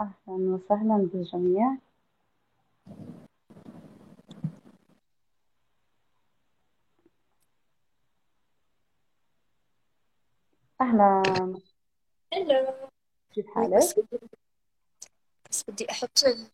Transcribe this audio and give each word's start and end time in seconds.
أهلا 0.00 0.14
وسهلا 0.28 1.08
بالجميع. 1.12 1.76
أهلا. 10.80 11.22
هلا 12.32 12.88
كيف 13.34 13.46
حالك؟ 13.54 14.06
بس 15.50 15.64
بدي 15.68 15.90
أحط 15.90 16.24
ال 16.26 16.48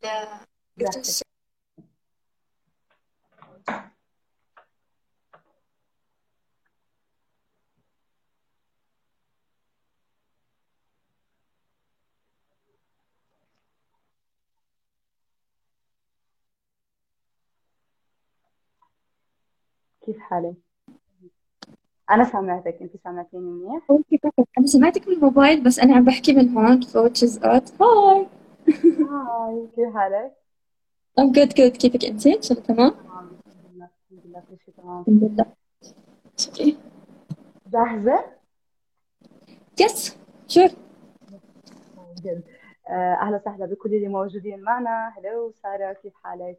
كيف 20.07 20.19
حالك؟ 20.19 20.55
أنا 22.11 22.25
سامعتك 22.25 22.79
أنت 22.83 22.97
سامعتيني 23.05 23.43
منيح؟ 23.43 23.83
أنا 24.59 24.67
سمعتك 24.67 25.09
من 25.09 25.15
الموبايل 25.15 25.65
بس 25.65 25.79
أنا 25.79 25.97
عم 25.97 26.05
بحكي 26.05 26.33
من 26.33 26.49
هون 26.49 26.81
ف 26.81 26.97
which 26.97 27.23
is 27.29 27.39
odd 27.39 27.83
هاي 27.83 28.27
هاي 29.11 29.69
كيف 29.77 29.95
حالك؟ 29.95 30.33
I'm 31.21 31.33
good 31.33 31.53
good 31.53 31.77
كيفك 31.77 32.05
أنت؟ 32.05 32.27
إن 32.27 32.43
شاء 32.43 32.59
الله 32.59 32.67
تمام؟ 32.69 32.91
تمام 32.91 33.31
الحمد 33.47 33.75
لله 33.75 33.89
الحمد 34.11 34.27
لله 34.27 34.41
كل 34.41 34.57
شيء 34.65 34.75
تمام 34.75 35.01
الحمد 35.01 35.25
لله 35.25 35.47
جاهزة؟ 37.73 38.25
يس 39.81 40.17
شور 40.49 40.69
آه، 42.89 43.15
أهلا 43.15 43.37
وسهلا 43.37 43.67
بكل 43.67 43.95
اللي 43.95 44.09
موجودين 44.09 44.61
معنا 44.61 45.13
هلو 45.19 45.53
سارة 45.63 45.93
كيف 45.93 46.13
حالك؟ 46.15 46.59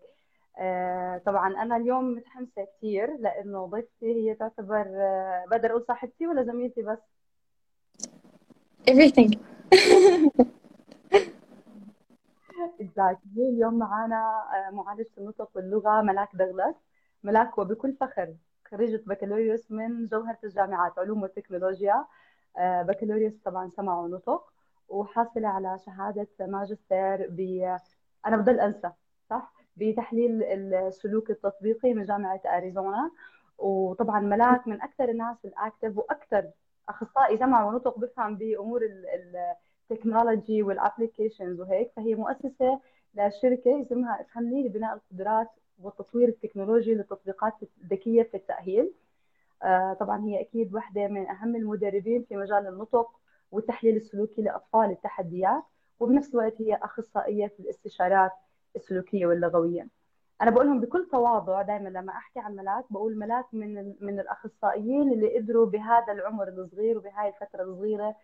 آه، 0.60 1.18
طبعا 1.18 1.62
أنا 1.62 1.78
اليوم 1.78 2.12
متحمسة 2.16 2.68
كثير 2.78 3.18
لأنه 3.18 3.66
ضيفتي 3.66 4.30
هي 4.30 4.36
تعتبر 4.36 4.86
آه، 4.96 5.46
بقدر 5.52 5.70
أقول 5.70 5.86
صاحبتي 5.88 6.28
ولا 6.28 6.44
زميلتي 6.44 6.82
بس؟ 6.82 6.98
everything. 8.90 9.38
Exactly. 12.80 13.38
اليوم 13.38 13.74
معنا 13.74 14.44
آه، 14.68 14.72
معالجة 14.72 15.10
النطق 15.18 15.50
واللغة 15.56 16.02
ملاك 16.02 16.36
دغلس. 16.36 16.76
ملاك 17.24 17.58
وبكل 17.58 17.94
فخر 17.94 18.36
خريجة 18.68 19.04
بكالوريوس 19.08 19.72
من 19.72 20.08
جوهرة 20.08 20.38
الجامعات 20.44 21.00
علوم 21.00 21.24
وتكنولوجيا. 21.24 22.06
بكالوريوس 22.60 23.34
طبعا 23.46 23.72
سمع 23.78 24.00
ونطق 24.00 24.54
وحاصلة 24.90 25.48
على 25.48 25.80
شهادة 25.86 26.28
ماجستير 26.40 27.28
ب 27.30 27.40
أنا 28.26 28.38
بضل 28.38 28.60
أنسى 28.60 28.92
صح؟ 29.30 29.54
بتحليل 29.78 30.44
السلوك 30.44 31.30
التطبيقي 31.30 31.94
من 31.94 32.04
جامعة 32.04 32.42
أريزونا. 32.46 33.12
وطبعا 33.58 34.20
ملاك 34.20 34.68
من 34.68 34.82
أكثر 34.82 35.10
الناس 35.10 35.38
ال 35.46 35.53
active 35.53 35.98
وأكثر 35.98 36.50
أخصائي 36.90 37.38
سمع 37.38 37.66
ونطق 37.66 38.00
بفهم 38.00 38.36
ال- 38.84 39.54
التكنولوجي 39.92 40.64
وال 40.64 40.78
applications 40.78 41.60
وهيك. 41.62 41.92
فهي 41.96 42.16
مؤسسة 42.16 42.80
لشركة 43.16 43.82
اسمها 43.82 44.22
افهمني 44.22 44.64
لبناء 44.68 44.94
القدرات 44.94 45.50
والتطوير 45.84 46.28
التكنولوجي 46.28 46.94
للتطبيقات 46.94 47.54
الذكية 47.84 48.24
في 48.24 48.38
التأهيل. 48.38 48.92
آه، 49.64 49.94
طبعا 49.94 50.24
هي 50.26 50.42
أكيد 50.42 50.74
واحدة 50.74 51.08
من 51.08 51.28
أهم 51.30 51.56
المدربين 51.56 52.24
في 52.30 52.36
مجال 52.36 52.68
النطق 52.68 53.10
والتحليل 53.52 53.96
السلوكي 53.96 54.42
لأطفال 54.42 54.92
التحديات. 54.92 55.64
وبنفس 56.00 56.34
الوقت 56.36 56.62
هي 56.62 56.76
أخصائية 56.76 57.48
في 57.48 57.60
الاستشارات 57.60 58.32
السلوكية 58.76 59.26
واللغوية. 59.26 59.88
أنا 60.42 60.52
بقولهم 60.52 60.80
بكل 60.80 61.08
تواضع 61.12 61.62
دائما 61.62 61.90
لما 61.90 62.12
أحكي 62.12 62.40
عن 62.40 62.56
ملاك 62.56 62.86
بقول 62.90 63.18
ملاك 63.18 63.46
من 63.54 63.94
من 64.02 64.20
الأخصائيين 64.20 65.14
اللي 65.14 65.38
قدروا 65.38 65.66
بهذا 65.66 66.14
العمر 66.14 66.48
الصغير 66.48 66.98
وبهاي 66.98 67.28
الفترة 67.30 67.64
الصغيرة 67.64 68.16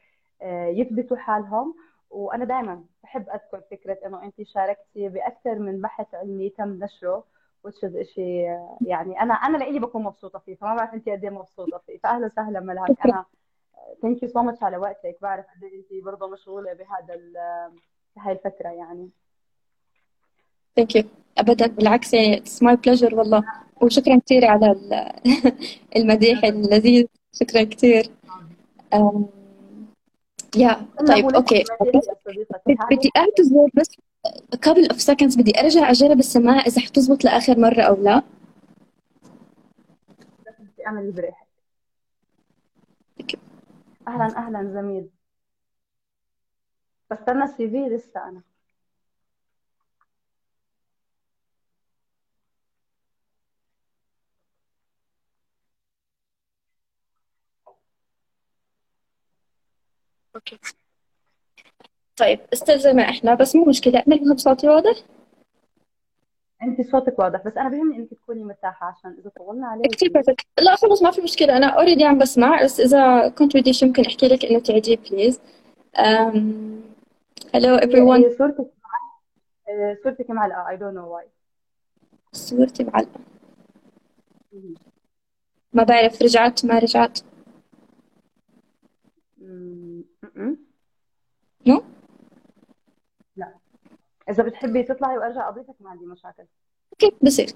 آه، 0.42 0.66
يثبتوا 0.68 1.18
حالهم. 1.18 1.76
وأنا 2.09 2.46
دائما 2.46 2.84
بحب 3.04 3.30
أذكر 3.30 3.62
فكرة 3.72 3.98
إنه 4.06 4.24
أنت 4.24 4.42
شاركتي 4.42 5.09
بأكثر 5.09 5.59
من 5.59 5.82
بحث 5.82 6.16
علمي 6.16 6.50
تم 6.50 6.84
نشره 6.84 7.24
is 7.68 8.02
شيء 8.02 8.68
يعني 8.82 9.22
أنا 9.22 9.34
أنا 9.34 9.58
لإلي 9.58 9.80
بكون 9.80 10.04
مبسوطة 10.04 10.40
فيه 10.40 10.56
فما 10.56 10.76
بعرف 10.76 10.94
أنت 10.94 11.09
قد 11.09 11.24
إيه 11.24 11.30
مبسوطة 11.30 11.78
فيه. 11.78 11.98
فاهلا 11.98 12.26
وسهلا 12.26 12.59
ملاك. 12.59 13.06
أنا 13.06 13.26
thank 14.02 14.24
you 14.24 14.30
so 14.30 14.42
much 14.42 14.64
على 14.64 14.78
وقتك. 14.78 15.18
بعرف 15.22 15.46
قد 15.46 15.64
إيه 15.64 15.80
أنت 15.80 16.06
برضه 16.06 16.28
مشغولة 16.30 16.74
بهذا 16.74 17.14
ال- 17.14 17.72
بهاي 18.16 18.34
الفترة 18.34 18.70
يعني. 18.70 19.09
Thank 20.79 21.01
you. 21.01 21.06
أبدا. 21.38 21.67
بالعكس 21.67 22.13
يعني 22.13 22.38
it's 22.41 22.59
my 22.67 22.75
pleasure 22.75 23.13
والله. 23.13 23.44
وشكرا 23.81 24.19
كثير 24.25 24.45
على 24.45 24.72
ال- 24.72 25.12
المديح 25.97 26.45
اللذيذ. 26.45 27.06
شكرا 27.34 27.63
كثير 27.63 28.09
يا 30.56 30.85
طيب 31.07 31.25
يا 31.25 31.31
صديقتي 31.31 31.63
هذه 32.67 32.88
بدي 32.91 33.09
أعتذر 33.17 33.69
بس 33.73 33.88
couple 34.66 34.88
of 34.95 34.97
seconds 35.00 35.38
بدي 35.38 35.59
أرجع 35.59 35.91
أجرب 35.91 36.19
السماعة 36.19 36.59
إذا 36.62 36.81
حتزبط 36.81 37.23
لآخر 37.23 37.59
مرة 37.59 37.81
أو 37.81 37.96
لا. 38.03 38.22
بدي 40.59 40.88
أعمل 40.88 41.11
بريحك. 41.11 41.47
أهلا 44.07 44.38
أهلا 44.38 44.72
زميل. 44.73 45.09
بستنى 47.11 47.44
السي 47.44 47.69
في 47.69 47.78
لسه 47.90 48.29
أنا. 48.29 48.41
أوكي. 60.40 60.60
طيب 62.18 62.40
أستاذ 62.54 62.78
زي 62.80 62.94
ما 62.94 63.04
إحنا 63.04 63.36
بس 63.36 63.56
مو 63.56 63.66
مشكلة. 63.66 64.00
أعملها 64.00 64.34
بصوتي 64.34 64.70
واضح؟ 64.70 64.96
أنت 66.64 66.92
صوتك 66.92 67.20
واضح 67.20 67.44
بس 67.46 67.58
أنا 67.58 67.70
بهمني 67.70 67.98
انك 67.98 68.10
تكوني 68.10 68.44
مرتاحة 68.44 68.88
عشان 68.88 69.16
إذا 69.20 69.30
طولنا 69.38 69.68
كتير 69.68 69.86
عليكي 69.86 70.10
perfect 70.09 70.46
لا 70.60 70.76
خلص 70.76 71.02
ما 71.04 71.12
في 71.12 71.22
مشكلة. 71.22 71.58
أنا 71.58 71.68
already 71.68 72.03
عم 72.04 72.18
بسمع 72.18 72.64
بس 72.64 72.80
إذا 72.80 73.30
كنت 73.30 73.58
بدي 73.58 73.74
شي 73.74 73.86
ممكن 73.86 74.06
أحكي 74.06 74.28
لك 74.28 74.46
إنه 74.46 74.60
تعيديه 74.60 74.98
please 74.97 75.40
hello 77.48 77.56
hey 77.56 77.80
everyone. 77.80 78.26
hey 78.25 78.38
صورتك 78.38 78.72
آه، 79.70 79.98
صورتك 80.04 80.30
معلقه 80.30 80.66
I 80.76 80.80
don't 80.80 80.96
know 80.96 81.08
why. 81.16 81.28
صورتي 82.34 82.84
معلقة 82.84 83.20
ما 85.74 85.84
بعرف 85.84 86.22
رجعت 86.22 86.66
ما 86.66 86.80
رجعت. 86.80 87.20
م-م. 89.38 89.99
no? 91.70 91.84
لا. 93.35 93.53
إذا 94.30 94.44
بتحبي 94.44 94.84
تطلعي 94.84 95.18
وأرجع 95.18 95.50
اضيفك 95.50 95.75
ما 95.80 95.90
عندي 95.90 96.06
مشاكل. 96.06 96.44
okay 96.94 97.16
بصير. 97.24 97.50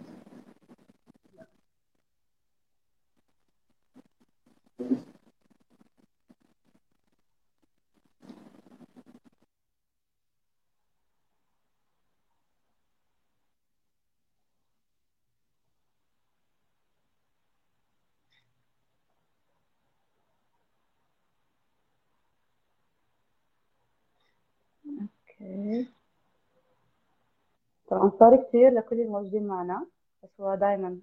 طبعا 27.88 28.12
صار 28.20 28.44
كثير 28.44 28.70
لكل 28.74 29.00
الموجودين 29.02 29.48
معنا 29.48 29.88
بس 30.24 30.30
هو 30.42 30.56
دائما 30.56 31.00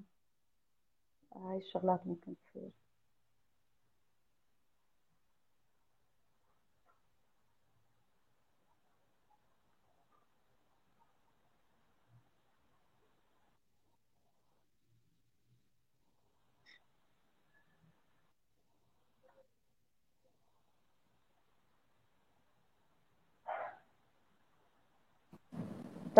هاي 1.36 1.56
الشغلات 1.56 2.06
ممكن 2.06 2.34
تصير. 2.36 2.70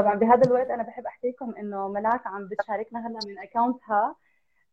طبعا 0.01 0.15
بهذا 0.15 0.43
الوقت 0.47 0.71
أنا 0.71 0.83
بحب 0.83 1.07
احكي 1.07 1.29
لكم 1.29 1.55
إنه 1.55 1.89
ملاك 1.89 2.27
عم 2.27 2.49
بتشاركنا 2.49 3.07
هلا 3.07 3.19
من 3.27 3.39
account 3.39 4.07
ها 4.07 4.17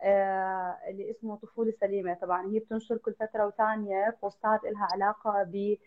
آه، 0.02 0.78
اللي 0.90 1.12
اسمه 1.12 1.36
طفولة 1.36 1.74
سليمة. 1.82 2.14
طبعا 2.14 2.52
هي 2.52 2.60
بتنشر 2.60 2.98
كل 2.98 3.14
فترة 3.14 3.48
وثانية 3.48 4.18
post 4.22 4.55
ات 4.55 4.64
لها 4.64 4.88
علاقة 4.94 5.44
ب 5.44 5.78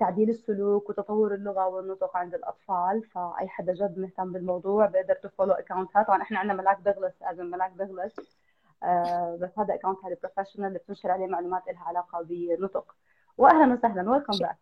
تعديل 0.00 0.30
السلوك 0.30 0.90
وتطور 0.90 1.34
اللغة 1.34 1.66
والنطق 1.66 2.16
عند 2.16 2.34
الأطفال. 2.34 3.02
فأي 3.14 3.48
حدا 3.48 3.72
جد 3.74 3.98
مهتم 3.98 4.32
بالموضوع 4.32 4.86
بيقدر 4.86 5.14
ت 5.14 5.19
follow 5.19 5.52
account 5.52 5.99
ات 5.99 6.06
طبعا 6.06 6.22
إحنا 6.22 6.38
عندنا 6.38 6.54
ملاك 6.54 6.78
دغلس 6.80 7.22
أزم 7.22 7.46
ملاك 7.46 7.72
دغلس 7.72 8.38
آه، 8.82 9.38
بس 9.40 9.58
هذا 9.58 9.74
account 9.74 10.04
هذا 10.04 10.16
professional 10.22 10.66
اللي 10.68 10.78
بتنشر 10.78 11.10
عليه 11.10 11.26
معلومات 11.26 11.62
لها 11.66 11.84
علاقة 11.84 12.22
بالنطق 12.22 12.94
وأهلا 13.38 13.74
وسهلا 13.74 14.10
welcome 14.10 14.38
back 14.38 14.58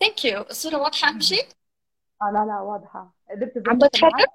thank 0.00 0.24
you 0.24 0.40
الصورة 0.40 0.76
واضحة 0.76 1.08
أهم 1.08 1.20
شيء؟ 1.20 1.59
آه 2.22 2.30
لا 2.30 2.46
لا 2.46 2.60
واضحة. 2.60 3.14
قدرت 3.30 3.68
عم 3.68 3.78
بتحرك؟ 3.78 4.30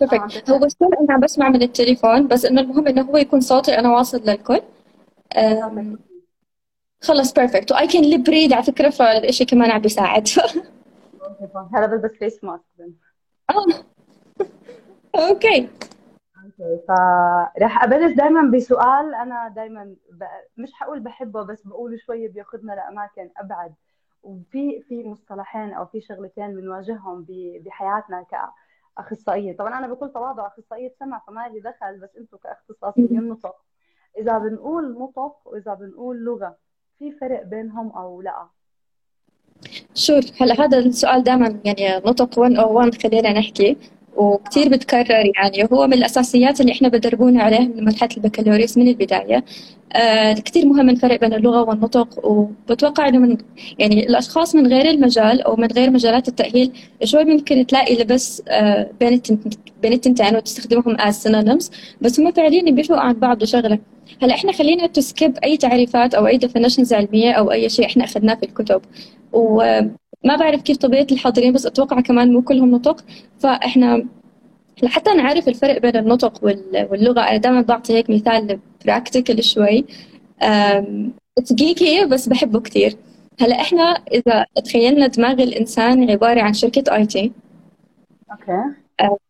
perfect 0.00 0.50
هو 0.50 0.58
بس 0.58 0.76
أنا 0.82 1.12
عم 1.14 1.20
بسمع 1.20 1.48
من 1.48 1.62
التليفون 1.62 2.28
بس 2.28 2.44
إنه 2.44 2.60
المهم 2.60 2.86
إنه 2.86 3.02
هو 3.02 3.16
يكون 3.16 3.40
صوتي 3.40 3.78
أنا 3.78 3.92
واصل 3.92 4.18
للكل. 4.18 4.62
خلص 7.02 7.32
perfect 7.32 7.72
و 7.72 7.86
I 7.86 7.90
can 7.90 8.02
lip 8.02 8.28
read 8.28 8.52
على 8.52 8.62
فكرة 8.62 8.90
فالشيء 8.90 9.46
كمان 9.46 9.70
عم 9.70 9.80
بيساعد. 9.80 10.28
هذا 11.74 11.96
بس 11.96 12.10
face 12.10 12.44
mask 12.44 12.62
okay 15.14 15.68
فراح 16.88 17.84
أبلش 17.84 18.16
دائما 18.16 18.50
بسؤال 18.56 19.14
أنا 19.14 19.52
دائما 19.56 19.84
ب... 20.12 20.24
مش 20.56 20.72
حقول 20.72 21.00
بحبه 21.00 21.42
بس 21.42 21.62
بقوله 21.62 21.96
شوية 22.06 22.28
بياخذنا 22.28 22.72
لأماكن 22.72 23.30
أبعد. 23.36 23.74
وفي 24.22 24.82
في 24.88 25.04
مصطلحين 25.04 25.72
أو 25.72 25.86
في 25.86 26.00
شغلتين 26.00 26.54
بنواجههم 26.54 27.26
بحياتنا 27.64 28.26
كأخصائية. 28.96 29.56
طبعا 29.56 29.78
أنا 29.78 29.94
بكل 29.94 30.12
تواضع 30.12 30.46
أخصائية 30.46 30.94
سمع 30.98 31.22
فما 31.26 31.48
لي 31.48 31.60
دخل 31.60 32.00
بس 32.00 32.16
أنتم 32.16 32.36
كاختصاصيين 32.36 33.28
نطق 33.28 33.56
إذا 34.18 34.38
بنقول 34.38 34.98
نطق 34.98 35.36
وإذا 35.44 35.74
بنقول 35.74 36.24
لغة 36.24 36.56
في 36.98 37.12
فرق 37.12 37.42
بينهم 37.42 37.90
أو 37.90 38.22
لا؟ 38.22 38.46
شور 39.94 40.20
هلا 40.40 40.64
هذا 40.64 40.78
السؤال 40.78 41.22
دائما 41.22 41.60
يعني 41.64 42.02
نطق 42.06 42.38
101 42.38 43.02
خلينا 43.02 43.32
نحكي. 43.32 43.76
وكثير 44.16 44.68
بتكرر 44.68 45.32
يعني. 45.36 45.64
وهو 45.70 45.86
من 45.86 45.92
الأساسيات 45.92 46.60
اللي 46.60 46.72
إحنا 46.72 46.88
بدربونا 46.88 47.42
عليها 47.42 47.60
من 47.60 47.84
مرحله 47.84 48.08
البكالوريوس 48.16 48.78
من 48.78 48.88
البداية. 48.88 49.44
آه 49.92 50.32
كثير 50.32 50.66
مهم 50.66 50.90
الفرق 50.90 51.20
بين 51.20 51.34
اللغة 51.34 51.62
والنطق 51.62 52.26
وبتوقع 52.26 53.08
إنه 53.08 53.18
من 53.18 53.36
يعني 53.78 54.06
الأشخاص 54.06 54.54
من 54.54 54.66
غير 54.66 54.90
المجال 54.90 55.42
أو 55.42 55.56
من 55.56 55.66
غير 55.66 55.90
مجالات 55.90 56.28
التأهيل 56.28 56.72
شوي 57.04 57.24
ممكن 57.24 57.66
تلاقي 57.66 57.96
لبس 57.96 58.42
آه 58.48 58.90
بين 59.00 59.20
بين 59.82 59.92
التنتين 59.92 60.36
وتستخدمهم 60.36 60.96
as 61.00 61.28
synonyms 61.28 61.70
بس 62.00 62.20
هم 62.20 62.32
فعليا 62.32 62.70
بيفرقوا 62.72 63.02
عن 63.02 63.12
بعض 63.14 63.38
بشغله 63.38 63.78
هلا 64.22 64.34
إحنا 64.34 64.52
خلينا 64.52 64.86
نـ 64.86 64.96
skip 64.96 65.38
أي 65.44 65.56
تعريفات 65.56 66.14
أو 66.14 66.26
أي 66.26 66.36
definitions 66.36 66.92
علمية 66.92 67.32
أو 67.32 67.52
أي 67.52 67.68
شيء 67.68 67.86
إحنا 67.86 68.04
أخذناه 68.04 68.34
في 68.34 68.46
الكتب. 68.46 68.82
وما 69.32 70.36
بعرف 70.36 70.62
كيف 70.62 70.76
طبيعة 70.76 71.06
الحاضرين 71.12 71.52
بس 71.52 71.66
أتوقع 71.66 72.00
كمان 72.00 72.32
مو 72.32 72.42
كلهم 72.42 72.70
نطق. 72.70 73.04
فإحنا 73.38 74.06
لحتى 74.82 75.14
نعرف 75.14 75.48
الفرق 75.48 75.78
بين 75.78 75.96
النطق 75.96 76.44
واللغة 76.44 77.20
أنا 77.20 77.36
دائما 77.36 77.60
بعطي 77.60 77.92
هيك 77.92 78.10
مثال 78.10 78.58
practical 78.86 79.44
شوي. 79.44 79.84
جيكي 81.52 82.04
بس 82.04 82.28
بحبه 82.28 82.60
كثير 82.60 82.96
هلا 83.40 83.60
إحنا 83.60 83.82
إذا 84.12 84.46
تخيلنا 84.64 85.06
دماغ 85.06 85.42
الإنسان 85.42 86.10
عبارة 86.10 86.40
عن 86.40 86.52
شركة 86.52 86.94
IT 86.94 87.32
okay. 88.32 88.62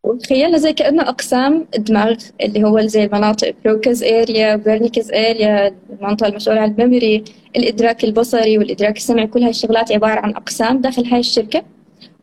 وتخيلها 0.04 0.58
زي 0.58 0.72
كأنه 0.72 1.02
أقسام 1.02 1.66
الدماغ 1.76 2.14
اللي 2.42 2.64
هو 2.64 2.80
زي 2.80 3.04
المناطق 3.04 3.54
Broca's 3.64 4.02
area 4.04 4.56
Wernicke's 4.56 5.12
area 5.12 5.74
المنطقة 5.92 6.28
المسؤولة 6.28 6.60
عن 6.60 6.70
ال 6.70 6.78
memory 6.78 7.24
الإدراك 7.56 8.04
البصري 8.04 8.58
والإدراك 8.58 8.96
السمعي 8.96 9.26
كل 9.26 9.42
هاي 9.42 9.50
الشغلات 9.50 9.92
عبارة 9.92 10.20
عن 10.20 10.30
أقسام 10.30 10.80
داخل 10.80 11.06
هاي 11.06 11.20
الشركة. 11.20 11.62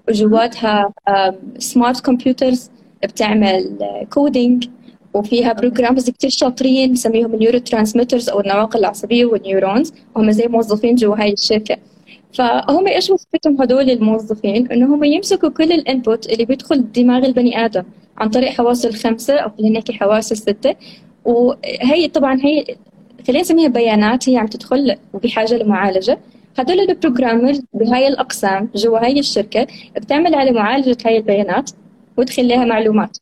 وجواتها 0.10 0.94
smart 1.58 2.06
computers 2.06 2.70
بتعمل 3.04 3.78
coding 4.14 4.68
وفيها 5.14 5.54
programmers 5.54 6.10
كتير 6.10 6.30
شاطرين 6.30 6.94
بسميهم 6.94 7.34
ال 7.34 7.58
neurotransmitters 7.58 8.30
أو 8.30 8.40
النواقل 8.40 8.80
العصبية 8.80 9.26
وال 9.26 9.41
neurons 9.41 9.94
وهم 10.16 10.32
زي 10.32 10.48
موظفين 10.48 10.96
جوا 10.96 11.16
هاي 11.22 11.34
الشركة. 11.34 11.78
فهم 12.34 12.88
إيش 12.88 13.10
وظيفتهم 13.10 13.62
هدول 13.62 13.90
الموظفين؟ 13.90 14.72
إنه 14.72 14.96
هم 14.96 15.04
يمسكوا 15.04 15.50
كل 15.50 15.72
ال 15.72 15.81
input 15.81 16.30
اللي 16.30 16.46
بيدخل 16.46 16.92
دماغ 16.92 17.26
البني 17.26 17.66
آدم 17.66 17.84
عن 18.18 18.30
طريق 18.30 18.50
حواسه 18.50 18.90
الخمسة 18.90 19.38
أو 19.38 19.50
خلينا 19.58 19.80
نحكي 19.80 19.94
حواسه 19.94 20.34
الستة. 20.34 20.76
وهي 21.26 22.08
طبعا 22.08 22.40
هي 22.44 22.66
خلينا 23.28 23.42
نسميها 23.42 23.68
بيانات 23.70 24.30
هي 24.30 24.38
عم 24.38 24.48
تدخل 24.48 24.96
وبحاجه 25.14 25.54
لمعالجة. 25.58 26.20
هدول 26.60 26.80
ال 26.80 26.87
programmers 26.87 27.62
بهاي 27.74 28.08
الأقسام 28.08 28.70
جوا 28.76 29.06
هاي 29.06 29.20
الشركة 29.20 29.68
بتعمل 29.96 30.36
على 30.36 30.52
معالجة 30.52 30.98
هاي 31.06 31.18
البيانات 31.18 31.72
وتخليها 32.18 32.66
معلومات. 32.66 33.18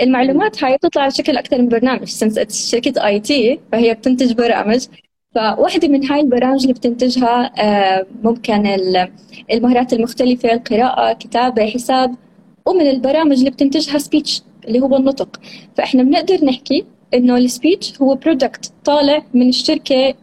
المعلومات 0.00 0.64
هاي 0.64 0.76
بتطلع 0.76 1.02
على 1.02 1.10
شكل 1.10 1.36
أكثر 1.36 1.58
من 1.58 1.68
برنامج 1.68 2.04
since 2.04 2.70
شركة 2.70 3.06
IT 3.06 3.60
فهي 3.72 3.94
بتنتج 3.94 4.32
برامج. 4.32 4.86
فواحدة 5.34 5.88
من 5.88 6.04
هاي 6.10 6.20
البرامج 6.20 6.60
اللي 6.62 6.72
بتنتجها 6.72 7.52
آه، 7.58 8.06
ممكن 8.22 8.66
المهارات 9.52 9.92
المختلفة 9.92 10.52
القراءة 10.52 11.12
كتابة 11.12 11.66
حساب 11.66 12.14
ومن 12.66 12.86
البرامج 12.90 13.38
اللي 13.38 13.50
بتنتجها 13.50 13.98
speech 13.98 14.42
اللي 14.68 14.80
هو 14.80 14.96
النطق. 14.96 15.40
فإحنا 15.76 16.02
بنقدر 16.02 16.44
نحكي 16.44 16.84
إنه 17.14 17.36
ال 17.36 17.45
speech 17.45 18.02
هو 18.02 18.14
product 18.14 18.72
طالع 18.84 19.22
من 19.34 19.48
الشركة 19.48 20.14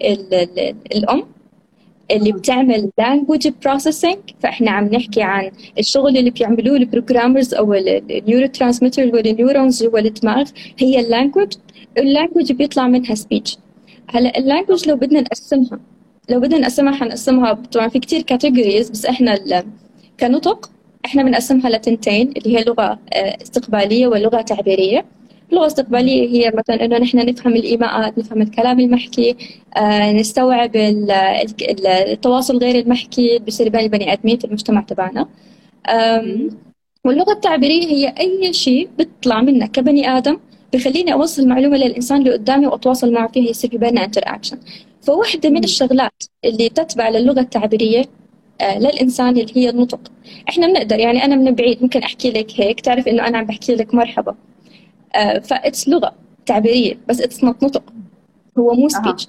الأم 0.95 1.23
اللي 2.11 2.31
بتعمل 2.31 2.91
language 3.01 3.47
processing. 3.67 4.17
فإحنا 4.39 4.71
عم 4.71 4.85
نحكي 4.85 5.21
عن 5.21 5.51
الشغل 5.79 6.17
اللي 6.17 6.29
بيعملوه 6.29 6.77
ال 6.77 6.84
programmers 6.84 7.53
أو 7.53 7.73
ال 7.73 8.47
neurotransmitter 8.47 9.15
وال 9.15 9.30
neurons 9.30 9.83
جوا 9.83 9.99
الدماغ 9.99 10.49
هي 10.79 10.99
ال 10.99 11.05
language 11.05 11.53
ال 11.97 12.03
language 12.03 12.51
بيطلع 12.51 12.87
منها 12.87 13.15
speech 13.15 13.57
هلا 14.09 14.37
ال 14.37 14.43
language 14.43 14.87
لو 14.89 14.95
بدنا 14.95 15.21
نقسمها 15.21 15.79
لو 16.29 16.39
بدنا 16.39 16.59
نقسمها 16.59 16.95
حنقسمها 16.95 17.53
طبعا 17.53 17.87
في 17.87 17.99
كتير 17.99 18.21
categories 18.21 18.89
بس 18.89 19.05
إحنا 19.05 19.63
كنطق 20.19 20.71
إحنا 21.05 21.23
بنقسمها 21.23 21.69
لتنتين 21.69 22.33
اللي 22.37 22.57
هي 22.57 22.63
لغة 22.63 22.99
آه، 23.13 23.37
استقبالية 23.43 24.07
ولغة 24.07 24.41
تعبيرية. 24.41 25.05
اللغة 25.49 25.61
الاستقبالية 25.61 26.29
هي 26.29 26.51
مثلا 26.55 26.85
إنه 26.85 26.97
نحن 26.97 27.17
نفهم 27.17 27.55
الإيماءات 27.55 28.17
نفهم 28.17 28.41
الكلام 28.41 28.79
المحكي 28.79 29.35
آه 29.77 30.11
نستوعب 30.11 30.71
التواصل 30.75 32.57
غير 32.57 32.75
المحكي 32.79 33.39
بيصير 33.39 33.69
بين 33.69 33.81
البني 33.81 34.13
آدمين 34.13 34.37
في 34.37 34.45
المجتمع 34.45 34.81
تبعنا. 34.81 35.27
واللغة 37.05 37.31
التعبيرية 37.31 37.85
هي 37.87 38.13
أي 38.19 38.53
شيء 38.53 38.89
بيطلع 38.97 39.41
منك 39.41 39.71
كبني 39.71 40.09
آدم 40.17 40.39
بخليني 40.77 41.13
أوصل 41.13 41.41
المعلومه 41.41 41.77
للإنسان 41.77 42.17
اللي 42.19 42.33
قدامي 42.33 42.67
وأتواصل 42.67 43.13
معه 43.13 43.27
فيها 43.27 43.49
يصير 43.49 43.69
في 43.69 43.77
بيننا 43.77 44.03
انتر 44.05 44.21
اكشن 44.25 44.59
فواحدة 45.01 45.49
من 45.49 45.63
الشغلات 45.63 46.23
اللي 46.45 46.69
تتبع 46.69 47.09
للغة 47.09 47.39
التعبيرية 47.39 48.05
آه 48.61 48.79
للإنسان 48.79 49.29
اللي 49.29 49.57
هي 49.57 49.69
النطق. 49.69 49.99
إحنا 50.49 50.67
بنقدر 50.67 50.99
يعني 50.99 51.25
أنا 51.25 51.35
من 51.35 51.55
بعيد 51.55 51.83
ممكن 51.83 52.03
أحكي 52.03 52.31
لك 52.31 52.59
هيك 52.61 52.79
تعرف 52.79 53.07
إنه 53.07 53.27
أنا 53.27 53.37
عم 53.37 53.45
بحكي 53.45 53.75
لك 53.75 53.93
مرحبا. 53.93 54.35
آه 55.15 55.39
ف 55.39 55.46
that's 55.46 55.89
لغة 55.89 56.15
تعبيرية 56.45 56.97
بس 57.07 57.21
it's 57.21 57.43
not 57.43 57.63
نطق. 57.63 57.83
هو 58.59 58.73
مو 58.73 58.89
speech 58.89 59.27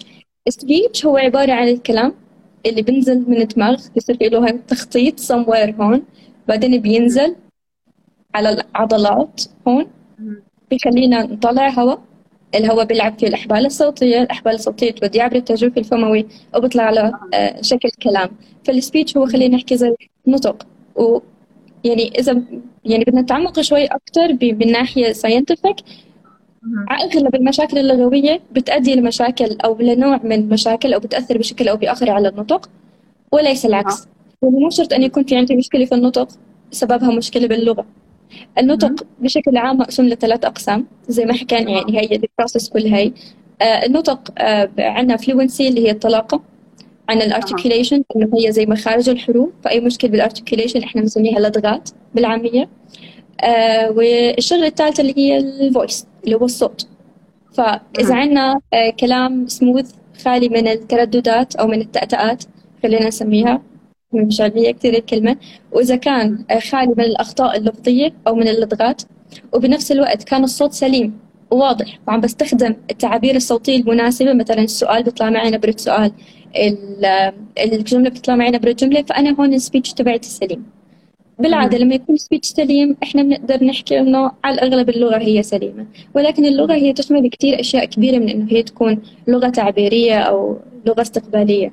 speech 0.49 1.07
هو 1.07 1.17
عبارة 1.17 1.52
عن 1.52 1.69
الكلام 1.69 2.14
اللي 2.67 2.83
بنزل 2.83 3.31
من 3.31 3.40
الدماغ 3.40 3.83
بيصير 3.95 4.17
في 4.17 4.28
له 4.28 4.50
تخطيط 4.50 5.21
somewhere 5.21 5.81
هون 5.81 6.02
بعدين 6.49 6.81
بينزل 6.81 7.37
على 8.35 8.50
العضلات 8.50 9.43
هون. 9.69 9.87
بيخلينا 10.71 11.23
نطلع 11.23 11.69
هواء 11.69 12.01
الهواء 12.55 12.85
بيلعب 12.85 13.19
في 13.19 13.27
الأحبال 13.27 13.67
الصوتية 13.67 14.23
الأحبال 14.23 14.55
الصوتية 14.55 14.91
تودي 14.91 15.21
عبر 15.21 15.37
التجويف 15.37 15.79
الفموي 15.79 16.27
وبيطلع 16.57 16.91
له 16.91 17.13
آه، 17.35 17.63
شكل 17.63 17.91
كلام. 18.03 18.31
فال 18.65 18.78
speech 18.78 19.17
هو 19.17 19.27
خلينا 19.27 19.57
نحكي 19.57 19.77
زي 19.77 19.95
نطق. 20.27 20.67
و 20.97 21.21
يعني 21.85 22.09
إذا 22.19 22.43
يعني 22.85 23.05
بدنا 23.05 23.21
نتعمق 23.21 23.61
شوي 23.61 23.85
أكثر 23.85 24.33
بالناحية 24.33 25.13
scientific 25.12 25.77
أغلب 26.91 27.35
المشاكل 27.35 27.79
اللغوية 27.79 28.41
بتؤدي 28.53 28.95
لمشاكل 28.95 29.57
أو 29.65 29.79
لنوع 29.81 30.21
من 30.25 30.33
المشاكل 30.33 30.95
أو 30.95 31.01
بتأثر 31.01 31.39
بشكل 31.39 31.69
أو 31.69 31.77
بآخر 31.77 32.11
على 32.11 32.29
النطق 32.29 32.71
وليس 33.33 33.67
العكس. 33.67 34.09
يعني 34.43 34.57
مو 34.59 34.71
شرط 34.71 34.93
أن 34.93 35.03
يكون 35.03 35.25
في 35.25 35.37
عندي 35.37 35.57
مشكلة 35.57 35.85
في 35.85 35.95
النطق 35.95 36.29
سببها 36.71 37.11
مشكلة 37.11 37.47
باللغة. 37.49 37.87
النطق 38.59 39.07
بشكل 39.19 39.57
عام 39.57 39.79
مقسوم 39.79 40.07
لثلاث 40.07 40.45
أقسام 40.45 40.87
زي 41.09 41.25
ما 41.25 41.33
حكينا 41.33 41.71
يعني 41.71 41.99
هي 41.99 42.17
ال 42.17 42.23
process 42.23 42.69
كل 42.69 42.87
هي 42.87 43.13
النطق 43.63 44.33
آه 44.39 44.71
عندنا 44.79 45.17
fluency 45.17 45.69
اللي 45.69 45.87
هي 45.87 45.91
الطلاقة 45.91 46.43
عنا 47.09 47.23
ال 47.23 47.29
articulation 47.29 48.03
انه 48.17 48.31
هي 48.35 48.53
زي 48.53 48.67
مخارج 48.67 49.09
الحروف 49.09 49.51
فأي 49.65 49.81
مشكلة 49.81 50.11
بال 50.11 50.21
articulation 50.21 50.83
إحنا 50.83 51.01
بنسميها 51.01 51.41
لدغات 51.41 51.91
بالعامية. 52.15 52.69
آه 53.41 53.91
والشغلة 53.91 54.67
الثالثة 54.67 55.01
اللي 55.01 55.15
هي 55.17 55.39
ال 55.38 55.50
voice 55.50 56.07
اللي 56.25 56.37
هو 56.37 56.45
الصوت. 56.45 56.87
فإذا 57.55 58.15
عندنا 58.15 58.61
آه 58.73 58.91
كلام 59.01 59.47
سموث 59.47 59.93
خالي 60.25 60.49
من 60.49 60.69
الترددات 60.69 61.57
أو 61.57 61.67
من 61.67 61.81
التأتأات 61.81 62.45
خلينا 62.83 63.09
نسميها. 63.09 63.63
مش 64.12 64.41
عادية 64.41 64.71
كثير 64.71 64.95
الكلمة. 64.95 65.37
وإذا 65.73 65.97
كان 65.97 66.45
خالي 66.71 66.95
من 66.97 67.00
الأخطاء 67.05 67.57
اللفظية 67.57 68.12
أو 68.27 68.35
من 68.35 68.49
اللدغات 68.49 69.03
وبنفس 69.53 69.93
الوقت 69.93 70.25
كان 70.25 70.45
الصوت 70.45 70.73
سليم 70.73 71.19
وواضح 71.50 71.99
وعم 72.09 72.21
بستخدم 72.21 72.75
التعابير 72.91 73.37
الصوتية 73.37 73.77
المناسبة. 73.77 74.33
مثلا 74.33 74.62
السؤال 74.62 75.03
بيطلع 75.03 75.31
معي 75.31 75.50
نبرة 75.50 75.75
سؤال 75.77 76.12
الجملة 77.59 78.11
بتطلع 78.11 78.37
معي 78.37 78.50
نبرة 78.50 78.73
جملة 78.73 79.03
فأنا 79.03 79.37
هون 79.41 79.55
ال 79.55 79.60
speech 79.60 79.93
تبعتي 79.93 80.29
سليم. 80.29 80.65
بالعادة 81.38 81.79
لما 81.79 81.95
يكون 81.95 82.17
speech 82.17 82.49
سليم 82.49 82.97
إحنا 83.03 83.23
بنقدر 83.23 83.65
نحكي 83.65 84.00
إنه 84.00 84.31
على 84.45 84.55
الأغلب 84.55 84.88
اللغة 84.88 85.19
هي 85.19 85.43
سليمة. 85.43 85.87
ولكن 86.15 86.45
اللغة 86.47 86.75
هي 86.75 86.93
تشمل 86.93 87.31
كثير 87.31 87.61
أشياء 87.61 87.85
كبيرة 87.85 88.19
من 88.19 88.29
إنه 88.29 88.47
هي 88.50 88.62
تكون 88.62 89.03
لغة 89.29 89.49
تعبيرية 89.49 90.19
أو 90.19 90.57
لغة 90.87 91.03
استقبالية. 91.03 91.73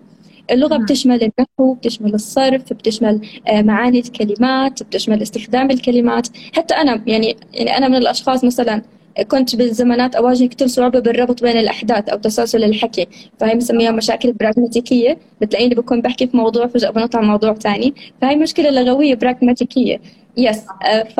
اللغة 0.52 0.78
بتشمل 0.78 1.24
النحو 1.24 1.74
بتشمل 1.74 2.14
الصرف 2.14 2.74
بتشمل 2.74 3.22
آه، 3.48 3.62
معاني 3.62 4.00
الكلمات 4.00 4.84
بتشمل 4.84 5.22
استخدام 5.22 5.72
الكلمات. 5.72 6.28
حتى 6.54 6.74
أنا 6.74 7.04
يعني 7.08 7.36
يعني 7.54 7.78
أنا 7.78 7.88
من 7.88 7.96
الأشخاص 7.96 8.44
مثلا 8.44 8.82
كنت 9.28 9.56
بالزمانات 9.56 10.16
أواجه 10.16 10.46
كثير 10.46 10.68
صعوبة 10.68 11.00
بالربط 11.00 11.44
بين 11.44 11.58
الأحداث 11.58 12.10
أو 12.10 12.18
تسلسل 12.18 12.64
الحكي. 12.64 13.08
فهي 13.40 13.54
بنسميها 13.54 13.92
مشاكل 13.92 14.34
براغماتيكية 14.34 15.18
بتلاقيني 15.42 15.76
بكون 15.76 16.02
بحكي 16.02 16.28
في 16.28 16.38
موضوع 16.38 16.68
فجأة 16.68 16.90
بنطلع 16.90 17.22
موضوع 17.22 17.54
ثاني. 17.54 17.94
فهي 18.22 18.36
مشكلة 18.36 18.70
لغوية 18.70 19.16
براغماتيكية. 19.16 20.02
yes 20.38 20.66
آه، 20.84 21.04
ف 21.04 21.20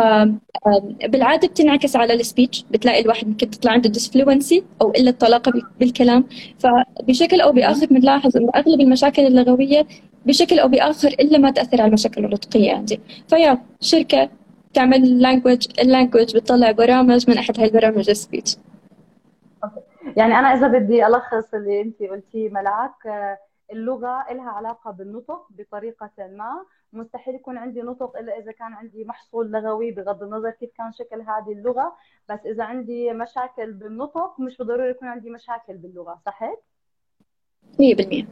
بالعادة 1.06 1.48
بتنعكس 1.48 1.96
على 1.96 2.14
ال 2.14 2.21
speech 2.21 2.66
بتلاقي 2.72 3.02
الواحد 3.02 3.28
ممكن 3.28 3.50
تطلع 3.50 3.72
عنده 3.72 3.90
disfluency 3.90 4.64
أو 4.82 4.92
قلة 4.92 5.12
طلاقة 5.12 5.54
بالكلام. 5.80 6.24
فبشكل 6.60 7.42
أو 7.42 7.52
بآخر 7.52 7.86
بنلاحظ 7.86 8.38
إنه 8.38 8.52
أغلب 8.56 8.82
المشاكل 8.82 9.22
اللغوية 9.22 9.88
بشكل 10.26 10.60
أو 10.60 10.68
بآخر 10.68 11.08
إلا 11.08 11.38
ما 11.38 11.52
تأثر 11.52 11.82
على 11.82 11.88
المشاكل 11.88 12.26
النطقية 12.26 12.74
عندي. 12.74 13.00
فهي 13.28 13.62
شركة 13.82 14.30
تعمل 14.74 15.22
language 15.22 15.68
ال 15.82 15.88
language 15.88 16.36
بتطلع 16.36 16.72
برامج 16.72 17.30
من 17.30 17.38
أحد 17.38 17.60
هاي 17.60 17.68
البرامج 17.68 18.10
ال 18.10 18.16
speech. 18.16 18.58
يعني 20.18 20.40
أنا 20.40 20.48
إذا 20.54 20.68
بدي 20.68 21.08
ألخص 21.08 21.54
اللي 21.54 21.82
انت 21.82 22.04
قلتيه 22.04 22.50
ملاك 22.50 23.08
آه، 23.08 23.38
اللغة 23.72 24.26
لها 24.32 24.50
علاقة 24.50 24.92
بالنطق 24.92 25.48
بطريقة 25.50 26.10
ما. 26.18 26.66
مستحيل 26.94 27.36
يكون 27.36 27.58
عندي 27.58 27.82
نطق 27.82 28.18
إلا 28.18 28.38
إذا 28.40 28.52
كان 28.52 28.74
عندي 28.74 29.06
محصول 29.06 29.52
لغوي 29.52 29.92
بغض 29.92 30.24
النظر 30.24 30.50
كيف 30.50 30.70
كان 30.78 30.92
شكل 30.92 31.22
هذه 31.22 31.52
اللغة. 31.52 31.96
بس 32.30 32.40
إذا 32.46 32.64
عندي 32.64 33.14
مشاكل 33.14 33.74
بالنطق 33.74 34.40
مش 34.40 34.58
بالضروره 34.58 34.90
يكون 34.90 35.08
عندي 35.08 35.30
مشاكل 35.30 35.78
باللغة 35.78 36.22
صحيح؟ 36.26 36.56
100% 37.80 38.26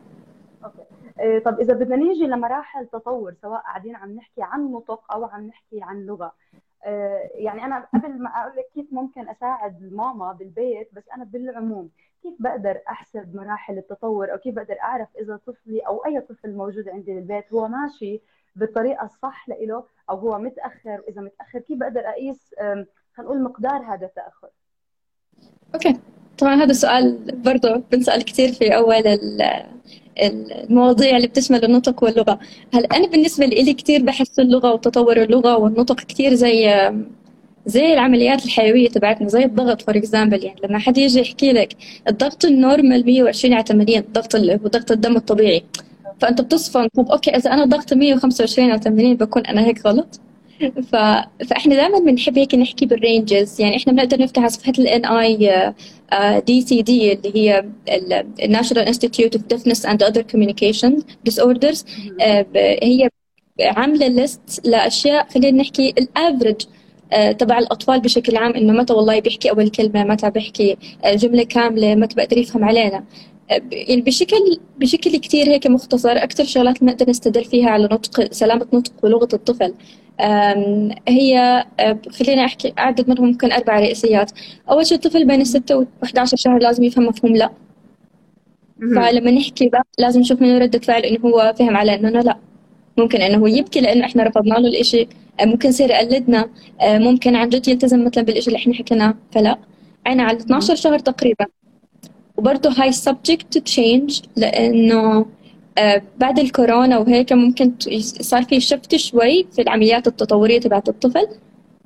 أوكي. 0.63 0.83
إيه، 1.19 1.39
طب 1.39 1.59
إذا 1.59 1.73
بدنا 1.73 1.95
نيجي 1.95 2.27
لمراحل 2.27 2.87
تطور 2.87 3.33
سواء 3.41 3.61
قاعدين 3.61 3.95
عم 3.95 4.15
نحكي 4.15 4.41
عن 4.43 4.71
نطق 4.71 5.13
أو 5.13 5.25
عم 5.25 5.47
نحكي 5.47 5.81
عن 5.81 6.05
لغة. 6.05 6.31
إيه، 6.85 7.31
يعني 7.33 7.65
أنا 7.65 7.87
قبل 7.93 8.21
ما 8.21 8.29
أقول 8.29 8.57
لك 8.57 8.65
كيف 8.73 8.93
ممكن 8.93 9.29
أساعد 9.29 9.83
الماما 9.83 10.31
بالبيت 10.31 10.89
بس 10.93 11.03
أنا 11.09 11.23
بالعموم 11.23 11.89
كيف 12.23 12.33
بقدر 12.39 12.81
أحسب 12.89 13.35
مراحل 13.35 13.77
التطور 13.77 14.31
أو 14.33 14.37
كيف 14.37 14.55
بقدر 14.55 14.77
أعرف 14.81 15.07
إذا 15.19 15.39
طفلي 15.47 15.79
أو 15.79 16.05
أي 16.05 16.21
طفل 16.21 16.55
موجود 16.55 16.89
عندي 16.89 17.13
بالبيت 17.13 17.53
هو 17.53 17.67
ماشي 17.67 18.21
بالطريقة 18.55 19.05
الصح 19.05 19.49
له 19.49 19.83
أو 20.09 20.15
هو 20.15 20.39
متأخر 20.39 21.01
واذا 21.07 21.21
متأخر 21.21 21.59
كيف 21.59 21.77
بقدر 21.77 22.01
أقيس 22.09 22.37
خلينا 22.59 22.85
نقول 23.19 23.43
مقدار 23.43 23.81
هذا 23.93 24.05
التأخر؟ 24.05 24.49
أوكي. 25.75 25.99
طبعا 26.37 26.55
هذا 26.55 26.71
السؤال 26.71 27.17
برضه 27.45 27.83
بنسأل 27.91 28.25
كثير 28.25 28.51
في 28.51 28.75
أول 28.75 29.19
المواضيع 30.21 31.17
اللي 31.17 31.27
بتشمل 31.27 31.65
النطق 31.65 32.03
واللغة. 32.03 32.39
هلا 32.73 32.85
أنا 32.85 33.07
بالنسبة 33.07 33.45
لي 33.45 33.73
كثير 33.73 34.03
بحس 34.03 34.39
اللغة 34.39 34.73
وتطور 34.73 35.17
اللغة 35.17 35.57
والنطق 35.57 35.95
كثير 35.95 36.33
زي 36.33 36.91
زي 37.65 37.93
العمليات 37.93 38.45
الحيوية 38.45 38.89
تبعتنا 38.89 39.27
زي 39.27 39.45
الضغط 39.45 39.81
for 39.81 39.97
example 39.97 40.43
يعني 40.43 40.61
لما 40.63 40.79
حد 40.79 40.97
يجي 40.97 41.19
يحكي 41.19 41.53
لك 41.53 41.73
الضغط 42.07 42.45
ال 42.45 42.54
normal 42.54 43.05
120 43.05 43.53
على 43.53 43.63
80 43.63 43.97
الضغط 43.97 44.35
اللي 44.35 44.53
هو 44.53 44.67
ضغط 44.67 44.91
الدم 44.91 45.15
الطبيعي. 45.15 45.63
فأنت 46.23 46.41
بتصفن. 46.41 46.87
طب 46.87 47.11
okay 47.11 47.31
إذا 47.31 47.53
أنا 47.53 47.65
ضغطي 47.65 47.95
125 47.95 48.71
على 48.71 48.81
80 48.81 49.15
بكون 49.15 49.45
أنا 49.45 49.65
هيك 49.65 49.85
غلط. 49.87 50.19
ف... 50.91 50.95
فإحنا 51.49 51.75
دائما 51.75 51.99
بنحب 51.99 52.37
هيك 52.37 52.55
نحكي 52.55 52.85
بال 52.85 53.04
ranges 53.04 53.61
يعني 53.61 53.77
إحنا 53.77 53.93
بنقدر 53.93 54.21
نفتح 54.21 54.41
على 54.41 54.49
صفحه 54.49 54.73
ال 54.79 55.05
NIDCD 55.05 57.13
اللي 57.13 57.31
هي 57.35 57.65
ال 58.43 58.87
National 58.87 59.35
Institute 59.35 59.45
of 59.45 59.85
Deafness 59.85 60.03
and 60.03 60.21
Other 60.21 60.99
Communication 61.25 61.39
Disorders 61.39 61.85
هي 62.83 63.09
عاملة 63.61 64.07
ليست 64.07 64.61
لأشياء 64.65 65.27
خلينا 65.29 65.61
نحكي 65.61 65.93
ال 65.97 66.05
average 66.05 66.61
آه، 67.13 67.31
تبع 67.31 67.59
الأطفال 67.59 67.99
بشكل 67.99 68.37
عام. 68.37 68.53
إنه 68.53 68.73
متى 68.73 68.93
والله 68.93 69.19
بيحكي 69.19 69.51
أول 69.51 69.69
كلمة 69.69 70.03
متى 70.03 70.29
بيحكي 70.29 70.77
آه، 71.05 71.15
جملة 71.15 71.43
كاملة 71.43 71.95
متى 71.95 72.15
بقدر 72.15 72.37
يفهم 72.37 72.63
علينا. 72.63 73.03
بشكل 73.89 74.59
بشكل 74.77 75.17
كثير 75.17 75.47
هيك 75.47 75.67
مختصر 75.67 76.11
أكثر 76.11 76.43
شغلات 76.43 76.81
بنقدر 76.81 77.09
نستدل 77.09 77.45
فيها 77.45 77.69
على 77.69 77.83
نطق 77.83 78.31
سلامة 78.33 78.67
نطق 78.73 78.91
ولغة 79.03 79.27
الطفل. 79.33 79.73
هي 81.07 81.65
خلينا 82.09 82.45
أحكي 82.45 82.73
أعدد 82.79 83.09
منهم 83.09 83.27
ممكن 83.27 83.51
أربع 83.51 83.79
رئيسيات. 83.79 84.31
أول 84.69 84.85
شيء 84.87 84.97
الطفل 84.97 85.25
بين 85.27 85.41
الستة 85.41 85.77
و 85.77 85.85
11 86.03 86.37
شهر 86.37 86.59
لازم 86.59 86.83
يفهم 86.83 87.05
مفهوم 87.05 87.35
لا. 87.35 87.49
فلما 88.79 89.31
نحكي 89.31 89.69
بقى 89.69 89.83
لازم 89.99 90.19
نشوف 90.19 90.41
منه 90.41 90.57
ردة 90.57 90.79
فعل 90.79 91.01
إنه 91.01 91.19
هو 91.19 91.53
فهم 91.59 91.77
على 91.77 91.95
إنه 91.95 92.09
لا. 92.09 92.37
ممكن 92.97 93.21
إنه 93.21 93.37
هو 93.37 93.47
يبكي 93.47 93.81
لأنه 93.81 94.05
إحنا 94.05 94.23
رفضنا 94.23 94.53
له 94.53 94.67
الإشي. 94.67 95.07
ممكن 95.41 95.69
يصير 95.69 95.89
يقلدنا. 95.89 96.49
ممكن 96.83 97.35
عن 97.35 97.49
جد 97.49 97.67
يلتزم 97.67 98.05
مثلا 98.05 98.23
بالإشي 98.23 98.47
اللي 98.47 98.57
إحنا 98.57 98.73
حكيناه 98.73 99.13
فلا. 99.31 99.57
أنا 100.07 100.23
على 100.23 100.37
12 100.37 100.75
شهر 100.75 100.99
تقريبا. 100.99 101.45
وبرضه 102.37 102.69
هاي 102.77 102.91
subject 102.91 103.57
to 103.57 103.61
change 103.61 104.21
لأنه 104.35 105.25
آه، 105.77 106.01
بعد 106.17 106.39
الكورونا 106.39 106.97
وهيك 106.97 107.33
ممكن 107.33 107.71
صار 108.03 108.43
في 108.43 108.59
شفت 108.59 108.95
شوي 108.95 109.47
في 109.51 109.61
العمليات 109.61 110.07
التطورية 110.07 110.59
تبعت 110.59 110.89
الطفل. 110.89 111.27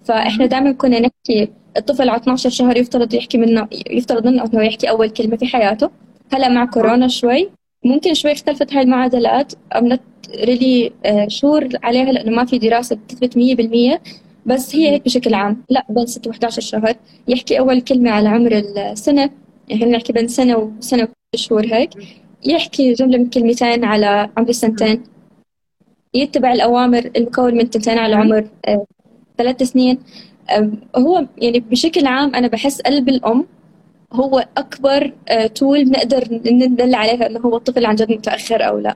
فإحنا 0.04 0.46
دائما 0.46 0.72
كنا 0.72 1.00
نحكي 1.00 1.50
الطفل 1.78 2.10
على 2.10 2.22
12 2.22 2.50
شهر 2.50 2.78
يفترض 2.78 3.14
يحكي 3.14 3.38
منه 3.38 3.68
يفترض 3.90 4.28
منه 4.28 4.46
إنه 4.46 4.64
يحكي 4.64 4.90
أول 4.90 5.10
كلمة 5.10 5.38
في 5.38 5.46
حياته. 5.48 5.90
هلأ 6.34 6.50
مع 6.50 6.66
كورونا 6.66 7.08
شوي 7.08 7.50
ممكن 7.86 8.14
شوي 8.14 8.32
اختلفت 8.32 8.74
هاي 8.74 8.82
المعادلات. 8.82 9.54
ام 9.76 9.94
نت 9.94 10.02
ريلي 10.36 10.92
شور 11.28 11.70
عليها 11.84 12.12
لأنه 12.12 12.32
ما 12.36 12.46
في 12.46 12.58
دراسة 12.58 12.96
بتثبت 12.96 13.38
100% 13.38 14.00
بس 14.46 14.76
هي 14.76 14.92
هيك 14.92 15.06
بشكل 15.06 15.34
عام. 15.34 15.64
لأ 15.70 15.86
بين 15.90 16.06
6 16.06 16.28
و 16.28 16.32
11 16.32 16.62
شهر 16.62 16.96
يحكي 17.28 17.60
أول 17.60 17.82
كلمة 17.82 18.12
على 18.12 18.30
عمر 18.30 18.52
السنة. 18.52 19.30
يعني 19.68 19.92
نحكي 19.92 20.14
بين 20.14 20.28
سنة 20.28 20.58
وسنه 20.58 21.08
وشهور 21.34 21.66
هيك 21.66 21.90
يحكي 22.46 22.94
جملة 22.94 23.18
من 23.18 23.30
كلمتين 23.30 23.86
على 23.86 24.30
عمر 24.38 24.50
السنتين 24.50 25.04
يتبع 26.14 26.52
الأوامر 26.52 27.12
المكون 27.18 27.56
من 27.56 27.70
تنتين 27.70 27.98
على 27.98 28.16
عمر 28.16 28.48
آه، 28.66 28.86
ثلاث 29.38 29.64
سنين. 29.64 30.00
هو 30.96 31.26
يعني 31.38 31.60
بشكل 31.60 32.08
عام 32.08 32.36
أنا 32.36 32.48
بحس 32.48 32.82
قلب 32.82 33.10
الأم 33.10 33.46
هو 34.14 34.48
أكبر 34.58 35.14
تول 35.56 35.80
آه، 35.80 35.84
بنقدر 35.84 36.28
ندل 36.32 36.96
عليها 36.96 37.28
إنه 37.28 37.40
هو 37.40 37.58
الطفل 37.58 37.86
عن 37.86 37.96
جد 37.96 38.12
متأخر 38.12 38.68
أو 38.68 38.80
لا. 38.80 38.96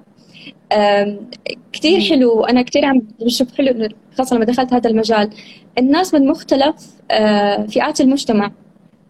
كثير 1.73 1.99
حلو 2.01 2.43
أنا 2.43 2.61
كثير 2.61 2.85
عم 2.85 3.01
بشوف 3.19 3.57
حلو 3.57 3.89
خاصة 4.17 4.35
لما 4.35 4.45
دخلت 4.45 4.73
هذا 4.73 4.89
المجال 4.89 5.29
الناس 5.77 6.13
من 6.13 6.27
مختلف 6.27 6.75
آه، 7.11 7.65
فئات 7.65 8.01
المجتمع. 8.01 8.51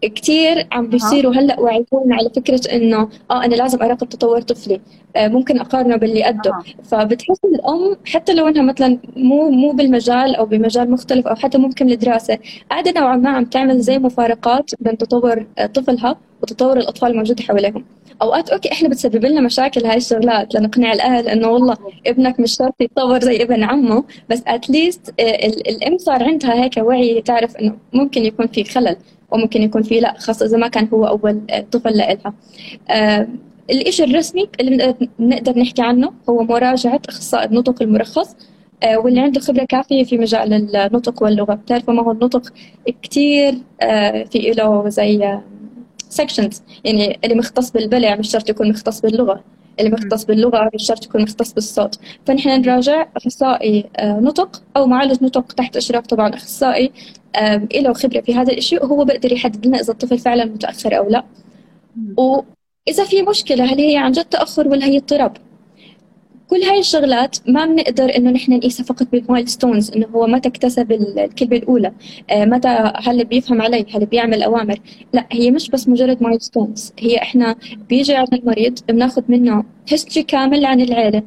كثير 0.01 0.67
عم 0.71 0.87
بيصيروا 0.87 1.33
هلا 1.33 1.59
واعيين 1.59 1.85
على 2.11 2.29
فكرة 2.35 2.61
إنه 2.75 3.09
آه 3.31 3.45
أنا 3.45 3.55
لازم 3.55 3.81
أراقب 3.83 4.09
تطور 4.09 4.41
طفلي. 4.41 4.81
آه 5.15 5.27
ممكن 5.27 5.59
أقارنه 5.59 5.95
باللي 5.95 6.23
قده. 6.23 6.53
فبتحس 6.83 7.37
الأم 7.45 7.97
حتى 8.05 8.33
لو 8.33 8.47
إنها 8.47 8.61
مثلا 8.63 8.97
مو 9.17 9.49
مو 9.49 9.71
بالمجال 9.71 10.35
أو 10.35 10.45
بمجال 10.45 10.91
مختلف 10.91 11.27
أو 11.27 11.35
حتى 11.35 11.57
ممكن 11.57 11.89
الدراسة 11.91 12.37
قاعدة 12.71 13.01
نوعا 13.01 13.15
ما 13.15 13.29
عم 13.29 13.45
تعمل 13.45 13.79
زي 13.81 13.99
مفارقات 13.99 14.71
بين 14.79 14.97
تطور 14.97 15.45
آه، 15.57 15.65
طفلها 15.65 16.15
وتطور 16.41 16.77
الأطفال 16.77 17.11
الموجوده 17.11 17.43
حواليهم. 17.43 17.85
أوقات 18.21 18.49
okay 18.49 18.71
إحنا 18.71 18.89
بتسبب 18.89 19.25
لنا 19.25 19.41
مشاكل 19.41 19.85
هاي 19.85 19.97
الشغلات 19.97 20.55
لنقنع 20.55 20.93
الأهل 20.93 21.27
إنه 21.27 21.47
والله 21.47 21.77
ابنك 22.07 22.39
مش 22.39 22.55
شرط 22.55 22.75
يتطور 22.81 23.19
زي 23.19 23.43
ابن 23.43 23.63
عمه 23.63 24.03
بس 24.29 24.43
at 24.47 24.66
least 24.66 25.13
آه، 25.19 25.47
الأم 25.47 25.97
صار 25.97 26.23
عندها 26.23 26.63
هيك 26.63 26.77
وعي 26.77 27.21
تعرف 27.21 27.55
إنه 27.57 27.77
ممكن 27.93 28.25
يكون 28.25 28.47
في 28.47 28.63
خلل. 28.63 28.95
وممكن 29.31 29.61
يكون 29.61 29.83
في 29.83 29.99
لا 29.99 30.15
خاصة 30.19 30.45
إذا 30.45 30.57
ما 30.57 30.67
كان 30.67 30.87
هو 30.93 31.05
أول 31.07 31.41
طفل 31.71 31.89
لإلها. 31.97 32.33
آه 32.89 33.27
الإشي 33.71 34.03
الرسمي 34.03 34.49
اللي 34.59 34.95
بنقدر 35.19 35.59
نحكي 35.59 35.81
عنه 35.81 36.13
هو 36.29 36.43
مراجعة 36.43 37.01
أخصائي 37.09 37.45
النطق 37.45 37.81
المرخص 37.81 38.35
آه 38.83 38.97
واللي 38.97 39.19
عنده 39.21 39.39
خبرة 39.41 39.65
كافية 39.65 40.03
في 40.03 40.17
مجال 40.17 40.75
النطق 40.75 41.23
واللغة. 41.23 41.53
بتعرفوا 41.53 41.93
ما 41.93 42.03
هو 42.03 42.11
النطق 42.11 42.53
كتير 43.03 43.53
آه 43.81 44.23
في 44.23 44.39
له 44.51 44.89
زي 44.89 45.39
سكشنز 46.09 46.63
يعني 46.85 47.19
اللي 47.23 47.35
مختص 47.35 47.71
بالبلع 47.71 48.15
مش 48.15 48.31
شرط 48.31 48.49
يكون 48.49 48.69
مختص 48.69 49.01
باللغة. 49.01 49.43
اللي 49.79 49.89
مختص 49.89 50.25
باللغة 50.25 50.69
مش 50.73 50.83
شرط 50.87 51.05
يكون 51.05 51.21
مختص 51.21 51.53
بالصوت. 51.53 51.99
فنحن 52.25 52.49
نراجع 52.49 53.07
أخصائي 53.17 53.85
آه، 53.97 54.19
نطق 54.19 54.63
أو 54.77 54.87
معالج 54.87 55.23
نطق 55.23 55.51
تحت 55.51 55.77
إشراف 55.77 56.07
طبعا 56.07 56.35
أخصائي 56.35 56.91
له 57.75 57.93
خبرة 57.93 58.21
في 58.21 58.35
هذا 58.35 58.53
الشيء 58.53 58.83
وهو 58.83 59.05
بيقدر 59.05 59.31
يحدد 59.31 59.67
لنا 59.67 59.79
إذا 59.79 59.93
الطفل 59.93 60.17
فعلا 60.19 60.45
متأخر 60.45 60.97
أو 60.97 61.09
لا. 61.09 61.23
وإذا 62.17 63.05
في 63.05 63.21
مشكلة 63.21 63.63
هل 63.63 63.79
هي 63.79 63.97
عن 63.97 64.11
جد 64.11 64.25
تأخر 64.25 64.67
ولا 64.67 64.85
هي 64.85 64.97
اضطراب؟ 64.97 65.37
كل 66.51 66.63
هاي 66.63 66.79
الشغلات 66.79 67.37
ما 67.47 67.65
بنقدر 67.65 68.15
إنه 68.17 68.31
نحن 68.31 68.53
نقيسها 68.53 68.83
فقط 68.83 69.07
بال 69.11 69.24
milestones 69.24 69.91
إنه 69.91 70.07
هو 70.15 70.27
متى 70.27 70.49
اكتسب 70.49 70.91
الكلمة 70.91 71.55
الأولى 71.55 71.91
آه، 72.29 72.45
متى 72.45 72.91
هل 72.95 73.25
بيفهم 73.25 73.61
علي 73.61 73.85
هل 73.93 74.05
بيعمل 74.05 74.43
أوامر. 74.43 74.79
لا 75.13 75.27
هي 75.31 75.51
مش 75.51 75.69
بس 75.69 75.87
مجرد 75.87 76.23
milestones 76.23 76.93
هي 76.99 77.17
إحنا 77.17 77.55
بيجي 77.89 78.15
عند 78.15 78.33
المريض 78.33 78.79
بناخذ 78.89 79.21
منه 79.27 79.63
history 79.89 80.23
كامل 80.23 80.65
عن 80.65 80.81
العيله 80.81 81.23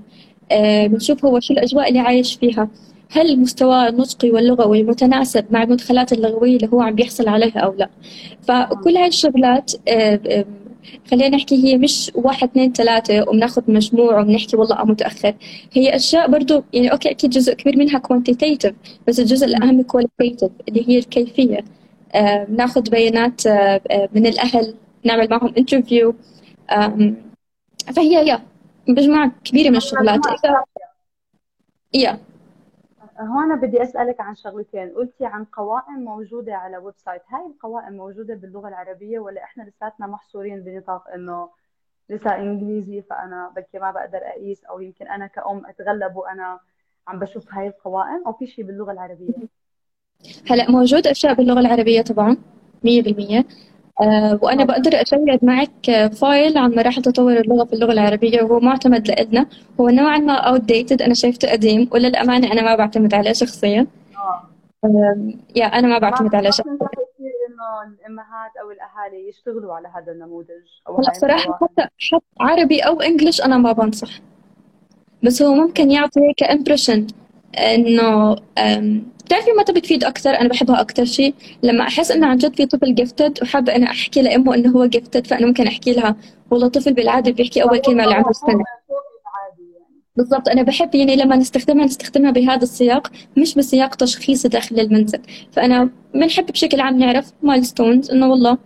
آه، 0.52 0.86
بنشوف 0.86 1.24
هو 1.24 1.40
شو 1.40 1.52
الأجواء 1.54 1.88
اللي 1.88 2.00
عايش 2.00 2.34
فيها 2.34 2.68
هل 3.10 3.40
مستواه 3.40 3.88
النطقي 3.88 4.30
واللغوي 4.30 4.82
متناسب 4.82 5.44
مع 5.50 5.62
المدخلات 5.62 6.12
اللغوية 6.12 6.56
اللي 6.56 6.68
هو 6.72 6.80
عم 6.80 6.94
بيحصل 6.94 7.28
عليها 7.28 7.58
أو 7.58 7.74
لا. 7.78 7.90
فكل 8.42 8.96
هاي 8.96 9.08
الشغلات 9.08 9.72
آه، 9.88 10.44
خلينا 11.10 11.36
نحكي 11.36 11.64
هي 11.64 11.78
مش 11.78 12.10
واحد 12.14 12.48
اثنين 12.48 12.72
ثلاثة 12.72 13.22
وبناخذ 13.28 13.62
مجموع 13.68 14.20
وبنحكي 14.20 14.56
والله 14.56 14.80
آه 14.80 14.84
متأخر. 14.84 15.34
هي 15.72 15.96
أشياء 15.96 16.30
برضو 16.30 16.64
يعني 16.72 16.92
okay 16.92 17.10
أكيد 17.10 17.30
جزء 17.30 17.54
كبير 17.54 17.76
منها 17.78 17.98
quantitative 17.98 18.74
بس 19.08 19.20
الجزء 19.20 19.46
الأهم 19.46 19.82
qualitative 19.82 20.50
اللي 20.68 20.88
هي 20.88 20.98
الكيفية. 20.98 21.64
آه 22.14 22.44
بناخذ 22.44 22.90
بيانات 22.90 23.46
آه, 23.46 23.80
آه، 23.90 24.08
من 24.12 24.26
الأهل 24.26 24.74
نعمل 25.04 25.28
معهم 25.30 25.54
interview 25.58 26.14
فهي 27.96 28.28
yeah 28.28 28.42
مجموعة 28.88 29.32
كبيرة 29.44 29.70
من 29.70 29.76
الشغلات. 29.76 30.20
yeah. 31.94 32.18
هون 33.20 33.60
بدي 33.60 33.82
أسألك 33.82 34.20
عن 34.20 34.34
شغلتين. 34.36 34.90
قلتي 34.90 35.26
عن 35.26 35.44
قوائم 35.44 36.04
موجودة 36.04 36.54
على 36.54 36.76
website. 36.76 37.22
هاي 37.28 37.46
القوائم 37.46 37.92
موجودة 37.92 38.34
باللغة 38.34 38.68
العربية 38.68 39.18
ولا 39.18 39.44
إحنا 39.44 39.62
لساتنا 39.62 40.06
محصورين 40.06 40.62
بنطاق 40.62 41.08
إنه 41.08 41.48
لسه 42.10 42.36
إنجليزي 42.38 43.02
فأنا 43.02 43.52
بلكي 43.56 43.78
ما 43.78 43.90
بقدر 43.90 44.18
أقيس 44.18 44.64
أو 44.64 44.80
يمكن 44.80 45.08
أنا 45.08 45.26
كأم 45.26 45.66
أتغلب 45.66 46.16
وأنا 46.16 46.60
عم 47.08 47.18
بشوف 47.18 47.54
هاي 47.54 47.66
القوائم 47.66 48.22
أو 48.26 48.32
في 48.32 48.46
شيء 48.46 48.64
باللغة 48.64 48.92
العربية؟ 48.92 49.34
هلأ 50.50 50.70
موجود 50.70 51.06
أشياء 51.06 51.34
باللغة 51.34 51.60
العربية 51.60 52.02
طبعا 52.02 52.36
100% 52.84 53.44
آه، 54.00 54.38
وأنا 54.42 54.64
بقدر 54.64 55.02
أ 55.02 55.08
share 55.08 55.38
معك 55.42 56.10
file 56.20 56.58
عن 56.58 56.70
مراحل 56.74 57.02
تطور 57.02 57.36
اللغة 57.36 57.64
في 57.64 57.72
اللغة 57.72 57.92
العربية 57.92 58.42
وهو 58.42 58.60
معتمد 58.60 59.08
لإلنا 59.08 59.46
هو 59.80 59.88
نوعا 59.88 60.18
ما 60.18 60.34
outdated 60.34 61.02
أنا 61.02 61.14
شايفته 61.14 61.50
قديم 61.52 61.88
وللأمانة 61.92 62.52
أنا 62.52 62.62
ما 62.62 62.76
بعتمد 62.76 63.14
عليه 63.14 63.32
شخصيا. 63.32 63.86
آه. 64.16 64.48
yeah 65.56 65.64
أنا 65.64 65.88
ما 65.88 65.98
بعتمد 65.98 66.34
عليه 66.34 66.50
شخصيا. 66.50 66.72
إنه 66.72 67.82
الإمهات 67.82 68.50
أو 68.62 68.70
الأهالي 68.70 69.28
يشتغلوا 69.28 69.74
على 69.74 69.88
هذا 69.88 70.12
النموذج 70.12 70.66
أو 70.88 71.00
لا 71.00 71.12
صراحة 71.12 71.58
حتى 71.62 71.82
حتى 71.82 72.24
عربي 72.40 72.80
أو 72.80 73.00
English 73.00 73.40
أنا 73.40 73.58
ما 73.58 73.72
بنصح. 73.72 74.20
بس 75.22 75.42
هو 75.42 75.54
ممكن 75.54 75.90
يعطي 75.90 76.20
هيك 76.20 76.42
impression 76.42 77.06
إنه 77.58 78.36
بتعرفي 79.24 79.50
متى 79.58 79.72
بتفيد 79.72 80.04
أكثر 80.04 80.30
أنا 80.30 80.48
بحبها 80.48 80.80
أكثر 80.80 81.04
شيء 81.04 81.34
لما 81.62 81.84
أحس 81.84 82.10
إنه 82.10 82.26
عن 82.26 82.36
جد 82.36 82.56
في 82.56 82.66
طفل 82.66 82.94
جفتد 82.94 83.42
وحابة 83.42 83.76
أنا 83.76 83.86
أحكي 83.86 84.22
لأمه 84.22 84.54
إنه 84.54 84.70
هو 84.70 84.86
جفتد 84.86 85.26
فأنا 85.26 85.46
ممكن 85.46 85.66
أحكي 85.66 85.92
لها. 85.92 86.16
والله 86.50 86.68
طفل 86.68 86.92
بالعادة 86.92 87.32
بيحكي 87.32 87.62
أول 87.62 87.78
كلمة 87.78 88.04
اللي 88.04 88.14
عنده 88.14 88.32
سنه 88.32 88.64
بالضبط. 90.16 90.48
أنا 90.48 90.62
بحب 90.62 90.94
يعني 90.94 91.16
لما 91.16 91.36
نستخدمها 91.36 91.84
نستخدمها 91.84 92.30
بهذا 92.30 92.62
السياق 92.62 93.12
مش 93.36 93.54
بسياق 93.54 93.94
تشخيصي 93.94 94.48
داخل 94.48 94.80
المنزل. 94.80 95.20
فأنا 95.52 95.90
بنحب 96.14 96.46
بشكل 96.46 96.80
عام 96.80 96.98
نعرف 96.98 97.32
مايلستونز 97.42 98.10
إنه 98.10 98.30
والله 98.30 98.58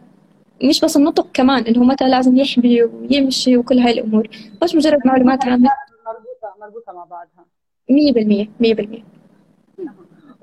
مش 0.65 0.81
بس 0.81 0.97
النطق 0.97 1.29
كمان 1.35 1.63
إنه 1.63 1.85
متى 1.85 2.09
لازم 2.09 2.37
يحبي 2.37 2.83
ويمشي 2.83 3.57
وكل 3.57 3.79
هاي 3.79 3.93
الأمور. 3.93 4.29
مش 4.65 4.75
مجرد 4.75 5.01
معلومات 5.05 5.45
عامة. 5.45 5.71
مربوطة 6.07 6.61
مربوطة 6.61 6.93
مع 6.93 7.05
بعضها. 7.05 7.58
100% 7.91 8.49
100% 8.61 9.03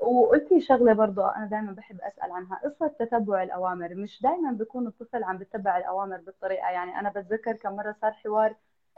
وقلتي 0.00 0.60
شغلة 0.60 0.92
برضه 0.92 1.36
أنا 1.36 1.46
دائما 1.46 1.72
بحب 1.72 2.00
أسأل 2.00 2.32
عنها 2.32 2.60
قصة 2.64 2.88
تتبع 2.98 3.42
الأوامر 3.42 3.94
مش 3.94 4.22
دائما 4.22 4.52
بيكون 4.52 4.86
الطفل 4.86 5.24
عم 5.24 5.38
بتبع 5.38 5.78
الأوامر 5.78 6.16
بالطريقة. 6.16 6.70
يعني 6.70 7.00
أنا 7.00 7.08
بتذكر 7.08 7.52
كم 7.52 7.76
مرة 7.76 7.96
صار 8.00 8.12
حوار 8.12 8.54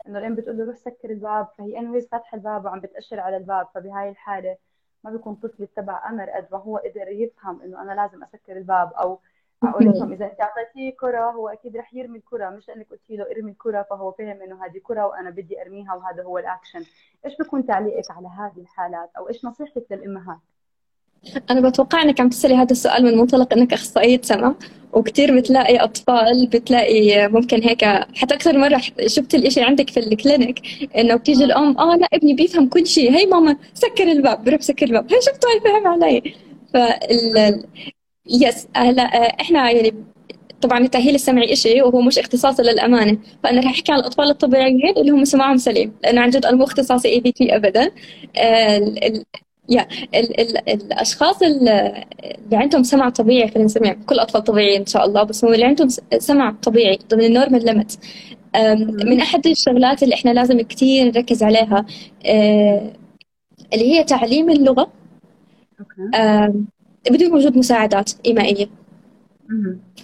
إنه 0.07 0.19
الأم 0.19 0.35
بتقول 0.35 0.59
له 0.59 0.65
روح 0.65 0.77
سكر 0.77 1.11
الباب 1.11 1.49
فهي 1.59 1.79
anyways 1.79 2.09
فاتحة 2.09 2.37
الباب 2.37 2.65
وعم 2.65 2.81
بتأشر 2.81 3.21
على 3.21 3.37
الباب 3.37 3.67
فبهاي 3.75 4.09
الحالة 4.09 4.57
ما 5.05 5.11
بيكون 5.11 5.35
طفل 5.35 5.63
يتبع 5.63 6.09
أمر 6.11 6.31
قد 6.31 6.47
ما 6.53 6.59
هو 6.59 6.77
قدر 6.77 7.09
يفهم 7.09 7.63
إنه 7.63 7.83
أنا 7.83 7.93
لازم 7.93 8.23
أسكر 8.25 8.57
الباب 8.57 8.93
أو 8.93 9.19
أقول 9.63 9.89
لكم 9.89 10.13
إذا 10.13 10.25
أنت 10.25 10.41
أعطيتيه 10.41 10.97
كرة 11.01 11.31
هو 11.31 11.49
أكيد 11.49 11.77
رح 11.77 11.95
يرمي 11.95 12.19
الكرة. 12.19 12.51
مش 12.51 12.69
لأنك 12.69 12.87
قلتي 12.91 13.17
له 13.17 13.27
ارمي 13.37 13.51
الكرة 13.51 13.87
فهو 13.91 14.13
فهم 14.13 14.43
إنه 14.43 14.65
هذه 14.65 14.79
كرة 14.83 15.07
وأنا 15.07 15.31
بدي 15.31 15.63
أرميها 15.63 15.95
وهذا 15.95 16.23
هو 16.23 16.39
الاكشن 16.39 16.85
إيش 17.27 17.35
بكون 17.41 17.67
تعليقك 17.67 18.11
على 18.11 18.29
هذه 18.29 18.61
الحالات 18.63 19.11
أو 19.19 19.29
إيش 19.29 19.45
نصيحتك 19.45 19.87
للأمهات؟ 19.91 20.39
أنا 21.51 21.69
بتوقع 21.69 22.03
إنك 22.03 22.21
عم 22.21 22.29
تسألي 22.29 22.55
هذا 22.55 22.73
السؤال 22.73 23.05
من 23.05 23.19
منطلق 23.19 23.53
إنك 23.53 23.73
أخصائية 23.73 24.21
سمع 24.23 24.55
وكثير 24.93 25.37
بتلاقي 25.39 25.77
أطفال 25.77 26.47
بتلاقي 26.47 27.29
ممكن 27.29 27.63
هيك. 27.63 27.85
حتى 28.15 28.35
أكثر 28.35 28.59
مرة 28.59 28.81
شفت 29.07 29.35
الإشي 29.35 29.63
عندك 29.63 29.91
في 29.91 30.01
الكلينيك 30.01 30.61
إنه 30.97 31.17
بتيجي 31.17 31.45
الأم 31.45 31.79
آه 31.79 31.97
لا 31.97 32.09
ابني 32.13 32.35
بيفهم 32.35 32.69
كل 32.69 32.87
شيء. 32.87 33.13
هي 33.13 33.27
ماما 33.27 33.57
سكر 33.75 34.05
الباب 34.05 34.45
بروح 34.45 34.61
سكر 34.61 34.87
الباب. 34.87 35.13
هي 35.13 35.21
شفتوا 35.21 35.51
هي 35.51 35.61
فهم 35.61 35.87
علي. 35.87 36.35
فال 36.75 37.65
يس 38.29 38.69
هلا 38.77 39.03
إحنا 39.41 39.71
يعني 39.71 39.95
طبعا 40.61 40.79
التأهيل 40.79 41.15
السمعي 41.15 41.53
إشي 41.53 41.83
وهو 41.83 42.01
مش 42.01 42.19
اختصاصي 42.19 42.63
للأمانة. 42.63 43.19
فأنا 43.45 43.61
رح 43.61 43.67
أحكي 43.71 43.93
عن 43.93 43.99
الأطفال 43.99 44.31
الطبيعيين 44.31 44.97
اللي 44.97 45.11
هم 45.11 45.25
سماعهم 45.25 45.57
سليم 45.57 45.93
لأنه 46.03 46.21
عن 46.21 46.31
جد 46.31 46.45
أنا 46.47 46.57
مو 46.57 46.65
اختصاصي 46.65 47.09
AVT 47.09 47.57
أبدا. 47.57 47.91
yeah 49.71 49.87
ال 50.15 50.41
ال 50.41 50.69
الأشخاص 50.69 51.43
اللي 51.43 52.05
عندهم 52.53 52.83
سمع 52.83 53.09
طبيعي 53.09 53.49
خلينا 53.49 53.65
نسميهم 53.65 54.03
كل 54.07 54.19
أطفال 54.19 54.45
طبيعيين 54.45 54.81
إن 54.81 54.87
شاء 54.87 55.05
الله 55.07 55.23
بس 55.23 55.45
هم 55.45 55.55
اللي 55.55 55.65
عندهم 55.65 55.89
سمع 56.19 56.57
طبيعي 56.63 56.99
ضمن 57.11 57.25
ال 57.25 57.31
normal 57.31 57.65
limit 57.65 57.99
من 59.05 59.21
أحد 59.21 59.47
الشغلات 59.47 60.03
اللي 60.03 60.15
إحنا 60.15 60.31
لازم 60.31 60.61
كثير 60.61 61.05
نركز 61.07 61.43
عليها 61.43 61.87
اللي 63.75 63.93
هي 63.95 64.05
تعليم 64.05 64.51
اللغة. 64.51 64.91
بدون 67.11 67.33
وجود 67.33 67.59
مساعدات 67.59 68.13
إيمائية. 68.27 68.69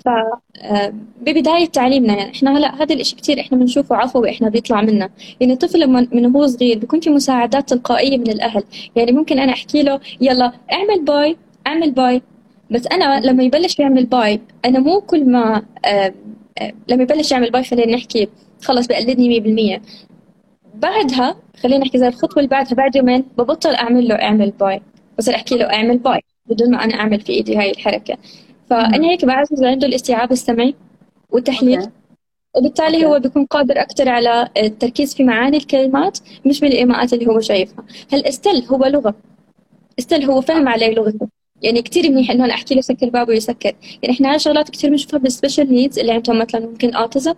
فببداية 0.04 1.66
تعليمنا 1.66 2.16
يعني 2.16 2.30
إحنا 2.30 2.58
هلا 2.58 2.82
هذا 2.82 2.94
الإشي 2.94 3.16
كثير 3.16 3.40
إحنا 3.40 3.58
بنشوفه 3.58 3.96
عفوي 3.96 4.30
إحنا 4.30 4.48
بيطلع 4.48 4.82
منا. 4.82 5.10
يعني 5.40 5.52
الطفل 5.52 5.80
لما 5.80 6.08
من 6.12 6.36
هو 6.36 6.46
صغير 6.46 6.78
بيكون 6.78 7.00
في 7.00 7.10
مساعدات 7.10 7.68
تلقائية 7.68 8.18
من 8.18 8.30
الأهل. 8.30 8.64
يعني 8.96 9.12
ممكن 9.12 9.38
أنا 9.38 9.52
أحكي 9.52 9.82
له 9.82 10.00
يلا 10.20 10.52
اعمل 10.72 11.04
bye 11.04 11.36
اعمل 11.66 11.90
bye. 11.90 12.22
بس 12.70 12.86
أنا 12.86 13.20
لما 13.20 13.42
يبلش 13.42 13.78
يعمل 13.78 14.04
bye 14.04 14.40
أنا 14.64 14.78
مو 14.78 15.00
كل 15.00 15.24
ما 15.24 15.62
لما 16.88 17.02
يبلش 17.02 17.32
يعمل 17.32 17.50
bye 17.50 17.64
خلينا 17.64 17.94
نحكي 17.96 18.28
خلص 18.62 18.86
بقلدني 18.86 19.78
100% 19.78 19.80
بعدها 20.74 21.36
خلينا 21.62 21.84
نحكي 21.84 21.98
زي 21.98 22.08
الخطوة 22.08 22.36
اللي 22.36 22.48
بعدها 22.48 22.74
بعد 22.74 22.96
يومين 22.96 23.24
ببطل 23.38 23.74
أعمل 23.74 24.08
له 24.08 24.14
اعمل 24.14 24.50
bye. 24.50 24.82
بصير 25.18 25.34
أحكي 25.34 25.56
له 25.56 25.64
اعمل 25.64 25.98
bye. 25.98 26.20
بدون 26.46 26.70
ما 26.70 26.84
أنا 26.84 26.94
أعمل 26.94 27.20
في 27.20 27.32
إيدي 27.32 27.56
هاي 27.56 27.70
الحركة. 27.70 28.18
فأنا 28.70 29.08
هيك 29.10 29.24
بعزز 29.24 29.64
عنده 29.64 29.86
الاستيعاب 29.86 30.32
السمعي 30.32 30.74
والتحليل 31.30 31.82
okay. 31.82 31.88
وبالتالي. 32.56 33.04
هو 33.04 33.18
بيكون 33.18 33.44
قادر 33.46 33.80
أكثر 33.80 34.08
على 34.08 34.48
التركيز 34.56 35.14
في 35.14 35.24
معاني 35.24 35.56
الكلمات 35.56 36.18
مش 36.46 36.60
بالإيماءات 36.60 37.12
اللي 37.12 37.26
هو 37.26 37.40
شايفها. 37.40 37.84
هل 38.12 38.26
still 38.26 38.64
هو 38.70 38.86
لغة؟ 38.86 39.14
still 39.98 40.24
هو 40.24 40.40
فهم 40.40 40.68
علي 40.68 40.94
لغته. 40.94 41.28
يعني 41.62 41.82
كثير 41.82 42.10
منيح 42.10 42.30
إنه 42.30 42.44
أنا 42.44 42.54
أحكي 42.54 42.74
له 42.74 42.80
سكر 42.80 43.06
الباب 43.06 43.28
ويسكر 43.28 43.72
يعني 44.02 44.14
إحنا 44.14 44.30
هاي 44.30 44.36
الشغلات 44.36 44.70
كثير 44.70 44.90
بنشوفها 44.90 45.18
بال 45.18 45.31
special 45.31 45.74
needs 45.74 45.98
اللي 45.98 46.12
عندهم 46.12 46.38
مثلا 46.38 46.66
ممكن 46.66 46.94
autism 46.94 47.34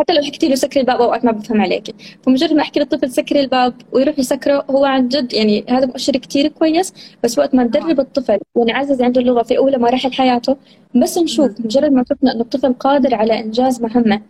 حتى 0.00 0.12
لو 0.12 0.22
حكيتي 0.22 0.48
له 0.48 0.54
سكري 0.54 0.80
الباب 0.80 1.00
أوقات 1.00 1.24
ما 1.24 1.32
بفهم 1.32 1.60
عليكي. 1.60 1.94
فمجرد 2.22 2.52
ما 2.52 2.62
أحكي 2.62 2.80
للطفل 2.80 3.10
سكري 3.10 3.40
الباب 3.40 3.74
ويروح 3.92 4.18
يسكره 4.18 4.64
هو 4.70 4.84
عن 4.84 5.08
جد 5.08 5.32
يعني 5.32 5.64
هذا 5.68 5.86
مؤشر 5.86 6.12
كثير 6.12 6.48
كويس 6.48 7.14
بس 7.24 7.38
وقت 7.38 7.54
ما 7.54 7.64
ندرب 7.64 8.00
الطفل 8.00 8.38
ونعزز 8.54 9.02
عنده 9.02 9.20
اللغة 9.20 9.42
في 9.42 9.58
أولى 9.58 9.78
مراحل 9.78 10.12
حياته 10.12 10.56
بس 11.02 11.18
نشوف 11.18 11.60
مجرد 11.60 11.92
ما 11.92 12.04
شفنا 12.08 12.32
إنه 12.32 12.40
الطفل 12.40 12.72
قادر 12.72 13.14
على 13.14 13.40
إنجاز 13.40 13.82
مهمة. 13.82 14.22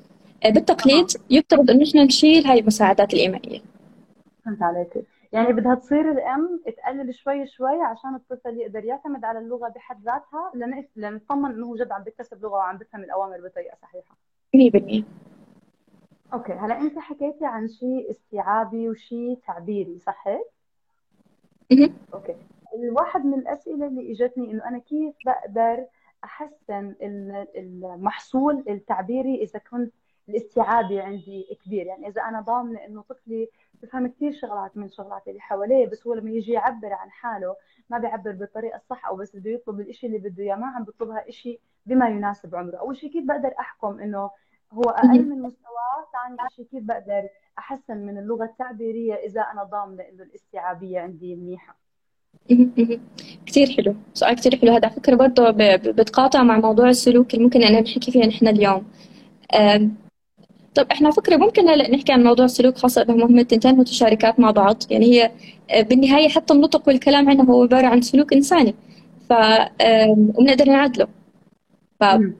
آه، 0.44 0.50
بالتقليد 0.50 1.06
يفترض 1.30 1.70
إنه 1.70 1.84
إحنا 1.88 2.04
نشيل 2.04 2.46
هاي 2.46 2.60
المساعدات 2.60 3.14
الايمائيه 3.14 3.60
فهمت 4.44 4.62
عليك 4.62 5.04
يعني 5.32 5.52
بدها 5.52 5.74
تصير 5.74 6.10
الأم 6.10 6.60
تقلل 6.66 7.14
شوي 7.14 7.46
شوي 7.46 7.82
عشان 7.82 8.14
الطفل 8.14 8.56
يقدر 8.60 8.84
يعتمد 8.84 9.24
على 9.24 9.38
اللغة 9.38 9.68
بحد 9.68 9.96
ذاتها 10.04 10.52
لنطمن 10.96 11.50
إنه 11.50 11.66
هو 11.66 11.76
جد 11.76 11.92
عم 11.92 12.02
بيكتسب 12.02 12.42
لغة 12.42 12.52
وعم 12.52 12.78
بيفهم 12.78 13.04
الأوامر 13.04 13.36
بطريقة 13.36 13.76
صحيحة. 13.82 14.16
100% 14.56 15.02
okay 16.32 16.52
هلا 16.52 16.80
أنت 16.80 16.98
حكيتي 16.98 17.46
عن 17.46 17.68
شيء 17.68 18.10
استيعابي 18.10 18.88
وشيء 18.88 19.38
تعبيري 19.46 19.98
صحيح؟ 19.98 20.42
مهم. 21.72 21.94
okay 22.14 22.36
الواحد 22.74 23.24
من 23.24 23.34
الأسئلة 23.38 23.86
اللي 23.86 24.12
إجتني 24.12 24.50
إنه 24.50 24.68
أنا 24.68 24.78
كيف 24.78 25.14
بقدر 25.26 25.86
أحسن 26.24 26.94
ال- 27.02 27.46
المحصول 27.56 28.64
التعبيري 28.68 29.42
إذا 29.42 29.58
كنت 29.70 29.92
الاستيعابي 30.28 31.00
عندي 31.00 31.58
كبير 31.64 31.86
يعني 31.86 32.08
إذا 32.08 32.22
أنا 32.22 32.40
ضامنة 32.40 32.84
إنه 32.86 33.02
طفلي 33.02 33.48
بفهم 33.82 34.06
كثير 34.06 34.32
شغلات 34.32 34.76
من 34.76 34.90
شغلات 34.90 35.28
اللي 35.28 35.40
حواليه 35.40 35.86
بس 35.86 36.06
هو 36.06 36.14
لما 36.14 36.30
يجي 36.30 36.52
يعبر 36.52 36.92
عن 36.92 37.10
حاله 37.10 37.56
ما 37.90 37.98
بيعبر 37.98 38.32
بالطريقة 38.32 38.76
الصح 38.76 39.06
أو 39.06 39.16
بس 39.16 39.36
بده 39.36 39.50
يطلب 39.50 39.80
الشيء 39.80 40.10
اللي 40.16 40.28
بده 40.30 40.42
إياه 40.42 40.56
ما 40.56 40.66
عم 40.66 40.84
بيطلبها 40.84 41.30
شيء 41.30 41.60
بما 41.86 42.08
يناسب 42.08 42.54
عمره 42.54 42.76
أول 42.76 42.96
شيء 42.96 43.10
كيف 43.12 43.24
بقدر 43.24 43.54
أحكم 43.60 44.00
إنه 44.00 44.30
هو 44.72 44.82
أقل. 44.82 45.28
من 45.28 45.42
مستواه 45.42 45.98
ثاني 46.12 46.48
شيء 46.56 46.64
كيف 46.64 46.82
بقدر 46.84 47.28
أحسن 47.58 47.96
من 47.96 48.18
اللغة 48.18 48.44
التعبيرية 48.44 49.14
إذا 49.14 49.40
أنا 49.40 49.62
ضامنة 49.64 50.02
إنه 50.02 50.22
الاستيعابية 50.22 51.00
عندي 51.00 51.34
منيحة. 51.34 51.76
كتير 53.46 53.66
حلو. 53.76 53.94
سؤال 54.14 54.34
كتير 54.36 54.56
حلو. 54.56 54.72
هذا 54.72 54.88
فكرة 54.88 55.14
برضه 55.14 55.50
بتقاطع 55.76 56.42
مع 56.42 56.58
موضوع 56.58 56.88
السلوك 56.88 57.34
اللي 57.34 57.44
ممكن 57.44 57.62
أنا 57.62 57.80
نحكي 57.80 58.10
فيه 58.10 58.26
نحن 58.26 58.48
اليوم. 58.48 58.86
طب 60.74 60.86
إحنا 60.90 61.10
فكرة 61.10 61.36
ممكن 61.36 61.68
هلا 61.68 61.90
نحكي 61.90 62.12
عن 62.12 62.24
موضوع 62.24 62.44
السلوك 62.44 62.76
خاصة 62.76 63.02
انهم 63.02 63.22
هم 63.22 63.38
التنتين 63.38 63.76
متشاركات 63.76 64.40
مع 64.40 64.50
بعض. 64.50 64.76
يعني 64.90 65.06
هي 65.06 65.30
آه، 65.70 65.82
بالنهاية 65.82 66.28
حتى 66.28 66.54
النطق 66.54 66.88
والكلام 66.88 67.30
عندنا 67.30 67.50
هو 67.50 67.62
عبارة 67.62 67.86
عن 67.86 68.00
سلوك 68.00 68.32
إنساني. 68.32 68.74
ف 69.28 69.32
وبنقدر 70.10 70.64
نعدله. 70.64 71.08
فهلا 72.02 72.18
مهم. 72.18 72.34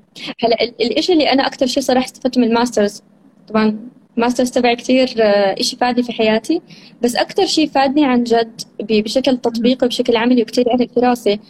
ال- 0.44 0.82
الإشي 0.82 1.12
اللي 1.12 1.32
أنا 1.32 1.46
أكتر 1.46 1.66
شيء 1.66 1.82
صراحة 1.82 2.04
استفدته 2.06 2.40
من 2.40 2.46
ال 2.46 2.52
master's 2.52 3.02
طبعا 3.48 3.78
ال 4.16 4.20
master's 4.20 4.50
تبعي 4.50 4.76
كتير 4.76 5.14
آه، 5.22 5.60
إشي 5.60 5.76
فادني 5.76 6.02
في 6.02 6.12
حياتي 6.12 6.62
بس 7.02 7.16
أكتر 7.16 7.46
شيء 7.46 7.68
فادني 7.68 8.04
عن 8.04 8.24
جد 8.24 8.60
بشكل 8.80 9.38
تطبيقي 9.38 9.86
وبشكل 9.86 10.16
عملي 10.16 10.42
وكتير 10.42 10.64
علق 10.70 10.92
في 10.92 11.00
راسي 11.00 11.40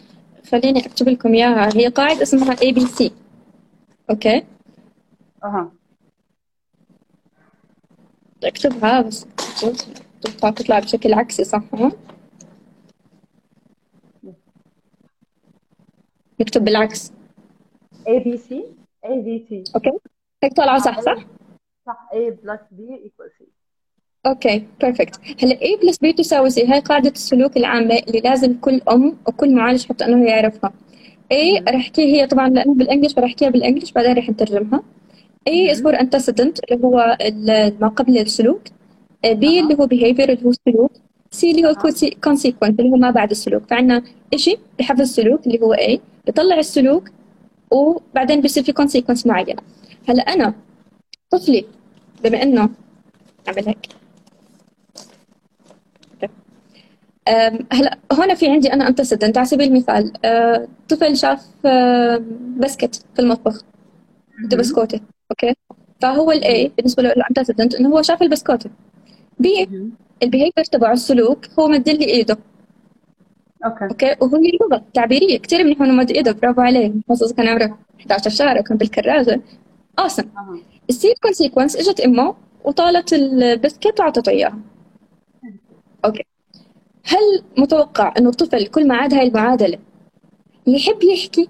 خليني 0.53 0.87
أكتب 0.87 1.09
لكم 1.09 1.35
إياها 1.35 1.77
هي 1.77 1.87
قاعدة 1.89 2.23
اسمها 2.23 2.55
ABC 2.57 3.11
okay؟ 4.11 4.45
أها. 5.45 5.73
أكتبها 8.45 9.01
بس 9.03 9.27
تطلع 10.23 10.51
تطلع 10.51 10.79
بشكل 10.79 11.13
عكسي 11.15 11.45
صح؟ 11.45 11.63
ها؟ 11.75 11.93
نكتب 16.41 16.65
بالعكس. 16.65 17.13
A 18.09 18.25
B 18.25 18.39
C. 18.39 18.55
A 19.05 19.09
B 19.25 19.29
T 19.49 19.73
okay 19.75 19.91
هيك 20.45 20.53
طالعة 20.53 20.77
آه 20.77 20.79
صح 20.79 21.01
صح؟ 21.01 21.17
صح 21.87 22.11
A 22.13 22.33
plus 22.45 22.61
B 22.77 22.81
equals 23.07 23.33
C. 23.41 23.45
okay 24.27 24.67
perfect 24.81 25.21
هلا 25.43 25.57
A 25.57 25.81
plus 25.81 25.97
B 25.97 26.15
تساوي 26.15 26.51
C. 26.51 26.71
هاي 26.71 26.81
قاعدة 26.81 27.11
السلوك 27.11 27.57
العامة 27.57 27.95
اللي 28.09 28.21
لازم 28.21 28.59
كل 28.61 28.81
أم 28.91 29.17
وكل 29.29 29.55
معالج 29.55 29.87
حتى 29.87 30.05
إنه 30.05 30.29
يعرفها. 30.29 30.73
A 31.33 31.35
مهم. 31.35 31.65
رح 31.69 31.75
احكيها 31.75 32.05
هي 32.07 32.27
طبعا 32.27 32.49
لأنه 32.49 32.75
بال 32.75 32.83
English 32.83 33.13
فرح 33.15 33.25
احكيها 33.25 33.49
بال 33.51 33.60
English 33.60 33.93
بعدين 33.93 34.13
رح 34.19 34.31
نترجمها. 34.31 34.83
A 35.49 35.75
is 35.75 35.83
مهم. 35.83 35.95
for 35.95 35.99
antecedent 35.99 36.61
اللي 36.71 36.85
هو 36.85 37.17
ما 37.81 37.89
قبل 37.89 38.19
السلوك. 38.19 38.63
B 39.25 39.45
اللي 39.45 39.75
هو 39.81 39.87
behavior 39.89 40.31
اللي 40.31 40.45
هو 40.45 40.51
السلوك 40.51 40.93
C 41.35 41.45
اللي 41.45 41.65
هو 41.69 41.75
consequence 42.27 42.75
اللي 42.81 42.91
هو 42.91 42.97
ما 42.97 43.11
بعد 43.11 43.31
السلوك. 43.31 43.63
فعنا 43.63 44.03
إشي 44.35 44.57
بحفز 44.79 45.01
السلوك 45.01 45.47
اللي 45.47 45.61
هو 45.61 45.75
A. 45.75 45.99
بطلع 46.27 46.59
السلوك 46.59 47.09
وبعدين 47.73 48.41
بيصير 48.41 48.63
في 48.63 48.73
consequence 48.73 49.27
معين 49.27 49.57
هلا 50.09 50.23
أنا 50.23 50.55
طفلي 51.31 51.65
بما 52.25 52.43
إنه 52.43 52.69
أعمل 53.49 53.69
هيك 53.69 53.89
هلا 57.73 57.99
هون 58.13 58.35
في 58.35 58.49
عندي 58.51 58.73
أنا 58.73 58.89
antecedent 58.89 59.39
على 59.39 59.47
سبيل 59.47 59.69
المثال 59.69 60.13
أه، 60.25 60.69
طفل 60.89 61.17
شاف 61.17 61.47
أه، 61.67 62.23
بسكت 62.59 62.95
في 63.15 63.23
المطبخ 63.23 63.63
بده. 64.45 64.57
بسكوتة 64.57 65.01
okay 65.31 65.55
فهو 66.01 66.33
ال 66.33 66.46
A. 66.46 66.73
بالنسبة 66.77 67.03
له 67.03 67.13
ال 67.13 67.18
antecedent 67.18 67.75
إنه 67.75 67.89
هو 67.89 68.03
شاف 68.03 68.23
البسكوتة 68.23 68.71
B. 69.39 69.69
ال 70.23 70.28
behavior 70.28 70.65
تبعه 70.65 70.93
السلوك 70.93 71.47
هو 71.59 71.69
مد 71.69 71.89
لي 71.89 72.05
ايده 72.05 72.39
okay. 73.65 73.85
okay؟ 73.85 74.17
وهي 74.21 74.51
لغه 74.61 74.85
تعبيرية. 74.95 75.39
كثير 75.39 75.65
منيح 75.65 75.83
انه 75.83 75.93
مد 75.93 76.11
ايده 76.11 76.33
برافو 76.33 76.61
عليه. 76.61 76.93
خصوصا 77.09 77.35
كان 77.35 77.49
عمره 77.49 77.79
11 78.01 78.31
شهر 78.31 78.59
وكان 78.59 78.77
بالكراجة. 78.79 79.41
awesome 79.99 80.25
السير 80.91 81.15
consequence 81.23 81.77
إجت 81.77 82.01
إمه 82.01 82.35
وطالت 82.65 83.13
البسكت 83.13 84.01
وعطته 84.01 84.31
اياها 84.31 84.59
okay. 86.05 86.25
هل 87.05 87.45
متوقع 87.59 88.15
إنه 88.19 88.29
الطفل 88.29 88.67
كل 88.67 88.89
ما 88.89 88.97
عاد 88.97 89.15
هاي 89.15 89.29
المعادلة 89.29 89.79
يحب 90.67 91.03
يحكي؟ 91.03 91.49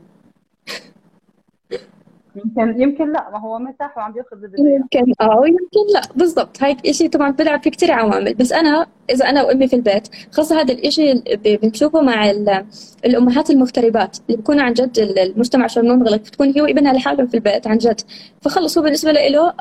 يمكن 2.37 2.83
يمكن 2.83 3.13
لا 3.13 3.31
ما 3.33 3.39
هو 3.41 3.59
مرتاح 3.59 3.99
وعم 3.99 4.13
بيأخذ 4.13 4.37
يمكن 4.59 5.13
آه 5.21 5.39
ويمكن 5.39 5.93
لا. 5.95 6.01
بالضبط. 6.17 6.63
هاي 6.63 6.77
شيء 6.91 7.09
طبعا 7.11 7.31
بيلعب 7.31 7.63
في 7.63 7.71
كثير 7.71 7.93
عوامل. 7.93 8.35
بس 8.35 8.53
أنا 8.53 8.87
إذا 9.11 9.29
أنا 9.29 9.43
وأمي 9.43 9.69
في 9.69 9.77
البيت 9.77 10.09
خاصة 10.33 10.61
هذا 10.61 10.73
الشيء 10.75 11.23
بنشوفه 11.45 12.01
مع 12.01 12.31
ال- 12.31 12.65
الأمهات 13.05 13.51
المغتربات 13.51 14.17
اللي 14.27 14.37
بيكونوا 14.37 14.63
عن 14.63 14.73
جد 14.73 14.99
المجتمع 14.99 15.67
شو 15.67 15.83
منغلق. 15.83 16.17
بتكون 16.17 16.53
هي 16.57 16.61
وإبنها 16.63 16.93
لحالهم 16.93 17.27
في 17.27 17.35
البيت 17.35 17.67
عن 17.67 17.79
جد. 17.79 18.01
فخلص 18.43 18.79
هو 18.79 18.85
بالنسبة 18.85 19.13
له 19.13 19.53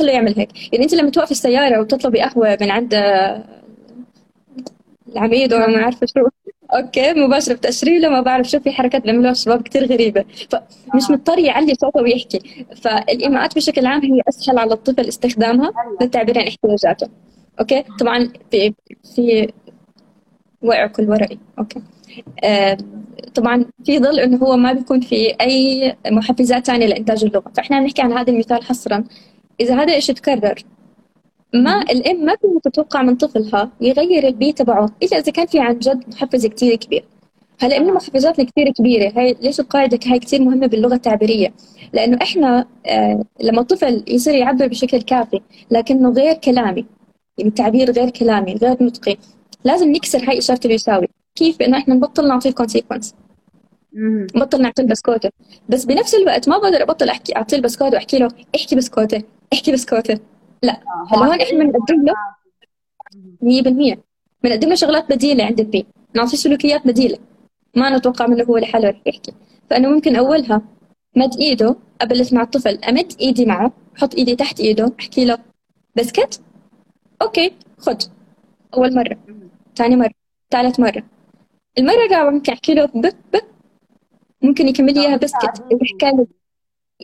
له 0.00 0.12
يعمل 0.12 0.34
هيك. 0.36 0.72
يعني 0.72 0.84
أنت 0.84 0.94
لما 0.94 1.10
توقفي 1.10 1.30
السيارة 1.30 1.80
وتطلبي 1.80 2.20
قهوة 2.20 2.58
من 2.60 2.70
عند 2.70 2.94
العميد 5.12 5.52
وما 5.54 5.66
ما 5.66 5.78
عارفه 5.84 6.06
شو. 6.06 6.28
أوكي 6.74 7.12
مباشرة. 7.14 7.54
بتأشري 7.54 7.98
له 7.98 8.08
ما 8.08 8.20
بعرف؟ 8.20 8.48
شو 8.48 8.60
في 8.60 8.70
حركات 8.70 9.02
بيعملوها 9.02 9.30
الشباب 9.30 9.62
كثير 9.62 9.86
غريبة. 9.86 10.24
فمش 10.50 11.10
مضطر 11.10 11.38
يعلي 11.38 11.74
صوته 11.74 12.02
ويحكي. 12.02 12.66
فالإيماءات 12.82 13.54
بشكل 13.56 13.86
عام 13.86 14.00
هي 14.00 14.20
أسهل 14.28 14.58
على 14.58 14.72
الطفل 14.72 15.08
استخدامها 15.08 15.72
للتعبير 16.00 16.38
عن 16.38 16.46
احتياجاته. 16.46 17.08
أوكي؟ 17.60 17.84
طبعا 18.00 18.32
في 18.50 18.74
في 19.14 19.52
وقع 20.62 20.86
كل 20.86 21.10
ورقي. 21.10 21.38
أوكي. 21.58 21.82
آه 22.44 22.78
طبعا 23.34 23.64
في 23.84 23.98
ظل 23.98 24.20
إنه 24.20 24.36
هو 24.36 24.56
ما 24.56 24.72
بيكون 24.72 25.00
في 25.00 25.34
أي 25.40 25.96
محفزات 26.10 26.66
ثانية 26.66 26.86
لإنتاج 26.86 27.24
اللغة. 27.24 27.52
فإحنا 27.56 27.76
عم 27.76 27.84
نحكي 27.84 28.02
عن 28.02 28.12
هذا 28.12 28.30
المثال 28.30 28.64
حصرا. 28.64 29.04
إذا 29.60 29.82
هذا 29.82 29.96
الشيء 29.96 30.14
تكرر 30.14 30.54
ما. 31.64 31.82
الام 31.82 32.24
ما 32.24 32.36
فيها 32.36 32.60
تتوقع 32.64 33.02
من 33.02 33.16
طفلها 33.16 33.70
يغير 33.80 34.28
البي 34.28 34.52
تبعه 34.52 34.88
إلا 35.02 35.18
إذا 35.18 35.32
كان 35.32 35.46
في 35.46 35.60
عن 35.60 35.78
جد 35.78 36.04
محفز 36.08 36.46
كثير 36.46 36.76
كبير 36.76 37.04
هلا 37.60 37.78
من 37.78 37.84
أها 37.84 37.90
المحفزات 37.90 38.40
الكثير 38.40 38.70
كبيرة. 38.72 39.12
هاي 39.16 39.36
ليش 39.42 39.60
القاعدة 39.60 39.98
هاي 40.06 40.18
كثير 40.18 40.42
مهمة 40.42 40.66
باللغة 40.66 40.94
التعبيرية؟ 40.94 41.54
لأنه 41.92 42.18
إحنا 42.22 42.66
آه 42.86 43.24
لما 43.42 43.60
الطفل 43.60 44.04
يصير 44.08 44.34
يعبر 44.34 44.66
بشكل 44.66 45.02
كافي 45.02 45.40
لكنه 45.70 46.10
غير 46.10 46.34
كلامي 46.34 46.86
يعني 47.38 47.48
التعبير 47.50 47.90
غير 47.90 48.10
كلامي 48.10 48.54
غير 48.54 48.76
نطقي 48.82 49.16
لازم 49.64 49.92
نكسر 49.92 50.30
هاي 50.30 50.38
إشارة 50.38 50.60
اليساوي 50.64 51.08
كيف؟ 51.34 51.58
بانه 51.58 51.78
إحنا 51.78 51.94
نبطل 51.94 52.28
نعطيه 52.28 52.50
ال 52.50 52.55
consequence 52.55 53.14
مهم. 53.92 54.26
نبطل 54.36 54.62
نعطيه 54.62 54.82
البسكوته 54.82 55.30
بس 55.68 55.84
بنفس 55.84 56.14
الوقت 56.14 56.48
ما 56.48 56.58
بقدر 56.58 56.82
أبطل 56.82 57.08
أحكي 57.08 57.36
أعطيه 57.36 57.56
البسكوتة 57.56 57.94
وأحكي 57.94 58.18
له 58.18 58.28
احكي 58.56 58.76
بسكوتة 58.76 59.22
احكي 59.52 59.72
بسكوتة. 59.72 60.18
لا 60.62 60.72
هلا 61.08 61.22
عم 61.22 61.28
هون 61.28 61.40
إحنا 61.40 61.64
بنقدم 61.64 62.04
له 62.04 62.14
مهم. 63.42 63.96
100% 63.96 63.98
بنقدم 64.42 64.68
له 64.68 64.74
شغلات 64.74 65.12
بديلة 65.12 65.44
عند 65.44 65.60
ال 65.60 65.69
B. 65.69 65.86
نعطيه 66.14 66.36
سلوكيات 66.36 66.86
بديلة. 66.86 67.18
ما 67.76 67.96
نتوقع 67.96 68.26
منه 68.26 68.44
هو 68.44 68.58
لحاله 68.58 68.90
رح 68.90 69.00
يحكي. 69.06 69.32
فانه 69.70 69.88
ممكن 69.88 70.16
أولها 70.16 70.62
مد 71.16 71.36
إيده. 71.40 71.76
أبلش 72.00 72.32
مع 72.32 72.42
الطفل. 72.42 72.84
أمد 72.84 73.12
إيدي 73.20 73.46
معه. 73.46 73.72
أحط 73.98 74.14
إيدي 74.14 74.36
تحت 74.36 74.60
إيده. 74.60 74.92
أحكي 75.00 75.24
له 75.24 75.38
بسكت؟ 75.96 76.40
okay 77.22 77.52
خد. 77.78 78.02
أول 78.74 78.94
مرة. 78.94 79.16
ثاني 79.76 79.96
مرة. 79.96 80.14
ثالث 80.50 80.80
مرة. 80.80 81.02
المرة 81.78 81.94
الرابعه 81.94 82.30
ممكن 82.30 82.52
أحكي 82.52 82.74
له 82.74 82.84
ب 82.84 83.06
ب. 83.06 83.36
ممكن 84.42 84.68
يكمل 84.68 84.94
لي 84.94 85.00
إياها 85.00 85.16
بسكت. 85.16 85.64
إذا 85.72 85.80
حكى 85.94 86.16
لي 86.16 86.26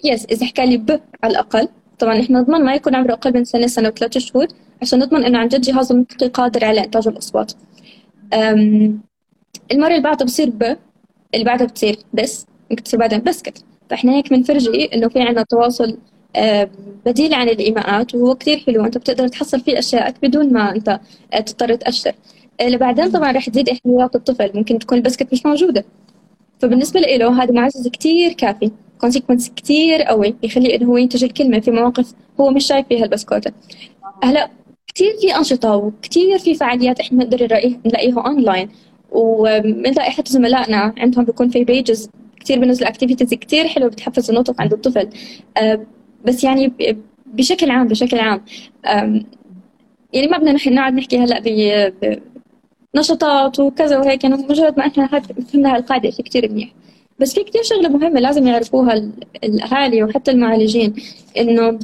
yes 0.05 0.25
إذا 0.25 0.47
حكى 0.47 0.67
لي 0.67 0.77
ب 0.77 1.01
على 1.23 1.31
الأقل. 1.31 1.69
طبعا 2.03 2.21
إحنا 2.21 2.41
نضمن 2.41 2.65
ما 2.65 2.75
يكون 2.75 2.95
عمره 2.95 3.13
أقل 3.13 3.35
من 3.35 3.45
سنة 3.45 3.67
سنة 3.67 3.89
وثلاث 3.89 4.19
شهور 4.19 4.47
عشان 4.83 4.99
نضمن 4.99 5.25
إنه 5.25 5.39
عن 5.39 5.49
جد 5.49 5.61
جهازه 5.61 5.95
النطقي 5.95 6.29
قادر 6.29 6.65
على 6.65 6.85
إنتاج 6.85 7.09
الأصوات. 7.09 7.53
المرة 9.73 9.89
اللي 9.91 10.01
بعدها 10.03 10.27
بصير 10.27 10.51
ب 10.51 10.77
اللي 11.35 11.45
بعدها 11.45 11.67
بتصير 11.67 11.99
بس 12.15 12.47
ممكن 12.71 12.83
تصير 12.83 13.01
بعدين 13.01 13.19
بسكت 13.21 13.65
فإحنا 13.91 14.13
هيك 14.13 14.31
بنفرجي 14.31 14.85
إنه 14.95 15.09
في 15.09 15.21
عندنا 15.21 15.43
تواصل 15.43 15.99
بديل 17.07 17.35
عن 17.35 17.49
الإيماءات 17.49 18.15
وهو 18.15 18.35
كثير 18.35 18.59
حلو. 18.59 18.85
أنت 18.85 18.99
بتقدر 18.99 19.29
تحصل 19.29 19.61
فيه 19.61 19.79
اشيائك 19.79 20.15
بدون 20.23 20.53
ما 20.53 20.75
أنت 20.77 21.01
أه، 21.33 21.41
تضطر 21.41 21.75
تأشر. 21.75 22.13
اللي 22.61 22.77
بعدين 22.77 23.11
طبعا 23.11 23.33
رح 23.33 23.49
تزيد 23.49 23.69
احتياجات 23.69 24.15
الطفل. 24.17 24.51
ممكن 24.55 24.79
تكون 24.79 24.99
البسكت 24.99 25.33
مش 25.33 25.47
موجودة. 25.47 25.85
فبالنسبة 26.59 27.01
له 27.01 27.43
هذا 27.43 27.53
معزز 27.53 27.89
كثير 27.89 28.33
كافي. 28.33 28.71
consequence 29.03 29.51
كتير 29.51 30.03
قوي 30.03 30.35
يخليه 30.43 30.77
إنه 30.77 30.87
هو 30.87 30.97
ينتج 30.97 31.25
الكلمة 31.25 31.61
في 31.61 31.71
مواقف 31.71 32.15
هو 32.41 32.51
مش 32.51 32.67
شايف 32.67 32.87
فيها 32.89 33.05
البسكوتة. 33.05 33.53
هلا 34.25 34.51
كثير 34.95 35.17
في 35.21 35.37
أنشطة 35.37 35.77
وكثير 35.77 36.39
في 36.39 36.55
فعاليات 36.55 37.01
إحنا 37.01 37.25
نقدر 37.25 37.43
نلاقيها 37.87 38.21
اونلاين 38.27 38.69
وبنلاقي 39.11 40.11
حتى 40.11 40.33
زملائنا 40.33 40.95
عندهم 40.99 41.25
بيكون 41.25 41.49
في 41.49 41.65
pages 41.65 42.11
كثير 42.41 42.59
بنزلوا 42.59 42.91
activities 42.91 43.35
كثير 43.35 43.69
حلوة 43.69 43.89
بتحفز 43.89 44.31
النطق 44.31 44.61
عند 44.61 44.73
الطفل. 44.73 45.09
آه، 45.57 45.87
بس 46.25 46.45
يعني 46.45 46.73
بشكل 47.27 47.71
عام 47.71 47.89
بشكل 47.89 48.19
عام 48.19 48.45
يعني 50.13 50.27
ما 50.31 50.39
بدنا 50.39 50.53
نحن 50.53 50.75
نقعد 50.75 50.95
نحكي 50.95 51.19
هلا 51.19 51.43
بنشاطات 52.95 53.61
وكذا 53.61 53.99
وهيك 53.99 54.25
يعني 54.25 54.37
مجرد 54.37 54.79
ما 54.79 54.87
إحنا 54.87 55.21
فهمنا 55.53 55.77
هالقاعدة 55.77 56.11
شيء 56.11 56.25
كثير 56.25 56.53
منيح. 56.53 56.73
بس 57.23 57.35
في 57.35 57.45
كثير 57.45 57.63
شغلة 57.63 57.89
مهمة 57.89 58.21
لازم 58.21 58.47
يعرفوها 58.47 59.13
الأهالي 59.45 60.03
وحتى 60.03 60.31
المعالجين 60.31 60.95
إنه 61.39 61.79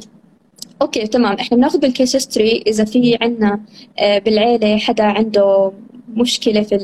okay 0.81 1.07
تمام 1.07 1.33
إحنا 1.33 1.57
بناخذ 1.57 1.79
بال 1.79 1.91
case 1.91 2.15
history 2.15 2.63
إذا 2.67 2.85
في 2.85 3.17
عندنا 3.21 3.59
آه، 3.99 4.19
بالعيلة 4.19 4.77
حدا 4.77 5.03
عنده 5.03 5.71
مشكلة 6.13 6.61
في 6.61 6.79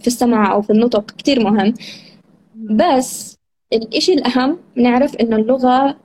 في 0.00 0.06
السمع 0.06 0.52
أو 0.52 0.62
في 0.62 0.70
النطق 0.70 1.10
كثير 1.10 1.44
مهم. 1.44 1.74
بس 2.54 3.38
الإشي 3.72 4.12
الأهم 4.12 4.58
نعرف 4.76 5.16
إنه 5.16 5.36
اللغة 5.36 5.96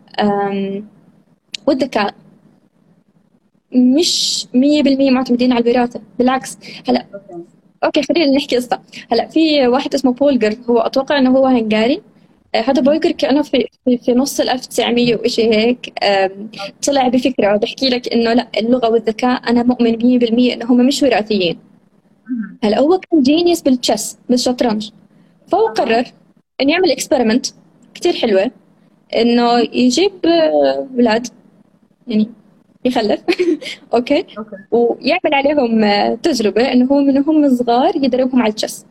والذكاء 1.67 2.15
مش 3.75 4.45
مية 4.53 4.83
بالمية 4.83 5.11
معتمدين 5.11 5.53
على 5.53 5.71
الوراثة 5.71 6.01
بالعكس. 6.19 6.57
هلا 6.89 7.05
okay 7.83 8.03
خلينا 8.03 8.35
نحكي 8.37 8.55
قصة. 8.55 8.79
هلا 9.11 9.27
في 9.27 9.67
واحد 9.67 9.93
اسمه 9.93 10.13
بولجر 10.13 10.55
هو 10.69 10.79
أتوقع 10.79 11.17
إنه 11.17 11.29
هو 11.37 11.45
هنغاري. 11.47 12.01
آه، 12.55 12.61
هذا 12.61 12.81
بولجر 12.81 13.11
كأنه 13.11 13.41
في 13.41 13.67
في 14.05 14.13
نص 14.13 14.39
ال 14.39 14.49
1900 14.49 15.15
وشيء 15.15 15.53
هيك. 15.53 15.93
طلع 16.87 17.07
بفكرة 17.07 17.57
بحكي 17.57 17.89
لك 17.89 18.13
إنه 18.13 18.33
لا 18.33 18.47
اللغة 18.57 18.89
والذكاء 18.89 19.49
أنا 19.49 19.63
مؤمن 19.63 20.19
100% 20.19 20.53
انه 20.53 20.65
هم 20.65 20.87
مش 20.87 21.03
وراثيين. 21.03 21.59
هلا 22.63 22.79
هو 22.79 22.99
كان 22.99 23.21
genius 23.21 23.61
بال 23.61 23.77
chess 23.77 24.17
بالشطرنج. 24.29 24.89
فهو 25.47 25.67
قرر 25.67 26.05
إنه 26.61 26.71
يعمل 26.71 26.91
experiment 26.91 27.45
كثير 27.93 28.13
حلوة 28.13 28.51
إنه 29.15 29.59
يجيب 29.59 30.11
أولاد 30.25 31.27
يعني 32.07 32.29
يخلف. 32.85 33.21
okay؟ 33.93 34.25
ويعمل 34.71 35.33
عليهم 35.33 35.85
تجربة 36.15 36.71
إنه 36.71 36.85
هو 36.85 37.01
من 37.01 37.17
هم 37.17 37.55
صغار 37.55 37.95
يدربهم 37.95 38.41
على 38.41 38.49
ال 38.49 38.55
chess 38.55 38.85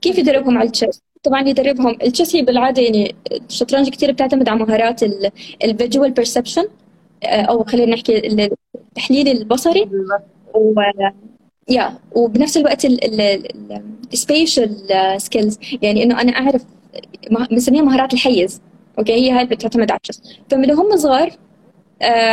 كيف 0.00 0.18
يدربهم 0.18 0.58
على 0.58 0.66
ال 0.66 0.71
chess؟ 0.71 1.02
طبعا 1.22 1.48
يدربهم 1.48 1.88
ال 2.02 2.08
chess 2.08 2.36
هي 2.36 2.42
بالعادة 2.42 2.82
يعني 2.82 3.14
الشطرنج 3.48 3.88
كثير 3.88 4.12
بتعتمد 4.12 4.48
على 4.48 4.58
مهارات 4.58 5.00
ال 5.64 5.71
visual 5.71 6.10
perception 6.10 6.68
أو 7.24 7.64
خلينا 7.64 7.94
نحكي 7.94 8.26
التحليل 8.74 9.28
البصري. 9.28 9.88
و 10.54 10.80
يا 11.68 11.98
وبنفس 12.12 12.56
الوقت 12.56 12.84
ال 14.12 14.20
spatial 14.20 14.76
skills 15.16 15.58
يعني 15.82 16.02
إنه 16.02 16.20
أنا 16.20 16.32
أعرف 16.32 16.64
بنسميها 17.50 17.82
مهارات 17.82 18.14
الحيز. 18.14 18.60
okay؟ 18.98 19.12
هي 19.12 19.30
هاي 19.30 19.44
بتعتمد 19.44 19.90
على 19.90 20.00
الجسم 20.04 20.22
فمن 20.50 20.70
هم 20.70 20.96
صغار 20.96 21.26
آه، 21.28 21.47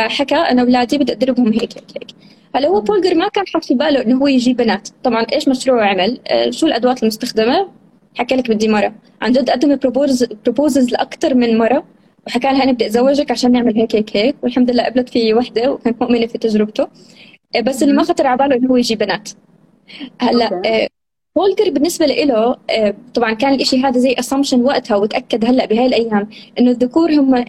حكى 0.08 0.34
أنا 0.34 0.62
اولادي 0.62 0.98
بدي 0.98 1.12
أدربهم 1.12 1.52
هيك 1.52 1.62
هيك 1.62 1.90
هيك. 1.96 2.06
هلا 2.54 2.68
هو 2.68 2.80
بولجر 2.80 3.14
ما 3.14 3.28
كان 3.28 3.44
حاط 3.54 3.64
في 3.64 3.74
باله 3.74 4.02
إنه 4.02 4.16
هو 4.18 4.26
يجيب 4.26 4.56
بنات. 4.56 4.88
طبعا 5.02 5.26
إيش 5.32 5.48
مشروعه 5.48 5.86
عمل؟ 5.86 6.20
آه، 6.28 6.50
شو 6.50 6.66
الأدوات 6.66 7.02
المستخدمة؟ 7.02 7.68
حكى 8.14 8.36
لك 8.36 8.50
بدي 8.50 8.68
مرة. 8.68 8.94
عن 9.22 9.32
جد 9.32 9.50
قدم 9.50 9.76
proposes 9.76 10.90
لاكثر 10.92 11.34
من 11.34 11.58
مرة 11.58 11.84
وحكى 12.26 12.46
لها 12.48 12.62
أنا 12.64 12.72
بدي 12.72 12.86
أتزوجك 12.86 13.30
عشان 13.30 13.52
نعمل 13.52 13.76
هيك 13.76 13.96
هيك 13.96 14.16
هيك 14.16 14.36
والحمد 14.42 14.70
لله 14.70 14.84
قبلت 14.84 15.08
في 15.08 15.34
وحدة 15.34 15.72
وكانت 15.72 16.02
مؤمنة 16.02 16.26
في 16.26 16.38
تجربته. 16.38 16.88
آه، 17.56 17.60
بس 17.60 17.82
اللي 17.82 17.94
ما 17.94 18.02
خطر 18.02 18.26
على 18.26 18.38
باله 18.38 18.56
إنه 18.56 18.68
هو 18.70 18.76
يجيب 18.76 18.98
بنات. 18.98 19.28
هلا 20.20 20.88
بولجر 21.36 21.70
بالنسبة 21.70 22.06
له 22.06 22.56
آه، 22.70 22.94
طبعا 23.14 23.32
كان 23.32 23.54
الإشي 23.54 23.82
هذا 23.82 23.98
زي 23.98 24.14
assumption 24.18 24.62
وقتها 24.62 24.96
وتأكد 24.96 25.44
هلأ 25.44 25.66
بهاي 25.66 25.86
الأيام 25.86 26.28
إنه 26.58 26.70
الذكور 26.70 27.12
هم 27.12 27.44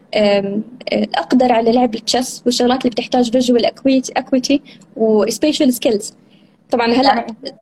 الأقدر 0.93 1.51
على 1.51 1.71
لعب 1.71 1.95
ال 1.95 2.03
chess 2.03 2.43
والشغلات 2.45 2.81
اللي 2.81 2.89
بتحتاج 2.89 3.31
visual 3.31 3.65
acuity 3.65 4.61
و 4.95 5.05
spatial 5.05 5.73
skills 5.73 6.13
طبعا 6.71 6.87
هلأ 6.87 7.15
يعني 7.15 7.35
كانت 7.43 7.55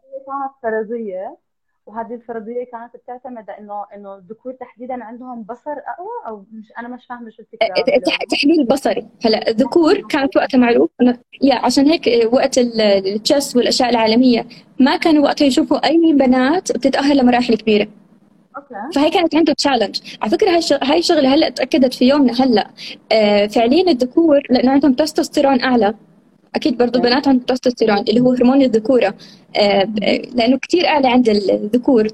فرضية 0.64 1.38
وهذه 1.86 2.14
الفرضية 2.14 2.64
كانت 2.72 2.92
بتعتمد 3.04 3.50
إنه 3.50 3.86
إنه 3.96 4.16
الذكور 4.16 4.54
تحديدا 4.54 5.04
عندهم 5.04 5.44
بصر 5.44 5.72
أقوى 5.72 6.28
أو 6.28 6.44
مش 6.52 6.72
أنا 6.80 6.88
مش 6.88 7.06
فاهمة 7.10 7.30
شو 7.30 7.42
الفكرة. 7.42 8.00
تحليل 8.32 8.66
بصري. 8.66 9.06
هلأ 9.26 9.50
الذكور 9.50 10.08
كانت 10.08 10.38
وقتها 10.38 10.58
معروف 10.58 10.90
yeah 11.42 11.56
عشان 11.56 11.86
هيك 11.86 12.34
وقت 12.34 12.58
ال 12.58 12.74
chess 12.74 13.56
والأشياء 13.56 13.90
العالمية 13.90 14.46
ما 14.80 14.98
كانوا 14.98 15.24
وقتها 15.24 15.46
يشوفوا 15.46 15.88
أي 15.88 16.14
بنات 16.14 16.72
بتتأهل 16.72 17.18
لمراحل 17.18 17.56
كبيرة. 17.56 17.88
okay. 18.58 18.76
فهي 18.96 19.10
كانت 19.10 19.36
عنده 19.36 19.54
challenge 19.54 20.00
على 20.22 20.32
فكرة 20.32 20.50
هاي 20.50 20.60
هاي 20.84 21.00
الشغلة 21.00 21.34
هلأ 21.34 21.50
تأكدت 21.50 21.94
في 21.94 22.08
يومنا. 22.08 22.34
هلأ 22.34 22.70
آه 23.12 23.48
فعليا 23.48 23.92
الذكور 23.92 24.42
لأنه 24.50 24.72
عندهم 24.72 24.94
تستوستيرون 24.94 25.62
أعلى. 25.62 25.94
أكيد 26.56 26.78
برضه 26.78 27.00
البنات 27.00 27.28
عندهم 27.28 27.46
تستوستيرون 27.46 27.98
اللي 27.98 28.20
هو 28.20 28.32
هرمون 28.34 28.62
الذكورة. 28.62 29.14
آه، 29.56 29.84
لأنه 30.34 30.58
كثير 30.58 30.88
أعلى 30.88 31.08
عند 31.08 31.30
الذكور. 31.30 32.08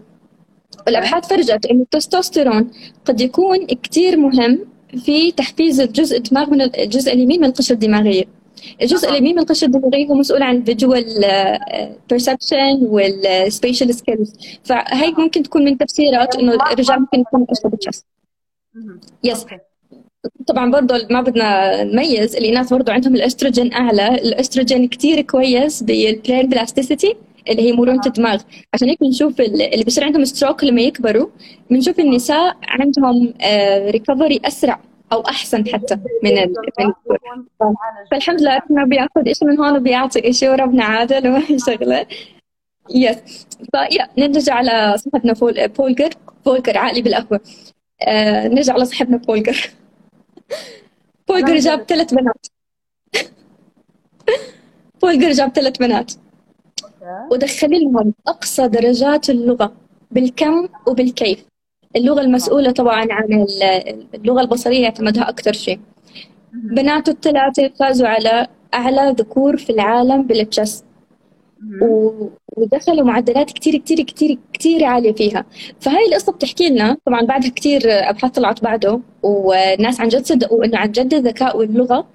والأبحاث 0.88 1.28
فرجت 1.28 1.66
إنه 1.66 1.82
التستوستيرون 1.82 2.72
قد 3.06 3.22
يكون 3.22 3.66
كثير 3.66 4.18
مهم 4.18 4.60
في 5.06 5.32
تحفيز 5.32 5.80
الجزء 5.82 6.18
الدماغ 6.18 6.50
من 6.50 6.62
الجزء 6.62 7.14
اليمين 7.14 7.40
من 7.40 7.46
القشره 7.46 7.74
الدماغيه 7.74 8.24
الجزء 8.82 9.10
اليمين 9.10 9.36
من 9.36 9.42
القشره 9.42 9.68
الدماغيه 9.68 10.08
هو 10.08 10.16
مسؤول 10.16 10.44
عن 10.44 10.56
ال 10.58 10.65
visual 10.65 11.06
perception 12.10 12.80
وال 12.82 13.07
spatial 13.07 13.96
skills 13.96 14.34
فهي 14.64 15.12
ممكن 15.18 15.44
تكون 15.44 15.66
من 15.66 15.78
تفسيرات 15.78 16.36
إنه 16.36 16.54
الرجال 16.54 17.00
ممكن 17.00 17.20
يكونوا 17.20 17.46
اشطر 17.50 17.70
بالجسم 17.70 18.04
يس 19.24 19.46
طبعا 20.48 20.72
برضه 20.72 21.08
ما 21.10 21.22
بدنا 21.22 21.84
نميز 21.84 22.36
الاناث 22.36 22.74
برضه 22.74 22.94
عندهم 22.94 23.16
الأستروجين 23.16 23.74
أعلى. 23.74 24.08
الأستروجين 24.08 24.88
كثير 24.88 25.22
كويس 25.22 25.84
بال 25.84 26.03
brain 26.03 26.50
plasticity 26.50 27.16
اللي 27.50 27.62
هي 27.62 27.74
مرونة 27.74 28.02
الدماغ. 28.06 28.42
عشان 28.74 28.90
هيك 28.90 29.00
بنشوف 29.00 29.42
اللي 29.42 29.84
بيصير 29.84 30.04
عندهم 30.04 30.26
stroke 30.26 30.64
لما 30.64 30.82
يكبروا 30.82 31.28
بنشوف 31.70 32.00
النساء 32.00 32.58
عندهم 32.64 33.34
recovery 33.90 34.42
آه، 34.44 34.48
أسرع 34.48 34.80
أو 35.14 35.22
أحسن 35.22 35.68
حتى 35.68 35.98
من 36.24 36.38
ال 36.38 36.54
فالحمد 38.12 38.42
لله 38.42 38.62
إنه 38.72 38.84
بيأخذ 38.86 39.32
شيء 39.34 39.48
من 39.48 39.60
هون 39.60 39.78
وبيعطي 39.78 40.34
شيء 40.34 40.50
وربنا 40.52 40.84
عادل 40.84 41.28
وهي 41.28 41.60
شغلة. 41.60 42.06
yes 42.96 43.48
ف 43.72 43.79
yeah 43.79 44.08
نرجع 44.18 44.54
على 44.54 44.98
صاحبنا 44.98 45.34
بولجر 45.78 46.10
بولجر 46.46 46.78
عقلي 46.78 47.02
بالقهوه 47.02 47.40
آه 48.08 48.48
نرجع 48.48 48.74
على 48.74 48.86
صاحبنا 48.86 49.18
بولجر 51.28 51.58
جاب 51.58 51.82
ثلاث 51.82 52.14
بنات. 52.14 52.48
بولجر 55.02 55.32
جاب 55.32 55.50
ثلاث 55.50 55.78
بنات. 55.78 56.12
ودخل 57.32 57.70
لهم 57.72 58.14
أقصى 58.28 58.68
درجات 58.68 59.30
اللغة 59.30 59.74
بالكم 60.12 60.68
وبالكيف. 60.88 61.46
اللغة 61.96 62.22
المسؤولة 62.22 62.72
طبعا 62.72 63.08
عن 63.10 63.48
اللغة 64.14 64.42
البصرية 64.42 64.86
اعتمدها 64.86 65.30
أكثر 65.30 65.54
شيء. 65.54 65.80
بناته 66.54 67.10
الثلاثة 67.10 67.72
فازوا 67.80 68.08
على 68.08 68.48
أعلى 68.74 69.16
ذكور 69.20 69.58
في 69.58 69.70
العالم 69.70 70.28
بالتشس 70.28 70.84
ودخلوا 72.58 73.06
معدلات 73.06 73.52
كتير 73.52 73.78
كتير 73.78 74.02
كتير 74.02 74.38
كتير 74.54 74.84
عالية 74.84 75.14
فيها. 75.14 75.46
فهاي 75.80 76.06
القصة 76.08 76.32
بتحكي 76.32 76.70
لنا 76.70 76.98
طبعا 77.06 77.22
بعدها 77.22 77.50
كتير 77.50 77.82
أبحاث 77.86 78.32
طلعت 78.32 78.64
بعده 78.64 79.00
والناس 79.24 80.02
عن 80.02 80.08
جد 80.08 80.26
صدقوا 80.26 80.66
إنه 80.66 80.78
عن 80.78 80.92
جد 80.92 81.14
الذكاء 81.14 81.58
واللغة 81.58 82.08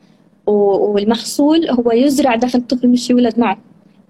والمحصول 0.46 1.70
هو 1.70 1.92
يزرع 1.92 2.34
داخل 2.34 2.58
الطفل 2.58 2.88
مش 2.88 3.10
يولد 3.10 3.38
معه. 3.40 3.58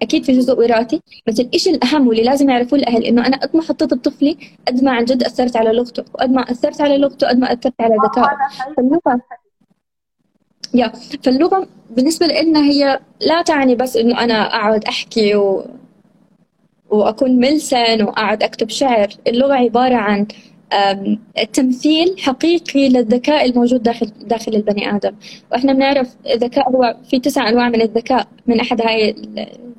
أكيد 0.01 0.23
في 0.23 0.31
جزء 0.31 0.59
وراثي 0.59 1.01
بس 1.27 1.39
الشيء 1.39 1.75
الأهم 1.75 2.07
واللي 2.07 2.23
لازم 2.23 2.49
يعرفوه 2.49 2.79
الأهل 2.79 3.03
إنه 3.03 3.27
أنا 3.27 3.37
قد 3.37 3.55
ما 3.55 3.61
حطيت 3.61 3.93
بطفلي 3.93 4.37
قد 4.67 4.83
ما 4.83 4.91
عن 4.91 5.05
جد 5.05 5.23
أثرت 5.23 5.55
على 5.55 5.71
لغته 5.71 6.03
وقد 6.13 6.31
ما 6.31 6.41
أثرت 6.41 6.81
على 6.81 6.97
لغته 6.97 7.27
قد 7.27 7.37
ما 7.37 7.53
أثرت 7.53 7.73
على 7.81 7.95
ذكائه. 7.95 8.37
فاللغة 8.77 9.21
يا 10.73 10.91
فاللغة 11.23 11.67
بالنسبة 11.89 12.27
لنا 12.27 12.63
هي 12.63 12.99
لا 13.21 13.41
تعني 13.41 13.75
بس 13.75 13.97
إنه 13.97 14.23
أنا 14.23 14.47
أقعد 14.47 14.85
أحكي 14.85 15.35
و... 15.35 15.65
وأكون 16.89 17.39
ملسن 17.39 18.03
وأقعد 18.03 18.43
أكتب 18.43 18.69
شعر. 18.69 19.07
اللغة 19.27 19.53
عبارة 19.53 19.95
عن 19.95 20.27
تمثيل 21.53 22.15
حقيقي 22.19 22.89
للذكاء 22.89 23.45
الموجود 23.45 23.83
داخل 23.83 24.11
داخل 24.21 24.55
البني 24.55 24.95
آدم. 24.95 25.15
وإحنا 25.51 25.73
بنعرف 25.73 26.15
الذكاء 26.33 26.69
هو 26.69 26.97
في 27.09 27.19
تسع 27.19 27.49
أنواع 27.49 27.69
من 27.69 27.81
الذكاء 27.81 28.27
من 28.47 28.59
أحد 28.59 28.81
هاي 28.81 29.15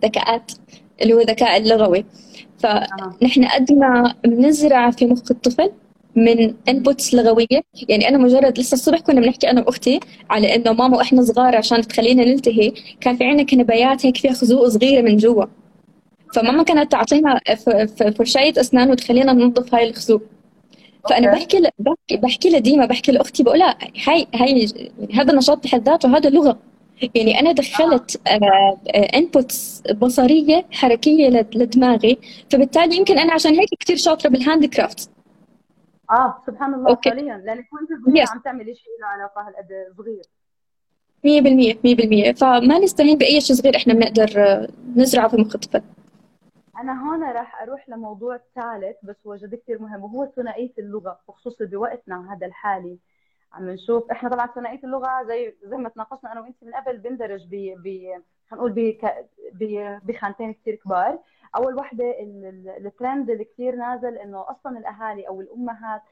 الذكاءات 0.03 0.53
اللي 1.03 1.15
هو 1.15 1.21
الذكاء 1.21 1.57
اللغوي. 1.57 2.05
فنحن 2.59 3.45
قد 3.45 3.73
ما 3.73 4.15
بنزرع 4.25 4.91
في 4.91 5.07
مخ 5.07 5.23
الطفل 5.31 5.71
من 6.17 6.55
انبوتس 6.69 7.15
لغوية. 7.15 7.63
يعني 7.89 8.09
أنا 8.09 8.19
مجرد 8.19 8.59
لسه 8.59 8.75
الصبح 8.75 9.01
كنا 9.01 9.21
بنحكي 9.21 9.51
أنا 9.51 9.61
وأختي 9.61 10.01
على 10.31 10.55
إنه 10.55 10.73
ماما 10.73 10.97
وإحنا 10.97 11.23
صغار 11.23 11.57
عشان 11.57 11.83
تخلينا 11.83 12.25
نلتهي 12.25 12.73
كان 13.01 13.17
في 13.17 13.25
عندنا 13.25 13.47
كنبايات 13.47 14.07
هيك 14.07 14.17
فيها 14.17 14.33
خزوق 14.33 14.69
صغيرة 14.69 15.03
من 15.03 15.17
جوا. 15.17 15.45
فماما 16.35 16.63
كانت 16.63 16.93
تعطينا 16.93 17.41
فرشايه 18.19 18.53
أسنان 18.61 18.91
وتخلينا 18.91 19.33
ننظف 19.33 19.75
هاي 19.75 19.89
الخزوق. 19.89 20.23
فأنا 21.11 21.33
بحكي 21.33 21.59
ل... 21.59 21.69
بحكي 21.79 22.17
بحكي 22.17 22.51
لديما 22.51 22.87
بحكي 22.87 23.13
لأختي 23.13 23.43
بقولها 23.43 23.79
هاي 24.07 24.27
هاي 24.35 24.51
يعني 24.51 25.15
هذا 25.15 25.33
النشاط 25.33 25.65
بحد 25.65 25.89
ذاته 25.89 26.17
هذا 26.17 26.31
لغة. 26.31 26.59
يعني 27.15 27.41
أنا 27.41 27.53
دخلت 27.53 28.21
inputs 29.15 29.83
آه، 29.89 29.93
بصرية 29.93 30.67
حركية 30.71 31.29
لدماغي 31.55 32.19
فبالتالي 32.51 32.97
يمكن 32.97 33.19
أنا 33.19 33.33
عشان 33.33 33.55
هيك 33.55 33.69
كثير 33.81 33.97
شاطرة 33.97 34.31
بال 34.31 34.65
handcraft 34.65 35.11
آه 36.11 36.43
سبحان 36.47 36.75
الله 36.75 36.91
okay. 36.91 37.11
فعليا. 37.11 37.43
لانك 37.45 37.69
كنت 37.71 37.89
صغيره 38.07 38.25
yes. 38.27 38.31
عم 38.33 38.39
تعملي 38.39 38.75
شيء 38.75 38.93
له 39.01 39.07
علاقة 39.07 39.49
هالقد 39.49 39.69
صغير. 39.99 40.23
100% 41.25 42.33
100% 42.33 42.41
فما 42.41 42.79
نستهين 42.79 43.19
بأي 43.19 43.41
شيء 43.41 43.57
صغير 43.57 43.77
إحنا 43.77 43.95
بنقدر 43.95 44.29
آه، 44.37 44.69
نزرعه 44.97 45.29
في 45.29 45.37
مخ 45.37 45.55
الطفل 45.55 45.83
أنا 46.81 47.09
هون 47.11 47.25
راح 47.25 47.63
أروح 47.63 47.89
لموضوع 47.89 48.41
ثالث 48.55 48.97
بس 49.03 49.17
هو 49.27 49.37
جد 49.37 49.55
كثير 49.55 49.83
مهم 49.83 50.05
وهو 50.05 50.27
ثنائية 50.37 50.73
اللغة 50.79 51.19
وخصوصا 51.29 51.65
بوقتنا 51.65 52.33
هذا 52.35 52.47
الحالي. 52.47 52.99
عم 53.53 53.71
نشوف 53.71 54.11
إحنا 54.11 54.29
طبعا 54.29 54.47
ثنائية 54.47 54.81
اللغة 54.85 55.23
زي 55.29 55.55
زي 55.63 55.77
ما 55.77 55.89
تناقشنا 55.89 56.33
أنا 56.33 56.41
وانت 56.41 56.57
من 56.63 56.73
قبل 56.75 56.97
بندرج 56.99 57.47
ب 57.51 57.75
ب 57.85 58.09
خلينا 58.51 58.65
نقول 58.65 60.01
بخانتين 60.05 60.53
كثير 60.53 60.75
كبار. 60.75 61.19
أول 61.57 61.75
وحدة 61.75 62.15
الترند 62.79 63.31
اللي 63.31 63.45
كثير 63.45 63.77
نازل 63.77 64.19
إنه 64.19 64.51
أصلا 64.51 64.79
الأهالي 64.79 65.29
أو 65.29 65.41
الأمهات 65.41 66.03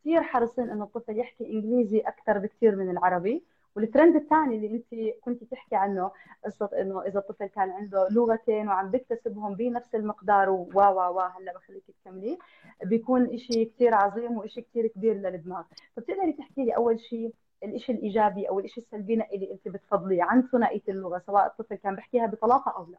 كثير 0.00 0.22
حريصين 0.22 0.70
إنه 0.70 0.84
الطفل 0.84 1.18
يحكي 1.18 1.52
إنجليزي 1.52 1.98
أكثر 2.00 2.38
بكثير 2.38 2.76
من 2.76 2.90
العربي. 2.90 3.44
والترند 3.76 4.16
الثاني 4.16 4.56
اللي 4.56 4.70
أنت 4.70 5.14
كنت 5.20 5.44
تحكي 5.44 5.76
عنه 5.76 6.10
قصة 6.44 6.70
إنه 6.80 7.02
إذا 7.02 7.18
الطفل 7.18 7.46
كان 7.46 7.70
عنده 7.70 8.08
لغتين 8.10 8.68
وعم 8.68 8.90
بيكتسبهم 8.90 9.54
بنفس 9.54 9.94
المقدار 9.94 10.50
و 10.50 10.68
و 10.74 10.80
و 10.80 11.20
هلأ 11.20 11.52
بخليك 11.54 11.82
تكملي 12.04 12.38
بيكون 12.84 13.38
شيء 13.38 13.70
كثير 13.74 13.94
عظيم 13.94 14.38
وشيء 14.38 14.64
كثير 14.70 14.86
كبير 14.86 15.14
للدماغ. 15.14 15.62
فبتقدري 15.96 16.32
تحكي 16.32 16.64
لي 16.64 16.76
أول 16.76 17.00
شيء 17.00 17.32
الشيء 17.64 17.94
الإيجابي 17.94 18.48
أو 18.48 18.60
الشيء 18.60 18.84
السلبي 18.84 19.14
اللي 19.14 19.52
أنت 19.52 19.68
بتفضليه 19.68 20.22
عن 20.22 20.42
ثنائية 20.42 20.82
اللغة 20.88 21.22
سواء 21.26 21.46
الطفل 21.46 21.74
كان 21.74 21.94
بيحكيها 21.94 22.26
بطلاقة 22.26 22.70
أو 22.76 22.86
لا؟ 22.90 22.98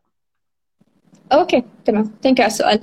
okay 1.32 1.64
تمام. 1.86 2.12
thanks 2.24 2.40
على 2.40 2.48
السؤال. 2.48 2.80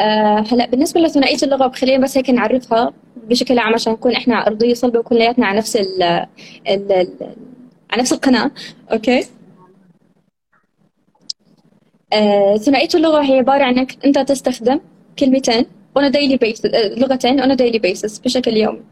أه 0.00 0.44
هلا 0.52 0.66
بالنسبة 0.66 1.00
لثنائية 1.00 1.36
اللغة 1.42 1.68
خلينا 1.68 2.04
بس 2.04 2.16
هيك 2.16 2.30
نعرفها 2.30 2.92
بشكل 3.16 3.58
عام 3.58 3.74
عشان 3.74 3.92
نكون 3.92 4.12
إحنا 4.12 4.46
أرضية 4.46 4.74
صلبة 4.74 4.98
وكلياتنا 4.98 5.46
على 5.46 5.58
نفس 5.58 5.76
ال 5.76 6.02
ال 6.68 7.16
على 7.90 8.02
نفس 8.02 8.12
القناة. 8.12 8.50
okay. 8.92 9.26
أه 12.12 12.56
ثنائية 12.56 12.88
اللغة 12.94 13.22
هي 13.22 13.38
عبارة 13.38 13.64
عن 13.64 13.78
انك 13.78 14.04
أنت 14.04 14.18
تستخدم 14.18 14.80
كلمتين 15.18 15.66
on 15.98 16.02
a 16.02 16.10
daily 16.12 16.38
basis 16.38 16.64
لغتين 16.98 17.42
on 17.42 17.46
a 17.46 17.56
daily 17.56 17.78
basis 17.78 18.22
بشكل 18.22 18.56
يومي. 18.56 18.82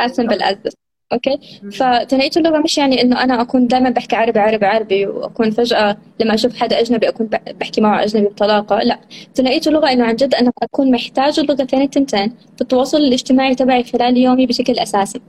As 0.00 0.10
simple 0.10 0.42
as 0.42 0.56
this. 0.64 0.81
okay؟ 1.12 1.38
فثنائية 1.72 2.30
اللغة 2.36 2.58
مش 2.58 2.78
يعني 2.78 3.02
إنه 3.02 3.24
أنا 3.24 3.42
أكون 3.42 3.66
دائما 3.66 3.90
بحكي 3.90 4.16
عربي 4.16 4.40
عربي 4.40 4.66
عربي 4.66 5.06
وأكون 5.06 5.50
فجأة 5.50 5.96
لما 6.20 6.34
أشوف 6.34 6.56
حدا 6.56 6.80
أجنبي 6.80 7.08
أكون 7.08 7.28
بحكي 7.60 7.80
معه 7.80 8.04
أجنبي 8.04 8.26
بطلاقة. 8.26 8.78
لا. 8.78 8.98
ثنائية 9.34 9.60
اللغة 9.66 9.92
إنه 9.92 10.04
عن 10.04 10.16
جد 10.16 10.34
أنا 10.34 10.52
أكون 10.62 10.90
محتاجة 10.90 11.40
اللغتين 11.40 11.82
التنتين 11.82 12.28
في 12.28 12.60
التواصل 12.60 12.98
الاجتماعي 12.98 13.54
تبعي 13.54 13.84
خلال 13.84 14.16
يومي 14.16 14.46
بشكل 14.46 14.78
أساسي. 14.78 15.20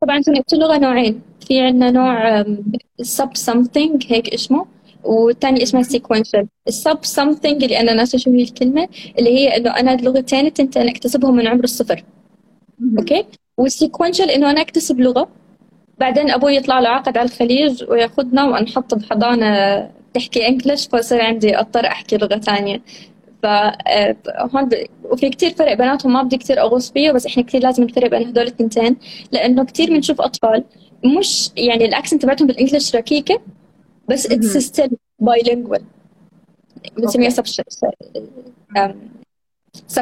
طبعا 0.00 0.20
ثنائية 0.20 0.44
اللغة 0.52 0.78
نوعين. 0.78 1.20
في 1.48 1.60
عندنا 1.60 1.90
نوع 1.90 2.42
sub 3.02 3.50
something 3.50 4.06
هيك 4.08 4.34
اسمه 4.34 4.66
والثاني 5.04 5.62
اسمها 5.62 5.82
sequential 5.82 6.46
ال 6.68 6.75
sub 6.75 6.98
something 7.02 7.64
اللي 7.64 7.80
أنا 7.80 7.92
ناسي 7.94 8.18
شو 8.18 8.30
هي 8.30 8.42
الكلمة 8.42 8.88
اللي 9.18 9.30
هي 9.30 9.56
إنه 9.56 9.70
أنا 9.70 9.94
اللغتين 9.94 10.46
التنتين 10.46 10.88
اكتسبهم 10.88 11.36
من 11.36 11.46
عمر 11.46 11.64
الصفر. 11.64 12.04
okay؟ 12.98 13.24
وال 13.62 13.73
sequential 13.73 14.30
إنه 14.30 14.50
أنا 14.50 14.60
أكتسب 14.60 15.00
لغة 15.00 15.28
بعدين 15.98 16.30
أبوي 16.30 16.56
يطلع 16.56 16.80
له 16.80 16.88
عقد 16.88 17.18
على 17.18 17.28
الخليج 17.28 17.84
ويأخذنا 17.88 18.44
ونحط 18.44 18.94
بحضانه 18.94 19.90
تحكي 20.14 20.48
English 20.48 20.88
فصير 20.88 21.22
عندي 21.22 21.58
أضطر 21.58 21.86
أحكي 21.86 22.16
لغة 22.16 22.36
ثانية 22.38 22.82
فهون 23.42 24.68
ب... 24.68 24.86
وفي 25.04 25.30
كتير 25.30 25.50
فرق 25.50 25.72
بيناتهم 25.74 26.12
ما 26.12 26.22
بدي 26.22 26.36
كتير 26.36 26.60
أغوص 26.60 26.92
فيه 26.92 27.12
بس 27.12 27.26
إحنا 27.26 27.42
كتير 27.42 27.62
لازم 27.62 27.84
نفرق 27.84 28.10
بين 28.10 28.28
هدول 28.28 28.46
الثنتين 28.46 28.96
لأنه 29.32 29.64
كتير 29.64 29.90
بنشوف 29.90 30.20
أطفال 30.20 30.64
مش 31.18 31.50
يعني 31.56 31.84
ال 31.84 31.89
accent 31.89 32.22
تبعتهم 32.22 32.46
بال 32.46 32.57
English 32.57 32.96
ركيكة 32.96 33.40
بس 34.08 34.26
it's 34.26 34.56
still 34.56 34.90
bilingual 35.18 35.82
بنسميها 36.96 37.30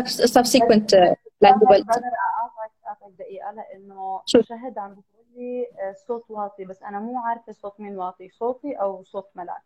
subsequent 0.08 1.14
lingual 1.42 1.84
دقيقة 3.18 3.50
لأنه 3.50 4.20
شهد 4.26 4.78
عم 4.78 4.90
بتقول 4.90 5.24
لي 5.36 5.66
آه، 5.78 5.92
صوت 6.06 6.24
واطي 6.30 6.64
بس 6.64 6.82
أنا 6.82 7.00
مو 7.00 7.18
عارفة 7.18 7.52
صوت 7.52 7.80
مين 7.80 7.98
واطي 7.98 8.28
صوتي 8.28 8.72
أو 8.72 9.04
صوت 9.04 9.28
ملاك. 9.34 9.62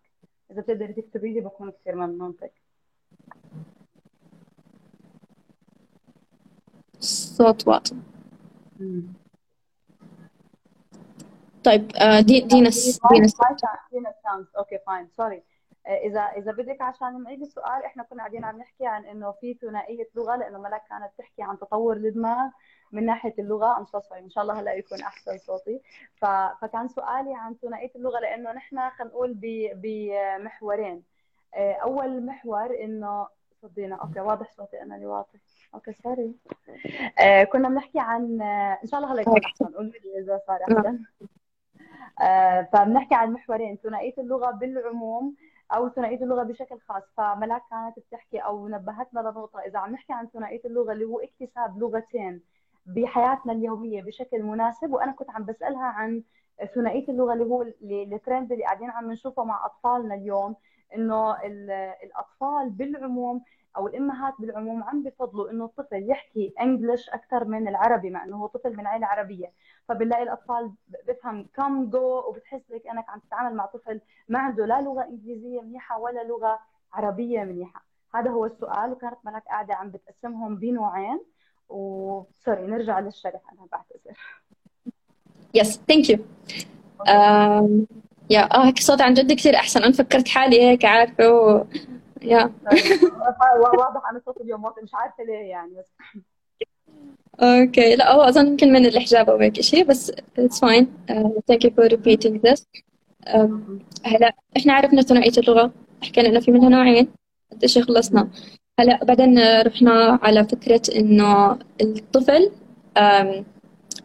إذا 0.50 0.62
بتقدري 0.62 0.92
تكتبي 0.92 1.32
لي 1.32 1.40
بكون 1.40 1.70
كثير 1.70 1.94
ممنونتك. 1.94 2.52
صوت 7.00 7.68
واطي. 7.68 7.96
طيب 11.64 11.96
آه، 11.96 12.20
دي 12.20 12.40
دينس 12.40 13.00
دينس 13.12 13.34
دينس 13.92 14.14
okay 14.56 14.78
fine 14.86 15.08
sorry 15.16 15.42
اذا 15.86 16.20
إذا 16.20 16.52
بدك 16.52 16.80
عشان 16.80 17.22
نعيد 17.22 17.40
السؤال 17.40 17.84
إحنا 17.84 18.02
كنا 18.02 18.18
قاعدين 18.18 18.44
عم 18.44 18.58
نحكي 18.58 18.86
عن 18.86 19.04
إنه 19.04 19.32
في 19.32 19.54
ثنائية 19.54 20.08
لغة 20.14 20.36
لأنه 20.36 20.58
ملك 20.58 20.82
كانت 20.88 21.10
تحكي 21.18 21.42
عن 21.42 21.58
تطور 21.58 21.96
الدماغ. 21.96 22.50
من 22.94 23.06
ناحية 23.06 23.34
اللغة 23.38 23.78
إن 24.18 24.30
شاء 24.30 24.42
الله 24.42 24.60
هلا 24.60 24.74
يكون 24.74 25.00
أحسن 25.00 25.38
صوتي. 25.38 25.80
فكان 26.60 26.88
سؤالي 26.88 27.34
عن 27.34 27.54
ثنائية 27.54 27.90
اللغة 27.96 28.20
لأنه 28.20 28.52
نحن 28.52 28.90
خلينا 28.90 29.12
نقول 29.12 29.34
بمحورين. 29.74 31.02
آه، 31.54 31.72
أول 31.72 32.26
محور 32.26 32.80
إنه 32.80 33.28
صدينا 33.62 33.96
okay 33.96 34.20
واضح 34.20 34.52
صوتي 34.52 34.82
أنا 34.82 34.94
اللي 34.96 35.06
واضح. 35.06 35.28
okay 35.74 35.92
sorry 35.92 36.34
آه 37.18 37.44
كنا 37.44 37.68
بنحكي 37.68 37.98
عن 37.98 38.42
آه، 38.42 38.78
إن 38.82 38.88
شاء 38.88 39.00
الله 39.00 39.12
هلا 39.12 39.20
يكون 39.20 39.40
أحسن 39.44 39.64
قولوا 39.64 39.92
لي 39.92 40.20
إذا 40.20 40.40
صار 40.46 40.62
أحسن. 40.62 40.98
آه 42.22 42.68
فبنحكي 42.72 43.14
عن 43.14 43.32
محورين 43.32 43.76
ثنائية 43.76 44.14
اللغة 44.18 44.50
بالعموم 44.50 45.36
أو 45.72 45.88
ثنائية 45.88 46.22
اللغة 46.22 46.42
بشكل 46.42 46.78
خاص. 46.80 47.02
فملاك 47.16 47.62
كانت 47.70 47.98
بتحكي 47.98 48.38
أو 48.38 48.68
نبهتنا 48.68 49.20
لنقطة 49.20 49.60
إذا 49.60 49.78
عم 49.78 49.92
نحكي 49.92 50.12
عن 50.12 50.26
ثنائية 50.26 50.60
اللغة 50.64 50.92
اللي 50.92 51.04
هو 51.04 51.20
اكتساب 51.20 51.78
لغتين 51.78 52.42
بحياتنا 52.86 53.52
اليومية 53.52 54.02
بشكل 54.02 54.42
مناسب 54.42 54.92
وأنا 54.92 55.12
كنت 55.12 55.30
عم 55.30 55.44
بسألها 55.44 55.84
عن 55.84 56.22
ثنائية 56.74 57.08
اللغة 57.08 57.32
اللي 57.32 57.44
هو 57.44 57.62
الترند 57.82 58.52
اللي 58.52 58.64
قاعدين 58.64 58.90
عم 58.90 59.12
نشوفه 59.12 59.44
مع 59.44 59.66
أطفالنا 59.66 60.14
اليوم 60.14 60.56
إنه 60.94 61.36
الأطفال 62.02 62.70
بالعموم 62.70 63.42
أو 63.76 63.86
الأمهات 63.86 64.34
بالعموم 64.38 64.82
عم 64.84 65.02
بفضلوا 65.02 65.50
إنه 65.50 65.64
الطفل 65.64 66.10
يحكي 66.10 66.54
English 66.60 67.10
أكثر 67.10 67.44
من 67.44 67.68
العربي 67.68 68.10
مع 68.10 68.24
إنه 68.24 68.36
هو 68.36 68.46
طفل 68.46 68.76
من 68.76 68.86
عائلة 68.86 69.06
عربية. 69.06 69.52
فبنلاقي 69.88 70.22
الأطفال 70.22 70.72
بفهم 71.08 71.46
كم 71.54 71.90
جو 71.90 72.22
وبتحس 72.28 72.70
لك 72.70 72.86
إنك 72.86 73.10
عم 73.10 73.18
تتعامل 73.18 73.56
مع 73.56 73.66
طفل 73.66 74.00
ما 74.28 74.38
عنده 74.38 74.66
لا 74.66 74.80
لغة 74.80 75.04
إنجليزية 75.04 75.60
منيحة 75.60 75.98
ولا 75.98 76.24
لغة 76.24 76.58
عربية 76.92 77.44
منيحة. 77.44 77.84
هذا 78.14 78.30
هو 78.30 78.44
السؤال 78.46 78.92
وكانت 78.92 79.18
ملك 79.24 79.42
قاعدة 79.42 79.74
عم 79.74 79.90
بتقسمهم 79.90 80.56
بنوعين. 80.56 81.20
و 81.68 81.85
sorry 81.85 82.66
نرجع 82.66 82.98
للشرح 82.98 83.40
أنا 83.52 83.66
بعتذر. 83.72 84.18
yes 85.54 85.80
thank 85.88 86.10
you 86.10 86.18
yeah 88.30 88.54
آه 88.54 88.66
هيك 88.66 88.78
صوت 88.78 89.00
عن 89.00 89.14
جد 89.14 89.32
كثير 89.32 89.56
أحسن. 89.56 89.82
أنا 89.82 89.92
فكرت 89.92 90.28
حالي 90.28 90.62
هيك 90.62 90.84
عارفة 90.84 91.30
و... 91.30 91.64
yeah. 92.22 92.38
واضح 93.60 94.10
أنا 94.10 94.20
صوت 94.26 94.40
اليوم 94.40 94.64
واطي 94.64 94.82
مش 94.82 94.94
عارفة 94.94 95.24
ليه 95.24 95.50
يعني 95.50 95.72
بس. 95.74 95.92
okay 97.40 97.96
لا 97.96 98.12
هو 98.12 98.20
أظن 98.20 98.46
يمكن 98.46 98.72
من 98.72 98.86
الحجاب 98.86 99.30
أو 99.30 99.36
هيك 99.36 99.60
شيء 99.60 99.84
بس 99.84 100.12
it's 100.38 100.60
fine 100.60 100.92
thank 101.48 101.64
you 101.64 101.70
for 101.70 101.86
repeating 101.86 102.46
this 102.46 102.66
هلا 104.04 104.34
إحنا 104.56 104.72
عرفنا 104.72 105.02
ثنائيه 105.02 105.32
اللغة. 105.38 105.72
حكينا 106.02 106.28
انه 106.28 106.40
في 106.40 106.50
منها 106.50 106.68
نوعين؟ 106.68 107.08
قد 107.52 107.62
إيش 107.62 107.78
خلصنا؟ 107.78 108.28
هلا 108.80 109.04
بعدين 109.04 109.38
رحنا 109.62 110.18
على 110.22 110.44
فكرة 110.44 110.82
إنه 110.96 111.58
الطفل 111.80 112.50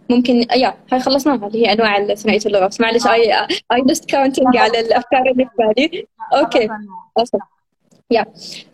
ممكن 0.10 0.36
yeah 0.56 0.74
هاي 0.92 1.00
خلصناها 1.00 1.48
اللي 1.48 1.68
هي 1.68 1.74
أنواع 1.74 2.14
ثنائية 2.16 2.40
اللغة. 2.46 2.68
بس 2.68 2.82
معلش 2.82 3.08
I 3.08 3.34
I 3.48 3.82
lost 3.90 4.06
counting 4.06 4.58
على 4.58 4.80
الأفكار 4.80 5.22
اللي 5.32 5.46
في 5.46 5.52
بالي. 5.58 6.08
okay. 6.34 6.70
yeah. 8.12 8.26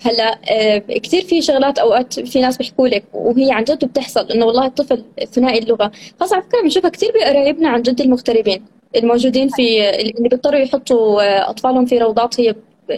هلا 0.05 0.39
آه، 0.51 0.77
كثير 0.77 1.21
في 1.21 1.41
شغلات 1.41 1.79
أوقات 1.79 2.19
في 2.19 2.41
ناس 2.41 2.57
بيحكوا 2.57 2.87
لك 2.87 3.03
وهي 3.13 3.51
عن 3.51 3.63
جد 3.63 3.85
بتحصل 3.85 4.31
إنه 4.31 4.45
والله 4.45 4.65
الطفل 4.65 5.03
ثنائي 5.31 5.59
اللغة. 5.59 5.91
خاصه 6.19 6.35
على 6.35 6.45
فكرة 6.45 6.61
بنشوفها 6.61 6.89
كثير 6.89 7.11
بقرايبنا 7.11 7.69
عن 7.69 7.81
جد 7.81 8.01
المغتربين 8.01 8.65
الموجودين 8.95 9.49
في 9.49 9.89
اللي 9.89 10.13
بيضطروا 10.29 10.59
يحطوا 10.59 11.21
آه، 11.21 11.49
أطفالهم 11.49 11.85
في 11.85 11.97
روضات 11.97 12.39
هي 12.39 12.55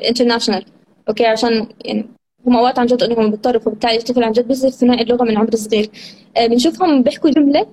international 0.10 0.66
okay 1.10 1.26
عشان 1.26 1.68
يعني 1.86 2.08
هم 2.48 2.58
اوقات 2.58 2.80
عن 2.80 2.86
جد 2.86 3.04
انهم 3.04 3.32
بيضطروا 3.32 3.62
فبالتالي 3.62 3.98
الطفل 3.98 4.24
عن 4.24 4.32
جد 4.32 4.48
بيصير 4.48 4.70
ثنائي 4.70 5.02
اللغة 5.04 5.24
من 5.24 5.38
عمر 5.38 5.56
صغير 5.56 5.90
آه، 6.38 6.48
بنشوفهم 6.48 7.04
بيحكوا 7.04 7.30
جملة 7.30 7.68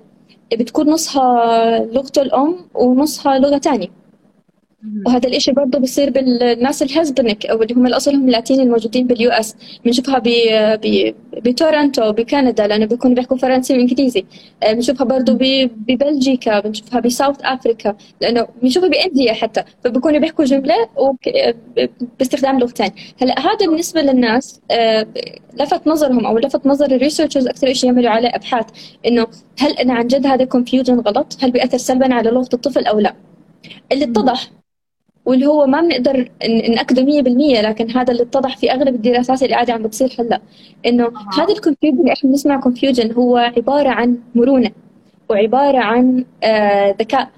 بتكون 0.53 0.89
نصها 0.89 1.79
لغته 1.79 2.21
الأم 2.21 2.55
ونصها 2.73 3.39
لغة 3.39 3.57
ثانية 3.57 3.87
وهذا 5.05 5.27
الإشي 5.27 5.51
برضه 5.51 5.79
بصير 5.79 6.09
بالناس 6.09 6.83
ال 6.83 6.90
Hispanic 6.90 7.45
أو 7.45 7.63
اللي 7.63 7.73
هم 7.73 7.87
الأصلهم 7.87 8.25
اللاتيني 8.25 8.63
الموجودين 8.63 9.07
بال 9.07 9.31
US 9.31 9.55
بنشوفها 9.85 10.23
بتورنتو 11.33 12.11
بكندا 12.11 12.67
لأنه 12.67 12.85
بيكونوا 12.85 13.15
بيحكوا 13.15 13.37
فرنسي 13.37 13.73
وإنجليزي 13.73 14.25
آه، 14.63 14.73
بنشوفها 14.73 15.05
برضه 15.05 15.33
ببلجيكا 15.87 16.59
بنشوفها 16.59 16.99
ب 16.99 17.05
South 17.05 17.37
Africa 17.41 17.95
لأنه 18.21 18.47
بنشوفها 18.61 18.89
ب 18.89 18.96
India 18.96 19.33
حتى 19.33 19.63
فبيكونوا 19.83 20.19
بيحكوا 20.19 20.45
جملة 20.45 20.75
باستخدام 22.19 22.59
لغتين 22.59 22.91
هلأ 23.21 23.39
هذا 23.39 23.67
بالنسبة 23.67 24.01
للناس 24.01 24.61
آه، 24.71 25.07
لفت 25.53 25.87
نظرهم 25.87 26.25
أو 26.25 26.37
لفت 26.37 26.65
نظر 26.65 26.85
ال 26.85 26.90
researchers 26.90 27.47
أكثر 27.47 27.73
شيء 27.73 27.89
يعملوا 27.89 28.09
عليه 28.09 28.29
أبحاث 28.29 28.65
إنه 29.05 29.27
هل 29.59 29.71
أنا 29.71 29.93
عن 29.93 30.07
جد 30.07 30.27
هذا 30.27 30.45
confusion 30.45 30.99
غلط؟ 30.99 31.37
هل 31.41 31.51
بيأثر 31.51 31.77
سلبا 31.77 32.13
على 32.13 32.29
لغة 32.29 32.49
الطفل 32.53 32.85
أو 32.85 32.99
لا؟ 32.99 33.15
اللي 33.91 34.05
اتضح 34.05 34.51
واللي 35.25 35.45
هو 35.45 35.65
ما 35.65 35.81
بنقدر 35.81 36.29
نأكده 36.69 37.01
100% 37.05 37.61
لكن 37.61 37.91
هذا 37.91 38.11
اللي 38.11 38.23
اتضح 38.23 38.57
في 38.57 38.71
أغلب 38.71 38.95
الدراسات 38.95 39.43
اللي 39.43 39.53
قاعدة 39.53 39.73
عم 39.73 39.83
بتصير 39.83 40.15
هلأ 40.19 40.41
إنه. 40.85 41.11
هذا 41.39 41.53
ال 41.53 41.58
confusion 41.58 41.99
اللي 41.99 42.13
إحنا 42.13 42.29
بنسمع 42.29 42.59
confusion 42.59 43.11
هو 43.13 43.37
عبارة 43.37 43.89
عن 43.89 44.17
مرونة 44.35 44.71
وعبارة 45.29 45.77
عن 45.77 46.25
آه 46.43 46.95
ذكاء 46.99 47.29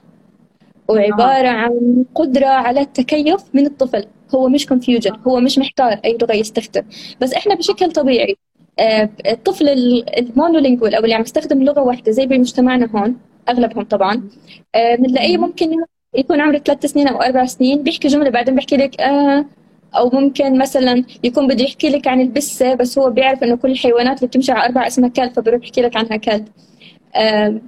وعبارة. 0.88 1.48
عن 1.48 2.06
قدرة 2.16 2.48
على 2.48 2.82
التكيف 2.82 3.42
من 3.54 3.66
الطفل 3.66 4.06
هو 4.36 4.50
مش 4.50 4.66
confusion 4.66 5.12
هو 5.28 5.40
مش 5.40 5.58
محتار 5.60 6.00
أي 6.06 6.18
لغة 6.22 6.34
يستخدم 6.34 6.82
بس 7.22 7.34
إحنا 7.34 7.56
بشكل 7.56 7.92
طبيعي 7.92 8.38
آه 8.80 9.10
الطفل 9.28 9.70
ال 10.18 10.24
monolingual 10.24 10.96
أو 10.96 11.04
اللي 11.04 11.16
عم 11.16 11.22
يستخدم 11.22 11.64
لغة 11.64 11.82
واحدة 11.82 12.12
زي 12.12 12.26
بمجتمعنا 12.26 12.90
هون 12.96 13.18
أغلبهم 13.50 13.84
طبعا 13.84 14.30
آه، 14.76 14.96
بنلاقيه 14.96 15.38
ممكن 15.38 15.72
يكون 16.18 16.42
عمره 16.42 16.58
ثلاث 16.58 16.86
سنين 16.86 17.08
أو 17.08 17.22
أربع 17.22 17.46
سنين. 17.46 17.84
بيحكي 17.84 18.08
جملة 18.08 18.30
بعدين 18.30 18.56
بيحكي 18.56 18.78
لك 18.78 19.02
آه 19.02 19.46
أو 19.96 20.10
ممكن 20.10 20.58
مثلا 20.58 21.04
يكون 21.24 21.48
بده 21.48 21.64
يحكي 21.64 21.90
لك 21.90 22.08
عن 22.08 22.22
البسة 22.22 22.74
بس 22.76 23.00
هو 23.00 23.10
بيعرف 23.10 23.44
إنه 23.44 23.56
كل 23.56 23.72
الحيوانات 23.72 24.18
اللي 24.18 24.28
بتمشي 24.28 24.52
على 24.52 24.66
أربع 24.66 24.88
اسمها 24.88 25.10
كلب 25.10 25.34
فبروح 25.34 25.64
يحكي 25.64 25.82
لك 25.82 25.98
عنها 25.98 26.18
كلب. 26.18 26.48
آه 27.16 27.62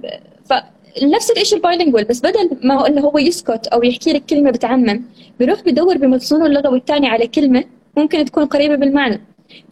فنفس 0.44 1.30
الشيء 1.30 1.58
ال 1.58 1.63
bilingual 1.63 2.04
بس 2.04 2.20
بدل 2.20 2.50
ما 2.62 2.74
هو 2.80 2.86
إنه 2.86 3.00
هو 3.00 3.18
يسكت 3.18 3.66
أو 3.66 3.82
يحكي 3.82 4.12
لك 4.12 4.24
كلمة 4.26 4.50
بتعمم 4.50 5.04
بيروح 5.38 5.60
بدور 5.62 5.98
بمخزونه 5.98 6.46
اللغوي 6.46 6.78
الثاني 6.78 7.08
على 7.08 7.26
كلمة 7.26 7.64
ممكن 7.96 8.24
تكون 8.24 8.46
قريبة 8.46 8.76
بالمعنى. 8.76 9.20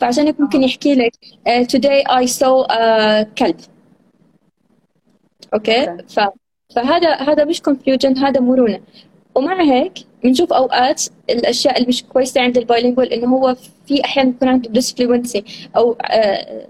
فعشان 0.00 0.26
هيك 0.26 0.40
ممكن 0.40 0.62
يحكي 0.62 0.94
لك 0.94 1.12
uh, 1.48 1.64
today 1.66 2.02
I 2.22 2.26
saw 2.26 2.66
a 2.70 3.22
كلب. 3.38 3.56
okay. 5.54 5.96
ف 6.08 6.20
فهذا 6.74 7.14
هذا 7.14 7.44
مش 7.44 7.62
confusion 7.62 8.18
هذا 8.18 8.40
مرونة. 8.40 8.80
ومع 9.34 9.62
هيك 9.62 9.92
بنشوف 10.24 10.52
أوقات 10.52 11.02
الأشياء 11.30 11.76
اللي 11.76 11.88
مش 11.88 12.04
كويسة 12.04 12.40
عند 12.40 12.58
ال 12.58 12.63
bilingual 12.63 13.12
إنه 13.12 13.26
هو 13.36 13.56
في 13.86 14.04
أحيانا 14.04 14.30
بيكون 14.30 14.48
عنده 14.48 14.70
disfluency 14.70 15.44
أو 15.76 15.92
آه، 15.92 16.66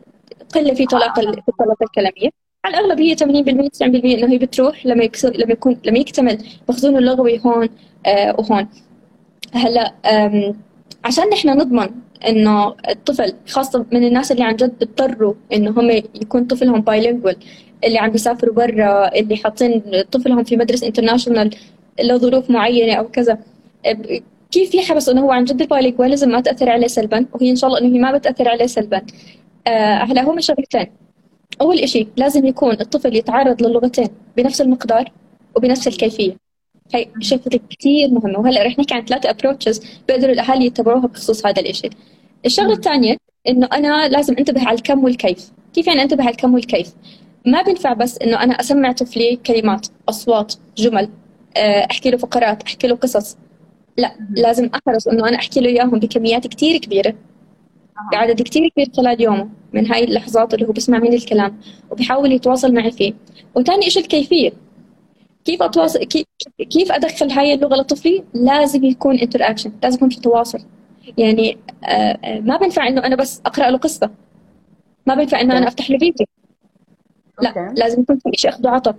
قلة 0.55 0.75
في 0.75 0.87
طلاقه 0.87 1.33
في 1.33 1.49
الطلاقه 1.49 1.83
الكلاميه 1.85 2.31
على 2.65 2.79
الاغلب 2.79 3.01
هي 3.01 3.17
80% 3.17 3.69
90% 3.69 3.83
إنه 3.85 4.33
هي 4.33 4.39
بتروح 4.39 4.87
لما 4.87 5.05
يكسر 5.05 5.31
لما 5.37 5.53
يكون 5.53 5.81
لما 5.85 5.99
يكتمل. 5.99 6.39
مخزونه 6.69 6.99
اللغوي 6.99 7.41
هون 7.47 7.69
آه 8.07 8.35
وهون. 8.39 8.69
هلأ 9.55 9.95
عشان 11.09 11.29
نحن 11.29 11.49
نضمن 11.49 11.89
إنه 12.29 12.75
الطفل 12.89 13.35
خاصة 13.49 13.87
من 13.93 14.05
الناس 14.05 14.33
اللي 14.33 14.45
عن 14.45 14.57
جد 14.57 14.79
بيضطروا 14.79 15.35
إنه 15.53 15.71
هم 15.71 15.91
يكون 15.91 16.45
طفلهم 16.45 16.81
bilingual 16.81 17.37
اللي 17.85 17.99
عم 17.99 18.11
بيسافروا 18.11 18.55
برا 18.55 19.15
اللي 19.19 19.37
حاطين 19.37 19.83
طفلهم 20.13 20.45
في 20.45 20.57
مدرسة 20.57 20.87
international 20.87 21.51
لظروف 22.03 22.51
معينة 22.51 22.95
أو 22.95 23.09
كذا. 23.09 23.39
كيف 24.51 24.75
يحرص 24.75 25.09
إنه 25.09 25.21
هو 25.21 25.31
عن 25.33 25.45
جد 25.45 25.61
ال 25.61 25.66
bilingualism 25.66 26.29
ما 26.31 26.41
تأثر 26.41 26.71
عليه 26.71 26.87
سلبا؟ 26.87 27.27
وهي 27.33 27.51
إن 27.51 27.57
شاء 27.57 27.69
الله 27.71 27.81
إنه 27.81 27.97
هي 27.97 27.99
ما 27.99 28.13
بتأثر 28.19 28.49
عليه 28.49 28.67
سلبا. 28.67 29.03
آه، 29.67 30.05
هلا 30.05 30.23
هم 30.23 30.41
شغلتين 30.41 30.87
أول 31.61 31.89
شيء 31.89 32.09
لازم 32.17 32.47
يكون 32.47 32.73
الطفل 32.81 33.17
يتعرض 33.17 33.63
للغتين 33.63 34.09
بنفس 34.37 34.61
المقدار 34.61 35.13
وبنفس 35.57 35.89
الكيفية. 35.89 36.48
هي 36.95 37.09
شغله 37.21 37.61
كثير 37.71 38.11
مهمة 38.11 38.39
وهلأ 38.39 38.63
رح 38.63 38.79
نحكي 38.79 38.95
عن 38.95 39.05
ثلاثة 39.05 39.31
ابروتشز 39.31 39.83
بيقدروا 40.09 40.33
الأهالي 40.33 40.67
يتبعوها 40.67 41.07
بخصوص 41.07 41.47
هذا 41.47 41.63
الشيء 41.63 41.91
الشغلة 42.47 42.73
الثانية 42.73 43.17
إنه 43.49 43.69
أنا 43.73 44.09
لازم 44.09 44.35
أنتبه 44.39 44.69
على 44.69 44.77
الكم 44.77 45.05
والكيف. 45.05 45.51
كيف 45.75 45.87
يعني 45.87 46.03
أنتبه 46.03 46.23
على 46.23 46.31
الكم 46.31 46.55
والكيف؟ 46.55 46.95
ما 47.47 47.63
بينفع 47.63 47.93
بس 47.93 48.19
إنه 48.19 48.43
أنا 48.43 48.61
أسمع 48.61 48.93
طفلي 48.93 49.37
كلمات 49.47 49.87
أصوات 50.09 50.55
جمل 50.77 51.09
آه، 51.57 51.87
أحكي 51.91 52.11
له 52.11 52.17
فقرات 52.19 52.63
أحكي 52.63 52.87
له 52.87 52.95
قصص. 52.97 53.37
لأ 53.97 54.17
لازم 54.31 54.71
أحرص 54.75 55.09
إنه 55.09 55.29
أنا 55.29 55.37
أحكي 55.37 55.61
له 55.61 55.69
إياهم 55.69 55.99
بكميات 55.99 56.47
كثير 56.47 56.79
كبيرة. 56.79 57.15
بعدد 58.13 58.43
كثير 58.43 58.69
كبير 58.69 58.89
خلال 58.97 59.23
يومه 59.23 59.49
من 59.73 59.87
هاي 59.93 60.05
اللحظات 60.05 60.55
اللي 60.55 60.67
هو 60.69 60.73
بسمع 60.73 60.99
مني 60.99 61.17
الكلام 61.17 61.61
وبيحاول 61.91 62.33
يتواصل 62.33 62.75
معي 62.75 62.91
فيه. 62.91 63.13
وثاني 63.55 63.91
شيء 63.91 64.03
الكيفية. 64.03 64.53
كيف 65.49 65.63
اتواصل 65.63 66.05
كيف 66.71 66.93
أدخل 66.93 67.31
هاي 67.31 67.55
اللغة 67.55 67.77
لطفلي؟ 67.77 68.25
لازم 68.35 68.85
يكون 68.85 69.19
interaction 69.19 69.73
لازم 69.83 69.97
يكون 69.97 70.09
في 70.09 70.21
تواصل. 70.21 70.59
يعني 71.19 71.59
آه، 71.85 72.19
آه، 72.25 72.41
ما 72.41 72.57
بينفع 72.57 72.89
إنه 72.89 73.07
أنا 73.07 73.17
بس 73.17 73.41
أقرأ 73.47 73.71
له 73.71 73.79
قصة. 73.79 74.11
ما 75.07 75.15
بينفع 75.15 75.41
إنه 75.41 75.59
أنا 75.59 75.69
أفتح 75.69 75.91
له 75.91 75.99
فيديو. 75.99 76.27
لا. 77.43 77.75
لازم 77.77 78.01
يكون 78.03 78.19
في 78.19 78.31
شيء 78.35 78.51
اخذ 78.51 78.67
وعطاء 78.67 78.97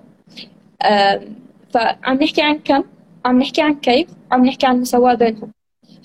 فعم 1.69 2.17
نحكي 2.21 2.41
عن 2.41 2.59
كم؟ 2.59 2.83
عم 3.25 3.39
نحكي 3.39 3.61
عن 3.61 3.75
كيف؟ 3.75 4.07
عم 4.31 4.45
نحكي 4.45 4.65
عن 4.65 4.75
المساواة 4.75 5.13
بينهم. 5.13 5.51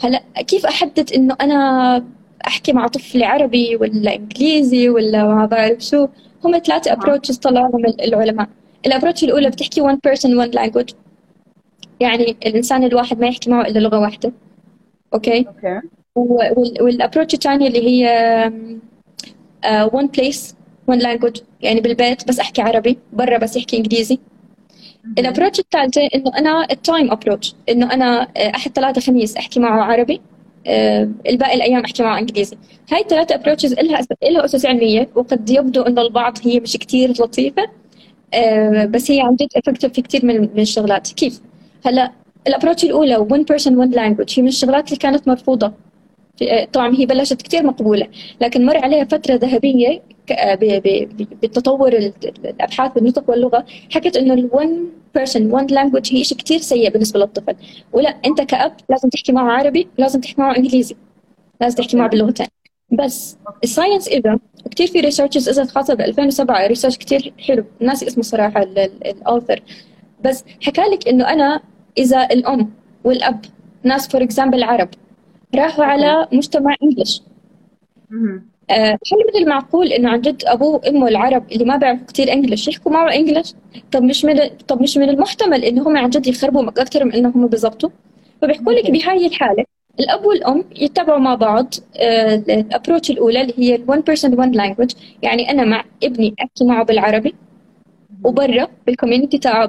هلا 0.03 0.22
كيف 0.47 0.66
أحدد 0.66 1.12
إنه 1.12 1.36
أنا 1.40 2.05
أحكي 2.47 2.72
مع 2.72 2.86
طفل 2.86 3.22
عربي 3.22 3.76
ولا 3.76 4.14
إنجليزي 4.14 4.88
ولا 4.88 5.24
ما 5.24 5.47
بعرف 5.47 5.80
شو؟ 5.80 6.09
هم 6.45 6.59
ثلاثة 6.59 6.92
approaches 6.93 7.37
طلعهم 7.36 7.84
العلماء. 7.86 8.49
ال 8.87 8.91
approach 8.91 9.24
الأولى 9.24 9.51
بتحكي 9.51 9.82
one 9.82 9.99
person 10.09 10.30
one 10.30 10.53
language. 10.59 10.95
يعني 12.01 12.37
الإنسان 12.47 12.85
الواحد 12.85 13.20
ما 13.20 13.26
يحكي 13.26 13.51
معه 13.51 13.62
إلا 13.62 13.78
لغة 13.78 13.99
واحدة. 14.01 14.32
okay 15.14 15.47
okay 15.49 15.80
وال 16.80 16.91
approach 16.91 17.35
الثانية 17.35 17.68
اللي 17.68 17.89
هي 17.89 18.09
uh, 19.64 19.91
one 19.91 20.09
place 20.16 20.55
one 20.91 21.01
language. 21.01 21.41
يعني 21.61 21.80
بالبيت 21.80 22.28
بس 22.28 22.41
أحكي 22.41 22.62
عربي 22.62 22.99
برا 23.12 23.39
بس 23.39 23.57
يحكي 23.57 23.76
إنجليزي. 23.76 24.18
ال 25.18 25.23
approach 25.23 25.61
الثالثة 25.61 26.09
إنه 26.14 26.39
أنا 26.39 26.66
ال 26.70 26.78
time 26.78 27.11
approach 27.11 27.55
إنه 27.68 27.93
أنا 27.93 28.22
آه، 28.37 28.51
أحد 28.57 28.70
ثلاثة 28.70 29.01
خميس 29.01 29.37
أحكي 29.37 29.61
معه 29.61 29.82
عربي 29.82 30.20
آه، 30.66 31.09
الباقي 31.28 31.55
الأيام 31.55 31.85
أحكي 31.85 32.03
معه 32.03 32.18
إنجليزي. 32.18 32.57
هاي 32.93 33.01
الثلاثة 33.01 33.35
approaches 33.35 33.74
لها 33.74 34.01
لها 34.22 34.45
اسس 34.45 34.66
علمية 34.66 35.09
وقد 35.14 35.51
يبدو 35.51 35.82
إنه 35.82 36.03
البعض 36.03 36.39
هي 36.43 36.61
مش 36.61 36.76
كثير 36.76 37.11
لطيفة 37.11 37.62
بس 38.87 39.11
هي 39.11 39.20
عن 39.20 39.37
جد 39.37 39.49
effective 39.57 39.93
في 39.93 40.03
كثير 40.03 40.24
من 40.26 40.41
من 40.41 40.61
الشغلات. 40.61 41.12
كيف؟ 41.12 41.41
هلا 41.87 42.12
ال 42.47 42.51
approach 42.51 42.85
الأولى 42.85 43.16
one 43.16 43.55
person 43.55 43.70
one 43.70 43.95
language 43.95 44.39
هي 44.39 44.43
من 44.43 44.49
الشغلات 44.49 44.89
اللي 44.89 44.99
كانت 44.99 45.28
مرفوضة. 45.28 45.72
طبعا 46.72 46.95
هي 46.95 47.07
بلشت 47.07 47.43
كثير 47.43 47.66
مقبولة 47.66 48.09
لكن 48.41 48.66
مر 48.66 48.76
عليها 48.76 49.05
فترة 49.05 49.35
ذهبية 49.35 50.03
بتطور 51.43 51.93
الأبحاث 51.93 52.93
بالنطق 52.93 53.30
واللغة 53.30 53.64
حكت 53.91 54.16
إنه 54.16 54.35
ال 54.35 54.49
one 54.49 54.91
person 55.14 55.53
one 55.53 55.66
language 55.66 56.12
هي 56.12 56.24
شيء 56.24 56.39
كثير 56.39 56.59
سيء 56.59 56.91
بالنسبة 56.91 57.20
للطفل. 57.20 57.55
ولا 57.93 58.09
أنت 58.09 58.41
كأب 58.41 58.72
لازم 58.91 59.09
تحكي 59.09 59.32
معه 59.32 59.53
عربي 59.53 59.89
لازم 59.99 60.20
تحكي 60.20 60.41
معه 60.41 60.57
إنجليزي 60.57 60.97
لازم 61.61 61.76
تحكي 61.76 61.97
معه 61.97 62.09
باللغتين 62.09 62.47
بس 62.91 63.39
ال 63.64 63.70
science 63.70 64.09
إذا 64.09 64.39
كثير 64.70 64.87
في 64.87 65.01
researches 65.01 65.49
إذا 65.49 65.64
خاصه 65.64 65.95
ب 65.95 66.01
2007 66.01 66.66
research 66.66 66.99
كثير 66.99 67.35
حلو. 67.49 67.64
أنا 67.80 67.90
ناسي 67.90 68.05
اسمه 68.05 68.22
صراحة 68.22 68.62
ال 68.62 68.77
author 68.77 69.62
بس 70.24 70.45
حكى 70.62 70.80
لك 70.80 71.09
إنه 71.09 71.28
أنا 71.32 71.61
إذا 71.99 72.24
الأم 72.24 72.70
والأب 73.05 73.45
ناس 73.82 74.09
for 74.09 74.22
example 74.22 74.62
عرب 74.64 74.89
راحوا 75.55 75.85
على 75.85 76.28
مجتمع 76.32 76.74
English. 76.82 77.22
آه، 78.70 78.93
هل 79.12 79.18
من 79.35 79.43
المعقول 79.43 79.87
إنه 79.93 80.11
عن 80.11 80.20
جد 80.20 80.43
أبوه 80.47 80.68
وأمه 80.74 81.09
العرب 81.09 81.53
اللي 81.53 81.64
ما 81.64 81.76
بيعرفوا 81.76 82.07
كثير 82.07 82.32
English 82.32 82.68
يحكوا 82.68 82.93
معه 82.93 83.14
English؟ 83.14 83.55
طب 83.93 84.03
مش 84.03 84.24
من 84.24 84.49
طب 84.68 84.82
مش 84.82 84.97
من 84.97 85.09
المحتمل 85.09 85.64
إنه 85.64 85.89
هم 85.89 85.97
عن 85.97 86.11
جد 86.11 86.26
يخربوا 86.26 86.68
أكثر 86.68 87.05
من 87.05 87.12
انه 87.14 87.28
هم 87.37 87.47
بيظبطوا 87.49 87.91
فبيحكوا 88.43 88.72
لك 88.72 88.91
بهاي 88.91 89.26
الحالة. 89.26 89.64
الأب 90.01 90.24
والأم 90.24 90.64
يتبعوا 90.76 91.18
مع 91.18 91.34
بعض 91.34 91.74
ال 92.49 92.55
approach 92.55 93.11
الأولى 93.11 93.40
اللي 93.40 93.55
هي 93.59 93.74
ال 93.74 93.86
one 93.88 94.03
person 94.11 94.30
one 94.30 94.55
language 94.61 94.97
يعني 95.22 95.51
أنا 95.51 95.64
مع 95.64 95.84
ابني 96.03 96.34
أحكي 96.42 96.64
معه 96.64 96.84
بالعربي 96.84 97.34
وبرا 98.24 98.68
بال 98.87 98.96
community 98.96 99.39
تاعه 99.38 99.66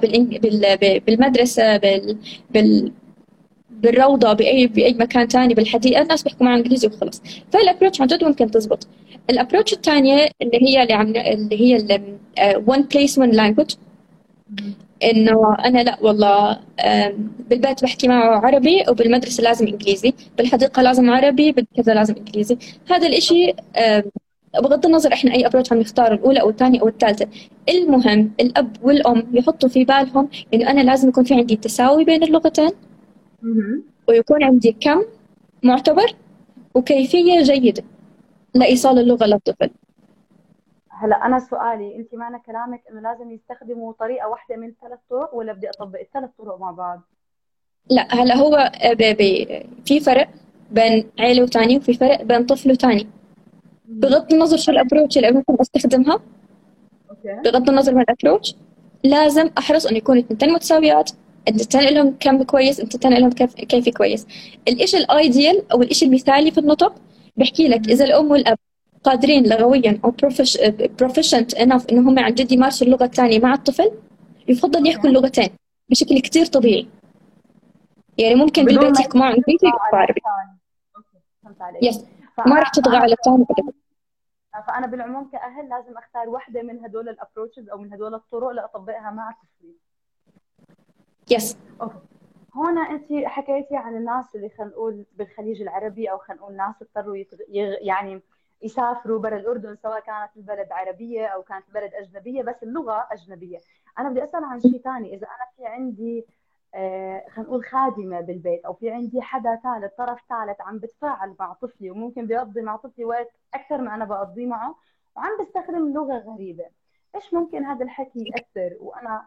بالمدرسة 1.00 1.78
بال... 1.78 2.18
بال... 2.52 2.92
بالروضة 3.70 4.34
بأي 4.34 4.68
بأي 4.68 4.94
مكان 4.94 5.28
تاني 5.28 5.54
بالحديقة 5.54 6.02
الناس 6.02 6.24
بيحكوا 6.24 6.46
معه 6.46 6.56
إنجليزي 6.58 6.88
وخلص 6.88 7.22
فال 7.54 7.63
approach 7.63 8.02
عن 8.02 8.08
جد 8.08 8.24
ممكن 8.24 8.52
تزبط. 8.52 8.88
الأبروتش 9.30 9.74
الثانية 9.74 10.30
اللي 10.42 10.60
هي 10.64 10.84
اللي 10.84 10.94
عم 10.94 11.08
اللي 11.08 11.62
هي 11.62 11.76
ال 11.76 12.02
one 12.66 12.84
place 12.94 13.16
one 13.18 13.36
language. 13.36 13.76
إنه 15.06 15.56
أنا 15.66 15.84
لا 15.84 15.98
والله 16.02 16.60
بالبيت 17.50 17.84
بحكي 17.84 18.08
معه 18.08 18.46
عربي 18.46 18.84
وبالمدرسة 18.90 19.44
لازم 19.44 19.68
إنجليزي 19.68 20.14
بالحديقة 20.38 20.82
لازم 20.82 21.10
عربي 21.10 21.52
بالكذا 21.52 21.94
لازم 21.94 22.16
إنجليزي. 22.16 22.58
هذا 22.90 23.08
الإشي 23.08 23.54
بغض 24.64 24.86
النظر 24.86 25.14
إحنا 25.14 25.34
أي 25.34 25.46
ابروتش 25.46 25.72
عم 25.74 25.80
نختار 25.80 26.14
الأولى 26.14 26.42
أو 26.42 26.50
الثانية 26.50 26.82
أو 26.82 26.88
الثالثة. 26.88 27.28
المهم 27.70 28.32
الأب 28.40 28.78
والأم 28.84 29.28
يحطوا 29.34 29.70
في 29.70 29.86
بالهم 29.86 30.30
إنه 30.54 30.70
أنا 30.70 30.82
لازم 30.82 31.10
يكون 31.10 31.24
في 31.24 31.34
عندي 31.34 31.56
تساوي 31.56 32.04
بين 32.04 32.24
اللغتين 32.24 32.72
ويكون 34.08 34.44
عندي 34.44 34.76
كم 34.80 35.04
معتبر 35.64 36.16
وكيفية 36.76 37.42
جيدة 37.42 37.84
لإيصال 38.56 39.00
اللغة 39.00 39.26
للطفل. 39.26 39.70
هلا 40.98 41.26
أنا 41.26 41.40
سؤالي 41.40 41.96
أنت 41.96 42.16
معنى 42.16 42.40
كلامك 42.46 42.84
إنه 42.92 43.02
لازم 43.02 43.32
يستخدموا 43.32 43.94
طريقة 44.00 44.28
واحدة 44.28 44.56
من 44.56 44.74
ثلاث 44.82 45.00
طرق 45.10 45.36
ولا 45.36 45.54
بدي 45.54 45.70
أطبق 45.70 46.00
الثلاث 46.00 46.30
طرق 46.38 46.60
مع 46.60 46.72
بعض؟ 46.72 47.02
لا 47.90 48.08
هلا 48.10 48.36
هو 48.36 48.72
بي 49.00 49.48
في 49.86 50.00
فرق 50.00 50.28
بين 50.72 51.10
عيلة 51.20 51.44
وثاني 51.44 51.78
وفي 51.78 51.94
فرق 51.94 52.22
بين 52.22 52.46
طفل 52.46 52.72
وثاني. 52.72 53.08
بغض 53.86 54.34
النظر 54.34 54.58
شو 54.58 54.72
ال 54.72 54.77
approach 54.77 55.18
اللي 55.18 55.32
ممكن 55.32 55.58
أستخدمها 55.62 56.20
okay. 57.10 57.42
بغض 57.46 57.70
النظر 57.70 57.96
من 57.96 58.02
ال 58.02 58.08
approach 58.08 58.56
لازم 59.04 59.50
أحرص 59.58 59.86
إنه 59.86 59.98
يكونوا 59.98 60.22
الاثنتين 60.22 60.54
متساويات 60.54 61.12
التنين 61.48 61.94
لهم 61.94 62.16
كم 62.20 62.44
كويس 62.44 62.80
التنين 62.80 63.20
لهم 63.20 63.32
كيف 63.32 63.56
كيف 63.56 63.90
كويس. 63.98 64.28
الشيء 64.68 65.00
ال 65.00 65.12
ideal 65.12 65.72
أو 65.72 65.82
الشيء 65.82 66.08
المثالي 66.08 66.52
في 66.52 66.58
النطق 66.58 66.96
بحكي 67.38 67.68
لك 67.68 67.90
إذا 67.90 68.06
الأم 68.06 68.32
والأب 68.32 68.58
قادرين 69.06 69.44
لغويا 69.44 70.00
أو 70.06 70.14
proficient 71.00 71.54
enough 71.54 71.90
انه 71.90 72.10
هم 72.10 72.20
عن 72.20 72.34
جد 72.34 72.52
يمارسوا 72.52 72.88
اللغة 72.88 73.04
الثانية 73.04 73.40
مع 73.40 73.54
الطفل 73.54 73.92
يفضل 74.48 74.88
يحكوا 74.88 75.10
اللغتين 75.10 75.50
بشكل 75.90 76.20
كثير 76.20 76.46
طبيعي. 76.46 76.88
يعني 78.18 78.36
ممكن 78.36 78.66
بالبيت 78.66 79.00
يحكوا 79.00 79.20
معه 79.20 79.30
انجليزي 79.30 79.68
ويحكوا 79.68 79.98
عربي. 79.98 80.22
yes 81.82 82.06
ما 82.48 82.60
راح 82.60 82.70
تطغى 82.70 82.98
على 82.98 83.14
الثاني 83.14 83.46
ابدا 83.50 83.74
فأنا 84.68 84.88
بالعموم 84.88 85.30
كأهل 85.32 85.70
لازم 85.70 85.98
أختار 85.98 86.30
واحدة 86.30 86.62
من 86.62 86.86
هدول 86.86 87.10
ال 87.10 87.15
approaches 87.15 87.70
أو 87.70 87.78
من 87.78 87.94
هدول 87.94 88.16
الطرق 88.16 88.50
لأطبقها 88.50 89.12
مع 89.12 89.32
طفلي. 89.32 89.76
yes 91.32 91.58
okay. 91.82 91.96
هون 92.56 92.78
أنت 92.78 93.26
حكيتي 93.26 93.76
عن 93.76 93.98
الناس 93.98 94.36
اللي 94.36 94.50
خلينا 94.50 94.72
نقول 94.72 95.06
بالخليج 95.16 95.62
العربي 95.62 96.12
أو 96.12 96.18
خلينا 96.18 96.42
نقول 96.42 96.56
ناس 96.56 96.76
اضطروا 96.82 97.18
يتغ... 97.18 97.38
يعني 97.82 98.22
يسافروا 98.62 99.20
برا 99.20 99.38
الأردن 99.38 99.76
سواء 99.76 100.00
كانت 100.00 100.38
البلد 100.38 100.72
عربية 100.72 101.28
أو 101.28 101.44
كانت 101.44 101.68
البلد 101.68 101.94
أجنبية 101.94 102.44
بس 102.44 102.64
اللغة 102.64 103.08
أجنبية. 103.12 103.60
أنا 104.00 104.10
بدي 104.10 104.24
أسأل 104.24 104.44
عن 104.44 104.60
شيء 104.60 104.82
ثاني. 104.82 105.14
إذا 105.14 105.28
أنا 105.28 105.48
في 105.58 105.66
عندي 105.66 106.26
آه 106.76 107.26
خلينا 107.30 107.50
نقول 107.50 107.66
خادمة 107.66 108.22
بالبيت 108.22 108.66
أو 108.66 108.74
في 108.74 108.92
عندي 108.92 109.22
حدا 109.22 109.56
ثالث 109.56 109.94
طرف 109.94 110.20
ثالث 110.30 110.62
عم 110.62 110.80
بتفاعل 110.80 111.36
مع 111.40 111.54
طفلي 111.54 111.92
وممكن 111.92 112.28
بيقضي 112.28 112.62
مع 112.62 112.76
طفلي 112.76 113.06
وقت 113.06 113.32
أكثر 113.54 113.78
ما 113.78 113.96
أنا 113.96 114.06
بقضيه 114.06 114.46
معه 114.46 114.76
وعم 115.16 115.38
بستخدم 115.40 115.94
لغة 115.94 116.18
غريبة. 116.18 116.66
إيش 117.16 117.34
ممكن 117.34 117.66
هذا 117.66 117.84
الحكي 117.84 118.24
يأثر؟ 118.36 118.78
وأنا 118.80 119.26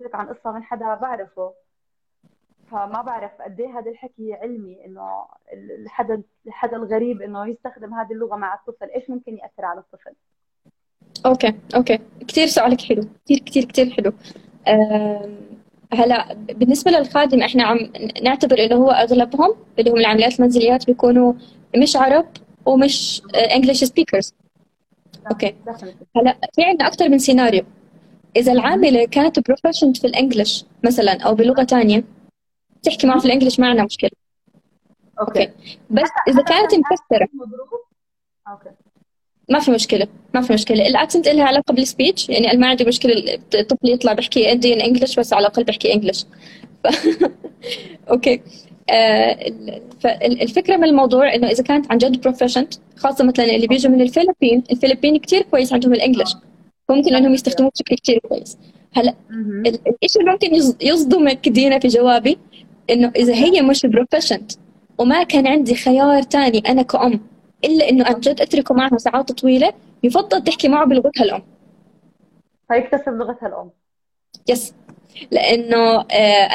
قلت 0.00 0.14
عن 0.14 0.28
قصة 0.28 0.52
من 0.52 0.62
حدا 0.62 0.94
بعرفه. 0.94 1.54
فما 2.70 3.02
بعرف 3.02 3.30
قد 3.44 3.60
إيه 3.60 3.78
هذا 3.78 3.90
الحكي 3.90 4.34
علمي 4.34 4.84
إنه 4.86 5.24
الحدا 5.84 6.22
الحدا 6.46 6.76
الغريب 6.76 7.22
إنه 7.22 7.46
يستخدم 7.46 7.94
هذه 7.94 8.12
اللغة 8.12 8.36
مع 8.36 8.54
الطفل. 8.54 8.90
إيش 8.90 9.10
ممكن 9.10 9.32
يأثر 9.32 9.64
على 9.64 9.80
الطفل؟ 9.80 10.12
okay 11.26 11.54
okay. 11.74 11.98
كثير 12.28 12.46
سؤالك 12.46 12.80
حلو. 12.80 13.02
كثير 13.24 13.38
كثير 13.38 13.64
كثير 13.64 13.90
حلو. 13.90 14.12
هلا 15.92 16.34
بالنسبة 16.34 16.90
للخادم 16.90 17.42
إحنا 17.42 17.64
عم 17.64 17.78
نعتبر 18.22 18.58
إنه 18.64 18.76
هو 18.76 18.90
أغلبهم 18.90 19.54
اللي 19.78 19.90
هم 19.90 19.96
العاملات 19.96 20.40
المنزليات 20.40 20.86
بيكونوا 20.86 21.32
مش 21.76 21.96
عرب 21.96 22.26
ومش 22.66 23.22
English 23.54 23.84
speakers 23.84 24.34
okay. 25.30 25.54
هلا 26.16 26.36
في 26.54 26.64
عندنا 26.64 26.88
أكثر 26.88 27.08
من 27.08 27.18
سيناريو 27.18 27.62
إذا 28.36 28.52
العاملة 28.52 29.04
كانت 29.04 29.48
proficient 29.48 29.96
في 29.96 30.06
ال 30.06 30.13
English 30.13 30.64
مثلا 30.84 31.22
أو 31.22 31.34
بلغة 31.34 31.64
ثانية 31.64 32.04
تحكي 32.82 33.06
معه 33.06 33.18
في 33.18 33.26
ال 33.26 33.30
English 33.30 33.60
ما 33.60 33.68
عندنا 33.68 33.84
مشكلة. 33.84 34.10
okay, 35.20 35.40
okay. 35.40 35.52
بس 35.90 36.08
إذا 36.28 36.42
كانت 36.42 36.74
مكسرة. 36.74 37.28
okay. 38.48 38.70
ما 39.50 39.58
في 39.58 39.70
مشكلة 39.70 40.06
ما 40.34 40.40
في 40.40 40.52
مشكلة. 40.52 40.86
ال 40.86 40.92
accent 40.92 41.28
لها 41.28 41.44
علاقة 41.44 41.74
بال 41.74 41.88
speech 41.88 42.28
يعني 42.28 42.50
أنا 42.50 42.58
ما 42.58 42.66
عندي 42.66 42.84
مشكلة 42.84 43.38
الطفل 43.54 43.88
يطلع 43.88 44.12
بحكي 44.12 44.52
Indian 44.52 44.80
English 44.80 45.18
بس 45.20 45.32
على 45.32 45.46
الأقل 45.46 45.64
بحكي 45.64 45.94
English 45.94 46.26
ف... 46.84 46.86
okay. 48.10 48.40
آه 48.90 49.52
فالفكرة 50.00 50.76
من 50.76 50.84
الموضوع 50.84 51.34
إنه 51.34 51.50
إذا 51.50 51.62
كانت 51.62 51.92
عن 51.92 51.98
جد 51.98 52.20
proficient 52.20 52.74
خاصة 52.96 53.24
مثلا 53.24 53.44
اللي 53.44 53.66
بيجوا 53.66 53.92
من 53.92 54.00
الفلبين 54.00 54.62
الفلبين 54.72 55.18
كثير 55.18 55.42
كويس 55.42 55.72
عندهم 55.72 55.92
ال 55.92 55.97
English 55.97 56.34
فممكن 56.88 57.14
إنهم 57.14 57.34
يستخدموه 57.34 57.70
بشكل 57.70 57.96
كثير 57.96 58.18
كويس. 58.18 58.58
هلأ 58.92 59.14
الشيء 60.04 60.20
اللي 60.20 60.32
ممكن 60.32 60.54
يصدمك 60.80 61.48
دينا 61.48 61.78
في 61.78 61.88
جوابي؟ 61.88 62.38
إنه 62.90 63.12
إذا 63.16 63.34
هي 63.34 63.62
مش 63.62 63.86
proficient 63.86 64.52
وما 64.98 65.22
كان 65.22 65.46
عندي 65.46 65.74
خيار 65.74 66.22
ثاني 66.22 66.58
أنا 66.58 66.82
كأم 66.82 67.20
إلا 67.64 67.88
إنه 67.88 68.04
عن 68.04 68.20
جد 68.20 68.40
أتركه 68.40 68.74
معها 68.74 68.98
ساعات 68.98 69.32
طويلة 69.32 69.72
يفضل 70.02 70.44
تحكي 70.44 70.68
معه 70.68 70.84
بلغتها 70.86 71.24
الأم. 71.24 71.42
فيكتسب 72.68 73.12
لغتها 73.12 73.48
الأم. 73.48 73.70
yes 74.48 74.74
لأنه 75.30 76.00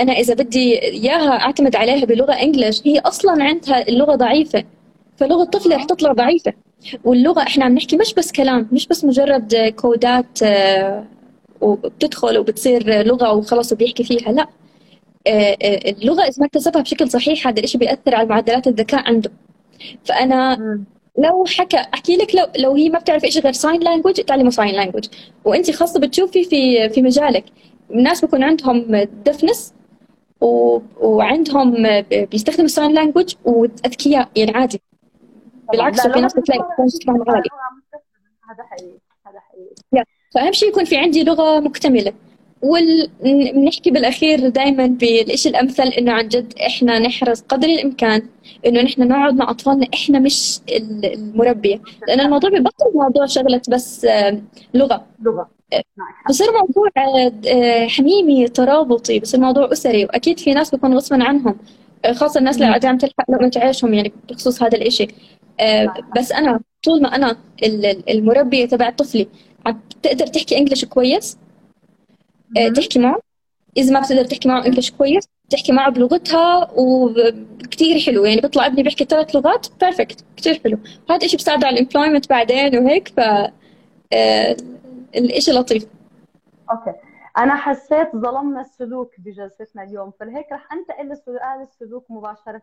أنا 0.02 0.14
إذا 0.14 0.34
بدي 0.34 0.82
إياها 0.82 1.42
أعتمد 1.42 1.76
عليها 1.76 2.06
بلغة 2.06 2.34
English 2.34 2.82
هي 2.86 3.00
أصلا 3.00 3.44
عندها 3.44 3.88
اللغة 3.88 4.16
ضعيفة. 4.16 4.64
فلغة 5.18 5.44
طفلي 5.44 5.76
رح 5.76 5.84
تطلع 5.84 6.12
ضعيفة. 6.14 6.54
واللغة 7.04 7.42
إحنا 7.42 7.66
عم 7.66 7.74
نحكي 7.74 7.98
مش 7.98 8.14
بس 8.14 8.32
كلام 8.32 8.68
مش 8.72 8.88
بس 8.88 9.06
مجرد 9.06 9.74
كودات 9.76 10.40
وبتدخل 11.62 12.38
وبتصير 12.38 13.04
لغة 13.04 13.34
وخلص 13.34 13.74
وبيحكي 13.74 14.04
فيها 14.04 14.32
لا. 14.32 14.42
آه، 14.42 14.46
آه، 14.46 14.50
اللغة 15.28 16.22
إذا 16.22 16.34
ما 16.40 16.46
اكتسبها 16.46 16.82
بشكل 16.82 17.10
صحيح 17.10 17.48
هذا 17.48 17.60
الشيء 17.60 17.80
بيأثر 17.80 18.16
على 18.16 18.28
معدلات 18.28 18.68
الذكاء 18.68 19.08
عنده. 19.08 19.32
فأنا 20.06 20.58
لو 21.18 21.46
حكى 21.46 21.78
أحكي 21.78 22.18
لك 22.18 22.36
لو 22.36 22.46
لو 22.58 22.76
هي 22.76 22.90
ما 22.90 23.00
بتعرف 23.00 23.26
شيء 23.26 23.44
غير 23.44 23.54
sign 23.54 23.80
language 23.82 24.14
تعلموا 24.14 24.52
sign 24.52 24.76
language 24.76 25.06
وانت 25.46 25.72
خاصة 25.72 26.00
بتشوفي 26.00 26.44
في 26.44 26.90
في 26.90 27.02
مجالك 27.02 27.46
الناس 27.92 28.22
بيكون 28.22 28.44
عندهم 28.44 29.08
deafness 29.26 29.74
و... 30.42 30.80
وعندهم 30.98 32.02
بيستخدموا 32.12 32.68
sign 32.68 32.92
language 32.92 33.36
وأذكياء 33.46 34.30
يعني 34.36 34.52
عادي. 34.52 34.82
بالعكس 35.72 36.08
في 36.08 36.22
ناس 36.22 36.34
بتلاقي 36.34 36.62
عالي 37.10 37.50
هذا 38.50 38.64
حقيقي 38.64 38.98
هذا 39.28 39.40
حقيقي. 39.40 40.06
فأهم 40.36 40.52
شيء 40.52 40.70
يكون 40.70 40.86
في 40.86 40.98
عندي 40.98 41.24
لغة 41.24 41.60
مكتملة. 41.60 42.14
ونحكي 42.64 43.92
بالأخير 43.92 44.50
دائما 44.50 44.88
بالشيء 44.88 45.52
الأمثل 45.52 45.84
إنه 45.88 46.12
عن 46.12 46.28
جد 46.28 46.54
إحنا 46.68 47.00
نحرص 47.00 47.42
قدر 47.42 47.68
الإمكان 47.68 48.22
إنه 48.66 48.82
نحن 48.82 49.08
نقعد 49.08 49.36
مع 49.36 49.50
أطفالنا 49.50 49.88
إحنا 49.94 50.20
مش 50.20 50.60
المربية. 50.70 51.82
لأن 52.08 52.20
الموضوع 52.20 52.50
ببطل 52.50 52.86
موضوع 52.96 53.26
شغلة 53.26 53.62
بس 53.70 54.06
آه، 54.06 54.42
لغة. 54.74 55.06
لغة. 55.22 55.50
بصير 56.30 56.48
موضوع 56.52 56.90
آه، 57.48 57.88
حميمي 57.88 58.48
ترابطي 58.48 59.20
بصير 59.20 59.40
موضوع 59.40 59.72
أسري 59.72 60.06
وأكيد 60.06 60.40
في 60.40 60.54
ناس 60.54 60.72
بيكون 60.72 60.94
غصبا 60.94 61.24
عنهم. 61.24 61.58
آه، 62.06 62.14
خاصة 62.14 62.40
الناس 62.40 62.56
اللي 62.56 62.88
عم 62.88 62.98
تلحق 62.98 63.32
لقمه 63.32 63.52
عيشهم 63.56 63.94
يعني 63.94 64.14
بخصوص 64.30 64.64
هذا 64.64 64.78
الإشي. 64.78 65.08
بس 66.18 66.32
أنا 66.32 66.60
طول 66.84 67.02
ما 67.02 67.16
أنا 67.16 67.38
المربية 68.10 68.66
تبع 68.66 68.90
طفلي 68.90 69.28
عم 69.66 69.80
تقدر 70.04 70.28
تحكي 70.28 70.58
انجلش 70.58 70.86
كويس؟ 70.86 71.38
آه، 71.38 71.44
تحكي 72.76 73.00
معه. 73.00 73.20
إذا 73.78 73.94
ما 73.94 74.00
بتقدر 74.00 74.26
تحكي 74.26 74.50
معه 74.50 74.66
انجلش 74.66 74.92
كويس 74.92 75.28
تحكي 75.50 75.72
معه 75.72 75.90
بلغتها 75.90 76.72
وكثير 76.76 78.00
حلو. 78.00 78.26
يعني 78.26 78.42
بيطلع 78.42 78.66
ابني 78.66 78.84
بيحكي 78.84 79.06
ثلاث 79.06 79.36
لغات 79.36 79.68
بيرفكت 79.80 80.26
كثير 80.38 80.60
حلو. 80.64 80.78
هذا 81.10 81.26
الشيء 81.26 81.38
بيساعده 81.38 81.68
على 81.68 81.80
ال 81.80 81.84
employment 81.84 82.30
بعدين 82.30 82.78
وهيك 82.78 83.08
ف 83.08 83.20
آه، 84.14 84.58
الشيء 85.16 85.54
لطيف. 85.54 85.88
okay. 86.72 86.94
أنا 87.38 87.56
حسيت 87.56 88.16
ظلمنا 88.16 88.62
السلوك 88.62 89.12
بجلستنا 89.18 89.84
اليوم 89.84 90.12
فلهيك 90.20 90.52
رح 90.52 90.74
أنتقل 90.74 91.10
لسؤال 91.10 91.62
السلوك 91.62 92.12
مباشرة. 92.12 92.62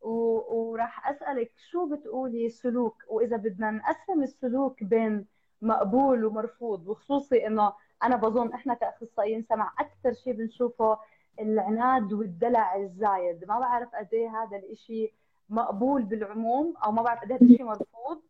وراح 0.00 1.08
أسألك 1.08 1.50
شو 1.70 1.86
بتقولي 1.86 2.48
سلوك؟ 2.48 2.94
وإذا 3.08 3.36
بدنا 3.36 3.70
نقسم 3.70 4.22
السلوك 4.22 4.84
بين 4.84 5.24
مقبول 5.62 6.24
ومرفوض 6.24 6.88
وخصوصي 6.88 7.46
إنه 7.46 7.72
أنا 8.02 8.16
بظن 8.16 8.52
إحنا 8.52 8.74
كأخصائيين 8.74 9.44
سمع 9.48 9.72
أكثر 9.78 10.12
شيء 10.24 10.32
بنشوفه 10.32 10.98
العناد 11.40 12.12
والدلع 12.12 12.76
الزايد. 12.76 13.44
ما 13.48 13.58
بعرف 13.58 13.94
قد 13.94 14.08
إيه 14.12 14.28
هذا 14.28 14.56
الشيء 14.56 15.12
مقبول 15.50 16.02
بالعموم 16.02 16.74
أو 16.84 16.92
ما 16.92 17.02
بعرف 17.02 17.20
قد 17.20 17.30
إيه 17.30 17.42
الشيء 17.42 17.64
مرفوض 17.64 18.20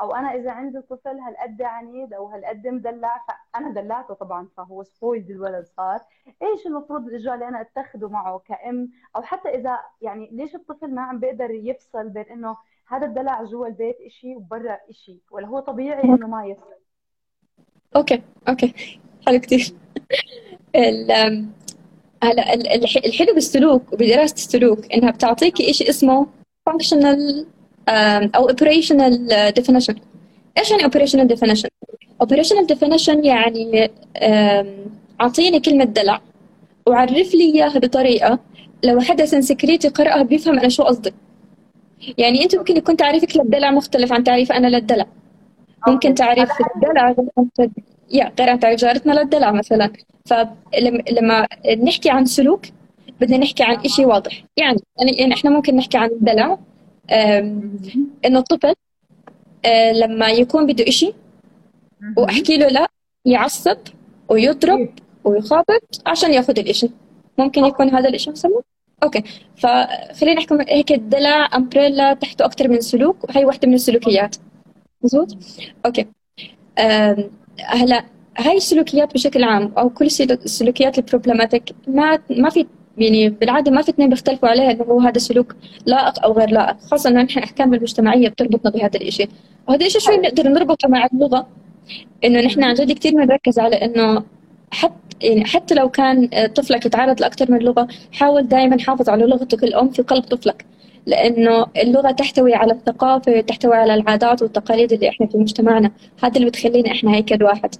أو 0.00 0.14
أنا 0.14 0.34
إذا 0.34 0.50
عندي 0.50 0.80
طفل 0.80 1.18
هالقد 1.18 1.62
عنيد 1.62 2.12
أو 2.12 2.26
هالقد 2.26 2.66
مدلع 2.66 3.24
فأنا 3.28 3.70
دلعته 3.70 4.14
طبعا 4.14 4.48
فهو 4.56 4.82
spoiled 4.82 5.30
الولد 5.30 5.64
صار. 5.64 6.00
إيش 6.42 6.66
المفروض 6.66 7.06
الاجراء 7.06 7.34
اللي 7.34 7.48
أنا 7.48 7.60
أتخذه 7.60 8.08
معه 8.08 8.38
كأم؟ 8.38 8.90
أو 9.16 9.22
حتى 9.22 9.48
إذا 9.48 9.78
يعني 10.02 10.30
ليش 10.32 10.54
الطفل 10.54 10.94
ما 10.94 11.02
عم 11.02 11.18
بيقدر 11.18 11.50
يفصل 11.50 12.08
بين 12.08 12.24
إنه 12.24 12.56
هذا 12.88 13.06
الدلع 13.06 13.44
جوا 13.44 13.66
البيت 13.66 13.96
إشي 14.00 14.36
وبرا 14.36 14.78
إشي؟ 14.90 15.20
ولا 15.30 15.46
هو 15.46 15.60
طبيعي 15.60 16.04
إنه 16.04 16.28
ما 16.28 16.46
يفصل؟ 16.46 16.76
okay 17.96 18.22
okay. 18.48 19.00
حلو 19.26 19.40
كثير 19.40 19.72
هلا 22.22 22.54
الحلو 23.06 23.34
بالسلوك 23.34 23.92
وبدراسة 23.92 24.34
السلوك 24.34 24.92
إنها 24.92 25.10
بتعطيكي 25.10 25.72
شيء 25.72 25.90
اسمه 25.90 26.26
functional 26.70 27.44
أو 28.34 28.48
operational 28.48 29.12
definition. 29.60 29.94
إيش 30.58 30.70
يعني 30.70 30.82
operational 30.82 31.28
definition 31.36 31.68
operational 32.24 32.66
definition 32.74 33.24
يعني 33.24 33.90
أعطيني 35.20 35.60
كلمة 35.60 35.84
دلع 35.84 36.20
وعرف 36.86 37.34
لي 37.34 37.54
إياها 37.54 37.78
بطريقة 37.78 38.38
لو 38.84 39.00
حدا 39.00 39.26
سنسكريت 39.26 39.84
يقراها 39.84 40.22
بيفهم 40.22 40.58
أنا 40.58 40.68
شو 40.68 40.82
قصدي. 40.82 41.12
يعني 42.18 42.42
أنت 42.42 42.56
ممكن 42.56 42.76
يكون 42.76 42.96
تعريفك 42.96 43.36
للدلع 43.36 43.70
مختلف 43.70 44.12
عن 44.12 44.24
تعريف 44.24 44.52
أنا 44.52 44.66
للدلع. 44.66 45.06
ممكن 45.88 46.14
تعريف 46.14 46.50
الدلع 46.76 47.14
يا 48.10 48.32
غير 48.38 48.50
عن 48.50 48.60
تعريف 48.60 48.80
جارتنا 48.80 49.12
للدلع 49.12 49.52
مثلا. 49.52 49.92
فلما 50.26 51.46
نحكي 51.82 52.10
عن 52.10 52.24
سلوك 52.24 52.66
بدنا 53.20 53.38
نحكي 53.38 53.62
عن 53.62 53.88
شيء 53.88 54.06
واضح. 54.06 54.44
يعني 54.56 54.78
يعني 54.98 55.34
إحنا 55.34 55.50
ممكن 55.50 55.76
نحكي 55.76 55.98
عن 55.98 56.08
الدلع. 56.08 56.58
إنه 58.24 58.38
الطفل 58.38 58.74
آه، 59.64 59.92
لما 59.92 60.28
يكون 60.30 60.66
بده 60.66 60.88
إشي 60.88 61.14
وأحكي 62.16 62.56
له 62.56 62.68
لا 62.68 62.88
يعصب 63.24 63.78
ويضرب 64.28 64.88
ويخابط 65.24 66.02
عشان 66.06 66.32
ياخذ 66.32 66.58
الإشي. 66.58 66.90
ممكن 67.38 67.64
يكون 67.64 67.90
هذا 67.90 68.08
الإشي 68.08 68.30
مسمى 68.30 68.60
okay. 69.02 69.22
فخلينا 69.56 70.40
نحكي 70.40 70.58
هيك 70.68 70.92
الدلع 70.92 71.48
umbrella 71.54 72.14
تحته 72.14 72.44
أكثر 72.44 72.68
من 72.68 72.80
سلوك 72.80 73.24
وهي 73.24 73.44
واحدة 73.44 73.68
من 73.68 73.74
السلوكيات. 73.74 74.36
مزبوط 75.02 75.36
okay. 75.86 76.06
هلا 77.64 78.04
هاي 78.38 78.56
السلوكيات 78.56 79.14
بشكل 79.14 79.44
عام 79.44 79.72
أو 79.78 79.88
كل 79.90 80.04
السلوكيات 80.30 80.98
ال 80.98 81.03
problematic 81.03 81.62
ما 81.88 82.18
ما 82.30 82.50
في 82.50 82.66
يعني 82.98 83.28
بالعادة 83.28 83.70
ما 83.70 83.82
في 83.82 83.90
اثنين 83.90 84.08
بيختلفوا 84.08 84.48
عليها 84.48 84.70
إنه 84.70 84.84
هو 84.84 85.00
هذا 85.00 85.18
سلوك 85.18 85.56
لائق 85.86 86.24
أو 86.24 86.32
غير 86.32 86.50
لائق 86.50 86.76
خاصة 86.80 87.10
إنه 87.10 87.22
نحن 87.22 87.38
أحكام 87.38 87.74
المجتمعية 87.74 88.28
بتربطنا 88.28 88.70
بهذا 88.70 89.00
الشيء 89.00 89.28
وهذا 89.68 89.86
الشيء 89.86 90.00
شوي 90.00 90.16
بنقدر 90.16 90.48
نربطه 90.48 90.88
مع 90.88 91.06
اللغة 91.12 91.46
إنه 92.24 92.40
نحن 92.40 92.64
عن 92.64 92.74
جد 92.74 92.92
كثير 92.92 93.12
بنركز 93.12 93.58
على 93.58 93.76
إنه 93.76 94.22
حتى 94.70 94.94
يعني 95.22 95.44
حتى 95.44 95.74
لو 95.74 95.88
كان 95.88 96.28
طفلك 96.54 96.86
يتعرض 96.86 97.20
لاكثر 97.20 97.52
من 97.52 97.58
لغة 97.58 97.88
حاول 98.12 98.48
دائما 98.48 98.78
حافظ 98.80 99.08
على 99.08 99.24
لغتك 99.26 99.64
الأم 99.64 99.90
في 99.90 100.02
قلب 100.02 100.24
طفلك. 100.24 100.66
لأنه 101.06 101.66
اللغة 101.76 102.10
تحتوي 102.10 102.54
على 102.54 102.72
الثقافة 102.72 103.40
تحتوي 103.40 103.74
على 103.74 103.94
العادات 103.94 104.42
والتقاليد 104.42 104.92
اللي 104.92 105.08
إحنا 105.08 105.26
في 105.26 105.38
مجتمعنا. 105.38 105.90
هذا 106.22 106.36
اللي 106.36 106.46
بتخلينا 106.46 106.92
إحنا 106.92 107.14
هيكل 107.14 107.44
واحد 107.44 107.74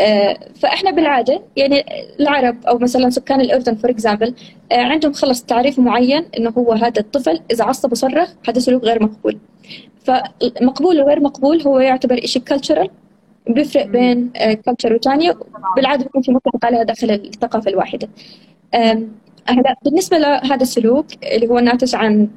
آه، 0.00 0.38
فإحنا 0.60 0.90
بالعادة 0.90 1.42
يعني 1.56 1.84
العرب 2.20 2.66
أو 2.66 2.78
مثلا 2.78 3.10
سكان 3.10 3.40
الأردن 3.40 3.74
for 3.74 3.90
example 3.90 4.34
آه، 4.72 4.74
عندهم 4.80 5.12
خلص 5.12 5.42
تعريف 5.42 5.78
معين 5.78 6.24
إنه 6.38 6.50
هو 6.50 6.72
هذا 6.72 7.00
الطفل 7.00 7.40
إذا 7.50 7.64
عصب 7.64 7.92
وصرخ 7.92 8.28
هذا 8.48 8.58
سلوك 8.58 8.84
غير 8.84 9.02
مقبول. 9.02 9.38
فمقبول 10.04 11.00
وغير 11.00 11.20
مقبول 11.20 11.62
هو 11.62 11.78
يعتبر 11.78 12.20
شيء 12.26 12.42
cultural 12.42 12.90
بيفرق 13.48 13.86
بين 13.86 14.30
culture 14.66 14.94
وثانيه 14.94 15.38
بالعادة 15.76 16.04
بيكون 16.04 16.22
في 16.22 16.32
متفق 16.32 16.64
عليها 16.64 16.82
داخل 16.82 17.10
الثقافة 17.10 17.70
الواحدة. 17.70 18.08
هلا 19.48 19.76
بالنسبة 19.84 20.18
لهذا 20.18 20.62
السلوك 20.62 21.06
اللي 21.24 21.48
هو 21.48 21.58
ناتج 21.58 21.94
عن 21.94 22.28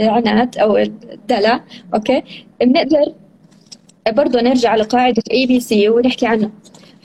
العناد 0.00 0.58
أو 0.58 0.76
الدلع 0.76 1.64
okay؟ 1.94 2.22
بنقدر 2.60 3.12
برضه 4.12 4.40
نرجع 4.40 4.74
لقاعدة 4.76 5.22
ABC 5.30 5.88
ونحكي 5.88 6.26
عنها 6.26 6.50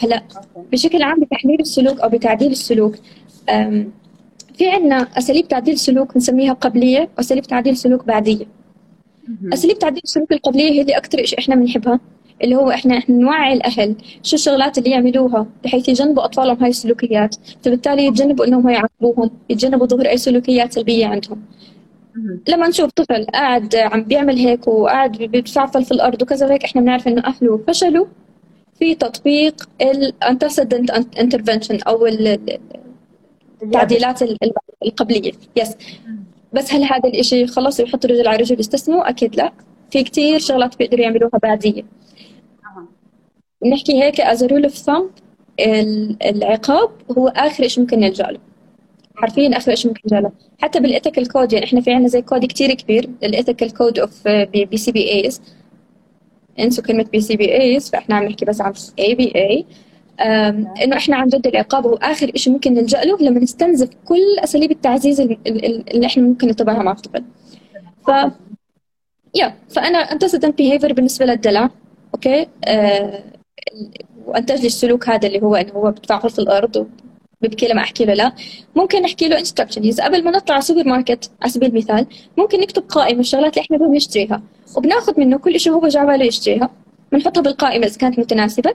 هلا 0.04 0.24
بشكل 0.72 1.04
عام 1.04 1.20
بتحليل 1.20 1.60
السلوك 1.60 2.00
أو 2.00 2.10
بتعديل 2.10 2.52
السلوك 2.52 2.96
في 4.58 4.70
عندنا 4.70 5.08
أساليب 5.18 5.48
تعديل 5.48 5.74
السلوك 5.74 6.14
بنسميها 6.14 6.54
قبلية 6.54 7.10
وأساليب 7.18 7.44
تعديل 7.44 7.74
السلوك 7.74 8.06
بعدية. 8.06 8.46
أساليب 9.54 9.80
تعديل 9.80 10.02
السلوك 10.04 10.32
القبلية 10.32 10.72
هي 10.72 10.82
اللي 10.82 10.98
أكثر 10.98 11.26
شيء 11.26 11.40
إحنا 11.40 11.56
بنحبها 11.56 12.00
اللي 12.44 12.56
هو 12.56 12.70
إحنا 12.70 12.98
إحنا 12.98 13.16
نوعي 13.16 13.54
الأهل 13.54 13.96
شو 14.24 14.36
الشغلات 14.36 14.78
اللي 14.78 14.90
يعملوها 14.90 15.48
بحيث 15.64 15.90
يجنبوا 15.90 16.26
أطفالهم 16.26 16.58
هاي 16.62 16.70
السلوكيات 16.70 17.36
فبالتالي 17.64 18.06
يتجنبوا 18.06 18.46
إنهم 18.48 18.70
يعاقبوهم 18.70 19.30
يتجنبوا 19.50 19.88
ظهور 19.88 20.06
أي 20.10 20.18
سلوكيات 20.18 20.74
سلبية 20.74 21.06
عندهم. 21.06 21.42
لما 22.48 22.68
نشوف 22.68 22.92
طفل 22.92 23.26
قاعد 23.26 23.76
عم 23.76 24.04
بيعمل 24.04 24.38
هيك 24.38 24.68
وقاعد 24.68 25.12
بيتفعفل 25.12 25.86
في 25.86 25.92
الأرض 25.92 26.22
وكذا 26.22 26.46
وهيك 26.48 26.64
إحنا 26.64 26.82
بنعرف 26.82 27.08
إنه 27.08 27.24
أهله 27.26 27.64
فشلوا 27.68 28.06
في 28.80 28.96
تطبيق 28.96 29.70
ال 29.82 29.92
antecedent 29.92 30.92
intervention 31.20 31.80
أو 31.88 32.08
التعديلات 33.64 34.22
القبلية. 34.84 35.32
yes 35.56 35.76
بس 36.54 36.74
هل 36.74 36.84
هذا 36.84 37.10
الإشي 37.10 37.48
خلص 37.48 37.80
يحط 37.80 38.06
رجل 38.06 38.28
على 38.28 38.38
رجل 38.38 38.60
يستسلموا؟ 38.60 39.10
أكيد 39.10 39.36
لا. 39.36 39.52
في 39.92 40.04
كتير 40.04 40.40
شغلات 40.40 40.78
بيقدروا 40.78 41.02
يعملوها 41.04 41.38
بعدية. 41.44 41.84
نحكي 43.72 44.04
هيك 44.04 44.22
as 44.22 44.44
rule 44.44 44.64
of 44.64 44.74
thumb 44.74 45.10
العقاب 46.26 46.90
هو 47.18 47.28
آخر 47.28 47.68
شيء 47.68 47.84
ممكن 47.84 48.00
نلجأ 48.00 48.24
له. 48.24 48.49
حرفيا 49.22 49.58
آخر 49.58 49.76
شيء 49.76 49.92
ممكن 49.92 50.02
نلجا 50.06 50.22
له 50.22 50.32
حتى 50.62 50.80
بال 50.80 50.90
ethical 50.90 51.28
code 51.28 51.54
يعني 51.54 51.66
إحنا 51.66 51.82
في 51.82 51.92
عندنا 51.92 52.08
زي 52.08 52.22
كود 52.22 52.46
كتير 52.46 52.74
كبير 52.74 53.10
ال 53.24 53.30
ethical 53.30 53.74
code 53.74 54.00
of 54.00 54.28
BCBAs 54.28 55.42
انسوا 56.60 56.84
كلمة 56.84 57.04
BCBAs 57.04 57.90
فإحنا 57.90 58.16
عم 58.16 58.24
نحكي 58.24 58.46
بس 58.46 58.62
عن 58.62 58.74
ABA 59.00 59.66
إنه 60.84 60.98
إحنا 60.98 61.16
عن 61.16 61.28
جد 61.28 61.48
العقاب 61.48 61.88
هو 61.88 61.94
آخر 61.94 62.32
شيء 62.36 62.54
ممكن 62.54 62.74
نلجأ 62.74 63.02
له 63.04 63.18
لما 63.22 63.40
نستنزف 63.40 63.90
كل 64.06 64.40
أساليب 64.44 64.72
التعزيز 64.72 65.20
اللي 65.22 66.06
إحنا 66.06 66.24
ممكن 66.24 66.48
نتبعها 66.48 66.84
مع 66.84 66.92
الطفل 66.92 67.24
ف 68.08 68.12
yeah 69.36 69.56
فأنا 69.70 69.98
antecedent 69.98 70.58
behavior 70.58 70.94
بالنسبة 70.94 71.26
للدلع 71.26 71.70
okay؟ 72.14 72.48
آه 72.66 73.24
وانتج 74.26 74.60
لي 74.62 74.68
السلوك 74.68 75.10
هذا 75.10 75.28
اللي 75.28 75.42
هو 75.42 75.56
إنه 75.56 75.72
هو 75.74 75.92
بتفعل 75.92 76.30
في 76.30 76.40
الأرض 76.40 76.88
ببكي 77.42 77.68
لما 77.68 77.82
أحكي 77.82 78.06
له 78.06 78.14
لا. 78.14 78.34
ممكن 78.76 79.02
نحكي 79.02 79.28
له 79.28 79.40
instructions 79.40 80.02
قبل 80.02 80.24
ما 80.24 80.32
نطلع 80.32 80.56
على 80.56 80.62
السوبر 80.62 80.84
ماركت 80.84 81.32
على 81.42 81.52
سبيل 81.52 81.70
المثال 81.70 82.06
ممكن 82.38 82.60
نكتب 82.60 82.84
قائمة 82.90 83.20
الشغلات 83.20 83.54
اللي 83.54 83.64
إحنا 83.66 83.78
بدنا 83.78 83.96
نشتريها. 83.96 84.42
وبناخذ 84.76 85.20
منه 85.20 85.38
كل 85.38 85.60
شيء 85.60 85.74
هو 85.74 85.88
جاب 85.88 86.08
باله 86.08 86.26
يشتريها. 86.26 86.70
بنحطها 87.12 87.42
بالقائمة 87.42 87.86
إذا 87.86 87.98
كانت 87.98 88.20
متناسبة. 88.20 88.74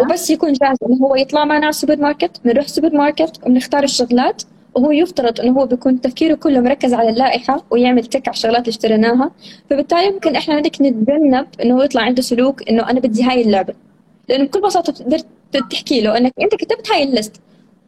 وبس 0.00 0.30
يكون 0.30 0.52
جاهز 0.52 0.76
إنه 0.86 0.96
هو 1.06 1.16
يطلع 1.16 1.44
معنا 1.44 1.66
على 1.66 1.68
السوبر 1.68 1.96
ماركت 1.96 2.40
بنروح 2.44 2.68
سوبر 2.68 2.90
ماركت 2.94 3.40
وبنختار 3.42 3.84
الشغلات. 3.84 4.42
وهو 4.74 4.90
يفترض 4.90 5.40
إنه 5.40 5.52
هو 5.60 5.66
بيكون 5.66 6.00
تفكيره 6.00 6.34
كله 6.34 6.60
مركز 6.60 6.94
على 6.94 7.10
اللائحة 7.10 7.64
ويعمل 7.70 8.06
tick 8.06 8.28
على 8.28 8.34
الشغلات 8.34 8.60
اللي 8.60 8.70
اشتريناها. 8.70 9.30
فبالتالي 9.70 10.10
ممكن 10.10 10.36
إحنا 10.36 10.60
بدك 10.60 10.80
نتجنب 10.80 11.46
إنه 11.62 11.84
يطلع 11.84 12.02
عنده 12.02 12.22
سلوك 12.22 12.68
إنه 12.68 12.90
أنا 12.90 13.00
بدي 13.00 13.22
هاي 13.22 13.42
اللعبة. 13.42 13.74
لأنه 14.28 14.44
بكل 14.44 14.60
بساطة 14.60 14.92
بتقدر 14.92 15.18
تحكي 15.70 16.00
له 16.00 16.18
إنك 16.18 16.32
أنت 16.40 16.54
كتبت 16.54 16.90
هاي 16.92 17.02
ال 17.02 17.08
list. 17.08 17.40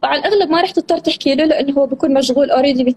وعلى 0.03 0.19
الأغلب 0.19 0.49
ما 0.49 0.61
رح 0.61 0.71
تضطر 0.71 0.97
تحكي 0.97 1.35
له 1.35 1.45
لأنه 1.45 1.73
هو 1.73 1.85
بيكون 1.85 2.13
مشغول 2.13 2.51
already 2.51 2.95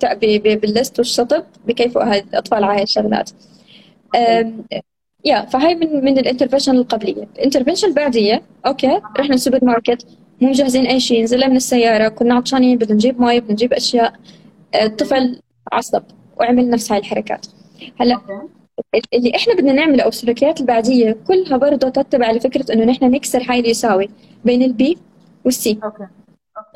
بال 0.56 0.70
list 0.70 0.98
والشطب 0.98 1.44
بكيفوا 1.66 2.02
هاي 2.02 2.18
الأطفال 2.18 2.64
على 2.64 2.76
هاي 2.76 2.82
الشغلات 2.82 3.30
yeah 5.24 5.46
فهاي 5.46 5.74
من 5.74 6.04
من 6.04 6.18
ال 6.18 6.23
intervention 6.23 6.76
القبلية. 6.76 7.28
ال 7.36 7.40
intervention 7.40 7.88
البعدية 7.88 8.42
okay 8.66 9.00
رحنا 9.18 9.34
السوبر 9.34 9.64
ماركت 9.64 10.06
مو 10.40 10.48
مجهزين 10.48 10.86
أي 10.86 11.00
شيء 11.00 11.22
نزلنا 11.22 11.48
من 11.48 11.56
السيارة 11.56 12.08
كنا 12.08 12.34
عطشانين 12.34 12.78
بدنا 12.78 12.94
نجيب 12.94 13.20
مي 13.20 13.40
بدنا 13.40 13.52
نجيب 13.52 13.72
أشياء 13.72 14.12
الطفل 14.82 15.40
عصب 15.72 16.02
وعمل 16.40 16.70
نفس 16.70 16.92
هاي 16.92 16.98
الحركات. 17.00 17.46
هلأ 18.00 18.20
اللي 19.14 19.36
إحنا 19.36 19.54
بدنا 19.54 19.72
نعمله 19.72 20.02
أو 20.02 20.08
السلوكيات 20.08 20.60
البعدية 20.60 21.16
كلها 21.28 21.56
برضه 21.56 21.88
تتبع 21.88 22.30
لفكرة 22.32 22.72
إنه 22.72 22.84
نحن 22.84 23.04
نكسر 23.04 23.42
هاي 23.48 23.58
اللي 23.58 23.70
يساوي 23.70 24.08
بين 24.44 24.62
ال 24.62 24.80
B 24.80 24.98
وال 25.44 25.78
C 25.84 25.88
okay. 25.88 26.06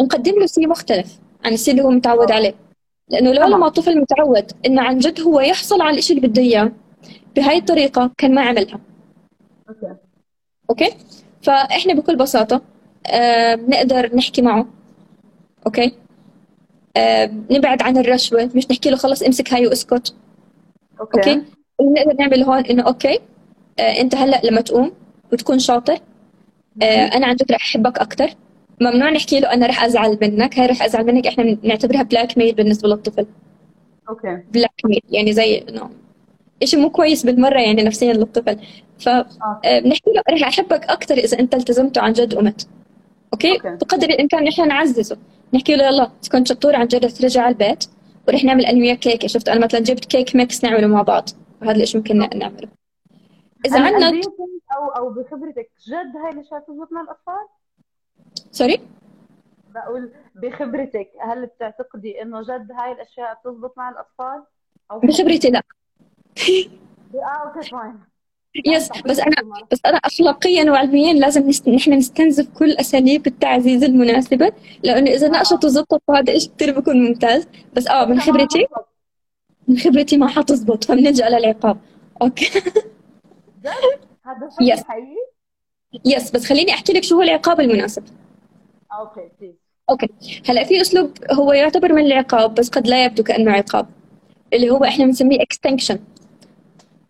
ونقدم 0.01 0.40
له 0.40 0.47
C 0.47 0.66
مختلف. 0.66 1.18
عن 1.44 1.53
ال 1.53 1.62
C 1.62 1.70
اللي 1.70 1.82
هو 1.82 1.90
متعود 1.90 2.32
عليه. 2.32 2.55
لأنه 3.09 3.32
لو 3.32 3.47
لما 3.47 3.66
الطفل 3.66 4.01
متعود 4.01 4.53
إنه 4.66 4.82
عن 4.82 4.99
جد 4.99 5.20
هو 5.20 5.40
يحصل 5.40 5.82
على 5.82 5.99
الشيء 5.99 6.16
اللي 6.16 6.28
بده 6.28 6.42
إياه. 6.42 6.72
بهاي 7.36 7.59
الطريقة 7.59 8.11
كان 8.18 8.34
ما 8.34 8.40
عملها. 8.42 8.80
okay. 9.68 9.97
okay؟ 10.70 10.91
فإحنا 11.42 11.94
بكل 11.94 12.16
بساطة 12.16 12.62
آه 13.07 13.55
بنقدر 13.55 14.16
نحكي 14.16 14.42
معه. 14.42 14.66
okay؟ 15.66 15.93
آه 16.97 17.30
نبعد 17.51 17.82
عن 17.82 17.99
الرشوة. 17.99 18.51
مش 18.55 18.70
نحكي 18.70 18.90
له 18.90 18.97
خلص 18.97 19.22
امسك 19.22 19.53
هاي 19.53 19.66
واسكت. 19.66 20.14
okay, 21.01 21.18
okay؟ 21.18 21.43
اللي 21.80 21.92
نقدر 21.92 22.16
نعمل 22.18 22.42
هون 22.42 22.64
إنه 22.64 22.82
okay 22.83 23.20
آه 23.78 24.01
أنت 24.01 24.14
هلأ 24.14 24.40
لما 24.44 24.61
تقوم 24.61 24.92
وتكون 25.32 25.59
شاطر 25.59 25.99
آه 26.82 27.07
أنا 27.07 27.26
عن 27.26 27.36
جد 27.36 27.53
رح 27.53 27.62
أحبك 27.62 27.99
أكثر 27.99 28.34
ممنوع 28.81 29.11
نحكي 29.11 29.41
له 29.41 29.53
أنا 29.53 29.66
رح 29.66 29.85
أزعل 29.85 30.18
منك 30.22 30.59
هاي 30.59 30.66
رح 30.66 30.83
أزعل 30.83 31.07
منك 31.07 31.27
إحنا 31.27 31.57
نعتبرها 31.62 32.03
blackmail 32.03 32.55
بالنسبة 32.55 32.89
للطفل. 32.89 33.27
okay. 34.09 34.43
blackmail 34.53 35.01
يعني 35.11 35.33
زي 35.33 35.59
إنه 35.59 35.91
شيء 36.64 36.81
مو 36.81 36.91
كويس 36.91 37.27
بالمرة 37.27 37.61
يعني 37.61 37.83
نفسيا 37.83 38.12
للطفل. 38.12 38.59
فبنحكي 38.99 40.11
له 40.11 40.22
رح 40.31 40.49
أحبك 40.49 40.85
أكثر 40.85 41.14
إذا 41.14 41.39
أنت 41.41 41.55
التزمت 41.55 41.99
وعن 41.99 42.12
جد 42.12 42.35
قمت 42.35 42.68
okay, 43.33 43.53
okay. 43.53 43.77
بقدر 43.77 44.11
الإمكان 44.11 44.45
نحن 44.45 44.68
نعززه. 44.68 45.16
نحكي 45.55 45.77
له 45.77 45.87
يلا 45.87 46.11
كنت 46.33 46.49
شطور 46.49 46.77
عن 46.77 46.87
جد 46.87 47.11
ترجع 47.11 47.43
على 47.43 47.53
البيت 47.53 47.85
ورح 48.29 48.45
نعمل 48.45 48.66
أنا 48.66 48.79
وياك 48.79 48.99
كيكه 48.99 49.29
شفت؟ 49.29 49.49
أنا 49.49 49.64
مثلا 49.64 49.81
جبت 49.81 50.05
cake 50.05 50.37
mix 50.37 50.64
نعمله 50.64 50.87
مع 50.87 51.03
بعض. 51.03 51.29
وهذا 51.62 51.83
الشيء 51.83 51.97
ممكن 52.01 52.18
نعمله. 52.18 52.68
إذا 53.66 53.81
عندنا 53.81 54.20
أو 54.77 54.89
أو 54.97 55.11
بخبرتك 55.11 55.70
جد 55.89 56.16
هاي 56.24 56.31
بتزبط 56.31 56.93
مع 56.93 57.01
الأطفال؟ 57.01 57.47
sorry؟ 58.53 58.81
بقول 59.74 60.12
بخبرتك 60.34 61.11
هل 61.20 61.47
بتعتقدي 61.47 62.22
إنه 62.22 62.43
جد 62.43 62.72
هاي 62.72 62.93
الأشياء 62.93 63.41
بتزبط 63.45 63.78
مع 63.78 63.91
الأطفال؟ 63.91 64.45
أو 64.91 65.01
بخبرتي 65.01 65.51
لا. 65.51 65.62
آه 67.14 67.18
okay 67.18 67.70
fine 67.70 67.99
yes 68.66 68.91
بس 69.07 69.18
أنا 69.20 69.34
بس 69.72 69.80
أنا 69.87 69.97
اخلاقيا 69.97 70.70
وعلميا 70.70 71.12
لازم. 71.12 71.51
نحن 71.74 71.93
نستنزف 71.93 72.49
كل 72.59 72.72
أساليب 72.72 73.26
التعزيز 73.26 73.84
المناسبة. 73.84 74.53
لأنه 74.82 75.11
إذا 75.11 75.28
ناقشت 75.28 75.64
وزبطت 75.64 76.03
فهذا 76.09 76.39
شيء 76.39 76.51
كثير 76.57 76.80
بكون 76.80 77.09
ممتاز. 77.09 77.49
بس 77.72 77.89
آه 77.89 78.05
من 78.05 78.20
خبرتي 78.20 78.66
من 79.68 79.78
خبرتي 79.78 80.16
ما 80.16 80.28
حتزبط 80.28 80.84
فبنلجا 80.84 81.28
للعقاب. 81.28 81.78
okay. 82.22 82.62
هذا 84.24 84.49
yes 84.61 84.85
حقيقي؟ 84.84 85.26
yes 86.05 86.31
بس 86.30 86.47
خليني 86.47 86.72
أحكي 86.72 86.93
لك 86.93 87.03
شو 87.03 87.16
هو 87.16 87.22
العقاب 87.22 87.61
المناسب. 87.61 88.05
okay 88.99 89.31
please 89.41 89.55
okay. 89.91 90.09
هلا 90.49 90.64
في 90.64 90.80
أسلوب 90.80 91.11
هو 91.32 91.53
يعتبر 91.53 91.92
من 91.92 92.07
العقاب 92.07 92.55
بس 92.55 92.68
قد 92.68 92.86
لا 92.86 93.05
يبدو 93.05 93.22
كأنه 93.22 93.53
عقاب 93.53 93.86
اللي 94.53 94.70
هو 94.70 94.84
إحنا 94.84 95.05
بنسميه 95.05 95.42
extinction 95.43 95.99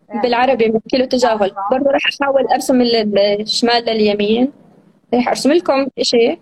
يعني 0.09 0.21
بالعربي 0.21 0.67
بنحكي 0.67 0.97
له 0.97 1.05
تجاهل. 1.05 1.51
برضه 1.71 1.91
راح 1.91 2.01
أحاول 2.21 2.47
أرسم 2.47 2.81
الشمال 2.81 3.85
لليمين. 3.85 4.51
راح 5.13 5.27
أرسم 5.27 5.51
لكم 5.51 5.87
شيء 6.01 6.39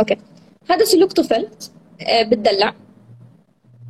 okay. 0.00 0.16
هذا 0.70 0.84
سلوك 0.84 1.12
طفل 1.12 1.48
آه، 2.08 2.22
بتدلع 2.22 2.74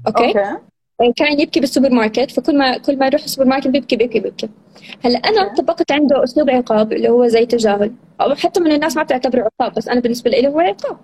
okay, 0.07 0.27
okay. 0.27 0.72
كان 1.17 1.41
يبكي 1.41 1.61
بالسوبر 1.61 1.91
ماركت 1.91 2.31
فكل 2.31 2.59
ما 2.59 2.79
كل 2.79 2.99
ما 2.99 3.07
يروح 3.07 3.23
السوبر 3.23 3.49
ماركت 3.49 3.69
بيبكي 3.69 3.97
بيبكي 3.97 4.21
بيبكي. 4.21 4.49
هلأ 5.05 5.19
أنا 5.19 5.55
طبقت 5.55 5.93
عنده 5.93 6.25
أسلوب 6.25 6.51
عقاب 6.51 6.93
اللي 6.93 7.09
هو 7.09 7.27
زي 7.27 7.47
تجاهل. 7.47 7.93
أو 8.21 8.35
حتى 8.35 8.61
من 8.61 8.73
الناس 8.73 8.97
ما 8.97 9.03
بتعتبره 9.03 9.43
عقاب 9.61 9.75
بس 9.75 9.89
أنا 9.89 10.01
بالنسبة 10.01 10.31
لي 10.31 10.49
هو 10.49 10.61
عقاب. 10.61 10.97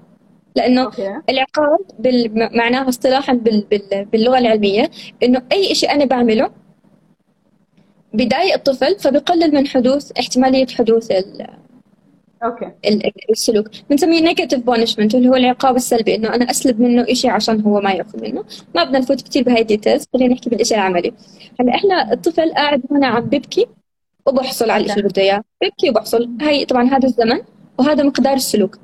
لأنه 0.57 0.85
okay. 0.85 1.21
العقاب 1.29 1.79
بال... 1.99 2.31
معناها 2.57 2.89
اصطلاحا 2.89 3.33
بال... 3.33 3.65
بال... 3.71 4.05
باللغة 4.05 4.39
العلمية 4.39 4.91
إنه 5.23 5.43
أي 5.53 5.75
شيء 5.75 5.93
أنا 5.93 6.05
بعمله 6.05 6.51
بضايق 8.15 8.55
الطفل 8.55 8.99
فبقلل 8.99 9.55
من 9.55 9.67
حدوث 9.67 10.13
احتمالية 10.21 10.67
حدوث 10.67 11.11
ال... 11.11 11.47
okay. 12.45 12.73
السلوك. 13.31 13.69
بنسميه 13.91 14.21
negative 14.21 14.61
punishment 14.61 15.15
اللي 15.15 15.29
هو 15.29 15.35
العقاب 15.35 15.77
السلبي 15.77 16.15
إنه 16.15 16.35
أنا 16.35 16.51
أسلب 16.51 16.81
منه 16.81 17.05
شيء 17.05 17.31
عشان 17.31 17.61
هو 17.61 17.81
ما 17.81 17.93
يأخذ 17.93 18.23
منه. 18.23 18.45
ما 18.75 18.85
بدنا 18.85 18.99
نفوت 18.99 19.23
كثير 19.23 19.43
بهاي 19.43 19.61
ال 19.61 19.66
details 19.66 20.05
خلينا 20.13 20.35
نحكي 20.35 20.51
بالشيء 20.51 20.77
العملي. 20.77 21.13
هلأ 21.61 21.75
إحنا 21.75 22.13
الطفل 22.13 22.53
قاعد 22.53 22.83
هنا 22.91 23.07
عم 23.07 23.23
ببكي 23.23 23.67
وبحصل 24.27 24.71
على 24.71 24.85
الشيء 24.85 24.99
اللي 24.99 25.09
بده 25.09 25.23
إياه. 25.23 25.43
ببكي 25.63 25.91
وبحصل. 25.91 26.29
هاي 26.41 26.65
طبعا 26.65 26.89
هذا 26.89 27.09
الزمن 27.09 27.41
وهذا 27.79 28.03
مقدار 28.03 28.35
السلوك. 28.35 28.79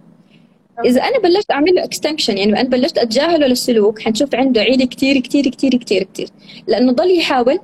إذا 0.85 1.03
أنا 1.03 1.19
بلشت 1.19 1.51
أعمل 1.51 1.75
له 1.75 1.85
extinction 1.85 2.39
يعني 2.39 2.61
أنا 2.61 2.69
بلشت 2.69 2.99
أتجاهله 2.99 3.47
للسلوك 3.47 3.99
حنشوف 3.99 4.35
عنده 4.35 4.61
عيلة 4.61 4.85
كثير 4.85 5.19
كثير 5.19 5.49
كثير 5.49 5.77
كثير 5.77 6.03
كثير 6.15 6.29
لأنه 6.67 6.93
ضل 6.93 7.19
يحاول. 7.19 7.59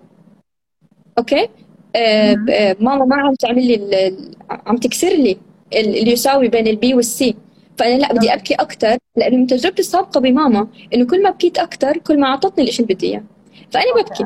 okay؟ 1.18 1.48
آه, 1.97 2.36
آه، 2.51 2.76
ماما 2.80 3.05
ما 3.05 3.16
عم 3.16 3.34
تعمل 3.34 3.66
لي 3.66 4.16
عم 4.51 4.76
تكسر 4.76 5.09
لي. 5.09 5.36
اللي 5.74 6.12
يساوي 6.12 6.48
بين 6.48 6.66
ال 6.66 6.80
B 6.80 6.94
وال 6.94 7.21
C 7.21 7.34
فأنا 7.78 7.98
لا 7.98 8.12
بدي 8.12 8.34
أبكي 8.34 8.54
أكثر 8.54 8.98
لأنه 9.16 9.36
من 9.36 9.46
تجربتي 9.46 9.82
السابقة 9.82 10.20
بماما 10.20 10.68
إنه 10.94 11.06
كل 11.06 11.22
ما 11.22 11.30
بكيت 11.30 11.58
أكثر 11.58 11.98
كل 11.98 12.20
ما 12.20 12.26
أعطتني 12.26 12.64
الشيء 12.68 12.84
اللي 12.84 12.94
بدي 12.94 13.06
إياه. 13.06 13.22
فأنا 13.70 14.02
ببكي. 14.02 14.24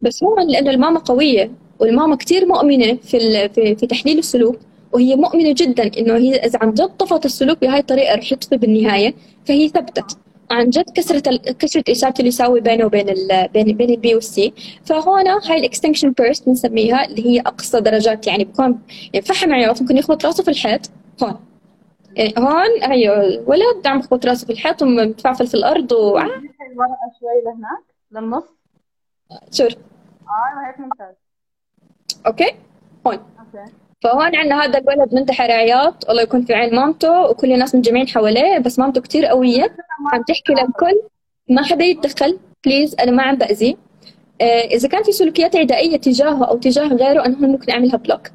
بس 0.00 0.24
هو 0.24 0.36
لأنه 0.40 0.70
الماما 0.70 0.98
قوية 0.98 1.50
والماما 1.78 2.16
كثير 2.16 2.46
مؤمنة 2.46 2.94
في 2.94 3.48
في, 3.48 3.74
في 3.76 3.86
تحليل 3.86 4.18
السلوك 4.18 4.58
وهي 4.92 5.16
مؤمنة 5.16 5.54
جدا 5.56 5.90
إنه 5.98 6.16
هي 6.16 6.36
إذا 6.36 6.58
عن 6.62 6.70
جد 6.74 6.88
طفت 6.98 7.24
السلوك 7.26 7.60
بهاي 7.60 7.80
الطريقة 7.80 8.14
رح 8.14 8.32
يطفي 8.32 8.56
بالنهاية 8.56 9.14
فهي 9.44 9.68
ثبتت. 9.68 10.18
عن 10.50 10.70
جد 10.70 10.90
كسرت 10.90 11.28
كسرت 11.58 12.18
اللي 12.18 12.28
يساوي 12.28 12.60
بينه 12.60 12.84
وبين 12.84 13.08
ال 13.08 13.48
بين 13.48 13.76
بين 13.76 13.90
ال 13.90 14.02
B 14.02 14.14
وال 14.14 14.39
C 14.39 14.52
فهون 14.84 15.28
هاي 15.28 15.58
ال 15.58 15.63
extinction 15.63 16.12
burst 16.12 16.46
بنسميها 16.46 17.04
اللي 17.04 17.26
هي 17.26 17.40
أقصى 17.40 17.80
درجات 17.80 18.26
يعني 18.26 18.44
بكون 18.44 18.82
يعني 19.12 19.26
فحم 19.26 19.52
عياط 19.52 19.80
ممكن 19.80 19.96
يخبط 19.96 20.26
راسه 20.26 20.42
في 20.42 20.50
الحيط. 20.50 20.90
هون. 21.22 21.40
يعني 22.16 22.34
هون 22.38 22.82
أيوه 22.82 23.44
ولد 23.46 23.86
عم 23.86 23.98
يخبط 23.98 24.26
راسه 24.26 24.46
في 24.46 24.52
الحيط 24.52 24.82
ومتفعفل 24.82 25.46
في 25.46 25.54
الأرض 25.54 25.92
و 25.92 26.18
الورقه 26.18 27.12
شوي 27.20 27.42
لهناك 27.44 27.84
للنص. 28.12 28.44
sure. 29.52 29.68
آه 29.68 30.68
هيك 30.68 30.80
ممتاز. 30.80 31.14
okay؟ 32.26 32.54
هون. 33.06 33.14
okay. 33.14 33.72
فهون 34.02 34.36
عندنا 34.36 34.64
هذا 34.64 34.78
الولد 34.78 35.14
منتحر 35.14 35.50
عياط 35.50 36.10
الله 36.10 36.22
يكون 36.22 36.44
في 36.44 36.54
عين 36.54 36.74
مامته 36.74 37.20
وكل 37.20 37.52
الناس 37.52 37.74
متجمعين 37.74 38.08
حواليه 38.08 38.58
بس 38.58 38.78
مامته 38.78 39.00
كتير 39.00 39.26
قوية. 39.26 39.76
عم 40.06 40.22
تحكي 40.22 40.52
للكل. 40.52 41.00
ما 41.48 41.62
حدا 41.62 41.84
يتدخل 41.84 42.38
please 42.66 42.94
أنا 43.00 43.10
ما 43.10 43.22
عم 43.22 43.36
بأذي. 43.36 43.76
آه 44.40 44.44
إذا 44.44 44.88
كان 44.88 45.02
في 45.02 45.12
سلوكيات 45.12 45.56
عدائية 45.56 45.96
تجاهه 45.96 46.44
أو 46.44 46.56
تجاه 46.56 46.88
غيره 46.88 47.24
أنا 47.24 47.38
هون 47.38 47.48
ممكن 47.48 47.72
أعملها 47.72 47.96
block 47.96 48.30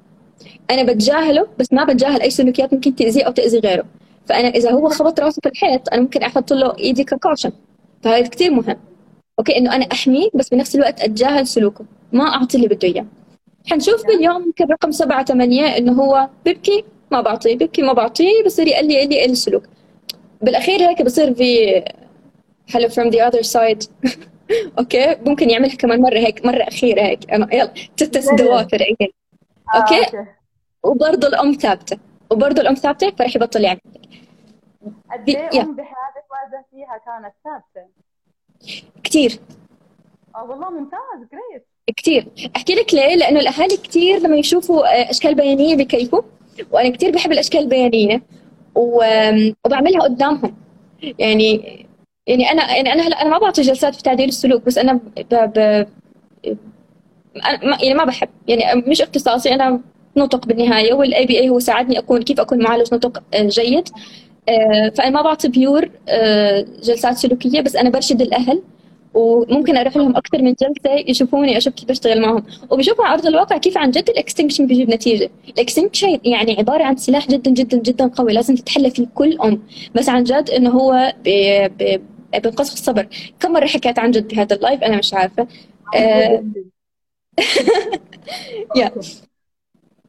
أنا 0.72 0.84
بتجاهله 0.84 1.48
بس 1.60 1.74
ما 1.74 1.84
بتجاهل 1.84 2.22
أي 2.22 2.30
سلوكيات 2.30 2.74
ممكن 2.74 2.96
تأذيه 2.96 3.24
أو 3.24 3.32
تأذي 3.32 3.60
غيره. 3.60 3.86
فأنا 4.26 4.48
إذا 4.48 4.72
هو 4.72 4.90
خبط 4.90 5.20
راسه 5.20 5.40
في 5.44 5.50
الحيط 5.50 5.90
أنا 5.94 6.02
ممكن 6.02 6.24
أحط 6.24 6.54
له 6.54 6.78
إيدي 6.80 7.04
ك 7.04 7.09
cushion. 7.09 7.52
فهذا 8.04 8.28
كتير 8.28 8.52
مهم. 8.52 8.78
okay 9.40 9.58
إنه 9.58 9.76
أنا 9.76 9.86
أحميه 9.92 10.30
بس 10.34 10.50
بنفس 10.50 10.76
الوقت 10.76 11.02
أتجاهل 11.02 11.48
سلوكه. 11.48 11.86
ما 12.14 12.24
أعطي 12.24 12.58
اللي 12.58 12.68
بده 12.68 12.88
إياه. 12.88 13.06
حنشوف 13.66 14.06
باليوم 14.06 14.44
يمكن 14.44 14.66
رقم 14.66 14.92
سبعة 14.92 15.26
ثمانية 15.26 15.78
إنه 15.78 15.92
هو 15.92 16.30
ببكي 16.46 16.84
ما 17.12 17.22
بعطيه 17.22 17.56
ببكي 17.56 17.82
ما 17.82 17.94
بعطيه 17.94 18.44
بصير 18.46 18.68
يقول 18.68 18.88
لي 18.88 19.06
لي 19.06 19.26
السلوك. 19.26 19.64
بالأخير 20.44 20.90
هيك 20.90 21.02
بصير 21.02 21.34
في 21.34 21.82
hello 22.72 22.90
from 22.90 23.10
the 23.12 23.20
other 23.22 23.44
side. 23.44 23.88
okay؟ 24.80 25.16
ممكن 25.26 25.50
يعملها 25.50 25.76
كمان 25.76 26.02
مرة 26.02 26.18
هيك 26.18 26.46
مرة 26.46 26.64
أخيرة 26.64 27.02
هيك. 27.02 27.32
أنا 27.32 27.56
يلا 27.56 27.74
let's 27.98 28.34
do 28.34 28.50
over 28.50 28.84
again 28.84 29.10
أوكي؟ 29.76 30.26
وبرضه 30.84 31.28
الأم 31.28 31.52
ثابتة. 31.54 31.98
وبرضه 32.32 32.62
الأم 32.62 32.74
ثابتة 32.74 33.12
فرح 33.12 33.36
يبطل 33.36 33.64
يعمل. 33.64 33.80
قد 35.12 35.30
إيه 35.30 35.62
أم 35.62 35.76
بحياتك 35.76 36.26
واجهتيها 36.32 37.02
كانت 37.06 37.34
ثابتة؟ 37.44 37.90
كثير 39.04 39.40
آه 40.36 40.44
والله 40.44 40.70
ممتاز 40.70 41.30
جريت 41.32 41.66
كثير 41.98 42.28
أحكي 42.56 42.76
لك 42.76 42.94
ليه؟ 42.94 43.16
لأنه 43.16 43.40
الأهالي 43.40 43.78
كثير 43.78 44.20
لما 44.20 44.36
يشوفوا 44.36 44.88
آه، 44.88 45.10
أشكال 45.10 45.36
بيانية 45.36 45.76
بكيفوا 45.76 46.22
وأنا 46.72 46.90
كثير 46.90 47.12
بحب 47.12 47.32
الأشكال 47.32 47.60
البيانية. 47.60 48.22
وبعملها 48.76 50.02
قدامهم. 50.02 50.56
يعني 51.20 51.84
يعني 52.28 52.52
أنا 52.52 52.76
يعني 52.76 52.94
أنا 52.94 53.08
هلا 53.08 53.22
أنا 53.22 53.30
ما 53.30 53.38
بعطي 53.38 53.62
جلسات 53.62 53.96
في 53.96 54.04
تعديل 54.04 54.28
السلوك 54.28 54.66
بس 54.66 54.78
أنا 54.78 54.94
ب... 54.94 55.00
ب... 55.32 55.88
أنا 57.36 57.84
يعني 57.84 57.94
ما 57.94 58.06
بحب. 58.06 58.30
يعني 58.48 58.82
مش 58.88 59.02
اختصاصي 59.02 59.54
أنا 59.54 59.80
نطق 60.18 60.46
بالنهاية 60.46 60.94
وال 60.94 61.26
ABA 61.26 61.50
هو 61.50 61.60
ساعدني 61.60 62.00
أكون 62.00 62.22
كيف 62.22 62.40
أكون 62.40 62.64
معالج 62.64 62.94
نطق 62.94 63.24
آه، 63.34 63.44
جيد. 63.48 63.90
آه، 64.50 64.90
فأنا 64.90 65.10
ما 65.10 65.22
بعطي 65.22 65.48
pure 65.48 65.90
جلسات 66.84 67.18
سلوكية 67.18 67.62
بس 67.62 67.76
أنا 67.76 67.90
برشد 67.90 68.22
الأهل. 68.22 68.62
وممكن 69.14 69.78
أروح 69.78 69.98
لهم 69.98 70.16
أكثر 70.16 70.42
من 70.42 70.54
جلسة 70.54 70.92
يشوفوني 71.08 71.58
أشوف 71.58 71.74
كيف 71.74 71.90
بشتغل 71.90 72.22
معهم. 72.22 72.44
وبشوفوا 72.70 73.06
على 73.06 73.14
ارض 73.14 73.26
الواقع 73.26 73.58
كيف 73.58 73.78
عن 73.78 73.92
جد 73.92 74.10
ال 74.10 74.15
extinction 74.15 74.68
بيجيب 74.68 74.90
نتيجة. 74.90 75.30
ال 75.50 75.56
extinction 75.56 76.20
يعني 76.24 76.58
عبارة 76.60 76.84
عن 76.84 76.96
سلاح 76.98 77.28
جدا 77.28 77.52
جدا 77.52 77.78
جدا 77.78 78.08
قوي 78.08 78.34
لازم 78.34 78.56
تتحلى 78.56 78.90
فيه 78.92 79.08
كل 79.16 79.38
أم. 79.42 79.62
بس 79.96 80.10
عن 80.10 80.24
جد 80.24 80.50
إنه 80.50 80.70
هو 80.70 81.14
بي 81.24 81.68
بي 81.70 82.02
بنقص 82.34 82.72
الصبر. 82.72 83.08
كم 83.40 83.52
مرة 83.54 83.66
حكيت 83.66 84.00
عن 84.00 84.12
جد 84.12 84.28
بهذا 84.28 84.56
اللايف 84.56 84.84
أنا 84.84 84.98
مش 84.98 85.14
عارفة. 85.14 85.48
آه... 85.96 86.44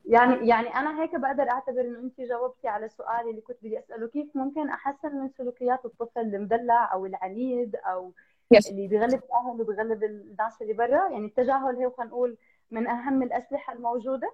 يعني 0.06 0.48
يعني 0.48 0.68
أنا 0.68 1.02
هيك 1.02 1.16
بقدر 1.16 1.50
أعتبر 1.50 1.80
إنه 1.80 1.98
انت 1.98 2.20
جاوبتي 2.20 2.68
على 2.68 2.88
سؤالي 2.88 3.30
اللي 3.30 3.40
كنت 3.40 3.56
بدي 3.62 3.78
أسأله. 3.78 4.08
كيف 4.08 4.26
ممكن 4.34 4.68
أحسن 4.68 5.08
من 5.16 5.30
سلوكيات 5.38 5.84
الطفل 5.84 6.20
المدلع 6.20 6.92
أو 6.92 7.06
العنيد 7.06 7.76
أو 7.76 8.12
yes. 8.54 8.70
اللي 8.70 8.88
بيغلب 8.88 9.20
الاهل 9.24 9.60
وبيغلب 9.60 10.04
الناس 10.04 10.62
اللي 10.62 10.72
برا. 10.72 11.10
يعني 11.12 11.26
التجاهل 11.26 11.76
هي 11.76 11.90
خلينا 11.96 12.10
نقول 12.10 12.36
من 12.70 12.86
أهم 12.86 13.22
الأسلحة 13.22 13.72
الموجودة. 13.72 14.32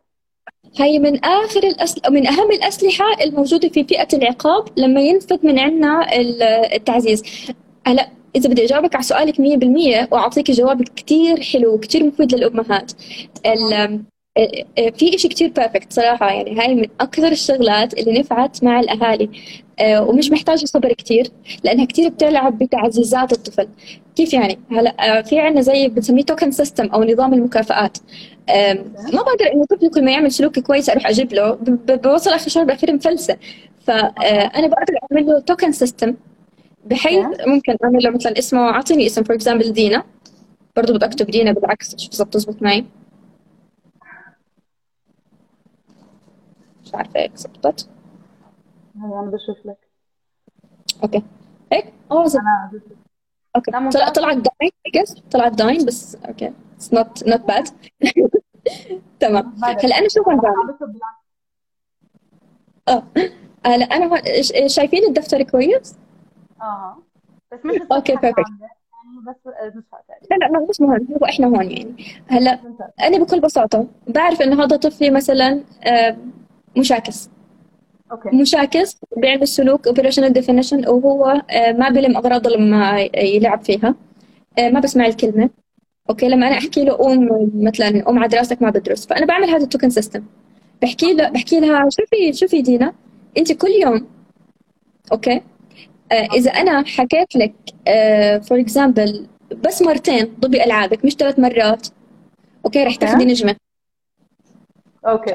هي 0.78 0.98
من 0.98 1.24
آخر 1.24 1.62
الأسل... 1.62 2.12
من 2.12 2.26
أهم 2.26 2.50
الأسلحة 2.50 3.04
الموجودة 3.24 3.68
في 3.68 3.84
فئة 3.84 4.08
العقاب 4.16 4.78
لما 4.78 5.00
ينفذ 5.00 5.46
من 5.46 5.58
عندنا 5.58 6.16
التعزيز. 6.74 7.22
هلا 7.86 8.11
إذا 8.36 8.50
بدي 8.50 8.64
أجاوبك 8.64 8.94
على 8.94 9.04
سؤالك 9.04 9.34
100% 10.06 10.12
وأعطيك 10.12 10.50
جواب 10.50 10.82
كثير 10.82 11.40
حلو 11.42 11.74
وكثير 11.74 12.04
مفيد 12.04 12.34
للأمهات. 12.34 12.92
في 14.99 15.18
شيء 15.18 15.31
كثير 15.31 15.49
perfect 15.49 15.93
صراحة 15.93 16.31
يعني 16.33 16.61
هاي 16.61 16.74
من 16.74 16.87
أكثر 17.01 17.28
الشغلات 17.28 17.99
اللي 17.99 18.20
نفعت 18.20 18.64
مع 18.64 18.81
الأهالي 18.81 19.31
آه، 19.81 20.03
ومش 20.03 20.31
محتاجة 20.31 20.64
صبر 20.64 20.93
كثير 20.93 21.31
لأنها 21.64 21.85
كثير 21.85 22.09
بتلعب 22.09 22.59
بتعزيزات 22.59 23.33
الطفل. 23.33 23.68
كيف 24.16 24.33
يعني؟ 24.33 24.59
هلا 24.70 25.18
آه، 25.18 25.22
في 25.22 25.41
عندنا 25.41 25.61
زي 25.61 25.89
بنسميه 25.89 26.22
token 26.22 26.51
system 26.51 26.86
أو 26.87 27.05
نظام 27.05 27.35
المكافآت. 27.35 27.99
ما 29.12 29.22
بقدر 29.22 29.53
إنه 29.55 29.64
طفلي 29.64 29.89
كل 29.89 30.05
ما 30.05 30.11
يعمل 30.11 30.33
سلوك 30.33 30.59
كويس 30.59 30.91
أروح 30.91 31.07
أجيب 31.07 31.33
له 31.33 31.59
بوصل 31.89 32.31
آخر 32.31 32.49
شهر 32.51 32.64
بالاخير 32.64 32.95
مفلسة. 32.95 33.37
فانا 33.87 34.12
آه، 34.57 34.68
بقدر 34.68 34.95
أعمل 35.12 35.26
له 35.26 35.41
token 35.41 35.72
system 35.72 36.14
بحيث 36.87 37.26
ممكن 37.47 37.76
أعمل 37.85 38.05
له 38.05 38.11
مثلا 38.11 38.39
اسمه 38.39 38.61
أعطيني 38.61 39.07
اسم 39.07 39.22
for 39.22 39.36
example 39.36 39.72
دينا. 39.72 40.05
برضه 40.76 40.95
بدي 40.95 41.07
اكتب 41.07 41.26
دينا 41.26 41.53
بالعكس 41.53 41.97
شوف 41.99 42.14
اذا 42.14 42.24
بتزبط 42.24 42.62
معي. 42.62 42.85
مش 46.91 46.95
عارفة 46.95 47.20
هيك 47.20 47.36
زبطت 47.36 47.88
أنا 48.97 49.30
بشوف 49.30 49.66
لك. 49.66 49.76
okay. 51.03 51.22
هيك 51.72 51.93
آه 52.11 52.26
زبط 52.26 52.43
okay. 53.57 53.70
طلع 53.70 54.09
طلعت 54.09 54.36
داين 54.36 54.70
I 55.07 55.20
طلعت 55.30 55.53
داين 55.53 55.84
بس 55.86 56.14
okay. 56.14 56.53
it's 56.76 56.95
not 56.95 57.28
not 57.28 57.41
bad 57.41 57.68
تمام. 59.20 59.55
هلا 59.64 59.99
أنا 59.99 60.09
شو 60.09 60.22
آه. 62.88 63.03
هلا 63.66 63.84
أنا 63.84 64.22
شايفين 64.66 65.05
الدفتر 65.05 65.43
كويس؟ 65.43 65.97
آه. 66.62 66.97
بس 67.53 67.59
مش 67.64 67.80
okay 67.93 68.16
perfect 68.16 68.38
يعني 68.38 68.70
بس 69.26 69.36
لا 70.30 70.36
لا 70.36 70.66
مش 70.70 70.80
مهم 70.80 71.09
هو 71.12 71.26
إحنا 71.26 71.47
هون 71.47 71.70
يعني. 71.70 72.05
هلا 72.28 72.59
أنا 73.01 73.18
بكل 73.18 73.41
بساطة 73.41 73.86
بعرف 74.09 74.43
انه 74.43 74.64
هذا 74.64 74.76
طفلي 74.76 75.11
مثلا 75.11 75.62
آه، 75.84 76.16
مشاكس. 76.77 77.31
okay. 78.12 78.28
مشاكس 78.37 78.97
بيعمل 79.16 79.49
سلوك 79.49 79.87
operational 79.86 80.32
definition 80.32 80.88
وهو 80.89 81.43
آه، 81.51 81.73
ما 81.73 81.89
بيلم 81.89 82.16
اغراضه 82.16 82.51
لما 82.51 83.01
يلعب 83.14 83.64
فيها. 83.64 83.95
آه، 84.59 84.71
ما 84.71 84.81
بسمع 84.81 85.07
الكلمة. 85.07 85.51
okay 86.11 86.28
لما 86.29 86.49
أنا 86.49 86.59
أحكي 86.59 86.85
له 86.85 86.93
قوم 86.93 87.29
مثلا 87.55 88.05
قوم 88.05 88.18
على 88.18 88.29
دراستك 88.29 88.62
ما 88.62 88.71
بدرس 88.71 89.07
فأنا 89.07 89.27
بعمل 89.27 89.51
هذا 89.51 89.64
ال 89.64 89.69
token 89.69 89.91
system 89.91 90.22
بحكي 90.83 91.14
له 91.14 91.29
بحكي 91.29 91.61
لها 91.61 91.89
شوفي 91.91 92.33
شوفي 92.33 92.62
دينا؟ 92.62 92.95
أنت 93.39 93.53
كل 93.53 93.68
يوم. 93.83 94.07
okay؟ 95.12 95.41
آه 96.12 96.29
إذا 96.35 96.51
أنا 96.51 96.85
حكيت 96.87 97.37
لك 97.37 97.55
for 98.45 98.61
example 98.61 99.26
بس 99.64 99.83
مرتين 99.83 100.35
ضبي 100.41 100.64
ألعابك 100.64 101.05
مش 101.05 101.14
ثلاث 101.14 101.39
مرات 101.39 101.89
okay 102.64 102.84
رح 102.85 102.97
تاخذي 102.97 103.25
نجمة. 103.25 103.57
okay. 105.07 105.34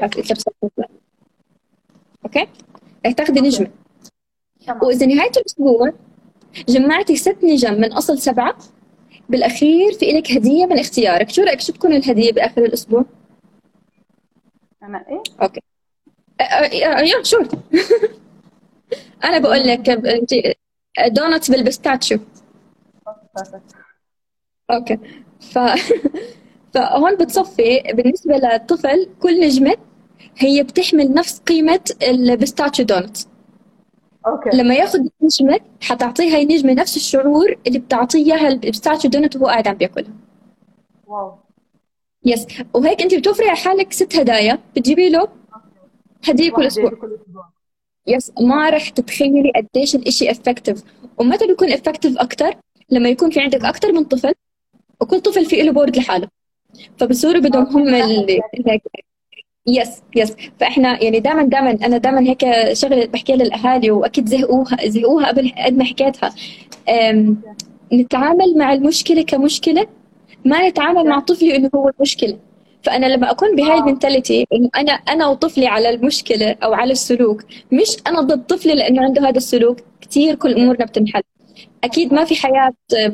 okay؟ 2.26 2.46
رح 3.06 3.12
تاخذي 3.12 3.40
نجمة. 3.40 3.70
وإذا 4.82 5.06
نهاية 5.06 5.30
الأسبوع 5.36 5.92
جمعتي 6.68 7.16
ست 7.16 7.36
نجم 7.44 7.74
من 7.74 7.92
أصل 7.92 8.18
سبعة 8.18 8.56
بالأخير 9.28 9.92
في 9.92 10.12
لك 10.12 10.32
هدية 10.32 10.66
من 10.66 10.78
اختيارك. 10.78 11.30
شو 11.30 11.42
رأيك؟ 11.42 11.60
شو 11.60 11.72
تكون 11.72 11.92
الهدية 11.92 12.32
بآخر 12.32 12.64
الأسبوع؟ 12.64 13.04
أنا 14.82 15.04
إيه؟ 15.08 15.22
okay. 15.42 15.60
يا 17.10 17.22
شو؟ 17.22 17.42
أنا 19.24 19.38
بقول 19.38 19.66
لك 19.66 19.90
donuts 21.08 21.50
بال 21.50 21.61
pistachio. 21.61 22.18
okay. 24.70 24.98
ف 25.40 25.58
فهون 26.74 27.16
بتصفي 27.16 27.82
بالنسبة 27.94 28.36
للطفل 28.36 29.08
كل 29.22 29.40
نجمة 29.40 29.76
هي 30.36 30.62
بتحمل 30.62 31.14
نفس 31.14 31.38
قيمة 31.38 31.80
ال 32.02 32.10
pistachio 32.10 32.82
donuts 32.82 33.28
okay. 34.26 34.50
لما 34.56 34.74
ياخذ 34.74 34.98
نجمة 35.22 35.60
حتعطيه 35.80 36.34
هاي 36.34 36.42
النجمه 36.42 36.72
نفس 36.72 36.96
الشعور 36.96 37.56
اللي 37.66 37.78
بتعطيه 37.78 38.18
إياها 38.18 38.48
ال 38.48 38.54
pistachio 38.54 39.08
donut 39.08 39.36
وهو 39.36 39.46
قاعد 39.46 39.68
عم 39.68 39.74
بياكلها 39.74 40.12
wow. 41.06 41.32
yes 42.24 42.46
وهيك 42.74 43.02
انت 43.02 43.14
بتوفري 43.14 43.48
على 43.48 43.56
حالك 43.56 43.92
ست 43.92 44.16
هدايا 44.16 44.58
بتجيبي 44.76 45.08
له 45.08 45.28
هدية 46.28 46.50
كل 46.50 46.66
أسبوع. 46.66 46.92
yes 48.06 48.32
ما 48.40 48.70
راح 48.70 48.88
تتخيلي 48.88 49.52
قديش 49.56 49.94
الإشي 49.94 50.30
effective 50.30 50.82
ومتى 51.18 51.46
بيكون 51.46 51.72
effective 51.72 52.18
أكثر 52.18 52.56
لما 52.90 53.08
يكون 53.08 53.30
في 53.30 53.40
عندك 53.40 53.64
أكثر 53.64 53.92
من 53.92 54.04
طفل 54.04 54.34
وكل 55.00 55.20
طفل 55.20 55.44
في 55.44 55.62
له 55.62 55.72
board 55.72 55.96
لحاله. 55.96 56.28
فبصوروا 56.98 57.40
بدهم 57.40 57.66
هم 57.66 57.94
اللي 57.94 58.40
yes 59.68 60.02
yes 60.16 60.32
فإحنا 60.60 61.04
يعني 61.04 61.20
دائما 61.20 61.42
دائما 61.42 61.70
أنا 61.70 61.98
دائما 61.98 62.20
هيك 62.20 62.72
شغلة 62.72 63.06
بحكيها 63.06 63.36
للأهالي 63.36 63.90
وأكيد 63.90 64.28
زهقوها 64.28 64.76
زهقوها 64.86 65.28
قبل 65.28 65.52
قد 65.58 65.76
ما 65.76 65.84
حكيتها. 65.84 66.34
نتعامل 67.92 68.54
مع 68.58 68.72
المشكلة 68.72 69.22
كمشكلة 69.22 69.86
ما 70.44 70.68
نتعامل 70.68 71.04
مع 71.08 71.20
طفلي 71.20 71.56
إنه 71.56 71.70
هو 71.74 71.88
المشكلة. 71.88 72.38
فأنا 72.82 73.06
لما 73.06 73.30
أكون 73.30 73.56
بهاي 73.56 73.78
ال 73.78 73.85
mentality 73.85 74.46
إنه 74.52 74.70
أنا 74.76 74.92
أنا 74.92 75.26
وطفلي 75.26 75.66
على 75.66 75.90
المشكلة 75.90 76.56
أو 76.62 76.74
على 76.74 76.92
السلوك 76.92 77.44
مش 77.72 77.96
أنا 78.06 78.20
ضد 78.20 78.46
طفلي 78.46 78.74
لأنه 78.74 79.02
عنده 79.02 79.28
هذا 79.28 79.36
السلوك 79.36 79.80
كثير 80.00 80.34
كل 80.34 80.54
أمورنا 80.54 80.84
بتنحل. 80.84 81.22
أكيد 81.84 82.14
ما 82.14 82.24
في 82.24 82.34
حياة 82.34 82.72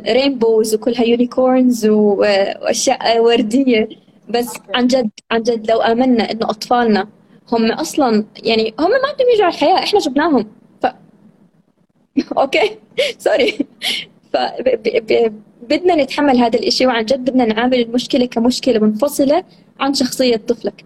rainbows 0.08 0.74
وكلها 0.74 1.04
unicorns 1.04 1.86
وأشياء 1.86 3.20
وردية. 3.20 3.88
بس 4.28 4.54
عن 4.74 4.86
جد 4.86 5.10
عن 5.30 5.42
جد 5.42 5.70
لو 5.70 5.80
آمنا 5.80 6.30
إنه 6.30 6.50
أطفالنا 6.50 7.08
هم 7.52 7.72
أصلا 7.72 8.24
يعني 8.44 8.74
هم 8.80 8.90
ما 8.90 9.12
بدهم 9.12 9.28
يجوا 9.34 9.44
على 9.44 9.54
الحياة 9.54 9.78
إحنا 9.78 10.00
جبناهم. 10.00 10.46
ف 10.82 10.86
okay؟ 12.38 12.78
sorry 13.18 13.52
ف 14.32 14.36
بدنا 15.62 15.94
نتحمل 15.94 16.38
هذا 16.38 16.58
الإشي 16.58 16.86
وعن 16.86 17.04
جد 17.04 17.30
بدنا 17.30 17.44
نعامل 17.44 17.80
المشكلة 17.80 18.26
كمشكلة 18.26 18.78
منفصلة 18.78 19.44
عن 19.80 19.94
شخصية 19.94 20.36
طفلك. 20.36 20.84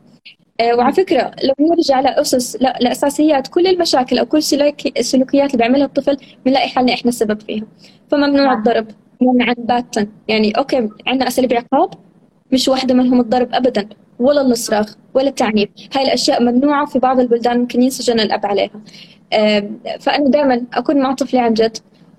آه، 0.60 0.74
وعلى 0.74 0.92
فكرة 0.92 1.32
لو 1.44 1.54
نرجع 1.60 2.00
لأسس 2.00 2.56
لا 2.62 2.78
لأساسيات 2.80 3.48
كل 3.48 3.66
المشاكل 3.66 4.18
أو 4.18 4.26
كل 4.26 4.38
السلوكيات 4.96 5.46
اللي 5.54 5.58
بيعملها 5.58 5.86
الطفل 5.86 6.16
بنلاقي 6.44 6.68
حالنا 6.68 6.94
إحنا 6.94 7.08
السبب 7.08 7.40
فيها. 7.40 7.64
فممنوع. 8.10 8.52
الضرب 8.52 8.86
ممنوع 9.20 9.54
باتا 9.58 10.06
يعني 10.28 10.52
okay 10.58 10.88
عندنا 11.06 11.28
أساليب 11.28 11.52
عقاب 11.52 11.90
مش 12.52 12.68
واحدة 12.68 12.94
منهم 12.94 13.20
الضرب 13.20 13.48
أبدا 13.52 13.88
ولا 14.18 14.40
الصراخ 14.40 14.94
ولا 15.14 15.28
التعنيف. 15.28 15.68
هاي 15.96 16.04
الأشياء 16.04 16.42
ممنوعة 16.42 16.86
في 16.86 16.98
بعض 16.98 17.20
البلدان 17.20 17.58
ممكن 17.60 17.82
ينسجن 17.82 18.20
الأب 18.20 18.46
عليها. 18.46 18.80
فأنا 20.00 20.30
دائما 20.30 20.62
أكون 20.74 21.00
مع 21.00 21.12
طفلي 21.14 21.40
عن 21.40 21.54
جد 21.54 21.76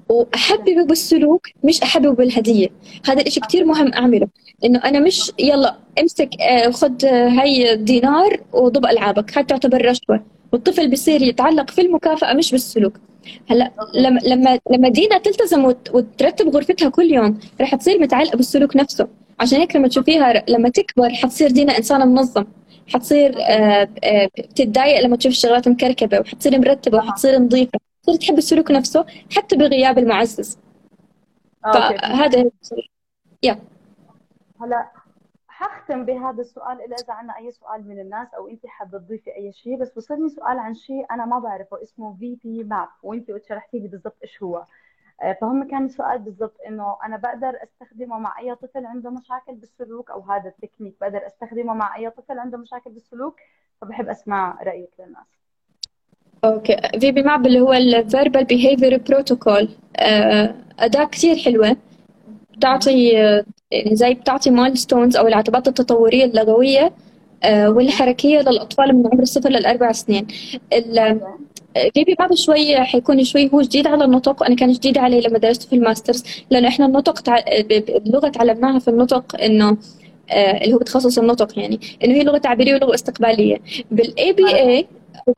واحببه 0.09 0.86
بالسلوك 0.86 1.47
مش 1.63 1.82
احببه 1.82 2.11
بالهدية. 2.11 2.67
هذا 3.07 3.21
الإشي 3.21 3.39
كتير 3.39 3.65
مهم 3.65 3.93
أعمله 3.93 4.28
إنه 4.65 4.80
أنا 4.86 4.99
مش 4.99 5.32
يلا 5.39 5.75
امسك 5.99 6.30
آه، 6.41 6.69
خذ 6.69 7.05
هاي 7.05 7.75
دينار 7.75 8.39
وضب 8.53 8.86
ألعابك. 8.86 9.38
هاي 9.38 9.43
تعتبر 9.43 9.86
رشوة. 9.86 10.23
والطفل 10.53 10.91
بصير 10.91 11.21
يتعلق 11.21 11.69
في 11.69 11.82
المكافأة 11.82 12.34
مش 12.34 12.51
بالسلوك. 12.51 12.93
هلا 13.49 13.71
لما 13.95 14.19
لما 14.25 14.59
لما 14.71 14.89
دينا 14.89 15.17
تلتزم 15.17 15.65
وترتب 15.65 16.55
غرفتها 16.55 16.89
كل 16.89 17.11
يوم 17.11 17.39
رح 17.61 17.75
تصير 17.75 17.99
متعلقة 18.01 18.36
بالسلوك 18.38 18.75
نفسه. 18.75 19.07
عشان 19.39 19.59
هيك 19.59 19.75
لما 19.75 19.88
تشوفيها 19.88 20.43
لما 20.49 20.69
تكبر 20.69 21.09
حتصير 21.09 21.51
دينا 21.51 21.77
إنسانة 21.77 22.05
منظم. 22.05 22.45
حتصير 22.93 23.35
آه، 23.41 23.89
آه، 24.03 24.29
بتتضايق 24.39 24.99
لما 25.01 25.15
تشوف 25.17 25.31
الشغلات 25.31 25.67
مكركبة 25.67 26.19
وحتصير 26.19 26.59
مرتبة 26.59 26.97
وحتصير 26.97 27.39
نظيفة. 27.39 27.79
تصير 28.03 28.15
تحب 28.15 28.38
السلوك 28.38 28.71
نفسه 28.71 29.05
حتى 29.35 29.55
بغياب 29.55 29.97
المعزز. 29.97 30.59
فهذا 31.63 32.51
يا. 33.43 33.59
هلا 34.61 34.91
حختم 35.47 36.05
بهذا 36.05 36.41
السؤال. 36.41 36.81
الا 36.85 36.95
إذا 36.95 37.13
عندنا 37.13 37.38
أي 37.38 37.51
سؤال 37.51 37.88
من 37.88 37.99
الناس 37.99 38.27
أو 38.38 38.47
انت 38.47 38.67
حابة 38.67 38.97
تضيفي 38.97 39.35
أي 39.35 39.53
شيء 39.53 39.77
بس 39.81 39.97
وصلني 39.97 40.29
سؤال 40.29 40.59
عن 40.59 40.73
شيء 40.73 41.05
أنا 41.11 41.25
ما 41.25 41.39
بعرفه 41.39 41.83
اسمه 41.83 42.15
في 42.19 42.38
بي 42.43 42.63
ماب 42.63 42.88
وانت 43.03 43.27
شرحتي 43.49 43.79
لي 43.79 43.88
بالضبط 43.88 44.17
إيش 44.23 44.43
هو. 44.43 44.57
آه، 44.57 44.67
فهم 45.41 45.68
كان 45.68 45.86
السؤال 45.86 46.20
بالضبط 46.20 46.57
إنه 46.68 46.97
أنا 47.05 47.18
بقدر 47.18 47.53
أستخدمه 47.63 48.20
مع 48.20 48.39
أي 48.39 48.55
طفل 48.55 48.86
عنده 48.86 49.09
مشاكل 49.09 49.55
بالسلوك 49.55 50.11
أو 50.11 50.22
هذا 50.22 50.49
التكنيك 50.49 50.95
بقدر 51.01 51.28
أستخدمه 51.28 51.74
مع 51.74 51.97
أي 51.97 52.09
طفل 52.09 52.39
عنده 52.39 52.57
مشاكل 52.57 52.89
بالسلوك 52.89 53.36
فبحب 53.82 54.09
أسمع 54.09 54.57
رأيك 54.63 54.89
للناس. 54.99 55.26
Okay. 56.45 56.99
VB-MAPP 56.99 57.45
اللي 57.45 57.59
هو 57.59 57.74
ال 57.73 57.83
verbal 57.83 58.43
behavior 58.43 58.97
protocol 58.97 59.69
أداة 60.80 61.05
كثير 61.05 61.36
حلوة. 61.36 61.78
بتعطي 62.57 63.09
يعني 63.72 63.95
زي 63.95 64.13
بتعطي 64.13 64.49
milestones 64.49 65.17
أو 65.18 65.28
العتبات 65.28 65.68
التطورية 65.68 66.26
اللغوية 66.26 66.91
آه، 67.43 67.70
والحركية 67.70 68.39
للأطفال 68.39 68.95
من 68.95 69.07
عمر 69.13 69.22
الصفر 69.22 69.49
للأربع 69.49 69.91
سنين. 69.91 70.28
VB 71.95 72.15
بعد 72.19 72.34
شوي 72.34 72.75
حيكون 72.78 73.23
شوي 73.23 73.49
هو 73.53 73.61
جديد 73.61 73.88
على 73.88 74.03
النطق. 74.05 74.43
أنا 74.43 74.55
كان 74.55 74.71
جديد 74.71 74.97
علي 74.97 75.21
لما 75.21 75.38
درست 75.38 75.63
في 75.63 75.75
ال 75.75 75.81
master's 75.81 76.23
لأنه 76.51 76.67
إحنا 76.67 76.86
النطق 76.86 77.19
تع... 77.19 77.38
اللغة 77.89 78.28
تعلمناها 78.30 78.80
في 78.80 78.88
النطق 78.88 79.41
إنه 79.41 79.78
آه 80.32 80.63
اللي 80.63 80.73
هو 80.73 80.78
بتخصص 80.80 81.17
النطق 81.17 81.59
يعني 81.59 81.80
إنه 82.03 82.13
هي 82.15 82.23
لغة 82.23 82.38
تعبيرية 82.38 82.73
ولغة 82.75 82.93
استقبالية. 82.93 83.57
بال 83.91 84.33
ABA 84.33 84.88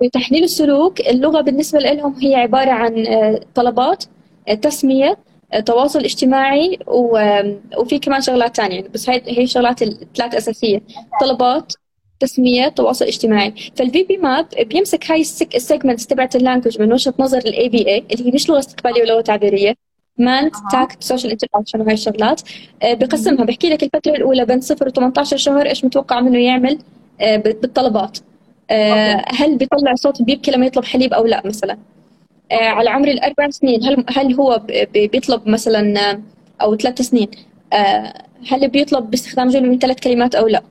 بتحليل 0.02 0.44
السلوك 0.44 1.02
اللغة 1.02 1.42
بالنسبة 1.42 1.80
لهم 1.80 2.16
هي 2.22 2.36
عبارة 2.36 2.72
عن 2.72 3.08
آه 3.08 3.40
طلبات 3.56 4.04
آه 4.48 4.54
تسمية 4.54 5.18
آه، 5.54 5.60
تواصل 5.60 6.00
اجتماعي 6.00 6.80
وفي 6.88 8.00
كمان 8.02 8.22
شغلات 8.22 8.58
ثانية 8.58 8.82
بس 8.94 9.10
هي 9.10 9.22
هي 9.28 9.48
شغلات 9.48 9.82
الثلاث 9.82 10.36
أساسية. 10.36 10.82
طلبات 11.22 11.74
تسمية 12.20 12.68
تواصل 12.68 13.06
اجتماعي. 13.06 13.54
فال 13.76 14.04
VB-MAPP 14.04 14.48
بيمسك 14.60 15.12
هاي 15.12 15.22
ال 15.56 15.61
segments 15.61 16.08
تبعت 16.08 16.36
ال 16.36 16.41
language 16.41 16.82
من 16.82 16.94
وجهة 16.94 17.14
نظر 17.20 17.38
ال 17.38 17.70
ABA 17.70 18.04
اللي 18.12 18.28
هي 18.28 18.32
مش 18.32 18.50
لغة 18.50 18.60
استقبالية 18.60 19.02
ولغه 19.02 19.22
تعبيرية. 19.22 19.76
mand 20.18 20.56
tact 20.72 21.04
social 21.04 21.32
interaction 21.32 21.82
وهي 21.82 21.94
الشغلات. 21.94 22.42
آه، 22.84 22.94
بقسمها. 22.94 23.46
بحكي 23.46 23.70
لك 23.70 23.84
الفترة 23.84 24.12
الأولى 24.12 24.46
بين 24.46 24.62
صفر 24.62 24.88
و 24.88 24.90
18 24.90 25.38
شهر 25.38 25.66
إيش 25.66 25.86
متوقع 25.86 26.22
منه 26.22 26.40
يعمل؟ 26.40 26.80
آه، 27.22 27.36
بالطلبات. 27.36 28.18
آه، 28.72 29.26
هل 29.28 29.58
بيطلع 29.58 29.96
صوت 29.96 30.22
بيبكي 30.22 30.52
لما 30.52 30.66
يطلب 30.66 30.86
حليب 30.86 31.14
أو 31.14 31.26
لا 31.26 31.42
مثلا؟ 31.46 31.78
على 32.52 32.90
عمر 32.90 33.08
الأربع 33.08 33.50
سنين. 33.50 33.84
هل 33.84 34.06
هل 34.18 34.34
هو 34.34 34.62
بيطلب 34.94 35.50
مثلا 35.50 36.20
أو 36.62 36.76
ثلاث 36.76 37.02
سنين؟ 37.02 37.28
هل 38.52 38.68
بيطلب 38.68 39.10
باستخدام 39.10 39.50
جملة 39.50 39.70
من 39.70 39.80
ثلاث 39.80 40.00
كلمات 40.00 40.36
أو 40.36 40.48
لا؟ 40.48 40.64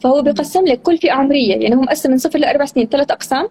فهو 0.00 0.22
بيقسم 0.22 0.64
لك 0.64 0.82
كل 0.82 0.98
فئة 0.98 1.12
عمرية. 1.12 1.56
يعني 1.56 1.76
هو 1.76 1.80
مقسم 1.80 2.10
من 2.10 2.18
صفر 2.18 2.38
لاربع 2.38 2.64
سنين. 2.64 2.86
ثلاث 2.86 3.10
أقسام. 3.10 3.48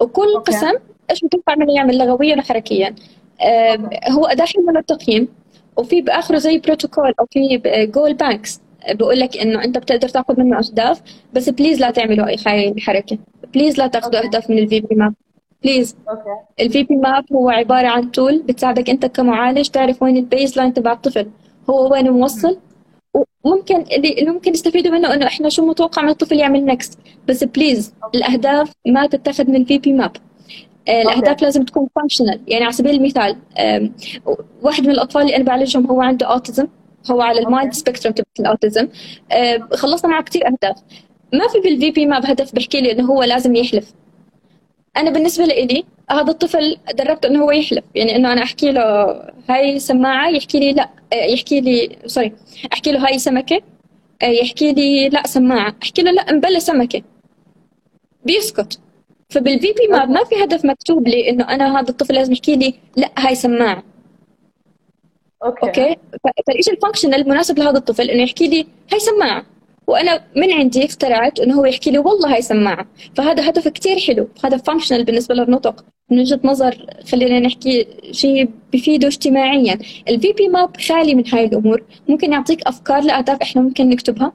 وكل 0.00 0.34
okay. 0.36 0.52
قسم 0.52 0.74
إيش 1.10 1.24
متوقع 1.24 1.54
منه 1.54 1.72
يعمل 1.72 1.98
لغويا 1.98 2.38
وحركيا. 2.38 2.94
آه 3.40 3.90
هو 4.10 4.26
أداة 4.26 4.44
حلوة 4.44 4.72
للتقييم. 4.72 5.28
وفي 5.76 6.00
بآخره 6.00 6.38
زي 6.38 6.58
بروتوكول 6.58 7.14
أو 7.20 7.26
في 7.30 7.62
goal 7.94 8.14
banks. 8.14 8.60
بقول 8.90 9.20
لك 9.20 9.36
إنه 9.36 9.64
أنت 9.64 9.78
بتقدر 9.78 10.08
تأخذ 10.08 10.40
منه 10.40 10.58
أهداف. 10.58 11.02
بس 11.32 11.48
please 11.48 11.80
لا 11.80 11.90
تعملوا 11.90 12.26
أي 12.26 12.36
حركة. 12.78 13.18
please 13.54 13.78
لا 13.78 13.86
تأخذوا 13.86 14.24
أهداف 14.24 14.50
من 14.50 14.58
ال 14.58 14.80
VB-MAPP 14.80 15.14
please 15.62 15.96
ال 16.60 16.82
VB-MAPP 16.82 17.24
هو 17.32 17.50
عبارة 17.50 17.88
عن 17.88 18.10
tool 18.10 18.42
بتساعدك 18.42 18.90
أنت 18.90 19.06
كمعالج 19.06 19.68
تعرف 19.68 20.02
وين 20.02 20.16
ال 20.16 20.56
baseline 20.56 20.74
تبع 20.74 20.92
الطفل. 20.92 21.30
هو 21.70 21.92
وين 21.92 22.10
موصل. 22.10 22.58
وممكن 23.44 23.84
اللي 23.92 24.30
ممكن 24.32 24.52
يستفيدوا 24.52 24.92
منه 24.92 25.14
إنه 25.14 25.26
إحنا 25.26 25.48
شو 25.48 25.66
متوقع 25.66 26.02
من 26.02 26.08
الطفل 26.08 26.38
يعمل 26.38 26.64
next 26.64 26.98
بس 27.28 27.44
please 27.44 27.94
الأهداف 28.14 28.72
ما 28.86 29.06
تتخذ 29.06 29.50
من 29.50 29.64
VB-MAPP 29.64 30.12
الأهداف 30.88 31.42
لازم 31.42 31.64
تكون 31.64 31.88
functional 31.96 32.40
يعني 32.48 32.64
على 32.64 32.72
سبيل 32.72 32.94
المثال 32.94 33.36
واحد 34.62 34.82
من 34.84 34.90
الأطفال 34.90 35.22
اللي 35.22 35.36
أنا 35.36 35.44
بعالجهم 35.44 35.86
هو 35.86 36.02
عنده 36.02 36.26
autism 36.26 36.66
هو 37.10 37.20
على 37.20 37.40
ال 37.40 37.46
mild 37.46 37.72
spectrum 37.72 38.12
تبع 38.12 38.26
ال 38.40 38.47
autism 38.47 38.88
خلصنا 39.74 40.10
معه 40.10 40.22
كثير 40.22 40.46
أهداف. 40.46 40.76
ما 41.32 41.48
في 41.48 41.60
بال 41.60 41.90
VB-MAPP 41.90 42.26
هدف 42.26 42.54
بحكي 42.54 42.80
لي 42.80 42.92
إنه 42.92 43.04
هو 43.04 43.22
لازم 43.22 43.54
يحلف. 43.54 43.92
أنا 44.96 45.10
بالنسبة 45.10 45.44
لي 45.44 45.84
هذا 46.10 46.30
الطفل 46.30 46.76
دربته 46.94 47.26
إنه 47.26 47.44
هو 47.44 47.50
يحلف 47.50 47.84
يعني 47.94 48.16
إنه 48.16 48.32
أنا 48.32 48.42
أحكي 48.42 48.72
له 48.72 48.82
هاي 49.48 49.78
سماعة 49.78 50.28
يحكي 50.28 50.60
لي 50.60 50.72
لا 50.72 50.88
يحكي 51.12 51.60
لي 51.60 51.98
sorry 52.06 52.32
أحكي 52.72 52.92
له 52.92 53.06
هاي 53.06 53.18
سمكة 53.18 53.60
يحكي 54.22 54.72
لي 54.72 55.08
لا 55.08 55.26
سماعة 55.26 55.76
أحكي 55.82 56.02
له 56.02 56.10
لا 56.10 56.32
مبلة 56.32 56.58
سمكة. 56.58 57.02
بيسكت. 58.24 58.80
فبال 59.30 59.72
VB-MAPP 59.72 60.10
ما 60.10 60.24
في 60.24 60.44
هدف 60.44 60.64
مكتوب 60.64 61.08
لي 61.08 61.30
إنه 61.30 61.44
أنا 61.48 61.80
هذا 61.80 61.90
الطفل 61.90 62.14
لازم 62.14 62.32
يحكي 62.32 62.56
لي 62.56 62.74
لا 62.96 63.10
هاي 63.18 63.34
سماعة. 63.34 63.82
Okay. 65.44 65.66
Okay? 65.66 65.96
فالشيء 66.46 66.74
ال 66.74 66.78
functional 66.78 67.14
المناسب 67.14 67.58
لهذا 67.58 67.78
الطفل؟ 67.78 68.10
إنه 68.10 68.22
يحكي 68.22 68.48
لي 68.48 68.66
هاي 68.92 69.00
سماعة. 69.00 69.46
وأنا 69.90 70.20
من 70.36 70.52
عندي 70.52 70.84
اخترعت 70.84 71.40
إنه 71.40 71.54
هو 71.54 71.64
يحكي 71.64 71.90
لي 71.90 71.98
والله 71.98 72.34
هاي 72.34 72.42
سماعة. 72.42 72.86
فهذا 73.14 73.48
هدف 73.48 73.68
كثير 73.68 73.98
حلو. 73.98 74.28
هذا 74.44 74.56
functional 74.56 75.04
بالنسبة 75.04 75.34
للنطق. 75.34 75.84
من 76.10 76.18
وجهة 76.18 76.40
نظر 76.44 76.86
خلينا 77.12 77.40
نحكي 77.40 77.86
شيء 78.10 78.48
بفيده 78.72 79.08
اجتماعيا. 79.08 79.78
ال 80.08 80.32
VB-MAPP 80.32 80.76
خالي 80.76 81.14
من 81.14 81.28
هاي 81.28 81.44
الأمور. 81.44 81.82
ممكن 82.08 82.32
يعطيك 82.32 82.62
أفكار 82.66 83.02
لأهداف 83.02 83.42
إحنا 83.42 83.62
ممكن 83.62 83.88
نكتبها. 83.88 84.32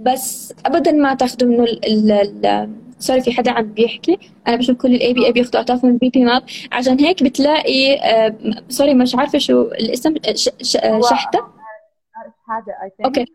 بس 0.00 0.54
ابدا 0.66 0.92
ما 0.92 1.14
تأخذوا 1.14 1.48
منه 1.50 1.66
sorry 2.98 3.20
في 3.20 3.32
حدا 3.32 3.50
عم 3.50 3.72
بيحكي. 3.72 4.18
أنا 4.48 4.56
بشوف 4.56 4.76
كل 4.76 4.94
ال 4.94 5.12
ABA 5.12 5.32
بياخذوا 5.32 5.60
اهدافهم 5.60 5.90
من 5.90 5.98
VB-MAPP 5.98 6.42
عشان 6.72 7.00
هيك 7.00 7.22
بتلاقي 7.22 7.98
sorry 8.68 8.94
مش 8.94 9.14
عارفة 9.14 9.38
شو 9.38 9.62
الاسم 9.62 10.14
شحتة. 11.10 11.55
هذا 12.48 12.74
okay 13.04 13.26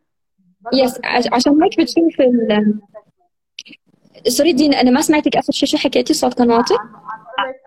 Yes 0.74 1.00
عشان 1.06 1.64
هيك 1.64 1.80
بتشوف 1.80 2.22
ال 2.22 2.80
Sorry 4.28 4.54
دين 4.54 4.74
أنا 4.74 4.92
ما 4.92 5.02
سمعتك 5.02 5.38
اخر 5.38 5.54
شيء 5.54 5.70
شو 5.70 5.78
حكيتي؟ 5.78 6.14
صوت 6.14 6.34
كان 6.34 6.52
واطي. 6.52 6.74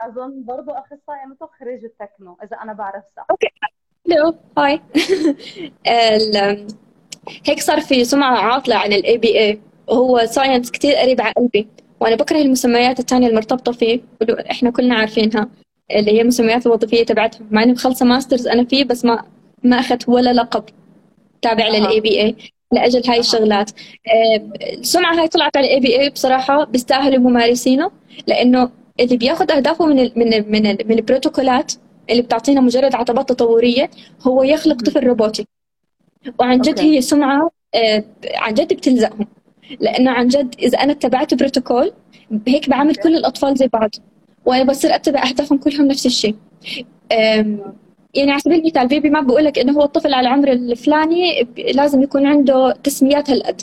أظن 0.00 0.44
برضه 0.44 0.78
أخصائي 0.78 1.26
نطق 1.30 1.50
خريج 1.60 1.84
التكنو 1.84 2.36
إذا 2.44 2.56
أنا 2.56 2.72
بعرف 2.72 3.04
صح. 3.16 3.26
Okay 3.30 3.46
Hello 4.10 4.34
هاي 4.58 4.80
هيك 7.46 7.60
صار 7.60 7.80
في 7.80 8.04
سمعة 8.04 8.38
عاطلة 8.38 8.76
عن 8.76 8.92
ال 8.92 9.18
ABA 9.18 9.60
وهو 9.88 10.26
science 10.26 10.70
كثير 10.70 10.94
قريب 10.94 11.20
على 11.20 11.32
قلبي. 11.36 11.68
وأنا 12.00 12.16
بكره 12.16 12.38
المسميات 12.38 13.00
الثانية 13.00 13.28
المرتبطة 13.28 13.72
فيه 13.72 14.00
إحنا 14.50 14.70
كلنا 14.70 14.94
عارفينها 14.94 15.48
اللي 15.90 16.10
هي 16.10 16.20
المسميات 16.20 16.66
الوظيفية 16.66 17.04
تبعتهم 17.04 17.48
مع 17.50 17.62
إني 17.62 17.72
مخلصة 17.72 18.06
master's 18.06 18.46
أنا 18.46 18.64
فيه 18.64 18.84
بس 18.84 19.04
ما 19.04 19.24
ما 19.62 19.78
أخذت 19.78 20.08
ولا 20.08 20.32
لقب. 20.32 20.64
تابع 21.44 21.68
لل 21.68 22.00
ABA 22.00 22.36
لأجل 22.72 23.02
هاي 23.10 23.18
الشغلات. 23.18 23.70
السمعه 24.78 25.20
هاي 25.20 25.28
طلعت 25.28 25.56
على 25.56 25.66
ال 25.66 25.80
ABA 25.80 26.10
بصراحة 26.10 26.64
بيستاهلوا 26.64 27.18
ممارسينه 27.18 27.90
لأنه 28.26 28.70
اللي 29.00 29.16
بياخذ 29.16 29.52
أهدافه 29.52 29.86
من 29.86 29.98
ال 29.98 30.12
من 30.16 30.34
ال 30.34 30.52
من, 30.52 30.66
ال 30.66 30.78
من 30.88 30.98
البروتوكولات 30.98 31.72
اللي 32.10 32.22
بتعطينا 32.22 32.60
مجرد 32.60 32.94
عتبات 32.94 33.28
تطورية 33.28 33.90
هو 34.22 34.42
يخلق 34.42 34.82
طفل 34.82 35.06
روبوتي. 35.06 35.46
وعن 36.40 36.60
جد 36.60 36.80
هي 36.80 37.00
سمعة 37.00 37.50
عن 38.34 38.54
جد 38.54 38.72
بتلزقهم. 38.72 39.26
لأنه 39.80 40.10
عن 40.10 40.28
جد 40.28 40.54
إذا 40.62 40.78
أنا 40.78 40.92
اتبعت 40.92 41.34
بروتوكول 41.34 41.92
هيك 42.48 42.70
بعمل 42.70 42.94
كل 42.94 43.16
الأطفال 43.16 43.56
زي 43.56 43.68
بعض 43.68 43.90
وأنا 44.46 44.64
بصير 44.64 44.94
أتبع 44.94 45.28
أهدافهم 45.28 45.58
كلهم 45.58 45.86
نفس 45.86 46.06
الشيء. 46.06 46.34
يعني 48.16 48.30
على 48.30 48.40
سبيل 48.40 48.58
المثال 48.58 48.88
VB 48.88 49.10
ما 49.10 49.20
بقول 49.20 49.44
لك 49.44 49.58
إنه 49.58 49.72
هو 49.72 49.82
الطفل 49.84 50.14
على 50.14 50.28
العمر 50.28 50.52
الفلاني 50.52 51.48
لازم 51.74 52.02
يكون 52.02 52.26
عنده 52.26 52.72
تسميات 52.84 53.30
هالقد. 53.30 53.62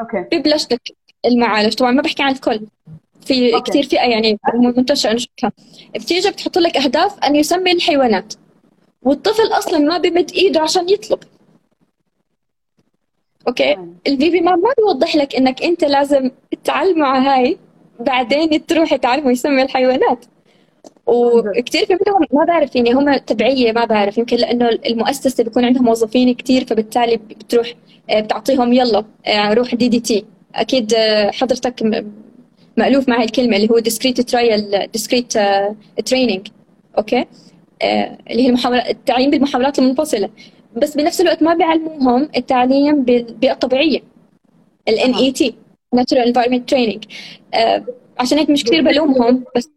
Okay. 0.00 0.24
ببلش 0.32 0.66
لك 0.72 0.80
المعالج. 1.26 1.74
طبعا 1.74 1.90
ما 1.90 2.02
بحكي 2.02 2.22
عن 2.22 2.32
الكل. 2.32 2.60
في 3.20 3.54
okay. 3.54 3.70
كثير 3.70 3.82
فئة 3.82 4.08
يعني 4.08 4.38
منتشرة 4.54 5.12
نشوفها 5.12 5.52
بتيجي 5.94 6.30
بتحط 6.30 6.58
لك 6.58 6.76
أهداف 6.76 7.18
أن 7.24 7.36
يسمي 7.36 7.72
الحيوانات. 7.72 8.34
والطفل 9.02 9.52
أصلا 9.52 9.78
ما 9.78 9.98
بمد 9.98 10.30
إيده 10.30 10.60
عشان 10.60 10.88
يطلب. 10.88 11.18
Okay? 13.48 13.76
ال 14.06 14.17
VB 14.17 14.40
ما 14.40 14.56
ما 14.56 14.72
بيوضح 14.78 15.16
لك 15.16 15.36
إنك 15.36 15.62
أنت 15.62 15.84
لازم 15.84 16.30
تتعلم 16.50 16.98
مع 16.98 17.18
هاي 17.18 17.58
بعدين 18.00 18.66
تروح 18.66 18.96
تعلموا 18.96 19.30
يسمي 19.30 19.62
الحيوانات. 19.62 20.24
وكثير 21.08 21.86
في 21.86 21.92
منهم 22.06 22.26
ما 22.32 22.44
بعرف 22.44 22.76
يعني 22.76 22.92
هم 22.92 23.16
تبعية 23.16 23.72
ما 23.72 23.84
بعرف 23.84 24.18
يمكن 24.18 24.36
لأنه 24.36 24.68
المؤسسة 24.68 25.44
بيكون 25.44 25.64
عندهم 25.64 25.84
موظفين 25.84 26.34
كثير 26.34 26.64
فبالتالي 26.66 27.16
بتروح 27.16 27.72
آه، 28.10 28.20
بتعطيهم 28.20 28.72
يلا 28.72 29.04
آه، 29.26 29.52
روح 29.54 29.74
DTT 29.74 30.24
أكيد 30.54 30.94
آه، 30.94 31.30
حضرتك 31.30 32.04
مألوف 32.76 33.08
مع 33.08 33.22
الكلمة 33.22 33.56
اللي 33.56 33.68
هو 33.70 33.80
discrete 33.80 34.22
trial 34.22 34.86
discrete 34.98 35.38
training. 36.10 36.50
Okay؟ 36.98 37.26
اللي 38.30 38.42
هي 38.42 38.46
المحاولات 38.48 38.90
التعليم 38.90 39.30
بالمحاولات 39.30 39.78
المنفصلة. 39.78 40.30
بس 40.76 40.96
بنفس 40.96 41.20
الوقت 41.20 41.42
ما 41.42 41.54
بيعلموهم 41.54 42.28
التعليم 42.36 43.04
بالبيئه 43.04 43.52
الطبيعيه 43.52 44.00
ال 44.88 44.98
NET 44.98 45.52
Natural 45.96 46.32
Environment 46.32 46.74
Training. 46.74 47.00
آه، 47.54 47.84
عشان 48.18 48.38
هيك 48.38 48.50
مش 48.50 48.64
كثير 48.64 48.82
بلومهم 48.82 49.44
بس 49.56 49.70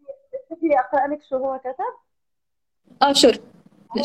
بدي 0.72 0.80
اقرا 0.80 1.06
لك 1.06 1.22
شو 1.30 1.36
هو 1.36 1.58
كتب؟ 1.58 1.94
آه 3.02 3.12
sure 3.12 3.32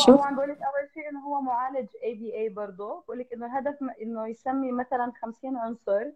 هو 0.09 0.23
عم 0.23 0.35
بقول 0.35 0.49
لك 0.49 0.57
أول 0.57 0.89
شيء 0.93 1.09
إنه 1.09 1.19
هو 1.19 1.41
معالج 1.41 1.87
ABA 2.03 2.49
برضه. 2.49 3.03
بقول 3.07 3.19
لك 3.19 3.33
إنه 3.33 3.45
الهدف 3.45 3.75
إنه 4.01 4.27
يسمي 4.27 4.71
مثلا 4.71 5.11
50 5.21 5.57
عنصر 5.57 6.11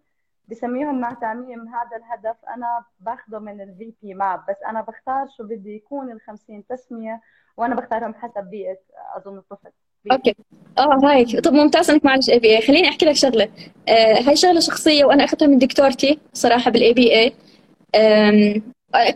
بسميهم 0.47 1.01
مع 1.01 1.13
تعميم 1.13 1.67
هذا 1.67 1.97
الهدف. 1.97 2.35
أنا 2.55 2.83
باخده 2.99 3.39
من 3.39 3.61
ال 3.61 3.93
VB-MAPP 4.03 4.39
بس 4.49 4.55
أنا 4.69 4.81
بختار 4.81 5.27
شو 5.37 5.43
بدي 5.43 5.75
يكون 5.75 6.11
ال 6.11 6.21
50 6.21 6.67
تسمية 6.67 7.21
وأنا 7.57 7.75
بختارهم 7.75 8.13
حسب 8.13 8.43
بيئة 8.43 8.77
أظن 9.15 9.37
الطفل. 9.37 9.69
بيئة. 10.05 10.15
أوكي. 10.15 10.35
آه 10.77 10.99
هاي 11.03 11.25
طب 11.25 11.53
ممتاز 11.53 11.89
إنك 11.89 12.05
معالج 12.05 12.31
ABA 12.31 12.61
خليني 12.61 12.89
أحكي 12.89 13.05
لك 13.05 13.15
شغلة. 13.15 13.49
آه 13.89 14.21
هاي 14.27 14.35
شغلة 14.35 14.59
شخصية 14.59 15.05
وأنا 15.05 15.23
أخذتها 15.23 15.47
من 15.47 15.57
دكتورتي 15.57 16.19
صراحة 16.33 16.71
بال 16.71 16.93
ABA 16.93 17.33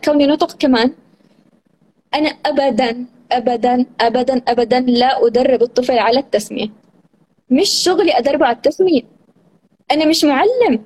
كوني 0.04 0.26
نطق 0.26 0.56
كمان. 0.56 0.94
أنا 2.14 2.28
ابدا 2.28 3.06
ابدا 3.32 3.86
ابدا 4.00 4.42
ابدا 4.48 4.80
لا 4.80 5.26
أدرب 5.26 5.62
الطفل 5.62 5.98
على 5.98 6.18
التسمية. 6.18 6.68
مش 7.50 7.68
شغلي 7.68 8.18
أدربه 8.18 8.46
على 8.46 8.56
التسمية. 8.56 9.02
أنا 9.90 10.04
مش 10.06 10.24
معلم. 10.24 10.82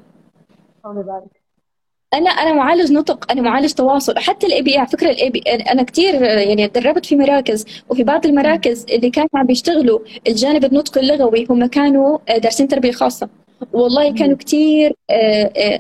أنا 2.15 2.31
أنا 2.31 2.53
معالج 2.53 2.93
نطق 2.93 3.31
أنا 3.33 3.43
معالج 3.43 3.73
تواصل. 3.73 4.19
حتى 4.19 4.47
ال 4.47 4.63
ABA 4.63 4.79
على 4.79 4.87
فكرة 4.89 5.11
ال 5.11 5.31
ABA 5.31 5.41
أنا 5.41 5.83
كثير 5.83 6.23
يعني 6.23 6.67
دربت 6.69 7.07
في 7.07 7.17
مراكز 7.17 7.65
وفي 7.89 8.05
بعض 8.05 8.27
المراكز 8.27 8.87
اللي 8.91 9.11
كانوا 9.11 9.29
عم 9.35 9.47
بيشتغلوا 9.47 9.99
الجانب 10.29 10.65
النطق 10.65 10.99
اللغوي 10.99 11.47
هم 11.51 11.67
كانوا 11.67 12.19
دارسين 12.39 12.69
تربية 12.69 12.93
خاصة. 12.93 13.29
والله 13.73 14.15
كانوا 14.15 14.37
كثير 14.37 14.93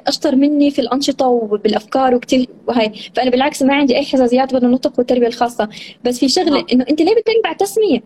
أشطر 0.07 0.37
مني 0.37 0.70
في 0.70 0.81
الأنشطة 0.81 1.26
وبالأفكار 1.26 2.14
وكثير 2.14 2.49
وهي 2.68 2.93
فأنا 3.14 3.31
بالعكس 3.31 3.62
ما 3.62 3.74
عندي 3.74 3.97
أي 3.97 4.05
حساسيات 4.05 4.55
بين 4.55 4.64
النطق 4.64 4.93
والتربية 4.99 5.26
الخاصة. 5.26 5.68
بس 6.05 6.18
في 6.18 6.28
شغلة 6.28 6.66
إنه 6.72 6.85
أنت 6.91 7.03
ليه 7.03 7.14
بتدرب 7.14 7.43
على 7.47 7.53
التسمية؟ 7.53 8.03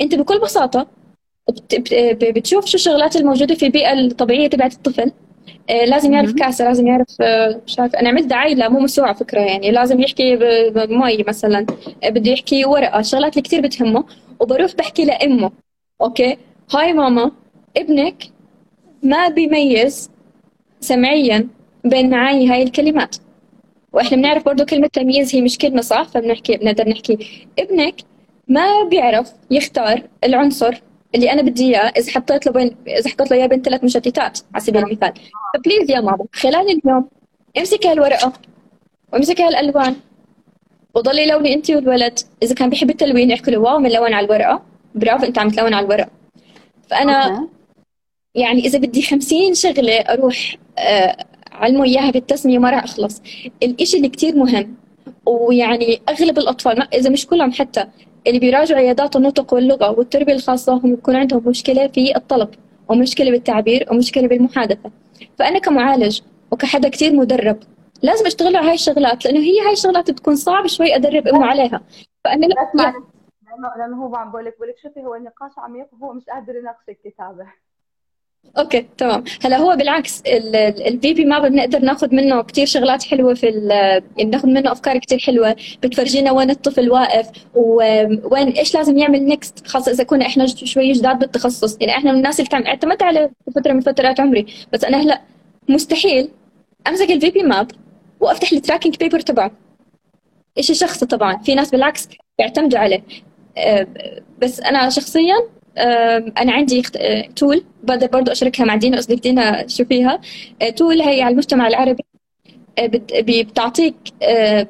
أنت 0.00 0.14
بكل 0.14 0.38
بساطة 0.40 0.86
بت- 1.48 1.74
بت- 1.74 2.24
بتشوف 2.38 2.66
شو 2.66 2.74
الشغلات 2.76 3.16
الموجودة 3.16 3.54
في 3.54 3.66
البيئة 3.66 3.92
الطبيعية 3.92 4.46
تبعت 4.46 4.72
الطفل. 4.72 5.12
آه، 5.70 5.84
لازم 5.84 6.12
يعرف. 6.12 6.32
كاسة 6.32 6.64
لازم 6.64 6.86
يعرف 6.86 7.06
آه، 7.20 7.60
مش 7.66 7.78
عارف. 7.78 7.94
أنا 7.96 8.08
عملت 8.08 8.26
دعاية 8.26 8.54
لا 8.54 8.68
مو 8.68 8.80
مسوعة 8.80 9.06
على 9.06 9.16
فكرة 9.16 9.40
يعني. 9.40 9.70
لازم 9.70 10.00
يحكي 10.00 10.36
بمي 10.70 11.24
مثلا. 11.28 11.66
آه، 12.04 12.08
بده 12.08 12.30
يحكي 12.30 12.64
ورقة. 12.64 12.98
الشغلات 13.00 13.32
اللي 13.32 13.42
كثير 13.42 13.60
بتهمه 13.60 14.04
وبروح 14.40 14.74
بحكي 14.74 15.04
لأمه. 15.04 15.50
أوكي؟ 16.00 16.36
هاي 16.74 16.92
ماما 16.92 17.30
ابنك 17.76 18.24
ما 19.02 19.28
بيميز 19.28 20.10
سمعيا 20.80 21.48
بين 21.84 22.10
معاني 22.10 22.50
هاي 22.50 22.62
الكلمات. 22.62 23.16
وإحنا 23.92 24.16
بنعرف 24.16 24.44
برضو 24.44 24.64
كلمة 24.64 24.86
تمييز 24.86 25.34
هي 25.34 25.40
مش 25.40 25.58
كلمة 25.58 25.80
صح؟ 25.80 26.02
فبنحكي 26.02 26.56
بنقدر 26.56 26.88
نحكي. 26.88 27.46
ابنك 27.58 27.94
ما 28.48 28.84
بيعرف 28.90 29.32
يختار 29.50 30.02
العنصر 30.24 30.82
اللي 31.14 31.32
أنا 31.32 31.42
بدي 31.42 31.64
إياه 31.64 31.92
إذا 31.96 32.12
حطيت 32.12 32.46
له 32.46 32.52
بين 32.52 32.76
إذا 32.86 33.10
حطيت 33.10 33.30
له 33.30 33.36
إياه 33.36 33.46
بين 33.46 33.62
ثلاث 33.62 33.84
مشتتات 33.84 34.38
على 34.54 34.64
سبيل 34.64 34.84
المثال. 34.84 35.12
ف 35.54 35.59
please 35.59 35.90
يا 35.90 36.00
ماما 36.00 36.26
خلال 36.32 36.80
اليوم 36.84 37.08
امسكي 37.58 37.88
هالورقة 37.88 38.32
وامسكي 39.12 39.42
هالألوان 39.42 39.96
وضلي 40.94 41.26
لوني 41.26 41.54
أنت 41.54 41.70
والولد. 41.70 42.18
إذا 42.42 42.54
كان 42.54 42.70
بيحب 42.70 42.90
التلوين 42.90 43.30
يحكي 43.30 43.50
له 43.50 43.58
واو 43.58 43.78
ملون 43.78 44.14
على 44.14 44.26
الورقة 44.26 44.62
برافو 44.94 45.26
أنت 45.26 45.38
عم 45.38 45.50
تلون 45.50 45.74
على 45.74 45.86
الورقة. 45.86 46.10
فأنا. 46.90 47.48
يعني 48.34 48.60
إذا 48.60 48.78
بدي 48.78 49.02
خمسين 49.02 49.54
شغلة 49.54 49.92
أروح 49.94 50.56
آه، 50.78 51.16
علمه 51.52 51.84
إياها 51.84 52.10
بالتسمية 52.10 52.58
ما 52.58 52.70
راح 52.70 52.84
أخلص. 52.84 53.22
الإشي 53.62 53.96
اللي 53.96 54.08
كتير 54.08 54.36
مهم 54.36 54.76
ويعني 55.26 56.02
أغلب 56.08 56.38
الأطفال 56.38 56.78
ما 56.78 56.84
إذا 56.84 57.10
مش 57.10 57.26
كلهم 57.26 57.52
حتى 57.52 57.86
اللي 58.26 58.38
بيراجعوا 58.38 58.80
عيادات 58.80 59.16
النطق 59.16 59.54
واللغة 59.54 59.90
والتربية 59.90 60.32
الخاصة 60.32 60.72
هم 60.72 60.92
يكون 60.92 61.16
عندهم 61.16 61.48
مشكلة 61.48 61.86
في 61.86 62.16
الطلب 62.16 62.48
ومشكلة 62.88 63.30
بالتعبير 63.30 63.86
ومشكلة 63.90 64.28
بالمحادثة. 64.28 64.90
فأنا 65.38 65.58
كمعالج 65.58 66.20
وكحدا 66.50 66.88
كتير 66.88 67.12
مدرب 67.12 67.58
لازم 68.02 68.26
أشتغل 68.26 68.56
على 68.56 68.68
هاي 68.68 68.74
الشغلات 68.74 69.24
لأنه 69.24 69.40
هي 69.40 69.60
هاي 69.60 69.72
الشغلات 69.72 70.10
بتكون 70.10 70.36
صعب 70.36 70.66
شوي 70.66 70.96
أدرب 70.96 71.28
أمه 71.28 71.46
عليها. 71.46 71.80
فأنا 72.24 72.46
لا. 72.46 72.54
لأنه 72.74 73.72
لأنه 73.78 74.04
هو 74.04 74.16
عم 74.16 74.30
بقول 74.30 74.44
لك 74.44 74.54
بقول 74.56 74.68
لك 74.68 74.78
شوفي 74.82 75.00
هو 75.00 75.14
النقاش 75.14 75.52
عميق 75.58 75.86
وهو 75.92 76.12
مش 76.12 76.24
قادر 76.24 76.56
يناقش 76.56 76.88
الكتابة. 76.88 77.46
أوكي 78.58 78.86
تمام. 78.98 79.24
هلا 79.44 79.56
هو 79.56 79.76
بالعكس 79.76 80.22
ال 80.86 81.14
VB-MAPP 81.14 81.52
بنقدر 81.52 81.78
ناخذ 81.78 82.14
منه 82.14 82.42
كثير 82.42 82.66
شغلات 82.66 83.02
حلوة 83.02 83.34
في 83.34 83.46
يعني 84.16 84.30
ناخذ 84.30 84.48
منه 84.48 84.72
أفكار 84.72 84.98
كثير 84.98 85.18
حلوة. 85.18 85.56
بتفرجينا 85.82 86.32
وين 86.32 86.50
الطفل 86.50 86.90
واقف 86.90 87.26
وين 88.24 88.48
إيش 88.48 88.74
لازم 88.74 88.98
يعمل 88.98 89.26
next 89.26 89.66
خاصة 89.66 89.92
إذا 89.92 90.04
كنا 90.04 90.26
إحنا 90.26 90.46
شوي 90.46 90.92
جداد 90.92 91.18
بالتخصص. 91.18 91.76
يعني 91.80 91.92
إحنا 91.96 92.12
من 92.12 92.18
الناس 92.18 92.40
اللي 92.40 92.48
تعم- 92.50 92.66
اعتمدت 92.66 93.02
على 93.02 93.30
فترة 93.56 93.72
من 93.72 93.80
فترات 93.80 94.20
عمري. 94.20 94.46
بس 94.72 94.84
أنا 94.84 95.02
هلا 95.02 95.20
مستحيل 95.68 96.28
أمسك 96.88 97.10
ال 97.10 97.30
VB-MAPP 97.30 97.70
وافتح 98.20 98.52
ال 98.52 98.57
tracking 98.57 98.96
paper 98.96 99.20
تبعه. 99.20 99.50
شيء 100.60 100.76
شخصي 100.76 101.06
طبعا 101.06 101.36
في 101.38 101.54
ناس 101.54 101.70
بالعكس 101.70 102.08
بيعتمدوا 102.38 102.78
عليه. 102.78 103.02
آه، 103.58 103.86
بس 104.42 104.60
أنا 104.60 104.90
شخصيا 104.90 105.34
أنا 105.78 106.52
عندي 106.52 106.82
tool 107.36 107.64
بقدر 107.82 108.06
برضو 108.06 108.32
أشاركها 108.32 108.64
مع 108.66 108.76
دينا 108.76 108.98
أصدق 108.98 109.14
دينا 109.22 109.66
شو 109.68 109.84
فيها 109.84 110.20
آه، 110.62 110.70
tool 110.70 111.00
هي 111.02 111.22
على 111.22 111.32
المجتمع 111.32 111.68
العربي. 111.68 112.04
بي- 113.20 113.42
بتعطيك 113.44 113.94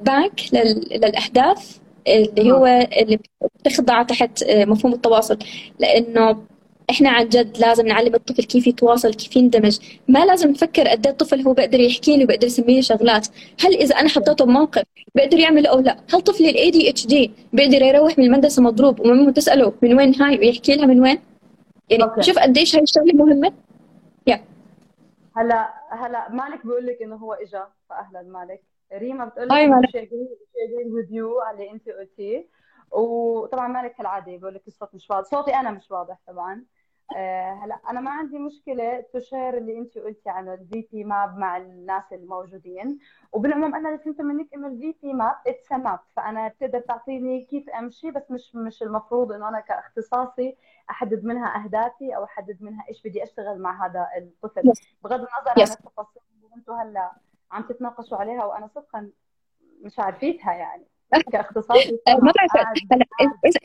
بانك 0.02 0.40
لل- 0.52 0.88
للاهداف 0.90 1.80
اللي 2.08 2.52
هو 2.52 2.66
اللي 2.66 3.18
بتخضع 3.60 4.02
تحت 4.02 4.44
مفهوم 4.50 4.92
التواصل. 4.94 5.38
لأنه 5.78 6.44
إحنا 6.92 7.10
عن 7.10 7.28
جد 7.28 7.58
لازم 7.58 7.86
نعلم 7.86 8.14
الطفل 8.14 8.44
كيف 8.44 8.66
يتواصل 8.66 9.14
كيف 9.14 9.36
يندمج. 9.36 9.78
ما 10.08 10.24
لازم 10.24 10.50
نفكر 10.50 10.88
قد 10.88 11.06
إيه 11.06 11.12
الطفل 11.12 11.40
هو 11.40 11.52
بيقدر 11.52 11.80
يحكي 11.80 12.16
لي 12.16 12.24
وبيقدر 12.24 12.46
يسمي 12.46 12.74
لي 12.74 12.82
شغلات. 12.82 13.28
هل 13.64 13.74
إذا 13.74 13.94
أنا 13.94 14.08
حطيته 14.08 14.44
بموقف 14.44 14.82
بيقدر 15.14 15.38
يعمل 15.38 15.66
أو 15.66 15.80
لا؟ 15.80 15.96
هل 16.14 16.20
طفلي 16.20 16.50
ال 16.50 16.70
ADHD 16.70 17.32
بيقدر 17.52 17.82
يروح 17.82 18.18
من 18.18 18.24
المدرسة 18.24 18.62
مضروب 18.62 19.00
وماما 19.00 19.30
تسأله 19.30 19.72
من 19.82 19.98
وين 19.98 20.22
هاي 20.22 20.38
ويحكي 20.38 20.74
لها 20.74 20.86
من 20.86 21.00
وين؟ 21.00 21.18
يعني 21.90 22.02
أوكي. 22.02 22.22
شوف 22.22 22.38
قديش 22.38 22.76
هاي 22.76 22.82
الشغلة 22.82 23.12
مهمة. 23.14 23.52
هلا 25.36 25.74
هلا 25.90 26.30
مالك 26.30 26.66
بيقول 26.66 26.86
لك 26.86 27.02
إنه 27.02 27.16
هو 27.16 27.32
إجا. 27.32 27.66
فاهلا 27.90 28.22
مالك. 28.22 28.62
ريما 28.92 29.24
بتقول 29.24 29.46
لك 29.48 29.52
هاي 29.52 29.64
إنه 29.64 29.76
مالك. 29.76 29.90
she 29.90 29.98
agree 29.98 30.88
with 30.94 31.10
you 31.10 31.46
على 31.46 31.56
اللي 31.56 31.70
أنت 31.70 31.88
قلتيه. 31.88 32.46
وطبعا 32.90 33.68
مالك 33.68 33.94
كالعادة 33.94 34.36
بقول 34.36 34.54
لك 34.54 34.62
الصوت 34.68 34.94
مش 34.94 35.10
واضح. 35.10 35.28
صوتي 35.30 35.54
أنا 35.54 35.70
مش 35.70 35.90
واضح 35.90 36.18
طبعا. 36.26 36.64
هلا 37.62 37.78
أنا 37.90 38.00
ما 38.00 38.10
عندي 38.10 38.38
مشكلة 38.38 39.04
ت 39.12 39.20
share 39.20 39.56
اللي 39.58 39.78
انت 39.78 39.98
قلتي 39.98 40.30
عن 40.30 40.48
ال 40.48 40.88
VB-MAPP 40.92 41.38
مع 41.38 41.56
الناس 41.56 42.12
الموجودين 42.12 42.98
وبالعموم 43.32 43.74
أنا 43.74 43.88
اللي 43.88 43.98
فهمت 44.00 44.20
منك 44.20 44.54
إنه 44.54 44.66
ال 44.66 44.94
VB-MAPP 45.02 45.34
it's 45.46 45.72
map 45.72 46.00
فأنا 46.16 46.48
بتقدر 46.48 46.80
تعطيني 46.80 47.44
كيف 47.44 47.68
أمشي 47.70 48.10
بس 48.10 48.30
مش 48.30 48.54
مش 48.56 48.82
المفروض 48.82 49.32
إنه 49.32 49.48
أنا 49.48 49.60
كاختصاصي 49.60 50.56
أحدد 50.90 51.24
منها 51.24 51.64
أهدافي 51.64 52.16
أو 52.16 52.24
أحدد 52.24 52.62
منها 52.62 52.84
إيش 52.88 53.02
بدي 53.02 53.22
أشتغل 53.22 53.58
مع 53.58 53.86
هذا 53.86 54.06
الطفل 54.18 54.62
Yes. 54.72 54.80
بغض 55.04 55.12
النظر 55.20 55.64
Yes. 55.66 55.70
عن 55.70 55.76
التفاصيل 55.76 56.22
اللي 56.36 56.54
أنتم 56.56 56.72
هلأ 56.72 57.12
عم 57.52 57.62
تتناقشوا 57.62 58.16
عليها 58.18 58.44
وأنا 58.44 58.66
صدقا 58.66 59.10
مش 59.82 59.98
عارفيتها 59.98 60.52
يعني 60.54 60.84
كاختصاصي 61.20 61.98
آه، 62.08 62.14
ما 62.24 62.32
بعرف. 62.32 62.78
هلا 62.92 63.04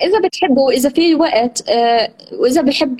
اذا 0.01 0.19
بتحبوا 0.19 0.71
اذا 0.71 0.89
في 0.89 1.15
وقت 1.15 1.69
آه، 1.69 2.09
وإذا 2.33 2.61
بحب 2.61 2.99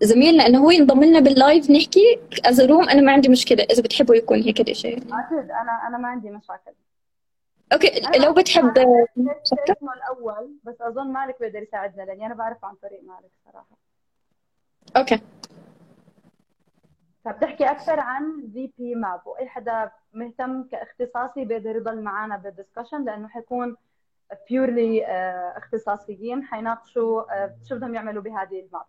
زميلنا 0.00 0.46
إنه 0.46 0.58
هو 0.58 0.70
ينضم 0.70 1.04
لنا 1.04 1.20
بال 1.20 1.37
live 1.37 1.70
نحكي. 1.70 2.18
as 2.44 2.60
room 2.60 2.88
أنا 2.88 3.00
ما 3.00 3.12
عندي 3.12 3.28
مشكلة. 3.28 3.64
إذا 3.70 3.82
بتحبوا 3.82 4.14
يكون 4.14 4.42
هيك 4.42 4.68
الشيء 4.68 4.98
أكيد. 4.98 5.50
أنا 5.50 5.88
أنا 5.88 5.98
ما 5.98 6.08
عندي 6.08 6.30
مشاكل. 6.30 6.72
أوكي. 7.72 8.18
لو 8.18 8.32
بتحب 8.32 8.74
بعرف 8.74 8.78
آه، 8.78 9.06
اسمه 9.52 9.92
الأول 9.96 10.50
بس 10.64 10.74
اظن 10.80 11.12
مالك 11.12 11.36
بيقدر 11.40 11.62
يساعدنا 11.62 12.02
لأني 12.02 12.26
أنا 12.26 12.34
بعرفه 12.34 12.68
عن 12.68 12.74
طريق 12.82 13.00
مالك 13.02 13.30
صراحة. 13.44 13.76
أوكي. 14.96 15.20
فبتحكي 17.30 17.70
أكثر 17.70 18.00
عن 18.00 18.50
VB-MAPP 18.52 19.26
واي 19.26 19.48
حدا 19.48 19.90
مهتم 20.12 20.62
كاختصاصي 20.62 21.44
بيقدر 21.44 21.76
يضل 21.76 22.02
معنا 22.02 22.36
بال 22.36 22.47
discussion 22.47 23.04
لأنه 23.04 23.28
حيكون 23.28 23.76
purely 24.48 25.06
اختصاصيين 25.56 26.44
حيناقشوا 26.44 27.44
آه، 27.44 27.56
شو 27.68 27.76
بدهم 27.76 27.94
يعملوا 27.94 28.22
بهذه 28.22 28.60
ال 28.60 28.65
map. 28.65 28.84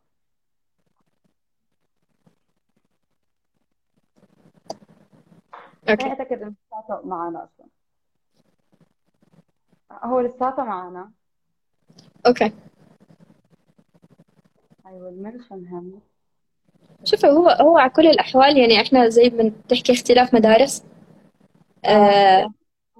أوكي. 5.89 6.09
أعتقد 6.09 6.41
إنه 6.41 6.53
لساته 6.67 7.07
معنا 7.07 7.43
أصلا. 7.43 7.67
هو 10.03 10.19
لساته 10.19 10.63
معنا 10.63 11.11
أوكي. 12.27 12.53
I 14.85 14.93
will 14.93 15.25
mention 15.25 15.65
him. 15.71 16.10
شوفي 17.03 17.27
هو 17.27 17.49
هو 17.49 17.77
على 17.77 17.89
كل 17.89 18.07
الأحوال 18.07 18.57
يعني 18.57 18.81
إحنا 18.81 19.09
زي 19.09 19.29
ما 19.29 19.51
بتحكي 19.65 19.93
اختلاف 19.93 20.33
مدارس. 20.33 20.83
آه 21.85 22.53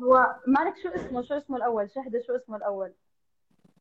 هو 0.04 0.36
مالك 0.48 0.74
شو 0.84 0.90
اسمه؟ 0.90 1.22
شو 1.22 1.34
اسمه 1.34 1.58
الأول؟ 1.58 1.90
شهدة 1.92 2.22
شو 2.28 2.36
اسمه 2.36 2.58
الأول؟ 2.58 2.92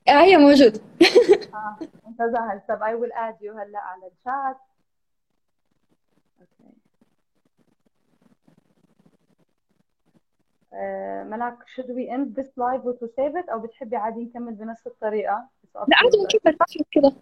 آه، 0.09 0.22
هي 0.22 0.36
موجود. 0.36 0.76
آه 1.55 1.76
انت 2.09 2.18
جاهز 2.18 2.60
طب 2.68 2.78
I 2.78 2.92
will 3.02 3.12
add 3.14 3.42
you 3.44 3.51
هلا 3.51 3.78
على 3.78 4.06
الشات 4.06 4.56
أوكي. 6.40 6.72
آه، 10.72 11.24
ملاك 11.24 11.55
should 11.76 11.86
we 11.86 12.10
end 12.16 12.40
this 12.40 12.48
live 12.48 12.82
to 13.01 13.06
save 13.06 13.44
it 13.44 13.52
أو 13.52 13.60
بتحبي 13.60 13.97
عادي 13.97 14.20
نكمل 14.24 14.55
بنفس 14.55 14.86
الطريقة؟ 14.86 15.48
لا 15.74 15.97
عادي. 15.97 16.18
نكمل. 16.22 16.56
ما 16.60 16.66
في 16.68 16.78
مشكلة. 16.80 17.16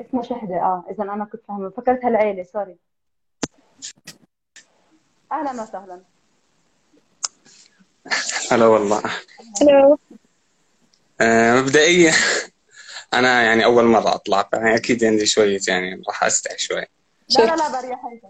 اسمه 0.00 0.22
شهدة 0.22 0.54
آه 0.56 0.84
اذا 0.90 1.02
أنا 1.02 1.24
كنت 1.24 1.40
فاهمة. 1.48 1.70
فكرتها 1.70 2.08
العيلة 2.08 2.42
sorry. 2.42 2.76
أهلا 5.32 5.62
وسهلا. 5.62 6.00
هلا 8.52 8.66
والله. 8.66 9.02
hello. 9.62 9.98
آه، 11.20 11.60
مبدئيا 11.60 12.12
أنا 13.14 13.42
يعني 13.42 13.64
أول 13.64 13.84
مرة 13.84 14.14
أطلع 14.14 14.48
يعني 14.52 14.76
أكيد 14.76 15.04
عندي 15.04 15.26
شوية 15.26 15.60
يعني 15.68 16.02
راح 16.08 16.24
استحي 16.24 16.58
شوي. 16.58 16.80
لا 17.38 17.46
لا 17.46 17.56
لا 17.56 17.80
بريحتك 17.80 18.22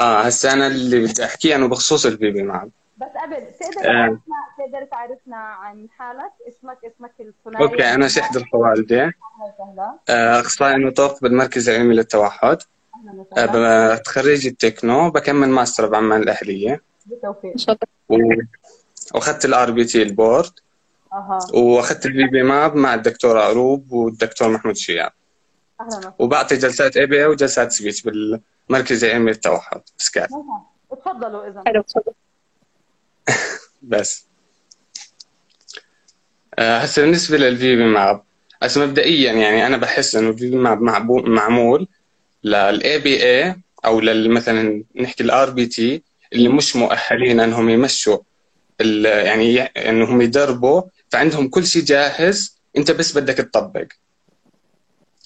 آه 0.00 0.20
هسه 0.20 0.52
أنا 0.52 0.66
اللي 0.66 1.00
بدي 1.00 1.24
أحكيه 1.24 1.56
انه 1.56 1.68
بخصوص 1.68 2.06
ال 2.06 2.42
VB-MAPP 2.42 2.68
بس 2.96 3.08
قبل 3.22 3.36
تقدر 3.60 3.90
آه. 3.90 3.92
تعرفنا 3.92 4.36
تقدر 4.58 4.84
تعرفنا 4.84 5.36
عن 5.36 5.88
حالك؟ 5.98 6.32
اسمك 6.48 6.78
اسمك 6.84 7.12
الثنائي 7.20 7.64
أوكي 7.64 7.94
أنا 7.94 8.08
شحد 8.08 8.36
الخوالدي 8.36 9.02
أهلا 9.02 9.12
وسهلا. 9.58 9.98
آه، 10.08 10.40
أخصائي 10.40 10.74
نطق 10.74 11.20
بالمركز 11.22 11.68
العلمي 11.68 11.94
للتوحد. 11.94 12.58
أهلا 13.36 13.92
آه، 13.92 14.02
خريج 14.06 14.46
التكنو 14.46 15.10
بكمل 15.10 15.48
ماستر 15.48 15.86
بعمان 15.86 16.22
الأهلية. 16.22 16.82
بالتوفيق. 17.06 17.52
إن 17.52 17.58
شاء 17.58 17.76
و... 18.08 18.16
وأخذت 19.14 19.44
ال 19.44 19.70
RBT 19.70 19.84
ال 19.84 20.02
board. 20.02 20.52
أها. 21.12 21.38
وأخذت 21.54 22.06
ال 22.06 22.42
VB-MAPP 22.42 22.76
مع 22.76 22.94
الدكتور 22.94 23.38
عروب 23.38 23.92
والدكتور 23.92 24.48
محمود 24.48 24.76
شياب. 24.76 25.12
أهلا 25.80 25.88
وسهلا. 25.98 26.14
وبعطي 26.18 26.56
جلسات 26.56 26.96
ABA 26.96 27.26
وجلسات 27.26 27.72
speech 27.72 28.02
بالمركز 28.02 29.04
العلمي 29.04 29.30
للتوحد. 29.30 29.80
سكات. 29.96 30.28
تفضلوا 30.90 31.48
اذا. 31.48 31.62
حلو 31.66 31.82
تفضل 31.82 32.12
بس. 33.82 34.26
آه، 36.58 36.78
هسه 36.78 37.02
بالنسبة 37.02 37.36
لل 37.36 37.84
VB-MAPP 37.84 38.22
هسه 38.62 38.86
مبدئيا 38.86 39.32
يعني 39.32 39.66
أنا 39.66 39.76
بحس 39.76 40.16
إنه 40.16 40.30
ال 40.30 40.56
VB-MAPP 40.56 40.80
معبو- 40.80 41.22
معمول 41.26 41.88
لل 42.44 42.98
ABA 42.98 43.56
أو 43.84 44.00
مثلا 44.04 44.84
نحكي 44.96 45.22
ال 45.22 45.50
RBT 45.50 46.02
اللي 46.32 46.48
مش 46.48 46.76
مؤهلين 46.76 47.40
إنهم 47.40 47.68
يمشوا 47.68 48.18
يعني 48.80 49.62
إنهم 49.62 50.20
يدربوا 50.20 50.82
فعندهم 51.10 51.48
كل 51.48 51.66
شيء 51.66 51.82
جاهز 51.82 52.56
أنت 52.76 52.90
بس 52.90 53.18
بدك 53.18 53.34
تطبق. 53.34 53.86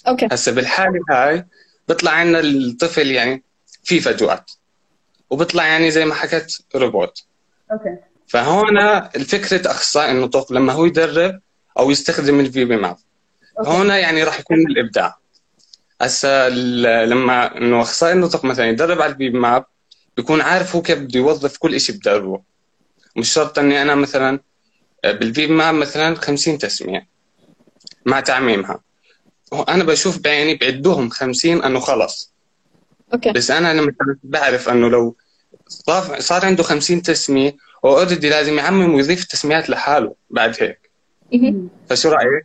okay. 0.09 0.28
هسه 0.32 0.52
بالحالة 0.52 1.01
هاي 1.10 1.47
بيطلع 1.89 2.10
عنا 2.10 2.40
الطفل 2.40 3.10
يعني 3.10 3.43
في 3.85 4.01
فجوات 4.01 4.51
وبيطلع 5.31 5.66
يعني 5.66 5.90
زي 5.90 6.05
ما 6.05 6.14
حكت 6.14 6.62
روبوت. 6.74 7.24
okay. 7.72 7.97
فهون 8.26 8.78
الفكرة 9.16 9.70
أخصائي 9.70 10.10
النطق 10.12 10.52
لما 10.52 10.72
هو 10.72 10.84
يدرب 10.84 11.40
أو 11.78 11.90
يستخدم 11.90 12.40
ال 12.40 12.64
VB-MAPP 12.64 12.97
هون 13.66 13.88
يعني 13.88 14.22
راح 14.24 14.40
يكون 14.40 14.59
الإبداع. 14.59 15.16
هسا 16.01 16.48
لما 17.06 17.56
إنه 17.56 17.80
أخصائي 17.82 18.12
النطق 18.12 18.44
مثلا 18.44 18.66
يدرب 18.66 19.02
على 19.02 19.12
ال 19.12 19.30
VB-MAPP 19.30 19.64
بيكون 20.16 20.40
عارف 20.40 20.76
هو 20.76 20.82
كيف 20.82 20.98
بده 20.98 21.18
يوظف 21.18 21.56
كل 21.56 21.80
شيء 21.80 21.97
بدربه 21.97 22.42
مش 23.16 23.32
شرط 23.32 23.59
إني 23.59 23.82
أنا 23.82 23.94
مثلا 23.94 24.40
بال 25.05 25.47
VB-MAPP 25.47 25.74
مثلا 25.74 26.14
50 26.14 26.59
تسمية 26.59 27.09
مع 28.06 28.20
تعميمها. 28.20 28.80
أنا 29.68 29.84
بشوف 29.84 30.18
بعيني 30.18 30.55
بعدوهم 30.55 31.10
50 31.10 31.62
إنه 31.62 31.80
خلص. 31.80 32.32
okay. 33.12 33.32
بس 33.32 33.51
أنا 33.51 33.74
لما 33.74 33.92
بعرف 34.22 34.68
إنه 34.68 34.88
لو 34.88 35.16
صار 35.70 36.20
صار 36.20 36.47
عنده 36.47 36.62
50 36.62 37.02
تسمية 37.02 37.56
هو 37.84 37.98
already 37.98 38.28
لازم 38.28 38.59
يعمم 38.59 38.94
ويضيف 38.94 39.24
تسميات 39.24 39.70
لحاله 39.70 40.14
بعد 40.30 40.56
هيك. 40.60 40.90
فشو 41.88 42.09
رأيك؟ 42.09 42.44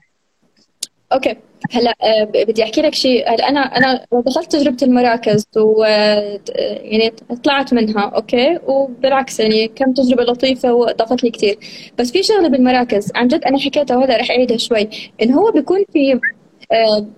okay. 1.14 1.35
هلا 1.72 1.95
آه، 2.03 2.23
بدي 2.23 2.64
أحكي 2.64 2.81
لك 2.81 2.95
شيء. 2.95 3.30
هلا 3.34 3.49
أنا 3.49 3.60
أنا 3.60 4.06
دخلت 4.11 4.52
تجربة 4.52 4.77
المراكز 4.81 5.45
و 5.57 5.84
آه، 5.84 6.39
يعني 6.81 7.14
طلعت 7.43 7.73
منها 7.73 8.02
okay؟ 8.02 8.60
وبالعكس 8.68 9.39
يعني 9.39 9.68
كم 9.68 9.93
تجربة 9.93 10.23
لطيفة 10.23 10.73
وأضافت 10.73 11.23
لي 11.23 11.30
كثير 11.30 11.57
بس 11.97 12.11
في 12.11 12.23
شغلة 12.23 12.47
بالمراكز. 12.47 13.11
عن 13.15 13.27
جد 13.27 13.43
أنا 13.43 13.60
حكيتها 13.60 13.97
وهذا 13.97 14.18
رح 14.18 14.31
أعيدها 14.31 14.57
شوي. 14.57 14.89
انه 15.22 15.39
هو 15.39 15.52
بيكون 15.52 15.85
في 15.93 16.19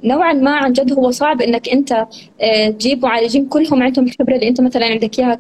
نوعا 0.04 0.34
ما 0.34 0.52
عن 0.52 0.74
جد 0.74 0.94
هو 0.94 1.12
صعب 1.12 1.42
إنك 1.42 1.70
أنت 1.70 1.92
آه، 2.42 2.70
تجيب 2.70 3.06
معالجين 3.06 3.46
كلهم 3.46 3.84
عندهم 3.84 4.06
الخبرة 4.06 4.36
اللي 4.36 4.48
أنت 4.48 4.62
مثلا 4.62 4.86
عندك 4.86 5.20
إياها 5.20 5.36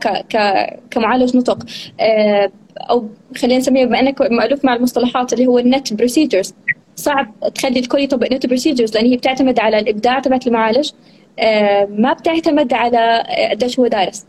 كمعالج 0.91 1.37
نطق. 1.37 1.57
آه، 1.99 2.51
أو 2.77 3.09
خلينا 3.37 3.57
نسميها 3.57 3.85
بما 3.85 3.99
إنك 3.99 4.21
مألوف 4.21 4.65
مع 4.65 4.75
المصطلحات 4.75 5.33
اللي 5.33 5.47
هو 5.47 5.59
ال 5.59 5.68
NET 5.68 5.93
procedures 5.93 6.53
صعب 6.95 7.33
تخلي 7.55 7.79
الكل 7.79 7.99
يطبق 7.99 8.31
NET 8.31 8.45
procedures 8.45 8.93
لأن 8.95 9.05
هي 9.05 9.17
بتعتمد 9.17 9.59
على 9.59 9.79
الإبداع 9.79 10.19
تبعت 10.19 10.47
المعالج. 10.47 10.91
آه، 11.39 11.85
ما 11.91 12.13
بتعتمد 12.13 12.73
على 12.73 12.97
آه، 12.97 13.49
قديش 13.49 13.79
هو 13.79 13.87
دارس. 13.87 14.25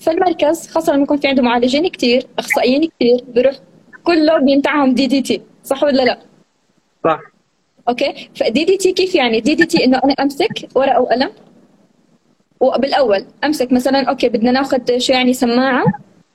فالمركز 0.00 0.68
خاصة 0.68 0.92
لما 0.92 1.02
يكون 1.02 1.16
في 1.16 1.28
عنده 1.28 1.42
معالجين 1.42 1.88
كثير 1.88 2.26
أخصائيين 2.38 2.90
كثير 3.00 3.24
بيروح 3.28 3.54
كله 4.04 4.38
بينتعهم 4.38 4.94
DTT 4.94 5.42
صح 5.64 5.82
ولا 5.82 6.02
لا؟ 6.02 6.18
صح. 7.04 7.20
okay؟ 7.88 8.30
ف 8.34 8.64
DTT 8.64 8.92
كيف 8.92 9.14
يعني؟ 9.14 9.40
DTT 9.40 9.84
إنه 9.84 10.00
أنا 10.04 10.14
أمسك 10.20 10.68
ورقة 10.74 11.00
وقلم 11.00 11.30
وبالاول 12.60 13.24
أمسك 13.44 13.72
مثلا 13.72 14.08
okay 14.08 14.28
بدنا 14.28 14.50
ناخذ 14.50 14.98
شو 14.98 15.12
يعني 15.12 15.34
سماعة 15.34 15.84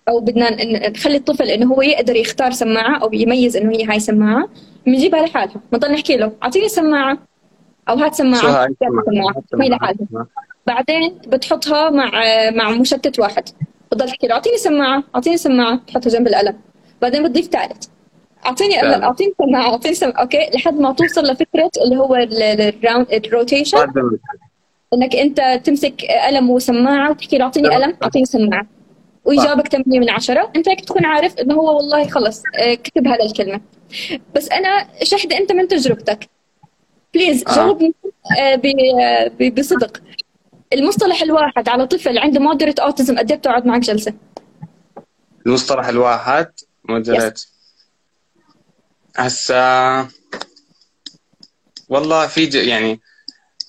أو 0.09 0.19
بدنا 0.19 0.65
نخلي 0.89 1.17
الطفل 1.17 1.49
إنه 1.49 1.73
هو 1.73 1.81
يقدر 1.81 2.15
يختار 2.15 2.51
سماعة 2.51 2.97
أو 2.97 3.13
يميز 3.13 3.57
إنه 3.57 3.71
هي 3.71 3.85
هاي 3.85 3.99
سماعة. 3.99 4.49
بنجيبها 4.85 5.25
لحالها. 5.25 5.55
بنضل 5.71 5.91
نحكي 5.91 6.17
له 6.17 6.31
أعطيني 6.43 6.69
سماعة. 6.69 7.17
أو 7.89 7.95
هات 7.95 8.15
سماعة. 8.15 8.63
هاي؟ 8.63 8.75
سماعة؟ 8.79 9.43
هي 9.61 9.69
لحالها. 9.69 10.27
بعدين 10.67 11.17
بتحطها 11.27 11.89
مع 11.89 12.11
مع 12.49 12.69
مشتت 12.69 13.19
واحد. 13.19 13.49
بتضل 13.91 14.07
تحكي 14.07 14.27
له 14.27 14.33
أعطيني 14.33 14.57
سماعة. 14.57 15.03
أعطيني 15.15 15.37
سماعة. 15.37 15.75
بتحطها 15.75 16.09
جنب 16.09 16.27
القلم. 16.27 16.55
بعدين 17.01 17.23
بتضيف 17.23 17.47
ثالث 17.47 17.83
أعطيني 18.45 18.83
أعطيني 18.83 19.33
سماعة. 19.37 19.69
أعطيني 19.71 19.95
سماعة. 19.95 20.21
okay. 20.21 20.49
لحد 20.55 20.73
ما 20.73 20.91
توصل 20.93 21.21
لفكرة 21.23 21.69
اللي 21.85 21.97
هو 21.97 22.15
ال 22.15 22.28
random 22.28 23.07
ال 23.13 23.20
rotation 23.20 23.77
إنك 24.93 25.15
أنت 25.15 25.61
تمسك 25.63 26.05
قلم 26.27 26.49
وسماعة 26.49 27.11
وتحكي 27.11 27.37
له 27.37 27.45
أعطيني 27.45 27.69
قلم 27.69 27.97
أعطيني 28.03 28.25
سماعة. 28.25 28.65
ويجاوبك 29.25 29.67
8 29.67 29.99
من 29.99 30.09
عشرة. 30.09 30.51
أنت 30.55 30.69
هيك 30.69 30.81
تكون 30.81 31.05
عارف 31.05 31.37
إنه 31.39 31.55
هو 31.55 31.77
والله 31.77 32.07
خلص 32.07 32.43
آه، 32.59 32.73
اكتسب 32.73 33.07
هذا 33.07 33.23
الكلمة. 33.23 33.61
بس 34.35 34.49
أنا 34.51 34.87
شهد 35.03 35.33
أنت 35.33 35.51
من 35.51 35.67
تجربتك. 35.67 36.29
please 37.13 37.43
آه. 37.47 37.55
جاوبني 37.55 37.93
آه، 38.39 39.31
بصدق. 39.57 39.97
المصطلح 40.73 41.21
الواحد 41.21 41.69
على 41.69 41.87
طفل 41.87 42.17
عنده 42.17 42.39
moderate 42.39 42.79
autism 42.79 43.17
قد 43.17 43.31
إيه 43.31 43.37
بتقعد 43.37 43.65
معك 43.65 43.81
جلسة؟ 43.81 44.13
المصطلح 45.45 45.87
الواحد 45.87 46.47
moderate 46.89 47.45
هسا 49.17 50.07
والله 51.89 52.27
في 52.27 52.45
ج- 52.45 52.55
يعني 52.55 52.99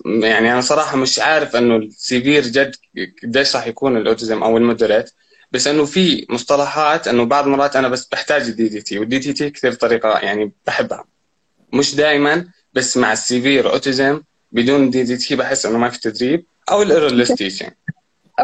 يعني 0.06 0.52
أنا 0.52 0.60
صراحة 0.60 0.96
مش 0.96 1.18
عارف 1.18 1.56
إنه 1.56 1.76
ال 1.76 1.86
severe 1.86 2.42
جد 2.42 2.74
قديش 3.22 3.56
راح 3.56 3.66
يكون 3.66 3.96
ال 3.96 4.03
autism 4.03 4.42
أو 4.42 4.56
ال 4.56 4.62
moderate 4.62 5.10
بس 5.52 5.66
إنه 5.66 5.84
في 5.84 6.26
مصطلحات 6.30 7.08
إنه 7.08 7.24
بعض 7.24 7.46
مرات 7.46 7.76
أنا 7.76 7.88
بس 7.88 8.06
بحتاج 8.08 8.42
ال 8.42 8.68
DTT 8.68 8.98
وال 8.98 9.18
DTT 9.18 9.50
كثير 9.50 9.72
طريقة 9.72 10.18
يعني 10.18 10.52
بحبها. 10.66 11.04
مش 11.72 11.94
دائما 11.94 12.46
بس 12.72 12.96
مع 12.96 13.12
ال 13.12 13.21
severe 13.21 13.72
autism 13.72 14.22
بدون 14.52 14.90
DTT 14.90 15.36
بحس 15.36 15.66
إنه 15.66 15.78
ما 15.78 15.88
في 15.90 16.00
تدريب 16.00 16.44
أو 16.70 16.82
ال 16.82 16.87
errorless 16.87 17.28
teaching 17.34 17.70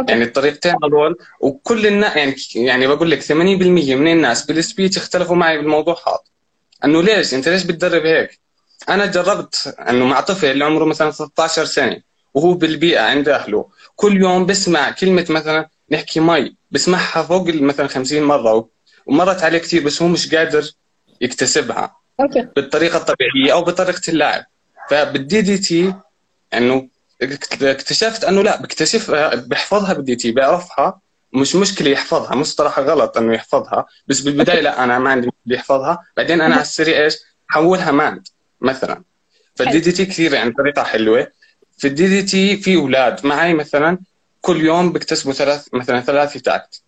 يعني 0.08 0.24
الطريقتين 0.24 0.74
هذول 0.84 1.16
وكل 1.40 1.86
الناس 1.86 2.16
يعني 2.16 2.34
يعني 2.54 2.86
بقول 2.86 3.10
لك 3.10 3.22
80% 3.22 3.32
من 3.32 4.12
الناس 4.12 4.46
بال 4.46 4.59
speech 4.59 4.96
اختلفوا 4.96 5.36
معي 5.36 5.56
بالموضوع 5.58 5.94
هذا. 6.06 6.18
انه 6.84 7.02
ليش؟ 7.02 7.34
انت 7.34 7.48
ليش 7.48 7.64
بتدرب 7.64 8.06
هيك؟ 8.06 8.40
أنا 8.88 9.06
جربت 9.06 9.74
انه 9.88 10.04
مع 10.04 10.20
طفل 10.20 10.46
اللي 10.46 10.64
عمره 10.64 10.84
مثلا 10.84 11.10
16 11.10 11.64
سنة 11.64 12.02
وهو 12.34 12.54
بالبيئة 12.54 13.00
عند 13.00 13.28
أهله 13.28 13.68
كل 13.96 14.20
يوم 14.22 14.46
بسمع 14.46 14.90
كلمة 14.90 15.26
مثلا 15.30 15.68
نحكي 15.90 16.20
مي 16.20 16.56
بسمعها 16.70 17.22
فوق 17.22 17.48
مثلا 17.48 17.86
50 17.86 18.22
مرة 18.22 18.68
ومرت 19.06 19.42
عليه 19.42 19.58
كثير 19.58 19.84
بس 19.84 20.02
هو 20.02 20.08
مش 20.08 20.34
قادر 20.34 20.70
يكتسبها 21.20 21.96
okay. 22.20 22.48
بالطريقة 22.56 22.96
الطبيعية 22.96 23.52
أو 23.52 23.62
بطريقة 23.62 24.02
اللعب 24.08 24.44
فبال 24.90 25.40
DTT 25.40 25.94
انه 26.54 26.88
اكتشفت 27.62 28.24
انه 28.24 28.42
لا 28.42 28.62
بكتشفها 28.62 29.34
بحفظها 29.34 29.92
بال 29.92 30.16
DTT 30.16 30.32
بيعرفها 30.32 31.00
مش 31.32 31.56
مشكلة 31.56 31.90
يحفظها 31.90 32.34
مصطلح 32.34 32.78
غلط 32.78 33.16
إنه 33.16 33.34
يحفظها 33.34 33.86
بس 34.06 34.20
بالبداية 34.20 34.60
لا 34.60 34.84
أنا 34.84 34.98
ما 34.98 35.10
عندي 35.10 35.26
مشكلة 35.26 35.56
يحفظها 35.56 36.04
بعدين 36.16 36.40
أنا 36.40 36.54
على 36.54 36.62
السريع 36.62 37.04
إيش؟ 37.04 37.16
حولها 37.48 37.90
mand 37.90 38.28
مثلا. 38.60 39.02
فال 39.56 39.80
DTT 39.80 40.06
كثير 40.06 40.34
يعني 40.34 40.50
طريقة 40.50 40.82
حلوة. 40.82 41.32
في 41.78 41.86
ال 41.88 42.08
DTT 42.08 42.56
في 42.56 42.76
أولاد 42.76 43.26
معي 43.26 43.54
مثلا 43.54 43.98
كل 44.40 44.60
يوم 44.60 44.92
بيكتسبوا 44.92 45.32
ثلاث 45.32 45.68
مثلا 45.72 46.00
ثلاث 46.00 46.32
tact 46.32 46.82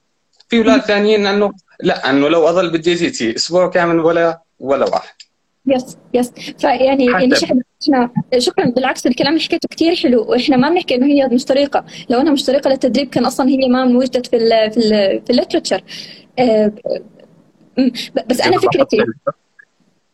في 0.49 0.59
أولاد 0.59 0.81
ثانيين 0.81 1.27
انه 1.27 1.53
لا 1.81 2.11
انه 2.11 2.29
لو 2.29 2.49
اضل 2.49 2.71
بال 2.71 2.95
DTT 2.95 3.37
أسبوع 3.37 3.69
كامل 3.71 3.99
ولا 3.99 4.43
ولا 4.59 4.87
واحد. 4.87 5.15
yes 5.67 5.97
yes 6.15 6.31
فيعني 6.59 7.07
يعني 7.07 7.33
إحنا 7.85 8.11
شكرا 8.39 8.65
بالعكس 8.71 9.07
الكلام 9.07 9.33
اللي 9.33 9.45
حكيته 9.45 9.69
كثير 9.71 9.95
حلو 9.97 10.23
وإحنا 10.31 10.57
ما 10.57 10.69
بنحكي 10.69 10.95
إنه 10.95 11.07
هي 11.07 11.29
مش 11.29 11.45
طريقه 11.45 11.85
لو 12.11 12.21
أنها 12.21 12.33
مش 12.33 12.45
طريقه 12.45 12.71
للتدريب 12.71 13.09
كان 13.11 13.25
أصلا 13.25 13.49
هي 13.49 13.69
ما 13.69 13.85
وجدت 13.85 14.27
في 14.27 14.37
ال 14.37 14.71
في 14.73 14.77
ال 14.81 15.23
في 15.27 15.31
ال 15.31 15.36
literature 15.36 15.83
بس 18.27 18.41
أنا 18.41 18.59
فكرتي 18.59 19.05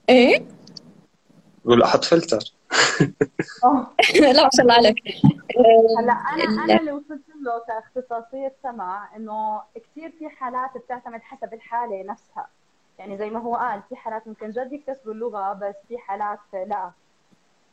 إيه؟ 0.08 0.42
يقول 1.64 1.82
أحط 1.82 2.04
فلتر. 2.04 2.38
آه. 3.64 3.90
لا 4.20 4.42
ما 4.44 4.50
شاء 4.56 4.62
الله 4.62 4.74
عليك. 4.74 4.94
آه، 5.58 6.00
هلا 6.02 6.12
أنا 6.12 6.44
ال- 6.44 6.70
أنا 6.70 6.80
اللي 6.80 6.92
وصلت 6.92 7.22
له 7.42 7.52
كاختصاصية 7.68 8.52
سمع 8.62 9.16
إنه 9.16 9.60
كثير 9.74 10.12
في 10.18 10.28
حالات 10.28 10.70
بتعتمد 10.84 11.20
حسب 11.20 11.54
الحالة 11.54 12.02
نفسها. 12.02 12.46
يعني 12.98 13.16
زي 13.18 13.30
ما 13.30 13.38
هو 13.40 13.56
قال 13.56 13.82
في 13.88 13.96
حالات 13.96 14.28
ممكن 14.28 14.50
جد 14.50 14.72
يكتسبوا 14.72 15.12
اللغة 15.12 15.52
بس 15.52 15.74
في 15.88 15.98
حالات 15.98 16.38
لا. 16.52 16.90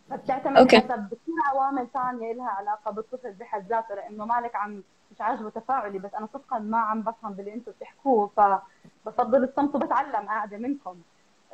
فبتعتمد 0.09 0.57
okay. 0.57 0.77
حسب 0.79 1.07
كثير 1.07 1.35
عوامل 1.49 1.87
ثانية 1.93 2.33
لها 2.33 2.49
علاقة 2.49 2.91
بالطفل 2.91 3.31
بحد 3.33 3.67
ذاته 3.67 3.95
لأنه 3.95 4.25
مالك 4.25 4.55
عم 4.55 4.83
مش 5.11 5.21
عاجبه 5.21 5.49
تفاعلي 5.49 5.99
بس 5.99 6.13
أنا 6.13 6.27
صدقا 6.33 6.59
ما 6.59 6.77
عم 6.77 7.01
بفهم 7.01 7.33
باللي 7.33 7.53
أنتم 7.53 7.71
بتحكوه 7.71 8.27
فبفضل 8.37 9.43
الصمت 9.43 9.75
وبتعلم 9.75 10.27
قاعدة 10.27 10.57
منكم. 10.57 10.95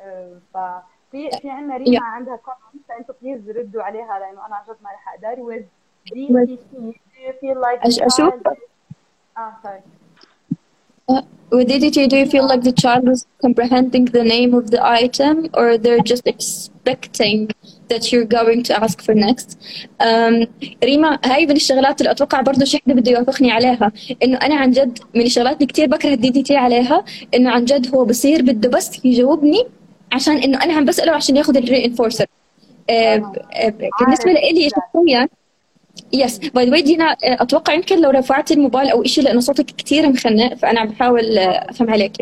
آه، 0.00 0.38
ففي 0.54 1.30
في 1.40 1.50
عندنا 1.50 1.76
ريما 1.76 1.98
Yeah. 1.98 2.02
عندها 2.02 2.36
comment 2.36 2.86
فانتم 2.88 3.14
please 3.22 3.50
ردوا 3.50 3.82
عليها 3.82 4.18
لأنه 4.18 4.46
أنا 4.46 4.56
عن 4.56 4.64
جد 4.64 4.76
ما 4.82 4.90
رح 4.90 5.14
أقدر. 5.14 5.36
with 5.36 5.64
do 6.12 6.18
you 6.18 7.32
feel 7.40 7.58
like 7.60 7.82
child 8.16 8.56
آه 9.38 9.52
sorry. 9.64 9.82
With 11.56 11.68
DTT, 11.68 12.08
do 12.08 12.16
you 12.16 12.26
feel 12.34 12.46
like 12.48 12.62
the 12.62 12.72
child 12.72 13.06
is 13.14 13.26
comprehending 13.42 14.06
the 14.06 14.24
name 14.24 14.54
of 14.54 14.70
the 14.70 14.80
item 15.02 15.34
or 15.52 15.66
they're 15.76 16.06
just 16.12 16.26
expecting 16.26 17.50
that 17.90 18.10
you're 18.10 18.30
going 18.38 18.62
to 18.68 18.72
ask 18.84 19.02
for 19.06 19.14
next? 19.14 19.58
Um, 20.00 20.46
ريما 20.84 21.18
هاي 21.24 21.46
من 21.46 21.56
الشغلات 21.56 22.00
اللي 22.00 22.10
أتوقع 22.10 22.40
برضه 22.40 22.64
شحنة 22.64 22.94
بده 22.94 23.12
يوافقني 23.12 23.50
عليها 23.52 23.92
إنه 24.22 24.36
أنا 24.36 24.54
عن 24.54 24.70
جد 24.70 24.98
من 25.14 25.22
الشغلات 25.22 25.56
اللي 25.56 25.66
كثير 25.66 25.86
بكره 25.88 26.14
ال 26.14 26.30
DTT 26.30 26.56
عليها 26.56 27.04
إنه 27.34 27.50
عن 27.50 27.64
جد 27.64 27.94
هو 27.94 28.04
بصير 28.04 28.42
بده 28.42 28.68
بس 28.68 29.04
يجاوبني 29.04 29.66
عشان 30.12 30.36
إنه 30.36 30.62
أنا 30.64 30.74
عم 30.74 30.84
بسأله 30.84 31.12
عشان 31.12 31.36
ياخذ 31.36 31.56
ال 31.56 31.84
reinforcer 31.84 32.26
بالنسبة 34.00 34.32
لي 34.32 34.68
شخصيا 34.70 35.28
yes 36.12 36.38
by 36.38 36.70
the 36.70 36.80
دينا 36.80 37.16
أتوقع 37.22 37.74
يمكن 37.74 38.00
لو 38.00 38.10
رفعت 38.10 38.52
الموبايل 38.52 38.88
أو 38.88 39.04
شيء 39.04 39.24
لأنه 39.24 39.40
صوتك 39.40 39.66
كثير 39.78 40.08
مخنق 40.08 40.54
فأنا 40.54 40.80
عم 40.80 40.88
بحاول 40.88 41.38
آه، 41.38 41.70
افهم 41.70 41.90
عليك. 41.90 42.12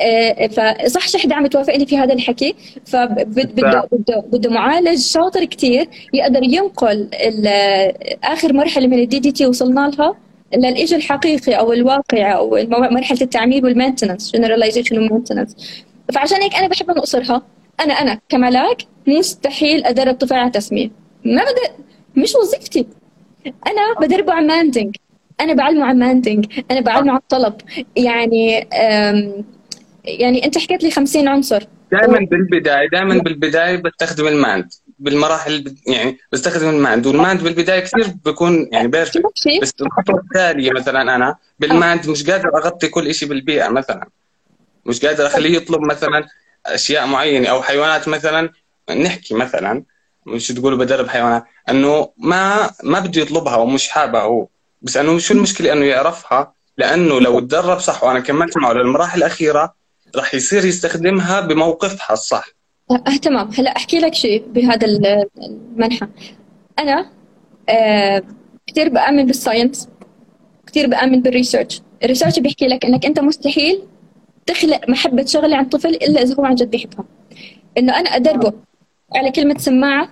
آه، 0.00 0.46
فصح 0.46 1.08
شحدة 1.08 1.34
عم 1.34 1.46
توافقني 1.46 1.86
في 1.86 1.98
هذا 1.98 2.12
الحكي. 2.12 2.54
فبده 2.86 3.88
بده 3.92 4.24
بده 4.32 4.50
معالج 4.50 4.98
شاطر 4.98 5.44
كثير 5.44 5.88
يقدر 6.14 6.42
ينقل 6.42 7.08
آخر 8.24 8.52
مرحلة 8.52 8.86
من 8.86 8.98
ال 8.98 9.18
DTT 9.18 9.46
وصلنا 9.46 9.92
لها 9.98 10.16
للاجى 10.54 10.96
الحقيقي 10.96 11.52
أو 11.52 11.72
الواقع 11.72 12.32
أو 12.36 12.58
مرحلة 12.70 13.20
التعميم 13.22 13.64
وال 13.64 13.74
maintenance 13.74 14.32
generalization 14.32 14.98
وال 14.98 15.07
maintenance 15.07 15.56
فعشان 16.14 16.42
هيك 16.42 16.54
أنا 16.54 16.68
بحب 16.68 16.90
نقصرها 16.90 17.42
أنا 17.80 17.94
أنا 17.94 18.20
كملاك 18.28 18.82
مستحيل 19.06 19.84
أدرب 19.84 20.14
طفل 20.14 20.34
على 20.34 20.50
تسميه 20.50 20.90
ما 21.24 21.42
بدي 21.42 21.82
مش 22.16 22.34
وظيفتي. 22.34 22.86
أنا 23.46 24.00
بدربه 24.00 24.32
على 24.32 24.46
manding 24.46 24.96
أنا 25.40 25.52
بعلمه 25.52 25.84
على 25.84 25.98
manding 25.98 26.46
أنا 26.70 26.80
بعلمه 26.80 27.10
على 27.10 27.20
الطلب 27.20 27.54
يعني 27.96 28.68
يعني 30.04 30.44
أنت 30.44 30.58
حكيت 30.58 30.82
لي 30.82 30.90
50 30.90 31.28
عنصر. 31.28 31.66
دائما 31.92 32.18
بالبداية 32.18 32.88
دائما 32.88 33.18
بالبداية 33.18 33.76
بستخدم 33.76 34.26
ال 34.26 34.35
mand 34.35 34.72
بالمراحل 34.98 35.74
يعني 35.86 36.18
بستخدم 36.32 36.68
ال 36.68 36.76
mand 36.76 37.06
وال 37.06 37.18
mand 37.18 37.42
بالبداية 37.42 37.80
كثير 37.80 38.06
بيكون 38.24 38.68
يعني 38.72 38.88
perfect. 38.88 39.22
بس 39.62 39.72
الخطوة 39.80 40.20
التالية 40.20 40.70
مثلا 40.70 41.02
أنا 41.02 41.36
بال 41.58 41.75
mand 41.75 42.08
مش 42.08 42.30
قادر 42.30 42.56
أغطي 42.56 42.88
كل 42.88 43.14
شيء 43.14 43.28
بالبيئة 43.28 43.68
مثلا. 43.68 44.08
مش 44.86 45.06
قادر 45.06 45.26
أخليه 45.26 45.56
يطلب 45.56 45.80
مثلا 45.80 46.26
أشياء 46.66 47.06
معينة 47.06 47.48
أو 47.48 47.62
حيوانات 47.62 48.08
مثلا. 48.08 48.50
نحكي 48.90 49.34
مثلا 49.34 49.82
مش 50.26 50.48
تقولوا 50.48 50.78
بدرب 50.78 51.08
حيوانات؟ 51.08 51.44
أنه 51.70 52.08
ما 52.18 52.70
ما 52.82 53.00
بده 53.00 53.20
يطلبها 53.22 53.56
ومش 53.56 53.88
حابها 53.88 54.22
هو. 54.22 54.46
بس 54.82 54.96
أنه 54.96 55.18
شو 55.18 55.34
المشكلة؟ 55.34 55.72
أنه 55.72 55.84
يعرفها. 55.84 56.52
لأنه 56.78 57.20
لو 57.20 57.40
تدرب 57.40 57.78
صح 57.78 58.04
وأنا 58.04 58.20
كملت 58.20 58.56
معه 58.58 58.72
للمراحل 58.72 59.18
الأخيرة 59.18 59.74
راح 60.16 60.34
يصير 60.34 60.64
يستخدمها 60.64 61.40
بموقفها 61.40 62.12
الصح. 62.12 62.44
آه 62.90 63.16
تمام 63.22 63.50
هلا 63.58 63.76
أحكي 63.76 63.98
لك 63.98 64.14
شيء 64.14 64.44
بهذا 64.48 64.86
ال- 64.86 65.26
المنحى 65.42 66.06
أنا 66.78 67.10
آه 67.68 68.22
كثير 68.66 68.88
بأمن 68.88 69.26
بال 69.26 69.38
science. 69.38 69.88
كثير 70.66 70.86
بأمن 70.86 71.22
بال 71.22 71.32
research. 71.32 71.80
ال 72.04 72.08
research 72.08 72.38
بيحكي 72.38 72.66
لك 72.66 72.84
إنك 72.84 73.06
أنت 73.06 73.20
مستحيل 73.20 73.82
تخلق 74.46 74.80
محبة 74.88 75.24
شغلة 75.24 75.56
عند 75.56 75.68
طفل 75.68 75.88
إلا 75.88 76.22
إذا 76.22 76.34
هو 76.34 76.44
عن 76.44 76.54
جد 76.54 76.70
بيحبها. 76.70 77.04
إنه 77.78 77.98
أنا 78.00 78.08
أدربه 78.16 78.52
على 79.16 79.30
كلمة 79.30 79.58
سماعة 79.58 80.08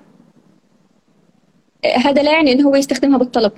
هذا 1.84 2.22
لا 2.22 2.32
يعني 2.32 2.52
إنه 2.52 2.68
هو 2.68 2.76
يستخدمها 2.76 3.18
بالطلب. 3.18 3.52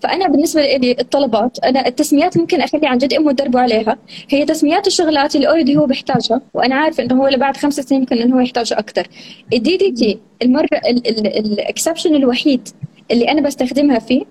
فأنا 0.00 0.28
بالنسبة 0.28 0.76
لي 0.76 0.96
الطلبات 1.00 1.58
أنا 1.64 1.86
التسميات 1.86 2.38
ممكن 2.38 2.60
اخلي 2.60 2.86
عن 2.86 2.98
جد 2.98 3.12
امه 3.12 3.32
تدربه 3.32 3.60
عليها. 3.60 3.98
هي 4.28 4.44
تسميات 4.44 4.86
الشغلات 4.86 5.36
اللي 5.36 5.48
already 5.48 5.76
هو 5.76 5.86
بيحتاجها 5.86 6.40
وأنا 6.54 6.74
عارفة 6.74 7.02
إنه 7.02 7.22
هو 7.24 7.30
بعد 7.36 7.56
خمس 7.56 7.80
سنين 7.80 8.00
يمكن 8.00 8.16
إنه 8.18 8.36
هو 8.36 8.40
يحتاجها 8.40 8.78
أكثر 8.78 9.06
ال 9.52 9.76
DTT 9.76 10.18
المره 10.42 10.68
ال 10.86 10.99
exception 10.99 12.14
الوحيد 12.14 12.68
اللي 13.10 13.30
أنا 13.30 13.40
بستخدمها 13.40 13.98
فيه 13.98 14.22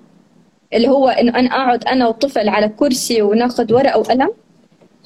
اللي 0.74 0.88
هو 0.88 1.10
إنه 1.10 1.40
أنا 1.40 1.48
أقعد 1.50 1.84
أنا 1.84 2.08
والطفل 2.08 2.50
على 2.50 2.70
كرسي 2.70 3.22
وناخذ 3.22 3.74
ورقة 3.74 4.00
وقلم 4.00 4.30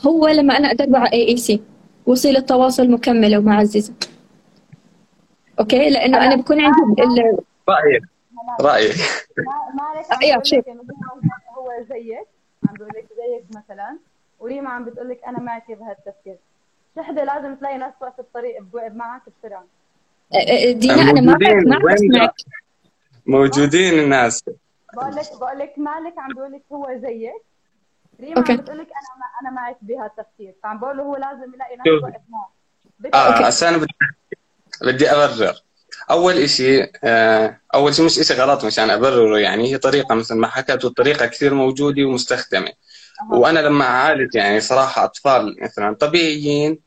هو 0.06 0.28
لما 0.28 0.58
أنا 0.58 0.72
أدربه 0.72 0.98
على 0.99 1.14
AAC 1.14 1.61
وسيله 2.06 2.40
تواصل 2.40 2.91
مكمله 2.91 3.38
ومعززه 3.38 3.94
أوكي؟ 5.60 5.90
لأنه 5.90 6.26
أنا 6.26 6.36
بكون 6.36 6.62
عندي 6.62 7.22
رايك 7.70 8.04
رأيك؟ 8.61 8.95
ما 9.38 9.53
مالك 9.74 10.11
عم 10.11 10.19
أيوة، 10.24 10.36
بقول 10.36 10.48
شوف. 10.48 10.60
لك 10.60 10.68
إنه 10.69 10.82
هو 10.82 11.61
هو 11.61 11.84
زيك 11.90 12.28
عم 12.69 12.74
بقول 12.76 12.90
لك 12.90 13.07
زيك 13.18 13.45
مثلا. 13.57 13.98
وريما 14.40 14.69
عم 14.69 14.86
بتقول 14.86 15.10
لك 15.10 15.24
أنا 15.28 15.40
معك 15.40 15.72
بهالتفكير؟ 15.72 16.38
شحده 16.95 17.24
لازم 17.24 17.56
تلاقي 17.56 17.78
ناس 17.78 17.94
واقفه 18.02 18.22
الطريق 18.22 18.61
بوقف 18.61 18.91
معك 18.91 19.22
بسرعة. 19.40 19.65
دينا 20.74 21.02
أنا 21.02 21.22
ما 21.22 21.38
بعرف 21.38 21.64
موجودين 21.64 21.69
ما 21.69 21.94
اسمعك 21.94 22.34
موجودين 23.26 23.99
الناس. 23.99 24.44
بقول 24.94 25.15
لك 25.15 25.26
بقول 25.40 25.60
لك 25.60 25.74
مالك 25.78 26.19
عم 26.19 26.34
بقول 26.34 26.52
لك 26.52 26.61
هو 26.72 26.99
زيك. 27.02 27.44
ريما. 28.19 28.38
عم 28.38 28.57
بتقول 28.57 28.78
لك 28.78 28.88
أنا 28.88 29.10
ما 29.19 29.26
أنا 29.41 29.49
معك 29.56 29.78
بهالتفكير؟ 29.82 30.53
فعم 30.64 30.80
بقول 30.80 30.98
له 30.98 31.03
هو 31.03 31.15
لازم 31.15 31.53
يلاقي 31.53 31.76
ناس. 31.76 31.88
واقف 32.03 32.22
معه. 32.30 32.49
آه 33.14 33.69
أنا 33.69 33.78
بدي 33.78 33.94
بدي 34.82 35.11
أبرر. 35.11 35.56
أول 36.11 36.49
شيء 36.49 36.91
آه 37.03 37.59
أول 37.73 37.95
شيء 37.95 38.05
مش 38.05 38.13
شيء 38.13 38.38
غلط 38.38 38.65
مشان 38.65 38.89
أبرره 38.89 39.39
يعني 39.39 39.71
هي 39.73 39.77
طريقة 39.77 40.15
مثل 40.15 40.35
ما 40.35 40.47
حكت 40.47 40.85
والطريقة 40.85 41.25
كثير 41.25 41.53
موجودة 41.53 42.03
ومستخدمة. 42.03 42.71
وأنا 43.31 43.59
لما 43.59 43.85
اعالج 43.85 44.35
يعني 44.35 44.59
صراحة 44.61 45.03
أطفال 45.03 45.55
مثلا 45.61 45.95
طبيعيين 45.95 46.79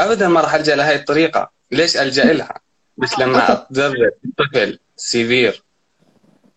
ابدا 0.00 0.28
ما 0.28 0.40
راح 0.40 0.54
ألجأ 0.54 0.76
لهي 0.76 0.94
الطريقة. 0.94 1.50
ليش 1.70 1.96
ألجأ 1.96 2.32
لها؟ 2.32 2.54
بس 2.96 3.18
لما 3.18 3.52
أتدرب 3.52 4.12
طفل 4.38 4.78
سيفير 4.96 5.62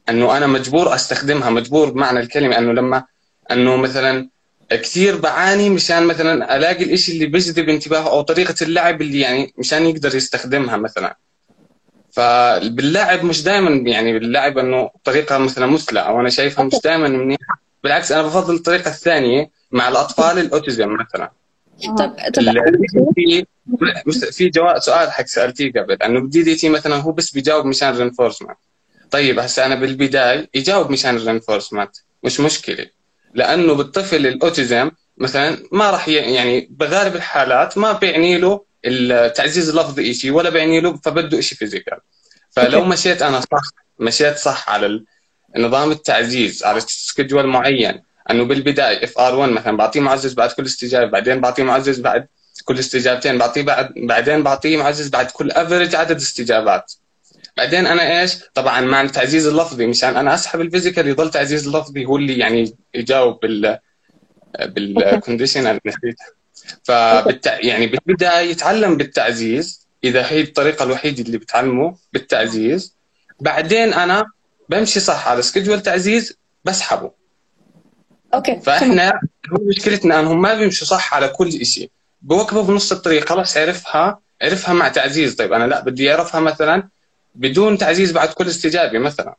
إنه 0.09 0.37
أنا 0.37 0.47
مجبور 0.47 0.95
أستخدمها 0.95 1.49
مجبور 1.49 1.89
بمعنى 1.89 2.19
الكلمة 2.19 2.57
إنه 2.57 2.73
لما 2.73 3.03
إنه 3.51 3.75
مثلا 3.77 4.29
كثير 4.69 5.17
بعاني 5.17 5.69
مشان 5.69 6.07
مثلا 6.07 6.55
ألاقي 6.57 6.83
الإشي 6.83 7.11
اللي 7.11 7.25
بيجذب 7.25 7.69
انتباهه 7.69 8.09
أو 8.09 8.21
طريقة 8.21 8.55
اللعب 8.61 9.01
اللي 9.01 9.19
يعني 9.19 9.53
مشان 9.57 9.85
يقدر 9.85 10.15
يستخدمها 10.15 10.77
مثلا. 10.77 11.17
فباللعب 12.13 13.23
مش 13.25 13.43
دائما 13.43 13.89
يعني 13.89 14.13
باللعب 14.19 14.57
إنه 14.57 14.89
طريقة 15.03 15.37
مثلا 15.37 15.65
مثلى 15.65 15.99
أو 15.99 16.19
أنا 16.19 16.29
شايفها 16.29 16.63
مش 16.65 16.73
دائما 16.83 17.07
منيحة. 17.07 17.59
بالعكس 17.83 18.11
أنا 18.11 18.21
بفضل 18.23 18.55
الطريقة 18.55 18.89
الثانية 18.89 19.49
مع 19.71 19.87
الأطفال 19.87 20.39
ال 20.39 20.46
autism 20.46 20.89
مثلا. 20.93 21.31
طب 21.97 22.15
طب 22.33 22.41
في 23.15 23.45
في 24.31 24.49
جواب 24.49 24.79
سؤال 24.79 25.11
حق 25.11 25.25
سألتيه 25.25 25.71
قبل 25.71 25.93
إنه 25.93 26.19
ب 26.19 26.43
DTT 26.43 26.69
مثلا 26.69 26.95
هو 26.95 27.11
بس 27.11 27.31
بيجاوب 27.31 27.65
مشان 27.65 27.89
ال 27.89 27.94
reinforcement 27.94 28.57
طيب 29.11 29.39
هسه 29.39 29.65
أنا 29.65 29.75
بالبداية 29.75 30.49
يجاوب 30.53 30.91
مشان 30.91 31.15
ال 31.15 31.21
reinforcement 31.21 31.91
مش 32.23 32.39
مشكلة. 32.39 32.85
لأنه 33.33 33.73
بالطفل 33.73 34.27
ال 34.27 34.36
autism 34.36 34.91
مثلا 35.17 35.57
ما 35.71 35.89
راح 35.91 36.07
يعني 36.09 36.67
بغالب 36.71 37.15
الحالات 37.15 37.77
ما 37.77 37.91
بيعني 37.91 38.37
له 38.37 38.65
التعزيز 38.85 39.69
اللفظي 39.69 40.13
شيء 40.13 40.31
ولا 40.31 40.49
بيعني 40.49 40.79
له 40.79 40.97
فبده 40.97 41.41
شيء 41.41 41.57
physical. 41.57 41.97
فلو 42.51 42.83
مشيت 42.83 43.21
أنا 43.21 43.39
صح 43.39 43.61
مشيت 43.99 44.37
صح 44.37 44.69
على 44.69 45.03
نظام 45.57 45.91
التعزيز 45.91 46.63
على 46.63 46.79
schedule 46.79 47.47
معين 47.47 48.01
إنه 48.31 48.43
بالبداية 48.43 49.03
FR 49.03 49.35
1 49.35 49.51
مثلا 49.51 49.77
بعطيه 49.77 49.99
معزز 49.99 50.33
بعد 50.33 50.51
كل 50.51 50.65
استجابة 50.65 51.11
بعدين 51.11 51.41
بعطيه 51.41 51.63
معزز 51.63 51.99
بعد 51.99 52.27
كل 52.65 52.79
استجابتين 52.79 53.37
بعطيه 53.37 53.61
بعد 53.61 53.93
بعدين 53.97 54.43
بعطيه 54.43 54.77
معزز 54.77 55.09
بعد 55.09 55.31
كل 55.31 55.51
average 55.51 55.95
عدد 55.95 56.15
استجابات. 56.15 56.93
بعدين 57.57 57.85
أنا 57.87 58.21
إيش؟ 58.21 58.35
طبعا 58.53 58.81
مع 58.81 59.01
التعزيز 59.01 59.47
اللفظي 59.47 59.87
مشان 59.87 60.15
أنا 60.17 60.33
أسحب 60.33 60.61
ال 60.61 60.66
physical 60.66 61.07
يضل 61.07 61.31
تعزيز 61.31 61.67
اللفظي 61.67 62.05
هو 62.05 62.17
اللي 62.17 62.37
يعني 62.37 62.75
يجاوب 62.93 63.39
بال 63.39 63.79
بال 64.59 64.81
condition 64.81 65.79
نسيتها 65.85 66.27
فبالت... 66.83 67.45
يعني 67.45 67.87
بالبدايه 67.87 68.51
يتعلم 68.51 68.97
بالتعزيز 68.97 69.87
إذا 70.03 70.25
هي 70.27 70.41
الطريقة 70.41 70.83
الوحيدة 70.83 71.23
اللي 71.23 71.37
بتعلمه 71.37 71.95
بالتعزيز. 72.13 72.95
بعدين 73.39 73.93
أنا 73.93 74.25
بمشي 74.69 74.99
صح 74.99 75.27
على 75.27 75.41
schedule 75.41 75.81
تعزيز 75.81 76.37
بسحبه. 76.65 77.11
أوكي 78.33 78.59
فإحنا 78.59 79.09
هو 79.51 79.57
مشكلتنا 79.69 80.19
إنهم 80.19 80.41
ما 80.41 80.53
بيمشوا 80.53 80.87
صح 80.87 81.13
على 81.13 81.27
كل 81.27 81.65
شيء 81.65 81.91
بوقفوا 82.21 82.63
بنص 82.63 82.91
الطريق 82.91 83.29
خلاص 83.29 83.57
عرفها 83.57 84.19
عرفها 84.41 84.73
مع 84.73 84.87
تعزيز. 84.87 85.35
طيب 85.35 85.53
أنا 85.53 85.63
لا 85.63 85.79
بدي 85.79 86.11
أعرفها 86.11 86.41
مثلا 86.41 86.89
بدون 87.35 87.77
تعزيز 87.77 88.11
بعد 88.11 88.29
كل 88.29 88.47
استجابة 88.47 88.99
مثلا. 88.99 89.35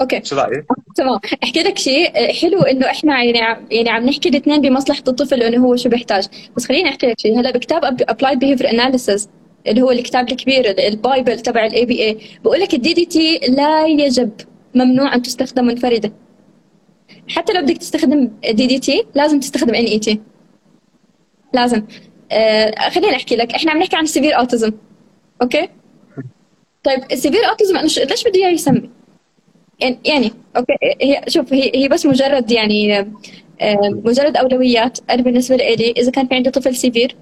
أوكي. 0.00 0.20
شو 0.24 0.36
رأيك؟ 0.36 0.64
تمام. 0.96 1.20
أحكي 1.44 1.60
لك 1.62 1.78
شيء 1.78 2.32
حلو 2.32 2.62
إنه 2.62 2.86
إحنا 2.86 3.22
يعني 3.22 3.66
يعني 3.70 3.90
عم 3.90 4.04
نحكي 4.04 4.28
الاثنين 4.28 4.60
بمصلحة 4.60 5.02
الطفل 5.08 5.42
إنه 5.42 5.66
هو 5.66 5.76
شو 5.76 5.88
بيحتاج. 5.88 6.26
بس 6.56 6.66
خليني 6.66 6.88
أحكي 6.88 7.06
لك 7.06 7.20
شيء 7.20 7.40
هلا 7.40 7.50
بكتاب 7.50 7.84
Applied 7.84 8.38
Behavior 8.38 8.70
Analysis 8.70 9.28
اللي 9.66 9.82
هو 9.82 9.90
الكتاب 9.90 10.28
الكبير 10.32 10.74
ال 10.88 10.97
Bible 10.97 11.40
تبع 11.40 11.66
ال 11.66 11.84
ABA 11.86 12.18
بقول 12.44 12.60
لك 12.60 12.74
ال 12.74 12.92
DTT 12.94 13.38
لا 13.38 13.86
يجب 13.86 14.30
ممنوع 14.74 15.14
أن 15.14 15.22
تستخدم 15.22 15.64
منفرده 15.64 16.12
حتى 17.28 17.52
لو 17.52 17.62
بدك 17.62 17.78
تستخدم 17.78 18.30
DTT 18.50 19.04
لازم 19.14 19.40
تستخدم 19.40 19.74
ان 19.74 19.84
اي 19.84 19.98
تي 19.98 20.20
لازم. 21.52 21.82
آه 22.32 22.88
خليني 22.88 23.16
أحكي 23.16 23.36
لك 23.36 23.54
إحنا 23.54 23.70
عم 23.72 23.78
نحكي 23.78 23.96
عن 23.96 24.06
severe 24.06 24.38
autism 24.38 24.72
أوكي؟ 25.42 25.68
طيب 26.84 27.02
ال 27.12 27.16
severe 27.16 27.40
autism 27.48 27.76
ليش 27.78 28.24
بده 28.28 28.40
إياه 28.40 28.50
يسمي؟ 28.50 28.90
يعني 29.80 30.32
أوكي 30.56 30.72
هي 30.82 31.24
شوف 31.28 31.52
هي 31.52 31.72
هي 31.74 31.88
بس 31.88 32.06
مجرد 32.06 32.50
يعني 32.50 32.98
آه، 33.60 33.88
مجرد 34.04 34.36
أولويات. 34.36 34.98
أنا 35.10 35.22
بالنسبة 35.22 35.56
لي 35.56 35.90
إذا 35.90 36.10
كان 36.10 36.26
في 36.26 36.34
عندي 36.34 36.50
طفل 36.50 36.74
severe 36.76 37.16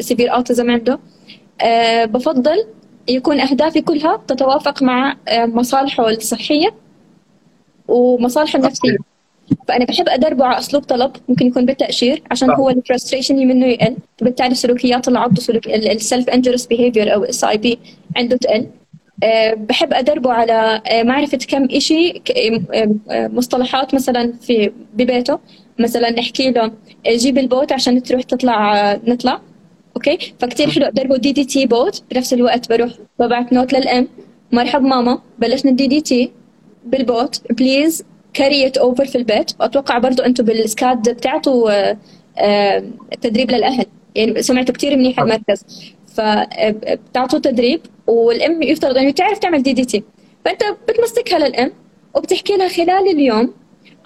severe 0.00 0.34
autism 0.34 0.70
عنده 0.70 0.98
آه، 1.60 2.04
بفضل 2.04 2.64
يكون 3.08 3.40
أهدافي 3.40 3.80
كلها 3.80 4.22
تتوافق 4.28 4.82
مع 4.82 5.16
آه، 5.28 5.46
مصالحه 5.46 6.08
الصحية 6.10 6.74
ومصالحه 7.88 8.58
النفسية. 8.58 8.96
فأنا 9.68 9.84
بحب 9.84 10.08
أدربه 10.08 10.44
على 10.44 10.58
أسلوب 10.58 10.82
طلب 10.82 11.12
ممكن 11.28 11.46
يكون 11.46 11.66
بالتأشير 11.66 12.22
عشان 12.30 12.50
هو 12.50 12.70
ال 12.70 12.76
frustration 12.76 13.36
منه 13.36 13.66
يقل. 13.66 13.96
فبالتالي 14.18 14.54
سلوكيات 14.54 15.08
العض 15.08 15.38
سلوك 15.38 15.66
ال 15.66 15.78
self 15.78 16.28
injurious 16.28 16.66
behavior 16.66 17.14
أو 17.14 17.24
SIB 17.24 17.78
عنده 18.16 18.36
تقل. 18.36 18.66
بحب 19.54 19.92
أدربه 19.94 20.32
على 20.32 20.82
آه، 20.86 21.02
معرفة 21.02 21.38
كم 21.48 21.64
إشي 21.64 22.22
آه، 22.74 23.28
مصطلحات 23.28 23.94
مثلا 23.94 24.32
في 24.32 24.72
ببيته. 24.94 25.38
مثلا 25.78 26.10
نحكي 26.10 26.50
له 26.50 26.72
جيب 27.08 27.38
البوت 27.38 27.72
عشان 27.72 28.02
تروح 28.02 28.22
تطلع 28.22 28.92
نطلع. 29.06 29.40
أوكي؟ 29.96 30.18
فكتير 30.38 30.70
حلو 30.70 30.86
أدربه. 30.86 31.16
DTT 31.16 31.66
بوت. 31.66 32.02
بنفس 32.10 32.32
الوقت 32.32 32.68
بروح 32.72 32.90
ببعت 33.18 33.52
note 33.52 33.72
للأم. 33.72 34.08
مرحب 34.52 34.82
ماما. 34.82 35.18
بلشنا 35.38 35.70
ال 35.70 35.86
DTT 35.86 36.32
بالبوت. 36.84 37.52
please 37.52 38.04
carry 38.34 38.66
it 38.66 38.76
over 38.76 39.04
في 39.04 39.18
البيت. 39.18 39.50
وأتوقع 39.60 39.98
برضه 39.98 40.26
أنتم 40.26 40.44
بالسكاد 40.44 41.08
بتاعته 41.10 41.66
تدريب 43.20 43.50
للأهل. 43.50 43.86
يعني 44.14 44.42
سمعته 44.42 44.72
كثير 44.72 44.96
منيحه 44.96 45.22
المركز. 45.22 45.64
فبتعطوا 46.18 47.38
تدريب 47.38 47.80
والام 48.06 48.62
يفترض 48.62 48.98
إنه 48.98 49.10
تعرف 49.10 49.38
تعمل 49.38 49.62
DTT 49.62 50.02
فأنت 50.44 50.62
بتمسكها 50.88 51.38
للام 51.38 51.72
وبتحكي 52.14 52.56
لها 52.56 52.68
خلال 52.68 53.10
اليوم 53.10 53.54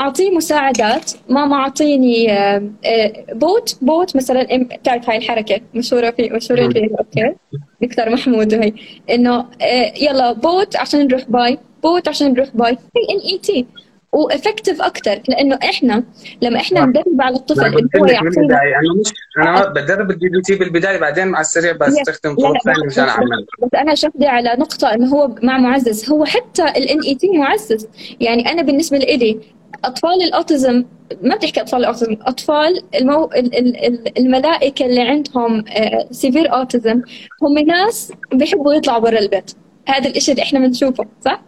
أعطيه 0.00 0.30
مساعدات 0.30 1.12
ماما 1.28 1.56
أعطيني 1.56 2.32
آه، 2.32 2.70
آه، 2.84 3.24
بوت 3.32 3.78
بوت 3.82 4.16
مثلا 4.16 4.46
بتعرف 4.56 5.10
هاي 5.10 5.16
الحركة 5.16 5.60
مشهورة 5.74 6.10
في 6.10 6.30
مشهورة 6.30 6.68
في 6.68 6.90
أوكي؟ 6.98 7.34
دكتور 7.82 8.10
محمود 8.10 8.54
وهي 8.54 8.72
إنه 9.10 9.38
آه، 9.62 9.92
يلا 10.00 10.32
بوت 10.32 10.76
عشان 10.76 11.06
نروح 11.06 11.24
bye 11.28 11.58
بوت 11.82 12.08
عشان 12.08 12.32
نروح 12.32 12.48
bye. 12.54 12.72
هي 12.72 13.16
NET 13.16 13.66
و 14.12 14.19
effective 14.19 14.82
أكثر 14.82 15.22
لأنه 15.28 15.58
إحنا 15.64 16.04
لما 16.42 16.60
إحنا 16.60 16.84
ندرب 16.84 17.20
على 17.20 17.36
الطفل 17.36 17.64
انه 17.64 17.88
هو 17.96 18.06
يعطينا 18.06 18.58
أنا 18.62 18.94
مش 19.00 19.12
أنا 19.38 19.68
بدرب 19.68 20.10
ال 20.10 20.28
DTT 20.28 20.54
بالبداية 20.54 20.98
بعدين 20.98 21.28
مع 21.28 21.40
السريع 21.40 21.72
بستخدم 21.72 22.34
طرق 22.34 22.62
ثانية 22.64 22.86
مشان 22.86 23.04
أعمل. 23.08 23.46
بس 23.62 23.68
أنا 23.74 23.94
شفدي 23.94 24.26
على 24.26 24.56
نقطة 24.58 24.94
إنه 24.94 25.08
هو 25.08 25.34
مع 25.42 25.58
معزز. 25.58 26.10
هو 26.10 26.24
حتى 26.24 26.64
الان 26.64 27.00
اي 27.00 27.14
تي 27.14 27.38
معزز. 27.38 27.88
يعني 28.20 28.52
أنا 28.52 28.62
بالنسبة 28.62 28.98
لي 28.98 29.40
أطفال 29.84 30.22
ال 30.22 30.31
autism 30.31 30.84
ما 31.22 31.36
بتحكي 31.36 31.60
أطفال 31.60 31.80
ال 31.80 31.85
autism 31.85 32.16
أطفال 32.22 32.82
المو... 32.94 33.30
الملائكة 34.18 34.86
اللي 34.86 35.00
عندهم 35.00 35.64
severe 36.10 36.54
autism 36.54 37.02
هم 37.42 37.58
ناس 37.58 38.12
بيحبوا 38.32 38.74
يطلعوا 38.74 38.98
برا 38.98 39.18
البيت. 39.18 39.50
هذا 39.88 40.08
الشيء 40.08 40.34
اللي 40.34 40.42
إحنا 40.42 40.58
بنشوفه 40.58 41.06
صح؟ 41.24 41.42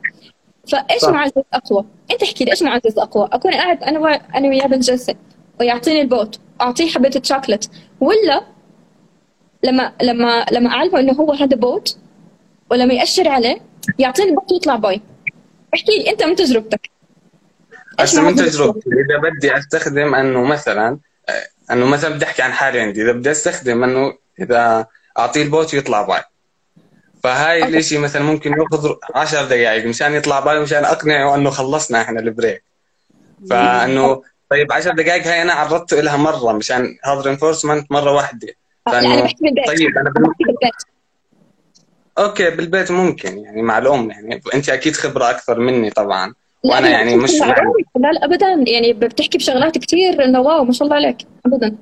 فإيش 0.72 1.04
معزز 1.04 1.42
اقوى؟ 1.52 1.84
أنت 2.10 2.22
احكي 2.22 2.44
لي 2.44 2.50
إيش 2.50 2.62
معزز 2.62 2.98
اقوى؟ 2.98 3.28
أكون 3.32 3.52
قاعد 3.52 3.82
أنا 3.82 3.98
و... 3.98 4.06
أنا 4.06 4.48
وياه 4.48 4.66
بالجلسة 4.66 5.14
ويعطيني 5.60 6.00
البوت 6.00 6.40
أعطيه 6.60 6.90
حبة 6.90 7.20
شوكلت 7.22 7.70
ولا 8.00 8.44
لما 9.62 9.92
لما 10.02 10.46
لما 10.52 10.70
أعلمه 10.70 11.00
إنه 11.00 11.12
هو 11.12 11.32
هذا 11.32 11.56
بوت 11.56 11.96
ولما 12.70 12.94
يأشر 12.94 13.28
عليه 13.28 13.60
يعطيني 13.98 14.30
البوت 14.30 14.52
ويطلع 14.52 14.76
bye. 14.76 15.00
احكي 15.74 15.98
لي 15.98 16.10
أنت 16.10 16.22
من 16.22 16.36
تجربتك. 16.36 16.90
هسه 18.00 18.22
من 18.22 18.34
تجربتي؟ 18.34 18.88
إذا 18.88 19.30
بدي 19.30 19.58
أستخدم 19.58 20.14
إنه 20.14 20.44
مثلا 20.44 20.98
إنه 21.70 21.86
مثلا 21.86 22.14
بدي 22.14 22.24
أحكي 22.24 22.42
عن 22.42 22.52
حالي 22.52 22.80
عندي 22.80 23.02
إذا 23.02 23.12
بدي 23.12 23.30
أستخدم 23.30 23.84
إنه 23.84 24.12
إذا 24.40 24.86
أعطيه 25.18 25.42
البوت 25.42 25.74
يطلع 25.74 26.02
bye. 26.02 26.22
فهاي 27.24 27.64
الإشي 27.64 27.98
مثلا 27.98 28.22
ممكن 28.22 28.52
ياخذ 28.52 28.94
10 29.14 29.44
دقائق 29.44 29.86
مشان 29.86 30.14
يطلع 30.14 30.40
bye 30.40 30.60
مشان 30.60 30.84
أقنعه 30.84 31.34
إنه 31.34 31.50
خلصنا 31.50 32.02
إحنا 32.02 32.20
ال 32.20 32.26
break. 32.26 32.62
فإنه 33.50 34.22
طيب 34.50 34.72
10 34.72 34.92
دقائق 34.92 35.26
هاي 35.26 35.42
أنا 35.42 35.52
عرضته 35.52 36.00
لها 36.00 36.16
مرة 36.16 36.52
مشان 36.52 36.96
هذا 37.04 37.20
reinforcement 37.20 37.92
مرة 37.92 38.12
واحدة. 38.12 38.48
فإنه 38.86 39.14
يعني 39.14 39.34
بالبيت. 39.40 39.66
طيب 39.66 39.98
أنا 39.98 40.10
بالبيت. 40.10 40.74
okay 42.18 42.50
بالبيت 42.50 42.90
ممكن 42.90 43.38
يعني 43.38 43.62
مع 43.62 43.78
الأم 43.78 44.10
يعني 44.10 44.40
أنت 44.54 44.68
أكيد 44.68 44.96
خبرة 44.96 45.30
أكثر 45.30 45.58
مني 45.58 45.90
طبعا. 45.90 46.34
وأنا 46.64 46.88
يعني 46.88 47.16
مش 47.16 47.30
لا 47.40 47.46
لا 47.96 48.24
ابدا. 48.24 48.64
يعني 48.66 48.92
بتحكي 48.92 49.38
بشغلات 49.38 49.78
كثير 49.78 50.24
إنه 50.24 50.40
wow 50.40 50.64
ما 50.64 50.72
شاء 50.72 50.88
الله 50.88 50.96
عليك 50.96 51.16
ابدا. 51.46 51.76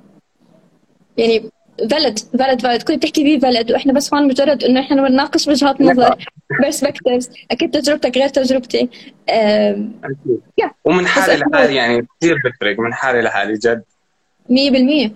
يعني 1.17 1.51
valid 1.81 2.19
فالid 2.39 2.61
فالid 2.63 2.85
كنت 2.85 2.91
بتحكي 2.99 3.25
فيه 3.25 3.41
فالid 3.41 3.71
وإحنا 3.71 3.93
بس 3.93 4.15
هون 4.15 4.29
مجرد 4.29 4.65
إنه 4.65 4.81
إحنا 4.81 5.09
بنناقش 5.09 5.49
وجهات 5.49 5.81
نظر. 5.81 6.17
perspectives 6.63 7.31
أكيد 7.51 7.71
تجربتك 7.71 8.17
غير 8.17 8.29
تجربتي. 8.29 8.89
أكيد. 9.29 10.41
ومن 10.85 11.07
حالي 11.07 11.37
لحالي 11.37 11.75
يعني 11.75 12.07
كثير 12.21 12.37
بفرق 12.45 12.79
من 12.79 12.95
حالي 12.95 13.23
لحالي 13.23 13.55
جد. 13.55 13.83
100% 14.49 14.55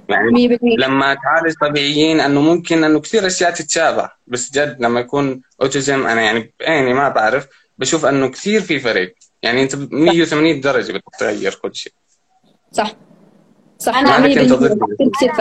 يعني 0.09 0.59
100% 0.59 0.61
لما 0.79 1.15
تعالج 1.15 1.55
طبيعيين 1.61 2.21
إنه 2.21 2.41
ممكن 2.41 2.85
إنه 2.85 3.01
كثير 3.01 3.27
أشياء 3.27 3.51
تتشابه. 3.51 4.11
بس 4.27 4.53
جد 4.53 4.77
لما 4.81 5.01
يكون 5.01 5.43
autism 5.63 6.07
أنا 6.07 6.23
يعني 6.23 6.53
بعيني 6.61 6.95
ما 6.95 7.09
بعرف. 7.09 7.47
بشوف 7.79 8.07
إنه 8.07 8.29
كثير 8.29 8.61
في 8.61 8.79
فرق. 8.79 9.15
يعني 9.43 9.63
أنت 9.63 9.75
180 9.77 10.61
درجة 10.61 10.93
بتغير 10.93 11.55
كل 11.55 11.75
شيء. 11.75 11.93
صح. 12.73 12.93
صح. 13.79 13.97
أنا 13.97 14.29
كثير 14.29 15.33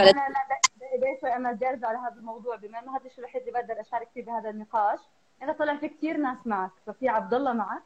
شوي 1.21 1.35
أنا 1.35 1.51
جالسة 1.53 1.87
على 1.87 1.97
هذا 1.97 2.15
الموضوع 2.19 2.55
بما 2.55 2.79
إنه 2.79 2.97
هذا 2.97 3.05
الشيء 3.05 3.19
الوحيد 3.19 3.41
اللي 3.41 3.51
بقدر 3.51 3.81
أشارك 3.81 4.07
فيه 4.13 4.25
بهذا 4.25 4.49
النقاش. 4.49 4.99
انت 5.43 5.59
طلع 5.59 5.75
في 5.75 5.89
كثير 5.89 6.17
ناس 6.17 6.37
معك 6.45 6.71
ففي 6.87 7.09
عبد 7.09 7.33
الله 7.33 7.53
معك 7.53 7.83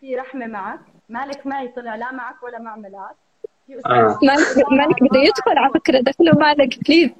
في 0.00 0.16
رحمة 0.16 0.46
معك 0.46 0.80
مالك 1.08 1.46
معي 1.46 1.68
طلع 1.68 1.94
لا 1.94 2.12
معك 2.12 2.42
ولا 2.42 2.58
مع 2.58 2.76
ملاك. 2.76 3.16
في 3.66 3.78
اسامه 3.78 3.96
آه. 4.10 4.18
مالك 4.22 4.72
مالك 4.72 5.02
بده 5.02 5.20
يدخل 5.20 5.58
على 5.58 5.72
فكرة 5.74 6.00
دخلوا 6.00 6.34
مالك 6.34 6.78
بليز 6.88 7.10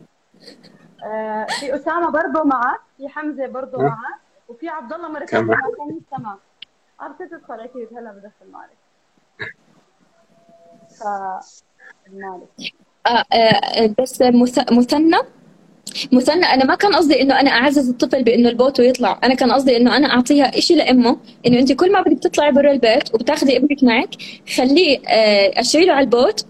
آه، 1.05 1.47
في 1.61 1.75
أسامة 1.75 2.11
برضه 2.11 2.45
معك 2.45 2.81
في 2.97 3.09
حمزة 3.09 3.47
برضه 3.47 3.79
آه. 3.79 3.83
معك 3.83 4.21
وفي 4.49 4.69
عبد 4.69 4.93
الله. 4.93 5.25
ثانية 5.27 5.45
ما 5.47 6.01
كان 6.11 6.37
عرفت 7.01 7.23
تدخل 7.23 7.61
أكيد 7.61 7.89
هلا 7.97 8.11
بدخل 8.13 8.53
مالك. 8.53 8.77
ف 10.99 11.03
مالك. 12.13 12.73
بس 14.01 14.23
مث- 14.23 14.73
مثنى. 14.73 15.17
مثنى 16.13 16.45
أنا 16.45 16.65
ما 16.65 16.75
كان 16.75 16.95
قصدي 16.95 17.23
إنه 17.23 17.41
أنا 17.41 17.51
أعزز 17.51 17.89
الطفل 17.91 18.25
بإنه 18.25 18.49
البوت 18.49 18.79
يطلع 18.79 19.21
أنا 19.25 19.35
كان 19.35 19.53
قصدي 19.53 19.77
إنه 19.77 19.97
أنا 19.97 20.07
أعطيها 20.15 20.61
شيء 20.61 20.77
لأمه 20.77 21.17
إنه 21.47 21.59
أنت 21.59 21.73
كل 21.73 21.93
ما 21.93 22.01
بدك 22.03 22.19
تطلعي 22.23 22.53
برا 22.53 22.73
البيت 22.73 23.15
وبتاخذي 23.15 23.57
ابنك 23.57 23.85
معك 23.85 24.09
خليه 24.57 24.99
آه 25.09 25.61
أشيله 25.61 25.93
على 25.93 26.05
البوت 26.05 26.47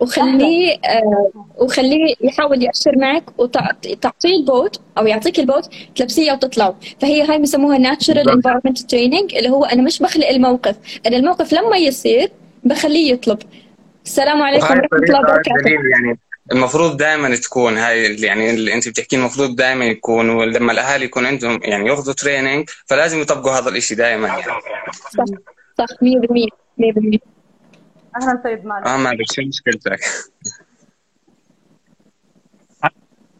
وخليه 0.00 0.72
آه 0.84 1.30
وخليه 1.58 2.14
يحاول 2.20 2.62
يأشر 2.62 2.98
معك 2.98 3.24
وتعطيه 3.40 4.36
البوت 4.36 4.80
أو 4.98 5.06
يعطيك 5.06 5.38
البوت 5.40 5.68
تلبسيه 5.96 6.32
وتطلعوا 6.32 6.74
فهي 7.00 7.22
هاي 7.22 7.38
بسموها 7.38 7.78
natural. 7.78 8.30
environment 8.30 8.78
training 8.78 9.34
اللي 9.34 9.48
هو 9.50 9.64
أنا 9.64 9.82
مش 9.82 9.98
بخلق 9.98 10.28
الموقف. 10.28 10.76
أنا 11.06 11.16
الموقف 11.16 11.52
لما 11.52 11.76
يصير 11.76 12.30
بخليه 12.64 13.12
يطلب. 13.12 13.38
السلام 14.06 14.42
عليكم 14.42 14.66
ورحمة 14.66 14.88
الله 14.92 15.20
وبركاته. 15.20 15.70
يعني. 15.70 16.18
المفروض 16.52 16.96
دائما 16.96 17.36
تكون 17.36 17.76
هاي 17.78 18.06
اللي 18.06 18.26
يعني 18.26 18.50
اللي 18.50 18.74
انت 18.74 18.88
بتحكيه 18.88 19.16
المفروض 19.16 19.56
دائما 19.56 19.84
يكون 19.84 20.28
ولما 20.30 20.72
الأهالي 20.72 21.04
يكون 21.04 21.26
عندهم 21.26 21.60
يعني 21.62 21.88
ياخذوا 21.88 22.14
training 22.14 22.70
فلازم 22.86 23.20
يطبقوا 23.20 23.52
هذا 23.52 23.68
الشيء 23.68 23.96
دائما 23.96 24.28
يعني. 24.28 24.42
صح 24.42 25.24
صح 25.78 25.86
100% 25.86 26.48
100% 26.78 27.18
أهلا 28.16 28.40
سيد 28.42 28.64
مالك. 28.64 28.86
آه 28.86 28.96
مالك 28.96 29.32
شو 29.32 29.42
مشكلتك؟ 29.42 30.00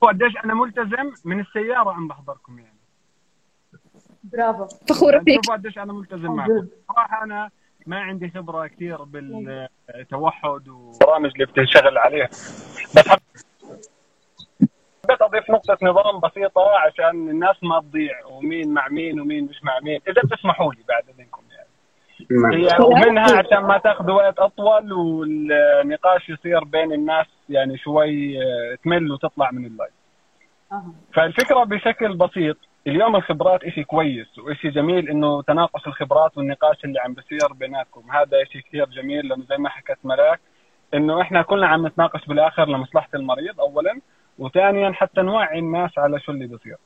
قديش 0.00 0.32
أنا 0.44 0.54
ملتزم 0.54 1.12
من 1.24 1.40
السيارة 1.40 1.92
عم 1.92 2.08
بحضركم 2.08 2.58
يعني. 2.58 2.76
برافو. 4.24 4.66
فخورة 4.88 5.12
يعني 5.12 5.24
فيك. 5.24 5.34
شوفوا 5.44 5.54
قديش 5.56 5.78
أنا 5.78 5.92
ملتزم 5.92 6.32
معكم. 6.32 6.66
صراحة 6.88 7.24
أنا 7.24 7.50
ما 7.86 8.00
عندي 8.00 8.30
خبرة 8.30 8.66
كثير 8.66 9.02
بالتوحد 9.02 10.68
والبرامج 10.68 11.30
اللي 11.34 11.46
بتنشغل 11.46 11.98
عليها. 11.98 12.26
بس 12.96 13.08
حب- 13.08 13.18
حبيت 15.04 15.22
أضيف 15.22 15.50
نقطة 15.50 15.78
نظام 15.82 16.20
بسيطة 16.20 16.70
عشان 16.86 17.30
الناس 17.30 17.56
ما 17.62 17.80
تضيع 17.80 18.26
ومين 18.26 18.74
مع 18.74 18.88
مين 18.88 19.20
ومين 19.20 19.44
مش 19.44 19.64
مع 19.64 19.78
مين. 19.82 20.00
إذا 20.08 20.22
بتسمحوا 20.24 20.72
لي 20.72 20.80
بعد 20.88 21.02
اذنكم 21.08 21.42
يعني. 21.50 21.66
هي 22.56 22.68
ومنها 22.84 23.38
عشان 23.38 23.58
ما 23.58 23.78
تاخذ 23.78 24.10
وقت 24.10 24.38
أطول 24.38 24.92
والنقاش 24.92 26.28
يصير 26.28 26.64
بين 26.64 26.92
الناس 26.92 27.26
يعني 27.48 27.78
شوي 27.78 28.42
آه، 28.42 28.74
تمل 28.84 29.12
وتطلع 29.12 29.50
من 29.50 29.66
اللايف. 29.66 29.92
فالفكرة 31.14 31.64
بشكل 31.64 32.16
بسيط 32.16 32.56
اليوم 32.86 33.16
الخبرات 33.16 33.64
إشي 33.64 33.84
كويس 33.84 34.38
وإشي 34.38 34.68
جميل 34.68 35.08
إنه 35.08 35.42
تناقش 35.42 35.86
الخبرات 35.86 36.38
والنقاش 36.38 36.84
اللي 36.84 37.00
عم 37.00 37.14
بصير 37.14 37.52
بيناتكم. 37.52 38.10
هذا 38.10 38.42
إشي 38.42 38.62
كثير 38.62 38.84
جميل 38.86 39.28
لأنه 39.28 39.44
زي 39.44 39.56
ما 39.56 39.68
حكت 39.68 39.98
ملاك 40.04 40.40
إنه 40.94 41.20
إحنا 41.20 41.42
كلنا 41.42 41.66
عم 41.66 41.86
نتناقش 41.86 42.26
بالآخر 42.26 42.68
لمصلحة 42.68 43.08
المريض 43.14 43.60
اولا 43.60 44.00
وثانيا 44.38 44.92
حتى 44.92 45.20
نوعي 45.22 45.58
الناس 45.58 45.98
على 45.98 46.20
شو 46.20 46.32
اللي 46.32 46.46
بصير 46.46 46.76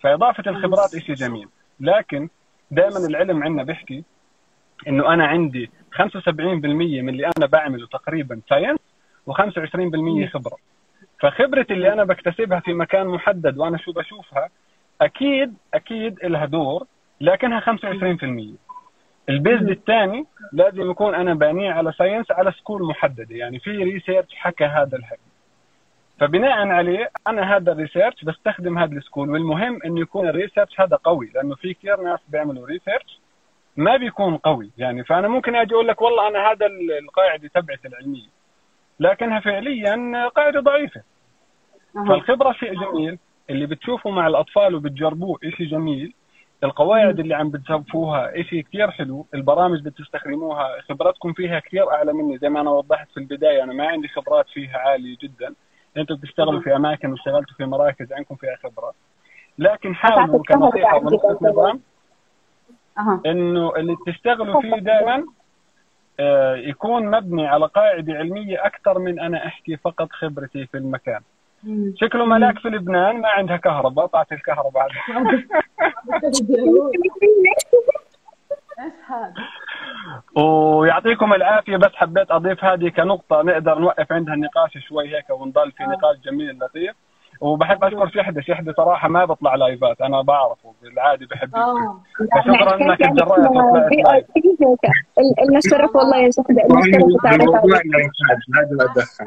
فإضافة 0.00 0.50
الخبرات 0.50 0.94
إشي 0.94 1.12
جميل. 1.12 1.48
لكن 1.80 2.28
دائما 2.70 3.06
العلم 3.08 3.42
عندنا 3.42 3.62
بيحكي 3.62 4.04
إنه 4.88 5.14
أنا 5.14 5.26
عندي 5.26 5.70
75% 5.92 6.28
من 6.28 7.08
اللي 7.08 7.26
أنا 7.38 7.46
بعمله 7.46 7.86
تقريبا 7.86 8.40
ساينس 8.48 8.78
و25% 9.30 10.32
خبرة. 10.32 10.56
فخبرة 11.20 11.66
اللي 11.70 11.92
أنا 11.92 12.04
بكتسبها 12.04 12.60
في 12.60 12.72
مكان 12.72 13.06
محدد 13.06 13.58
وأنا 13.58 13.78
شو 13.78 13.92
بشوفها 13.92 14.48
أكيد 15.00 15.54
أكيد 15.74 16.24
لها 16.24 16.46
دور 16.46 16.86
لكنها 17.20 17.60
25% 17.60 18.70
ال 19.28 19.35
base 19.35 19.62
الثاني 19.62 20.26
لازم 20.52 20.90
يكون 20.90 21.14
أنا 21.14 21.34
بانيه 21.34 21.72
على 21.72 21.92
science 21.92 22.30
على 22.30 22.52
school 22.52 22.82
محددة. 22.82 23.36
يعني 23.36 23.58
في 23.58 23.70
research 23.70 24.34
حكى 24.34 24.64
هذا 24.64 24.96
الحكي. 24.96 25.20
فبناء 26.20 26.68
عليه 26.68 27.10
أنا 27.26 27.56
هذا 27.56 27.72
ال 27.72 27.78
research 27.78 28.24
بستخدم 28.24 28.78
هذا 28.78 28.92
ال 28.94 28.99
school 28.99 29.30
والمهم 29.30 29.78
إنه 29.84 30.00
يكون 30.00 30.28
ال 30.28 30.34
research 30.34 30.80
هذا 30.80 30.96
قوي 30.96 31.30
لأنه 31.34 31.54
في 31.54 31.74
كثير 31.74 32.00
ناس 32.00 32.20
بيعملوا 32.28 32.66
research 32.66 33.18
ما 33.76 33.96
بيكون 33.96 34.36
قوي. 34.36 34.70
يعني 34.78 35.04
فأنا 35.04 35.28
ممكن 35.28 35.56
أجي 35.56 35.74
أقول 35.74 35.88
لك 35.88 36.02
والله 36.02 36.28
أنا 36.28 36.38
هذا 36.38 36.66
القاعدة 37.02 37.48
تبعت 37.54 37.86
العلمية. 37.86 38.28
لكنها 39.00 39.40
فعليا 39.40 40.28
قاعدة 40.28 40.60
ضعيفة. 40.60 41.02
فالخبرة 41.94 42.52
شيء 42.52 42.74
جميل. 42.74 43.18
اللي 43.50 43.66
بتشوفه 43.66 44.10
مع 44.10 44.26
الأطفال 44.26 44.74
وبتجربوه 44.74 45.38
شيء 45.56 45.66
جميل 45.66 46.14
القواعد 46.64 47.20
اللي 47.20 47.34
عم 47.34 47.50
بتسووها 47.50 48.42
شيء 48.42 48.62
كثير 48.62 48.90
حلو 48.90 49.26
البرامج 49.34 49.82
بتستخدموها 49.82 50.80
خبراتكم 50.88 51.32
فيها 51.32 51.58
كثير 51.58 51.92
أعلى 51.92 52.12
مني 52.12 52.38
زي 52.38 52.48
ما 52.48 52.60
أنا 52.60 52.70
وضحت 52.70 53.10
في 53.10 53.20
البداية 53.20 53.62
أنا 53.62 53.72
ما 53.72 53.86
عندي 53.88 54.08
خبرات 54.08 54.46
فيها 54.48 54.78
عالية 54.78 55.16
جدا. 55.22 55.54
أنتم 55.96 56.14
بتشتغلوا 56.14 56.60
في 56.60 56.76
أماكن 56.76 57.10
واشتغلتوا 57.10 57.54
في 57.56 57.64
مراكز 57.64 58.12
عندكم 58.12 58.34
فيها 58.34 58.56
خبرة. 58.62 58.92
لكن 59.58 59.94
حاولوا 59.94 60.42
كنصيحه 60.48 60.96
ونقطه 60.96 61.38
نظام 61.42 61.80
أها. 62.98 63.20
إنه 63.26 63.76
اللي 63.76 63.96
بتشتغلوا 63.96 64.60
فيه 64.60 64.76
دائما 64.76 65.24
آه، 66.20 66.56
يكون 66.56 67.10
مبني 67.10 67.46
على 67.46 67.66
قاعدة 67.66 68.14
علمية 68.14 68.66
أكثر 68.66 68.98
من 68.98 69.20
أنا 69.20 69.46
أحكي 69.46 69.76
فقط 69.76 70.08
خبرتي 70.12 70.66
في 70.66 70.76
المكان. 70.78 71.20
شكله 71.96 72.24
ملاك 72.24 72.58
في 72.58 72.68
لبنان 72.68 73.20
ما 73.20 73.28
عندها 73.28 73.56
كهرباء 73.56 74.06
طلعت 74.06 74.32
الكهرباء؟ 74.32 74.86
ويعطيكم 80.36 81.32
العافية 81.32 81.76
بس 81.76 81.90
حبيت 81.94 82.30
أضيف 82.30 82.64
هذه 82.64 82.88
كنقطة 82.88 83.42
نقدر 83.42 83.78
نوقف 83.78 84.12
عندها 84.12 84.34
النقاش 84.34 84.78
شوي 84.88 85.16
هيك 85.16 85.30
ونضل 85.30 85.72
في 85.72 85.82
آه. 85.82 85.86
نقاش 85.86 86.16
جميل 86.24 86.58
لطيف 86.58 86.96
وبحب 87.40 87.84
أشكر 87.84 88.08
شحده 88.14 88.40
شحده 88.40 88.72
صراحة 88.76 89.08
ما 89.08 89.24
بطلع 89.24 89.54
لايفات 89.54 90.00
أنا 90.00 90.22
بعرفه 90.22 90.72
بالعادة 90.82 91.26
بحب 91.30 91.56
آه. 91.56 92.00
فشكرا 92.18 92.74
إنك 92.74 92.98
تجرأت 92.98 93.38
لنا 95.48 95.58
الشرف 95.58 95.96
والله 95.96 96.16
يا 96.16 96.30
شهداء 96.30 96.66
لنا 96.66 96.78
الشرف. 96.80 98.38
لازم 98.48 98.80
اتدخل 98.80 99.26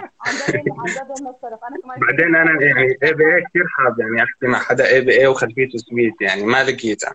بعدين 2.02 2.36
أنا 2.36 2.52
يعني 2.66 2.98
ABA 3.04 3.42
كثير 3.50 3.64
حاب 3.78 4.00
يعني 4.00 4.24
أحكي 4.24 4.48
مع 4.48 4.58
حدا 4.60 4.88
ABA 4.88 5.28
وخلفيته 5.28 5.78
سويت 5.78 6.22
يعني 6.22 6.44
ما 6.46 6.64
لقيتها 6.64 7.14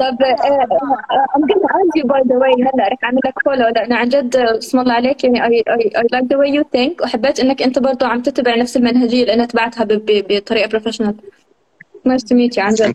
طب 0.00 0.16
I'm 1.34 1.42
gonna 1.50 1.68
add 1.78 1.90
you 1.98 2.04
by 2.04 2.20
the 2.30 2.36
way 2.42 2.52
هلا 2.74 2.88
رح 2.88 2.98
أعمل 3.04 3.20
لك 3.26 3.34
follow 3.44 3.68
لأنه 3.68 3.96
عن 3.96 4.08
جد 4.08 4.36
اسم 4.36 4.80
الله 4.80 4.92
عليك 4.94 5.24
يعني 5.24 5.40
I, 5.40 5.62
I, 5.70 6.00
I 6.00 6.02
like 6.02 6.24
the 6.28 6.36
way 6.38 6.50
you 6.58 6.64
think. 6.76 7.02
وحبيت 7.04 7.40
إنك 7.40 7.62
أنت 7.62 7.78
برضه 7.78 8.06
عم 8.06 8.22
تتبع 8.22 8.54
نفس 8.56 8.76
المنهجية 8.76 9.22
اللي 9.22 9.34
أنا 9.34 9.46
تبعتها 9.46 9.84
ب- 9.84 9.88
ب- 9.92 10.26
بطريقة 10.30 10.68
professional 10.68 11.16
nice 12.04 12.24
to 12.24 12.34
meet 12.34 12.58
عن 12.58 12.74
جد. 12.74 12.94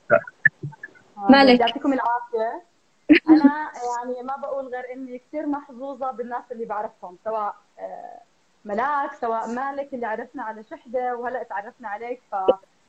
مالك؟ 1.29 1.59
يعطيكم 1.59 1.93
العافية. 1.93 2.61
أنا 3.29 3.71
يعني 3.89 4.23
ما 4.27 4.35
بقول 4.41 4.65
غير 4.67 4.83
إني 4.93 5.17
كثير 5.27 5.45
محظوظة 5.45 6.11
بالناس 6.11 6.43
اللي 6.51 6.65
بعرفهم 6.65 7.17
سواء 7.25 7.55
آه، 7.79 8.19
ملاك 8.65 9.13
سواء 9.21 9.47
مالك 9.47 9.93
اللي 9.93 10.05
عرفنا 10.05 10.43
على 10.43 10.63
شحدة 10.71 11.15
وهلأ 11.15 11.43
تعرفنا 11.43 11.87
عليك 11.87 12.21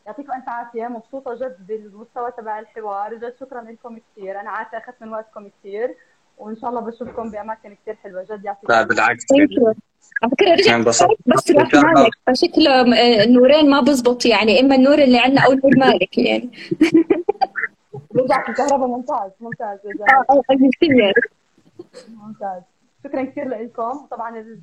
فيعطيكم 0.05 0.33
ألف 0.33 0.49
عافية. 0.49 0.87
مبسوطة 0.89 1.35
جد 1.35 1.67
بالمستوى 1.67 2.31
تبع 2.39 2.59
الحوار. 2.59 3.15
جد 3.15 3.35
شكرا 3.41 3.61
لكم 3.63 3.99
كثير 3.99 4.41
أنا 4.41 4.51
عارفه 4.51 4.79
أخذت 4.79 4.97
من 5.01 5.09
وقتكم 5.13 5.49
كثير 5.49 5.95
وإن 6.39 6.57
شاء 6.57 6.71
الله 6.71 6.81
بشوفكم 6.81 7.31
بأماكن 7.31 7.77
كثير 7.83 7.95
حلوة. 8.05 8.23
جد 8.31 8.45
يعطيكم 8.45 8.73
لا. 8.73 8.83
بالعكس. 8.83 9.25
على 10.23 10.31
فكرة 10.33 10.53
رجع 10.53 10.79
بس 10.79 11.03
راح 11.51 11.75
مالك. 11.75 12.11
فشكله 12.27 12.71
آه، 12.81 13.25
النورين 13.25 13.71
ما 13.71 13.81
بزبط 13.81 14.27
يعني. 14.27 14.61
إما 14.61 14.75
النور 14.75 14.99
اللي 14.99 15.19
عندنا 15.19 15.41
أو 15.47 15.53
النور 15.53 15.77
مالك 15.77 16.19
يعني. 16.19 16.51
رجعت 18.17 18.49
الكهرباء. 18.49 18.89
ممتاز. 18.89 19.31
ممتاز. 19.41 19.79
رجعت 19.87 20.11
آه 20.31 20.35
آه 20.35 20.43
كثير 20.77 21.13
ممتاز. 22.09 22.63
شكرا 23.05 23.25
كثير 23.25 23.49
لكم 23.49 24.07
طبعا 24.11 24.39
ال- 24.39 24.61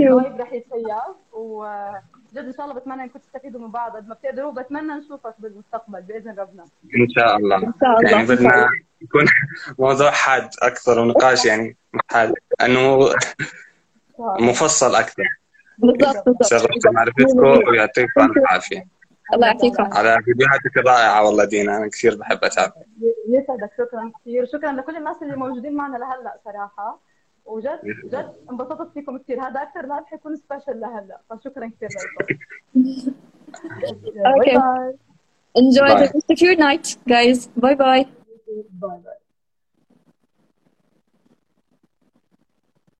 اللايف 0.00 0.40
رح 0.40 0.52
يتسيب 0.52 0.86
وجد 1.32 2.44
إن 2.46 2.52
شاء 2.52 2.66
الله 2.66 2.74
بتمنى 2.74 3.02
إنكم 3.02 3.18
تستفيدوا 3.18 3.60
من 3.60 3.70
بعض. 3.70 3.96
قد 3.96 4.08
ما 4.08 4.14
بتقدروا 4.14 4.52
بتمنى 4.52 4.92
نشوفك 4.92 5.34
بالمستقبل 5.38 6.02
بإذن 6.02 6.30
ربنا. 6.38 6.64
إن 6.84 7.08
شاء 7.08 7.36
الله. 7.36 7.56
إن 7.56 7.72
شاء 7.80 7.98
الله. 7.98 8.10
يعني 8.10 8.26
بدنا. 8.26 8.68
يكون 9.02 9.24
موضوع 9.78 10.10
حاد 10.10 10.48
أكثر 10.62 10.98
ونقاش 11.00 11.46
يعني 11.46 11.76
حاد 12.10 12.34
انه 12.62 13.08
مفصل 14.18 14.94
أكثر. 14.94 15.22
بالضبط 15.78 16.24
بالضبط. 16.26 16.44
شرفت 16.44 16.86
معرفتكم 16.86 17.38
ويعطيكم 17.68 18.32
العافية. 18.36 18.86
الله 19.34 19.46
يعطيكم. 19.46 19.84
على 19.84 20.22
فيديوهاتك 20.24 20.76
الرائعة 20.76 21.24
والله 21.26 21.44
دينا 21.44 21.76
أنا 21.76 21.88
كثير 21.88 22.16
بحب 22.16 22.38
أتابع. 22.44 22.72
يسعدك. 23.28 23.70
شكرا 23.78 24.12
كثير. 24.20 24.46
شكرا 24.46 24.72
لكل 24.72 24.96
الناس 24.96 25.22
اللي 25.22 25.36
موجودين 25.36 25.74
معنا 25.76 25.96
لهلأ 25.96 26.36
صراحة. 26.44 27.00
وجد 27.46 27.80
جد 28.04 28.32
انبسطت 28.50 28.92
فيكم 28.94 29.18
كثير 29.18 29.40
هذا 29.42 29.62
أكثر 29.62 29.86
live 29.86 30.04
حيكون 30.06 30.36
special 30.36 30.80
لهلا 30.80 31.20
فشكرا 31.30 31.66
كثير 31.76 31.88
لكم 31.88 32.34
Okay. 34.36 34.58
باي 34.58 34.94
Enjoy 35.58 35.88
Bye. 35.88 36.00
the 36.02 36.08
rest 36.14 36.30
of 36.34 36.40
your 36.44 36.56
night, 36.66 36.86
guys. 37.08 37.38
Bye 37.64 37.74
bye. 37.74 38.06
bye 38.82 39.00
bye 39.04 39.16